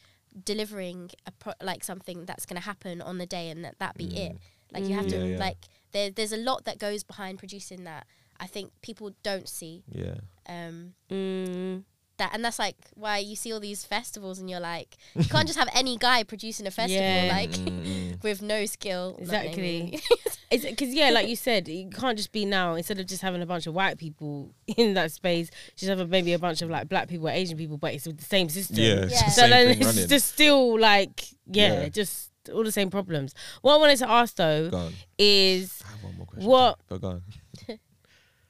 delivering 0.45 1.11
a 1.25 1.31
pro- 1.31 1.53
like 1.61 1.83
something 1.83 2.25
that's 2.25 2.45
going 2.45 2.59
to 2.59 2.65
happen 2.65 3.01
on 3.01 3.17
the 3.17 3.25
day 3.25 3.49
and 3.49 3.63
that 3.65 3.79
that 3.79 3.97
be 3.97 4.05
it. 4.17 4.37
Like 4.71 4.85
you 4.85 4.95
have 4.95 5.07
to 5.07 5.15
Mm. 5.15 5.25
Yeah, 5.25 5.31
yeah. 5.33 5.39
like 5.39 5.57
there 5.91 6.09
there's 6.11 6.31
a 6.31 6.37
lot 6.37 6.65
that 6.65 6.77
goes 6.77 7.03
behind 7.03 7.39
producing 7.39 7.83
that 7.85 8.05
I 8.39 8.47
think 8.47 8.71
people 8.81 9.11
don't 9.23 9.47
see. 9.49 9.83
Yeah. 9.91 10.15
Um, 10.47 10.93
Mm. 11.09 11.83
that 12.17 12.31
and 12.33 12.43
that's 12.43 12.59
like 12.59 12.75
why 12.95 13.17
you 13.17 13.35
see 13.35 13.51
all 13.53 13.59
these 13.59 13.83
festivals 13.85 14.39
and 14.39 14.49
you're 14.49 14.59
like 14.59 14.97
you 15.15 15.23
can't 15.25 15.47
just 15.47 15.57
have 15.57 15.69
any 15.73 15.95
guy 15.97 16.23
producing 16.23 16.67
a 16.67 16.71
festival 16.71 17.03
Yeah. 17.05 17.31
like 17.31 18.21
with 18.23 18.41
no 18.41 18.65
skill 18.65 19.15
Exactly. 19.19 19.99
naming. 20.51 20.65
It's 20.65 20.65
because 20.81 20.93
yeah, 20.93 21.09
like 21.11 21.27
you 21.27 21.35
said, 21.35 21.67
you 21.67 21.89
can't 21.89 22.17
just 22.17 22.31
be 22.31 22.45
now. 22.45 22.75
Instead 22.75 22.99
of 22.99 23.05
just 23.07 23.21
having 23.21 23.41
a 23.41 23.45
bunch 23.45 23.67
of 23.67 23.73
white 23.73 23.97
people 23.97 24.53
in 24.77 24.93
that 24.95 25.11
space, 25.11 25.49
just 25.75 25.89
have 25.89 25.99
a, 25.99 26.07
maybe 26.07 26.33
a 26.33 26.39
bunch 26.39 26.61
of 26.61 26.69
like 26.69 26.89
black 26.89 27.07
people 27.07 27.27
or 27.27 27.31
Asian 27.31 27.57
people, 27.57 27.77
but 27.77 27.93
it's 27.93 28.05
with 28.07 28.17
the 28.17 28.25
same 28.25 28.49
system. 28.49 28.77
Yeah, 28.77 29.03
it's 29.03 29.13
Yeah. 29.13 29.25
the 29.25 29.31
So 29.31 29.41
same 29.41 29.49
then 29.51 29.67
thing 29.69 29.77
it's 29.79 29.85
running. 29.87 30.09
just 30.09 30.33
still 30.33 30.79
like 30.79 31.25
yeah, 31.47 31.81
Yeah. 31.83 31.89
just 31.89 32.31
all 32.53 32.63
the 32.63 32.71
same 32.71 32.89
problems. 32.89 33.33
What 33.61 33.75
I 33.75 33.77
wanted 33.77 33.97
to 33.97 34.09
ask 34.09 34.35
though 34.35 34.69
Go 34.69 34.77
on. 34.77 34.93
is 35.17 35.81
I 35.87 35.91
have 35.91 36.03
one 36.03 36.17
more 36.17 36.25
question. 36.25 36.49
What- 36.49 36.79
But 36.87 37.01
go 37.01 37.07
on. 37.09 37.23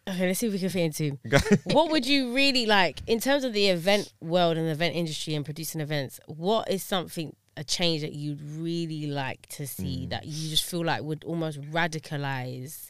okay, 0.07 0.27
let's 0.27 0.39
see 0.39 0.47
if 0.47 0.53
we 0.53 0.59
can 0.59 0.69
fit 0.69 0.83
into. 0.83 1.19
What 1.65 1.91
would 1.91 2.05
you 2.05 2.33
really 2.33 2.65
like 2.65 3.01
in 3.07 3.19
terms 3.19 3.43
of 3.43 3.53
the 3.53 3.67
event 3.67 4.13
world 4.21 4.57
and 4.57 4.67
the 4.67 4.71
event 4.71 4.95
industry 4.95 5.35
and 5.35 5.43
producing 5.45 5.81
events? 5.81 6.19
What 6.27 6.69
is 6.71 6.81
something 6.83 7.35
a 7.57 7.63
change 7.63 8.01
that 8.01 8.13
you'd 8.13 8.41
really 8.41 9.07
like 9.07 9.45
to 9.47 9.67
see 9.67 10.05
Mm. 10.05 10.09
that 10.11 10.25
you 10.25 10.49
just 10.49 10.63
feel 10.63 10.83
like 10.85 11.01
would 11.03 11.23
almost 11.25 11.59
radicalize 11.61 12.89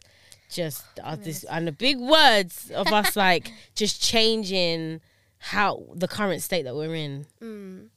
just 0.51 0.84
uh, 1.03 1.16
this 1.16 1.43
and 1.45 1.68
the 1.68 1.72
big 1.72 1.97
words 1.99 2.72
of 2.72 2.88
us 2.88 3.16
like 3.16 3.51
just 3.76 4.01
changing 4.01 5.01
how 5.39 5.84
the 5.95 6.07
current 6.07 6.41
state 6.41 6.64
that 6.64 6.76
we're 6.76 6.95
in. 6.95 7.26
Mm. 7.41 7.88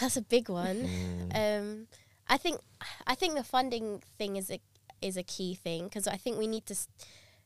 That's 0.00 0.16
a 0.16 0.22
big 0.22 0.48
one. 0.48 0.88
Mm. 1.30 1.36
Um, 1.60 1.86
I 2.28 2.36
think 2.36 2.60
I 3.06 3.14
think 3.14 3.34
the 3.34 3.44
funding 3.44 4.02
thing 4.16 4.36
is 4.36 4.50
a 4.50 4.60
is 5.02 5.16
a 5.16 5.22
key 5.22 5.54
thing 5.54 5.84
because 5.84 6.06
I 6.06 6.16
think 6.16 6.38
we 6.38 6.46
need 6.46 6.66
to 6.66 6.76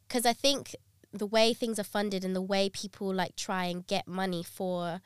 because 0.07 0.27
I 0.27 0.33
think 0.33 0.75
the 1.13 1.27
way 1.27 1.53
things 1.55 1.79
are 1.79 1.85
funded 1.85 2.25
and 2.25 2.35
the 2.35 2.43
way 2.43 2.69
people 2.71 3.13
like 3.13 3.37
try 3.37 3.67
and 3.67 3.87
get 3.87 4.07
money 4.09 4.43
for 4.43 5.01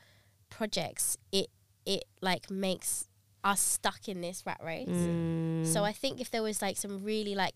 projects, 0.49 1.17
it 1.31 1.47
it 1.87 2.03
like 2.21 2.51
makes 2.51 3.07
us 3.43 3.61
stuck 3.61 4.07
in 4.09 4.21
this 4.21 4.43
rat 4.45 4.59
race. 4.63 4.87
Mm. 4.89 5.65
So 5.65 5.83
I 5.83 5.93
think 5.93 6.19
if 6.19 6.29
there 6.29 6.43
was 6.43 6.61
like 6.61 6.77
some 6.77 7.03
really 7.03 7.33
like 7.33 7.55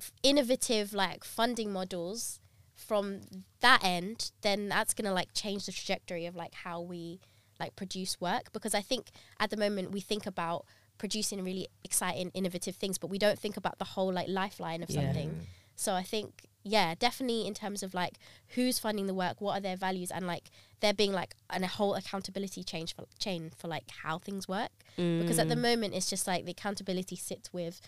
f- 0.00 0.12
innovative 0.22 0.92
like 0.92 1.22
funding 1.24 1.72
models 1.72 2.40
from 2.74 3.20
that 3.60 3.80
end, 3.84 4.32
then 4.42 4.68
that's 4.68 4.94
gonna 4.94 5.12
like 5.14 5.28
change 5.32 5.66
the 5.66 5.72
trajectory 5.72 6.26
of 6.26 6.34
like 6.34 6.54
how 6.54 6.80
we 6.80 7.20
like 7.60 7.74
produce 7.76 8.20
work 8.20 8.52
because 8.52 8.74
I 8.74 8.82
think 8.82 9.08
at 9.40 9.50
the 9.50 9.56
moment 9.56 9.92
we 9.92 10.00
think 10.00 10.26
about 10.26 10.66
producing 10.98 11.42
really 11.44 11.68
exciting 11.84 12.30
innovative 12.34 12.74
things 12.76 12.98
but 12.98 13.08
we 13.10 13.18
don't 13.18 13.38
think 13.38 13.56
about 13.56 13.78
the 13.78 13.84
whole 13.84 14.12
like 14.12 14.28
lifeline 14.28 14.82
of 14.82 14.90
Yeah. 14.90 15.02
something 15.02 15.46
so 15.76 15.92
I 15.94 16.02
think 16.02 16.46
yeah 16.62 16.94
definitely 16.98 17.46
in 17.46 17.54
terms 17.54 17.82
of 17.84 17.94
like 17.94 18.14
who's 18.56 18.76
funding 18.80 19.06
the 19.06 19.14
work 19.14 19.40
what 19.40 19.56
are 19.56 19.60
their 19.60 19.76
values 19.76 20.10
and 20.10 20.26
like 20.26 20.50
there 20.80 20.92
being 20.92 21.12
like 21.12 21.34
an, 21.50 21.62
a 21.62 21.68
whole 21.68 21.94
accountability 21.94 22.64
change 22.64 22.94
for 22.96 23.04
chain 23.20 23.50
for 23.56 23.68
like 23.68 23.84
how 24.02 24.18
things 24.18 24.48
work. 24.48 24.70
Because 24.96 25.38
at 25.38 25.48
the 25.48 25.56
moment 25.56 25.94
it's 25.94 26.10
just 26.10 26.26
like 26.26 26.44
the 26.44 26.50
accountability 26.50 27.14
sits 27.16 27.52
with 27.52 27.80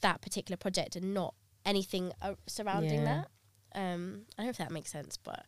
that 0.00 0.20
particular 0.22 0.56
project 0.56 0.96
and 0.96 1.12
not 1.14 1.34
anything 1.66 2.12
uh, 2.22 2.34
surrounding 2.46 3.02
Yeah. 3.04 3.22
that. 3.74 3.78
Um 3.80 4.22
I 4.36 4.42
don't 4.42 4.46
know 4.46 4.50
if 4.50 4.56
that 4.58 4.70
makes 4.72 4.90
sense 4.90 5.16
but 5.16 5.44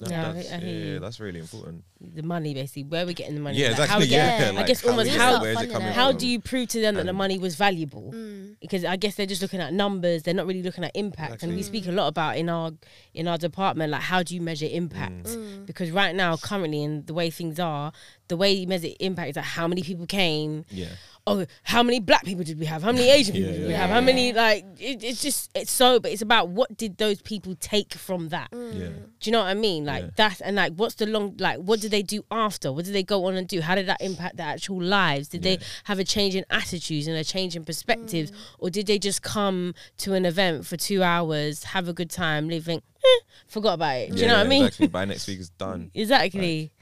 That- 0.00 0.10
Yeah, 0.10 0.28
I 0.28 0.32
that's, 0.32 0.48
hear- 0.48 0.56
I 0.56 0.60
hear 0.60 0.92
yeah, 0.94 0.98
that's 0.98 1.20
really 1.20 1.40
important. 1.40 1.84
the 2.00 2.22
money 2.22 2.54
basically 2.54 2.84
where 2.84 3.04
we're 3.04 3.12
getting 3.12 3.34
the 3.34 3.40
money 3.42 3.58
Yeah, 3.58 3.68
Like, 3.68 3.76
how 3.76 3.82
exactly. 3.98 4.04
we 4.06 4.08
get- 4.08 4.40
Yeah, 4.40 4.46
Yeah. 4.46 4.50
like, 4.52 4.66
guess 4.66 4.84
almost 4.86 5.08
is 5.08 5.14
it- 5.14 5.18
how- 5.20 5.44
it 5.44 5.70
coming 5.70 5.88
how 5.92 6.12
do 6.12 6.26
you 6.26 6.40
prove 6.40 6.68
to 6.70 6.80
them 6.80 6.94
that 6.94 7.04
the 7.04 7.12
money 7.12 7.38
was 7.38 7.54
valuable 7.56 8.10
mm, 8.14 8.56
because 8.60 8.84
I 8.86 8.96
guess 8.96 9.16
they're 9.16 9.26
just 9.26 9.42
looking 9.42 9.60
at 9.60 9.74
numbers. 9.74 10.22
They're 10.22 10.32
not 10.32 10.46
really 10.46 10.62
looking 10.62 10.84
at 10.84 10.92
impact, 10.94 11.42
and 11.42 11.52
we 11.52 11.58
Exactly. 11.58 11.80
speak 11.80 11.88
a 11.92 11.92
lot 11.94 12.08
about 12.08 12.38
in 12.38 12.48
our 12.48 12.72
in 13.12 13.28
our 13.28 13.36
department 13.36 13.90
like 13.92 14.00
how 14.00 14.22
do 14.22 14.34
you 14.34 14.40
measure 14.40 14.68
impact? 14.70 15.26
Mm. 15.26 15.66
Because 15.66 15.90
right 15.90 16.14
now, 16.16 16.36
currently, 16.38 16.82
in 16.82 17.04
the 17.04 17.12
way 17.12 17.28
things 17.28 17.60
are, 17.60 17.92
the 18.30 18.36
way 18.36 18.50
you 18.52 18.66
measure 18.66 18.88
impact 19.00 19.30
is 19.30 19.36
like 19.36 19.44
how 19.44 19.68
many 19.68 19.82
people 19.82 20.06
came. 20.06 20.64
Yeah. 20.70 20.86
Oh, 21.26 21.44
how 21.64 21.82
many 21.82 22.00
black 22.00 22.24
people 22.24 22.42
did 22.44 22.58
we 22.58 22.64
have? 22.64 22.82
How 22.82 22.92
many 22.92 23.10
Asian 23.10 23.34
people 23.34 23.50
Yeah, 23.50 23.56
did 23.58 23.66
we 23.66 23.72
yeah. 23.72 23.80
have? 23.82 23.90
How 23.90 24.00
many 24.00 24.32
like 24.32 24.64
it, 24.78 25.04
it's 25.04 25.20
just 25.20 25.50
it's 25.54 25.70
so, 25.70 26.00
but 26.00 26.10
it's 26.12 26.22
about 26.22 26.48
what 26.48 26.74
did 26.78 26.96
those 26.96 27.20
people 27.20 27.54
take 27.60 27.92
from 27.92 28.30
that? 28.30 28.50
mm. 28.50 28.72
Yeah. 28.80 28.88
Do 28.88 29.24
you 29.24 29.32
know 29.32 29.40
what 29.40 29.48
I 29.48 29.54
mean? 29.54 29.84
Like 29.84 30.04
Yeah. 30.04 30.10
that's 30.16 30.40
and 30.40 30.56
like 30.56 30.72
what's 30.76 30.94
the 30.94 31.04
long 31.06 31.36
like 31.38 31.58
what 31.58 31.80
did 31.80 31.90
they 31.90 32.02
do 32.02 32.24
after? 32.30 32.72
What 32.72 32.86
did 32.86 32.94
they 32.94 33.02
go 33.02 33.26
on 33.26 33.34
and 33.36 33.46
do? 33.46 33.60
How 33.60 33.74
did 33.74 33.86
that 33.86 34.00
impact 34.00 34.38
their 34.38 34.46
actual 34.46 34.82
lives? 34.82 35.28
Did 35.28 35.42
they 35.42 35.58
have 35.84 35.98
a 35.98 36.04
change 36.04 36.34
in 36.34 36.44
attitudes 36.50 37.06
and 37.06 37.16
a 37.16 37.22
change 37.24 37.54
in 37.54 37.64
perspectives? 37.66 38.32
Or 38.58 38.70
did 38.70 38.86
they 38.86 38.98
just 38.98 39.20
come 39.22 39.74
to 39.98 40.14
an 40.14 40.24
event 40.24 40.64
for 40.66 40.78
two 40.78 41.02
hours, 41.02 41.64
have 41.64 41.86
a 41.86 41.92
good 41.92 42.10
time, 42.10 42.48
leaving, 42.48 42.78
eh, 43.04 43.18
forgot 43.46 43.74
about 43.74 43.96
it? 43.96 44.12
Do 44.14 44.22
you 44.22 44.26
know 44.26 44.38
what 44.38 44.46
I 44.46 44.48
mean? 44.48 44.64
Exactly. 44.64 44.86
By 44.88 45.04
next 45.12 45.26
week 45.28 45.40
it's 45.40 45.50
done. 45.50 45.90
Exactly. 45.94 46.72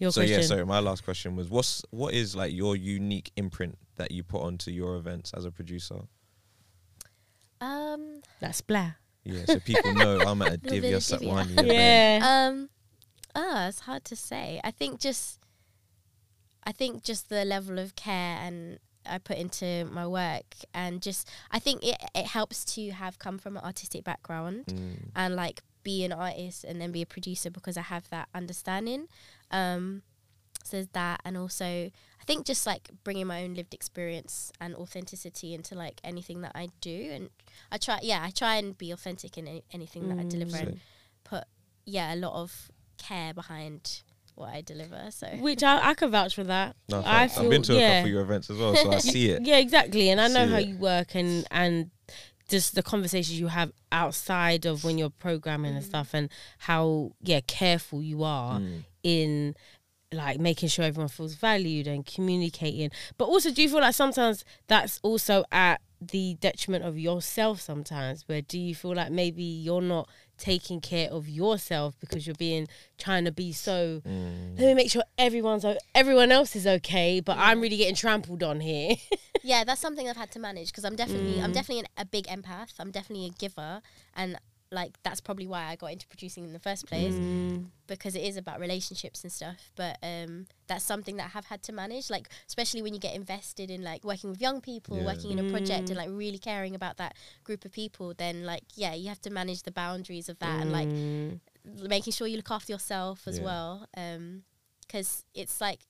Your 0.00 0.10
so 0.10 0.22
question. 0.22 0.40
yeah, 0.40 0.46
so 0.46 0.64
my 0.64 0.80
last 0.80 1.04
question 1.04 1.36
was 1.36 1.48
what's 1.50 1.82
what 1.90 2.14
is 2.14 2.34
like 2.34 2.52
your 2.52 2.74
unique 2.74 3.30
imprint 3.36 3.78
that 3.96 4.10
you 4.10 4.22
put 4.24 4.40
onto 4.42 4.70
your 4.70 4.96
events 4.96 5.32
as 5.36 5.44
a 5.44 5.50
producer? 5.52 6.00
um 7.60 8.22
That's 8.40 8.60
blah. 8.62 8.92
Yeah, 9.24 9.44
so 9.44 9.60
people 9.60 9.92
know 9.94 10.18
I'm 10.26 10.40
at 10.42 10.48
a 10.48 10.50
Little 10.52 10.70
bit 10.80 10.84
Divya 10.84 10.96
of 10.96 11.02
Satwani 11.02 11.52
event. 11.52 11.68
Yeah. 11.68 12.46
Um, 12.48 12.70
ah, 13.34 13.68
it's 13.68 13.80
hard 13.80 14.04
to 14.06 14.16
say. 14.16 14.58
I 14.64 14.70
think 14.70 14.98
just, 14.98 15.38
I 16.64 16.72
think 16.72 17.04
just 17.04 17.28
the 17.28 17.44
level 17.44 17.78
of 17.78 17.94
care 17.94 18.38
and 18.40 18.78
I 19.04 19.18
put 19.18 19.36
into 19.36 19.84
my 19.92 20.06
work, 20.06 20.54
and 20.72 21.02
just 21.02 21.28
I 21.50 21.58
think 21.58 21.84
it 21.84 21.96
it 22.14 22.26
helps 22.26 22.64
to 22.76 22.90
have 22.90 23.18
come 23.18 23.38
from 23.38 23.56
an 23.58 23.64
artistic 23.64 24.04
background 24.04 24.64
Mm, 24.66 25.10
and 25.14 25.36
like 25.36 25.62
be 25.82 26.04
an 26.04 26.12
artist 26.12 26.64
and 26.64 26.80
then 26.80 26.92
be 26.92 27.02
a 27.02 27.06
producer 27.06 27.50
because 27.50 27.76
I 27.76 27.82
have 27.82 28.08
that 28.10 28.28
understanding. 28.34 29.06
Um, 29.50 30.02
so 30.62 30.76
there's 30.76 30.88
that, 30.88 31.20
and 31.24 31.36
also 31.38 31.64
I 31.64 32.24
think 32.26 32.44
just 32.44 32.66
like 32.66 32.90
bringing 33.02 33.26
my 33.26 33.42
own 33.44 33.54
lived 33.54 33.72
experience 33.72 34.52
and 34.60 34.74
authenticity 34.74 35.54
into 35.54 35.74
like 35.74 36.00
anything 36.04 36.42
that 36.42 36.52
I 36.54 36.68
do, 36.82 37.10
and 37.12 37.30
I 37.72 37.78
try, 37.78 37.98
yeah, 38.02 38.22
I 38.22 38.30
try 38.30 38.56
and 38.56 38.76
be 38.76 38.90
authentic 38.90 39.38
in 39.38 39.48
any, 39.48 39.64
anything 39.72 40.08
that 40.10 40.18
I 40.18 40.24
Mm. 40.24 40.30
deliver, 40.30 40.56
and 40.58 40.80
put 41.24 41.44
yeah 41.86 42.14
a 42.14 42.16
lot 42.16 42.34
of 42.34 42.70
care 42.98 43.32
behind 43.32 44.02
what 44.34 44.50
I 44.50 44.60
deliver. 44.60 45.06
So 45.10 45.26
Which 45.40 45.62
I, 45.62 45.90
I 45.90 45.94
can 45.94 46.10
vouch 46.10 46.34
for 46.34 46.44
that. 46.44 46.76
No, 46.90 46.98
I 47.00 47.26
facts. 47.26 47.38
I've 47.38 47.48
been 47.50 47.62
to 47.62 47.72
feel- 47.72 47.78
a 47.78 47.86
couple 47.88 48.00
of 48.04 48.08
your 48.08 48.22
events 48.22 48.50
as 48.50 48.58
well, 48.58 48.76
so 48.76 48.92
I 48.92 48.98
see 49.14 49.30
it. 49.30 49.42
Yeah, 49.46 49.56
exactly. 49.56 50.10
And 50.10 50.20
I 50.20 50.28
know 50.28 50.44
See 50.44 50.50
how 50.52 50.58
it. 50.58 50.66
you 50.68 50.76
work 50.76 51.14
and 51.14 51.46
and 51.50 51.90
just 52.50 52.74
the 52.74 52.82
conversations 52.82 53.38
you 53.40 53.46
have 53.46 53.72
outside 53.92 54.66
of 54.66 54.84
when 54.84 54.98
you're 54.98 55.08
programming 55.10 55.74
and 55.74 55.84
stuff 55.84 56.12
and 56.12 56.28
how 56.58 57.12
yeah 57.22 57.40
careful 57.46 58.02
you 58.02 58.22
are 58.24 58.58
Mm. 58.60 58.84
in 59.02 59.54
like 60.12 60.40
making 60.40 60.68
sure 60.68 60.84
everyone 60.84 61.08
feels 61.08 61.34
valued 61.34 61.86
and 61.86 62.04
communicating 62.04 62.90
but 63.16 63.26
also 63.26 63.50
do 63.52 63.62
you 63.62 63.68
feel 63.68 63.80
like 63.80 63.94
sometimes 63.94 64.44
that's 64.66 64.98
also 65.04 65.44
at 65.52 65.80
the 66.00 66.36
detriment 66.40 66.82
of 66.84 66.98
yourself 66.98 67.60
sometimes 67.60 68.24
where 68.26 68.40
do 68.42 68.58
you 68.58 68.74
feel 68.74 68.94
like 68.94 69.10
maybe 69.12 69.42
you're 69.42 69.80
not 69.82 70.08
taking 70.38 70.80
care 70.80 71.08
of 71.10 71.28
yourself 71.28 71.94
because 72.00 72.26
you're 72.26 72.34
being 72.36 72.66
trying 72.98 73.24
to 73.24 73.30
be 73.30 73.52
so 73.52 74.00
Mm. 74.04 74.58
let 74.58 74.66
me 74.66 74.74
make 74.74 74.90
sure 74.90 75.02
everyone's 75.16 75.64
everyone 75.94 76.32
else 76.32 76.56
is 76.56 76.66
okay 76.66 77.20
but 77.20 77.36
i'm 77.38 77.60
really 77.60 77.76
getting 77.76 77.94
trampled 77.94 78.42
on 78.42 78.60
here 78.60 78.96
yeah, 79.42 79.64
that's 79.64 79.80
something 79.80 80.06
I've 80.08 80.16
had 80.18 80.30
to 80.32 80.38
manage 80.38 80.68
because 80.70 80.84
I'm 80.84 80.96
definitely 80.96 81.40
I'm 81.40 81.50
Mm. 81.52 81.54
definitely 81.54 81.80
an, 81.80 81.86
a 81.96 82.04
big 82.04 82.26
empath. 82.26 82.74
I'm 82.78 82.90
definitely 82.90 83.26
a 83.26 83.30
giver, 83.30 83.80
and 84.14 84.36
like 84.72 84.92
that's 85.02 85.20
probably 85.20 85.46
why 85.46 85.64
I 85.64 85.76
got 85.76 85.90
into 85.92 86.06
producing 86.06 86.44
in 86.44 86.52
the 86.52 86.58
first 86.60 86.86
place 86.86 87.14
Mm. 87.14 87.66
because 87.88 88.14
it 88.14 88.22
is 88.22 88.36
about 88.36 88.60
relationships 88.60 89.22
and 89.24 89.32
stuff. 89.32 89.72
But 89.74 89.98
um, 90.02 90.46
that's 90.68 90.84
something 90.84 91.16
that 91.16 91.24
I 91.26 91.28
have 91.30 91.46
had 91.46 91.62
to 91.64 91.72
manage, 91.72 92.08
like 92.08 92.28
especially 92.46 92.80
when 92.82 92.94
you 92.94 93.00
get 93.00 93.14
invested 93.14 93.68
in 93.70 93.82
like 93.82 94.04
working 94.04 94.30
with 94.30 94.40
young 94.40 94.60
people, 94.60 94.96
Yeah. 94.98 95.06
working 95.06 95.32
in 95.32 95.38
a 95.44 95.50
project, 95.50 95.86
Mm. 95.86 95.90
and 95.90 95.96
like 95.96 96.08
really 96.10 96.38
caring 96.38 96.74
about 96.76 96.98
that 96.98 97.16
group 97.42 97.64
of 97.64 97.72
people. 97.72 98.14
Then 98.14 98.44
like 98.44 98.62
yeah, 98.76 98.94
you 98.94 99.08
have 99.08 99.20
to 99.22 99.30
manage 99.30 99.62
the 99.64 99.72
boundaries 99.72 100.28
of 100.28 100.38
that 100.38 100.60
and 100.62 100.70
like 100.72 100.88
Mm. 100.88 101.40
making 101.88 102.12
sure 102.12 102.26
you 102.28 102.36
look 102.36 102.50
after 102.50 102.72
yourself 102.72 103.26
as 103.26 103.38
Yeah. 103.38 103.44
well 103.44 103.86
because 104.86 105.24
it's 105.34 105.60
like 105.60 105.80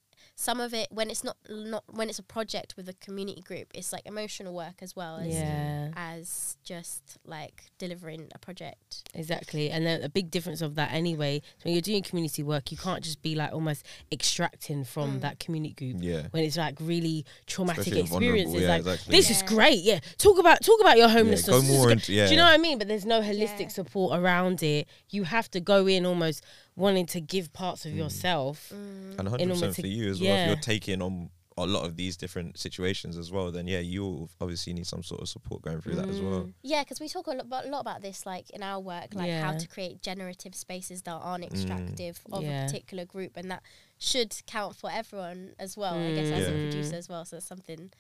some 0.41 0.59
of 0.59 0.73
it 0.73 0.89
when 0.91 1.11
it's 1.11 1.23
not 1.23 1.37
not 1.51 1.85
when 1.87 2.09
it's 2.09 2.19
a 2.19 2.23
project 2.23 2.75
with 2.75 2.89
a 2.89 2.95
community 2.95 3.43
group 3.43 3.67
it's 3.75 3.93
like 3.93 4.01
emotional 4.07 4.55
work 4.55 4.77
as 4.81 4.97
well 4.97 5.19
as 5.19 5.27
yeah 5.29 5.91
as 5.95 6.57
just 6.65 7.19
like 7.27 7.65
delivering 7.79 8.27
a 8.35 8.39
project 8.39 9.03
exactly 9.15 9.71
and 9.71 9.85
then 9.85 10.03
a 10.03 10.09
big 10.09 10.31
difference 10.31 10.63
of 10.63 10.77
that 10.77 10.91
anyway 10.93 11.43
so 11.59 11.65
when 11.65 11.75
you're 11.75 11.83
doing 11.83 12.03
community 12.03 12.43
work 12.43 12.73
you 12.73 12.79
can't 12.79 13.05
just 13.05 13.21
be 13.21 13.35
like 13.35 13.53
almost 13.53 13.85
extracting 14.11 14.83
from 14.85 15.11
Mm. 15.19 15.21
that 15.23 15.41
community 15.41 15.75
group 15.75 15.97
Yeah. 16.03 16.29
when 16.31 16.43
it's 16.45 16.57
like 16.57 16.77
really 16.81 17.27
traumatic 17.47 17.81
Especially 17.89 18.01
experiences 18.03 18.63
yeah, 18.63 18.69
like 18.69 18.79
exactly. 18.81 19.17
this 19.17 19.31
is 19.31 19.43
great 19.43 19.81
yeah 19.83 19.99
talk 20.17 20.39
about 20.39 20.63
talk 20.63 20.81
about 20.81 20.97
your 20.97 21.09
homelessness 21.09 21.55
go 21.55 21.63
more 21.75 21.91
into- 21.91 22.13
yeah. 22.15 22.27
do 22.27 22.33
you 22.33 22.39
know 22.39 22.45
what 22.45 22.55
i 22.55 22.59
mean 22.59 22.79
but 22.79 22.89
there's 22.89 23.05
no 23.05 23.21
holistic 23.21 23.61
Yeah. 23.69 23.69
support 23.69 24.19
around 24.19 24.63
it 24.63 24.89
you 25.11 25.25
have 25.25 25.51
to 25.51 25.61
go 25.61 25.87
in 25.87 26.07
almost 26.07 26.43
wanting 26.77 27.07
to 27.07 27.21
give 27.21 27.53
parts 27.53 27.85
Mm. 27.85 27.91
of 27.91 27.97
yourself 27.97 28.71
Mm. 28.75 29.19
And 29.19 29.29
100% 29.29 29.75
for 29.77 29.87
a- 29.87 29.89
you 29.89 30.11
as 30.11 30.21
well. 30.21 30.37
If 30.37 30.47
you're 30.49 30.57
taking 30.63 31.03
on 31.03 31.31
a 31.59 31.67
lot 31.67 31.85
of 31.85 31.95
these 31.97 32.17
different 32.17 32.59
situations 32.59 33.19
as 33.19 33.31
well, 33.31 33.51
then 33.53 33.67
yeah, 33.69 33.81
you'll 33.81 34.31
obviously 34.41 34.73
need 34.73 34.87
some 34.87 35.03
sort 35.03 35.21
of 35.21 35.29
support 35.29 35.61
going 35.61 35.81
through 35.83 35.95
that 35.97 36.09
as 36.09 36.19
well. 36.21 36.43
Mm. 36.45 36.55
yeah 36.63 36.83
because 36.83 37.01
we 37.01 37.09
talk 37.09 37.27
a 37.27 37.31
lot, 37.33 37.41
about, 37.45 37.67
a 37.67 37.69
lot 37.69 37.81
about 37.81 38.01
this 38.01 38.25
like 38.25 38.49
in 38.51 38.63
our 38.63 38.81
work 38.81 39.15
like 39.15 39.31
how 39.31 39.53
to 39.59 39.67
create 39.69 40.01
generative 40.01 40.55
spaces 40.55 41.03
that 41.03 41.13
aren't 41.13 41.45
extractive 41.45 42.21
of 42.33 42.45
Yeah. 42.45 42.63
a 42.63 42.67
particular 42.67 43.05
group 43.05 43.37
and 43.37 43.51
that 43.51 43.63
should 43.99 44.35
count 44.47 44.75
for 44.77 44.91
everyone 44.91 45.55
as 45.59 45.77
well 45.77 45.95
i 45.99 46.15
guess 46.15 46.31
as 46.31 46.47
a 46.49 46.51
Mm. 46.51 46.71
producer 46.71 46.97
as 46.97 47.09
well 47.11 47.25
so 47.27 47.37
that's 47.37 47.47
something 47.47 47.91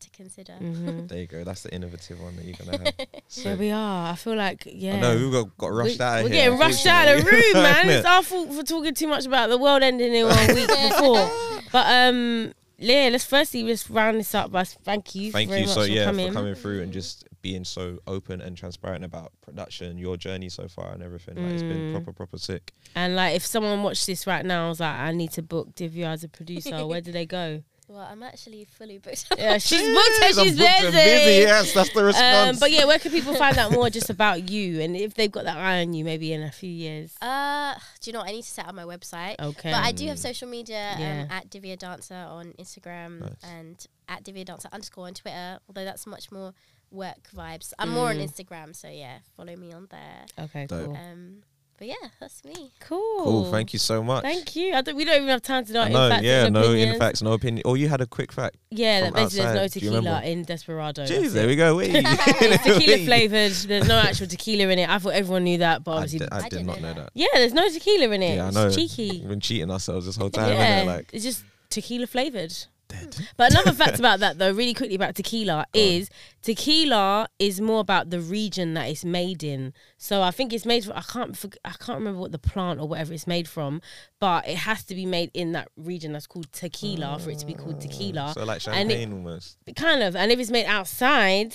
to 0.00 0.10
consider 0.10 0.52
Mhm. 0.60 1.08
There 1.08 1.18
you 1.18 1.26
go. 1.26 1.44
That's 1.44 1.62
the 1.62 1.74
innovative 1.74 2.20
one 2.20 2.36
that 2.36 2.44
you're 2.44 2.56
gonna 2.56 2.78
have. 2.78 2.94
There 3.44 3.56
we 3.56 3.70
are. 3.70 4.12
I 4.12 4.14
feel 4.16 4.36
like 4.36 4.62
yeah. 4.66 4.94
I 4.96 5.00
know 5.00 5.16
we 5.16 5.30
got, 5.30 5.56
got 5.58 5.72
rushed 5.72 5.98
we, 5.98 6.04
out. 6.04 6.18
of 6.18 6.24
We're 6.24 6.30
here, 6.30 6.44
getting 6.44 6.58
rushed 6.58 6.86
out 6.86 7.08
of 7.08 7.24
the 7.24 7.30
room, 7.30 7.52
man. 7.54 7.88
It's 7.88 8.06
our 8.06 8.22
fault 8.22 8.52
for 8.52 8.62
talking 8.62 8.94
too 8.94 9.08
much 9.08 9.26
about 9.26 9.48
the 9.50 9.58
world 9.58 9.82
ending 9.82 10.14
in 10.14 10.26
one 10.26 10.54
week 10.54 10.68
before. 10.88 11.30
But 11.72 11.86
um, 11.92 12.52
yeah, 12.78 13.08
let's 13.10 13.24
firstly 13.24 13.62
let's 13.64 13.90
round 13.90 14.18
this 14.20 14.34
up 14.34 14.50
by 14.52 14.64
thank 14.64 15.14
you. 15.14 15.32
Thank 15.32 15.48
very 15.50 15.62
you 15.62 15.66
much 15.66 15.74
so 15.74 15.82
for 15.82 15.88
yeah 15.88 16.04
coming. 16.04 16.28
for 16.28 16.34
coming 16.34 16.54
through 16.54 16.82
and 16.82 16.92
just 16.92 17.24
being 17.40 17.64
so 17.64 17.98
open 18.08 18.40
and 18.40 18.56
transparent 18.56 19.04
about 19.04 19.30
production, 19.42 19.96
your 19.96 20.16
journey 20.16 20.48
so 20.48 20.66
far, 20.68 20.92
and 20.92 21.02
everything. 21.04 21.36
Like, 21.36 21.52
it's 21.52 21.62
been 21.62 21.90
Mm. 21.90 21.92
proper 21.92 22.12
proper 22.12 22.36
sick. 22.38 22.72
And 22.96 23.14
like, 23.14 23.36
if 23.36 23.46
someone 23.46 23.82
watched 23.84 24.06
this 24.06 24.26
right 24.26 24.44
now, 24.44 24.66
I 24.66 24.68
was 24.70 24.80
like, 24.80 24.94
I 24.96 25.12
need 25.12 25.30
to 25.32 25.42
book 25.42 25.74
Divya 25.74 26.06
as 26.06 26.24
a 26.24 26.28
producer. 26.28 26.84
Where 26.86 27.00
do 27.00 27.12
they 27.12 27.26
go? 27.26 27.62
Well 27.88 28.00
i'm 28.00 28.22
actually 28.22 28.64
fully 28.64 28.98
booked 28.98 29.26
Yeah, 29.36 29.58
she's 29.58 29.80
booked 29.80 30.10
and 30.22 30.38
I'm 30.38 30.44
she's 30.46 30.58
booked 30.58 30.70
and 30.84 30.92
busy. 30.92 31.40
Yes, 31.42 31.72
that's 31.74 31.92
the 31.94 32.04
response. 32.04 32.56
Um, 32.56 32.60
but 32.60 32.70
yeah, 32.70 32.84
where 32.84 32.98
can 32.98 33.10
people 33.12 33.34
find 33.34 33.56
out 33.58 33.72
more 33.72 33.88
just 33.90 34.10
about 34.10 34.48
you 34.50 34.80
and 34.80 34.94
if 34.96 35.14
they've 35.14 35.30
got 35.32 35.44
that 35.44 35.56
eye 35.56 35.80
on 35.80 35.92
you, 35.94 36.04
maybe 36.04 36.32
in 36.32 36.42
a 36.42 36.50
few 36.50 36.70
years? 36.70 37.14
Uh, 37.22 37.74
do 38.00 38.10
you 38.10 38.12
know 38.12 38.20
what? 38.20 38.28
I 38.28 38.32
need 38.32 38.42
to 38.44 38.50
set 38.50 38.66
up 38.68 38.74
my 38.74 38.84
website. 38.84 39.36
Okay. 39.40 39.70
But 39.70 39.82
I 39.84 39.92
do 39.92 40.06
have 40.08 40.18
social 40.18 40.48
media 40.48 40.94
Yeah. 40.98 41.22
um, 41.22 41.36
at 41.36 41.50
Divya 41.50 41.78
Dancer 41.78 42.14
on 42.14 42.52
Instagram 42.58 43.20
Nice. 43.20 43.32
and 43.42 43.86
at 44.08 44.24
Divya 44.24 44.44
Dancer 44.44 44.68
underscore 44.72 45.06
on 45.06 45.14
Twitter, 45.14 45.58
although 45.68 45.84
that's 45.84 46.06
much 46.06 46.30
more 46.30 46.52
work 46.90 47.28
vibes. 47.36 47.72
I'm 47.78 47.90
more 47.90 48.08
on 48.10 48.16
Mm. 48.16 48.28
Instagram, 48.30 48.74
so 48.76 48.88
yeah, 48.88 49.18
follow 49.36 49.54
me 49.56 49.72
on 49.72 49.86
there. 49.90 50.26
okay, 50.44 50.66
Dope. 50.66 50.86
cool. 50.86 50.96
Um, 50.96 51.42
but 51.78 51.86
yeah, 51.86 51.94
that's 52.18 52.44
me. 52.44 52.72
Cool. 52.80 53.22
Cool. 53.22 53.50
Thank 53.52 53.72
you 53.72 53.78
so 53.78 54.02
much. 54.02 54.22
Thank 54.22 54.56
you. 54.56 54.74
I 54.74 54.82
don't, 54.82 54.96
we 54.96 55.04
don't 55.04 55.16
even 55.16 55.28
have 55.28 55.42
time 55.42 55.64
to 55.64 55.72
know. 55.72 55.82
I 55.82 55.86
in 55.86 55.92
know, 55.92 56.08
facts 56.10 56.24
yeah, 56.24 56.48
no 56.48 56.72
in 56.72 56.98
facts, 56.98 57.22
no 57.22 57.32
opinion. 57.32 57.62
Oh, 57.64 57.74
you 57.74 57.88
had 57.88 58.00
a 58.00 58.06
quick 58.06 58.32
fact. 58.32 58.56
Yeah, 58.70 59.02
that 59.02 59.12
from 59.12 59.14
basically 59.24 59.42
there's 59.42 59.54
no 59.54 59.60
outside. 59.62 59.80
Do 59.80 59.86
you 59.86 59.90
tequila 59.92 60.22
in 60.22 60.44
Desperado. 60.44 61.04
Jeez, 61.04 61.32
there 61.32 61.44
it. 61.44 61.46
we 61.46 61.56
go. 61.56 61.80
It's 61.84 62.64
tequila 62.64 63.04
flavored. 63.04 63.52
There's 63.52 63.88
no 63.88 63.98
actual 63.98 64.26
tequila 64.26 64.68
in 64.72 64.78
it. 64.80 64.88
I 64.88 64.98
thought 64.98 65.14
everyone 65.14 65.44
knew 65.44 65.58
that, 65.58 65.84
but 65.84 65.92
I 65.92 65.94
obviously, 65.96 66.18
did, 66.20 66.32
I 66.32 66.36
I 66.36 66.42
did 66.42 66.50
didn't 66.50 66.66
not 66.66 66.80
know 66.80 66.88
know 66.88 66.94
that. 66.94 67.04
that. 67.04 67.10
yeah, 67.14 67.26
there's 67.34 67.54
no 67.54 67.68
tequila 67.68 68.12
in 68.14 68.22
it. 68.22 68.36
Yeah, 68.36 68.44
I 68.44 68.48
it's 68.48 68.56
know. 68.56 68.70
cheeky. 68.70 69.10
We've 69.20 69.28
been 69.28 69.40
cheating 69.40 69.70
ourselves 69.70 70.06
this 70.06 70.16
whole 70.16 70.30
time. 70.30 70.52
yeah, 70.52 70.82
innit? 70.82 70.86
Like, 70.86 71.10
it's 71.12 71.24
just 71.24 71.44
tequila 71.70 72.06
flavored. 72.06 72.54
But 73.36 73.52
another 73.52 73.72
fact 73.72 73.98
about 73.98 74.20
that, 74.20 74.38
though, 74.38 74.52
really 74.52 74.74
quickly 74.74 74.94
about 74.94 75.14
tequila 75.14 75.66
is 75.74 76.10
tequila 76.42 77.28
is 77.38 77.60
more 77.60 77.80
about 77.80 78.10
the 78.10 78.20
region 78.20 78.74
that 78.74 78.88
it's 78.88 79.04
made 79.04 79.42
in. 79.44 79.72
So 79.96 80.22
I 80.22 80.30
think 80.30 80.52
it's 80.52 80.64
made. 80.66 80.84
From, 80.84 80.94
I 80.96 81.02
can't. 81.02 81.44
I 81.64 81.70
can't 81.70 81.98
remember 81.98 82.20
what 82.20 82.32
the 82.32 82.38
plant 82.38 82.80
or 82.80 82.88
whatever 82.88 83.12
it's 83.12 83.26
made 83.26 83.48
from, 83.48 83.80
but 84.20 84.48
it 84.48 84.56
has 84.58 84.84
to 84.84 84.94
be 84.94 85.06
made 85.06 85.30
in 85.34 85.52
that 85.52 85.68
region 85.76 86.12
that's 86.12 86.26
called 86.26 86.52
tequila 86.52 87.18
for 87.18 87.30
it 87.30 87.38
to 87.40 87.46
be 87.46 87.54
called 87.54 87.80
tequila. 87.80 88.32
so 88.34 88.44
like 88.44 88.66
And 88.66 88.90
it- 88.90 89.10
almost. 89.12 89.58
kind 89.76 90.02
of 90.02 90.16
and 90.16 90.32
if 90.32 90.38
it's 90.38 90.50
made 90.50 90.66
outside 90.66 91.54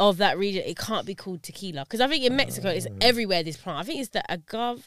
of 0.00 0.18
that 0.18 0.38
region 0.38 0.62
it 0.64 0.78
can't 0.78 1.04
be 1.06 1.14
called 1.14 1.42
tequila 1.42 1.82
because 1.82 2.00
i 2.00 2.06
think 2.06 2.22
in 2.24 2.36
mexico 2.36 2.68
it's 2.68 2.86
everywhere 3.00 3.42
this 3.42 3.56
plant 3.56 3.80
i 3.80 3.82
think 3.82 3.98
it's 3.98 4.10
the 4.10 4.22
agave 4.32 4.86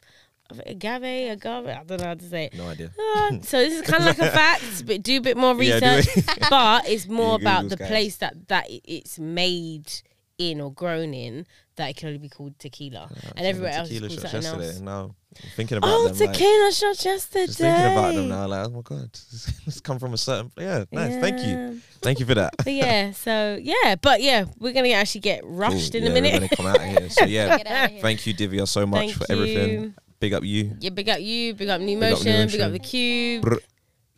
agave 0.66 1.32
agave 1.32 1.68
i 1.68 1.84
don't 1.86 2.00
know 2.02 2.08
how 2.08 2.14
to 2.14 2.30
say 2.30 2.46
it 2.46 2.56
No 2.56 2.68
idea. 2.68 2.92
Uh, 3.00 3.32
so 3.42 3.58
this 3.60 3.74
is 3.74 3.82
kind 3.82 4.02
of 4.04 4.08
like 4.08 4.20
a 4.20 4.32
fact 4.32 4.86
but 4.86 5.02
do 5.04 5.18
a 5.18 5.22
bit 5.22 5.38
more 5.38 5.54
Yeah, 5.62 5.76
research 5.96 6.18
it. 6.18 6.38
but 6.50 6.88
it's 6.90 7.08
more 7.08 7.36
about 7.36 7.66
Googles, 7.66 7.70
the 7.70 7.76
guys. 7.78 7.88
place 7.88 8.18
that 8.18 8.48
that 8.50 8.66
it's 8.70 9.18
made 9.20 9.92
in 10.38 10.60
or 10.60 10.74
grown 10.74 11.14
in 11.14 11.46
that 11.76 11.90
it 11.92 11.96
can 11.98 12.08
only 12.08 12.18
be 12.20 12.30
called 12.30 12.58
tequila 12.58 13.10
and 13.36 13.46
everywhere 13.46 13.72
else 13.74 13.90
is 13.92 14.00
tequila 14.02 14.08
called 14.10 14.20
shots 14.22 14.32
something 14.32 14.62
yesterday. 14.62 14.68
else 14.68 14.80
Now 14.82 15.16
I'm 15.44 15.50
thinking 15.56 15.78
about 15.78 15.90
oh 15.94 16.08
them. 16.10 16.28
like, 16.28 16.36
tequila 16.38 16.72
shots 16.74 17.06
yesterday 17.06 17.46
just 17.46 17.58
thinking 17.60 17.86
about 17.94 18.14
them 18.16 18.28
now. 18.28 18.48
Like, 18.48 18.68
oh 18.68 18.70
my 18.72 18.82
god, 18.82 19.10
it's 19.66 19.80
come 19.80 19.98
from 19.98 20.14
a 20.14 20.18
certain. 20.18 20.52
Yeah, 20.58 20.84
nice. 20.92 21.16
Thank 21.22 21.40
you. 21.46 21.80
Thank 22.02 22.20
you 22.20 22.26
for 22.26 22.36
that. 22.36 22.54
but 22.58 22.74
yeah 22.74 23.12
so 23.12 23.58
yeah 23.62 23.96
but 24.02 24.22
yeah 24.22 24.44
we're 24.60 24.74
gonna 24.74 24.90
actually 24.90 25.22
get 25.22 25.42
rushed 25.46 25.96
in 25.96 26.06
a 26.06 26.10
minute 26.10 26.34
We're 26.34 26.40
gonna 26.48 26.56
come 26.58 26.66
out 26.66 26.78
of 26.78 26.84
here. 26.84 27.10
So 27.10 27.26
yeah, 27.26 27.56
Get 27.58 27.68
out 27.68 27.86
of 27.86 27.92
here. 27.92 28.02
thank 28.02 28.26
you, 28.28 28.34
Divya, 28.34 28.68
so 28.68 28.86
much 28.86 29.00
Thank 29.00 29.14
for 29.14 29.32
everything. 29.32 29.70
you. 29.84 29.94
Big 30.22 30.36
up 30.36 30.44
you, 30.44 30.78
Yeah, 30.80 30.92
big 30.92 31.10
up 31.10 31.20
you, 31.20 31.56
big 31.56 31.68
up 31.68 31.82
New 31.82 32.00
Big 32.00 32.14
up 32.14 32.24
New 32.24 32.32
Motion, 32.32 32.48
big 32.48 32.62
up 32.62 32.72
the 32.72 32.80
Qube. 32.80 33.42
Brr. 33.42 33.58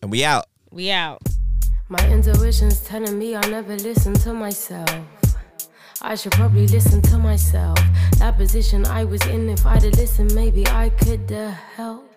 and 0.01 0.11
we 0.11 0.25
out. 0.25 0.47
We 0.69 0.91
out. 0.91 1.21
My 1.87 2.05
intuition's 2.09 2.81
telling 2.81 3.17
me 3.17 3.37
I 3.37 3.41
never 3.47 3.77
listen 3.77 4.13
to 4.15 4.33
myself. 4.33 4.89
I 6.01 6.15
should 6.15 6.33
probably 6.33 6.67
listen 6.67 7.01
to 7.03 7.17
myself. 7.17 7.79
That 8.17 8.35
position 8.35 8.85
I 8.85 9.05
was 9.05 9.25
in, 9.27 9.47
if 9.47 9.65
I'd 9.65 9.83
have 9.83 9.93
listened, 9.93 10.35
maybe 10.35 10.67
I 10.67 10.89
could 10.89 11.29
have 11.31 11.53
helped. 11.53 12.12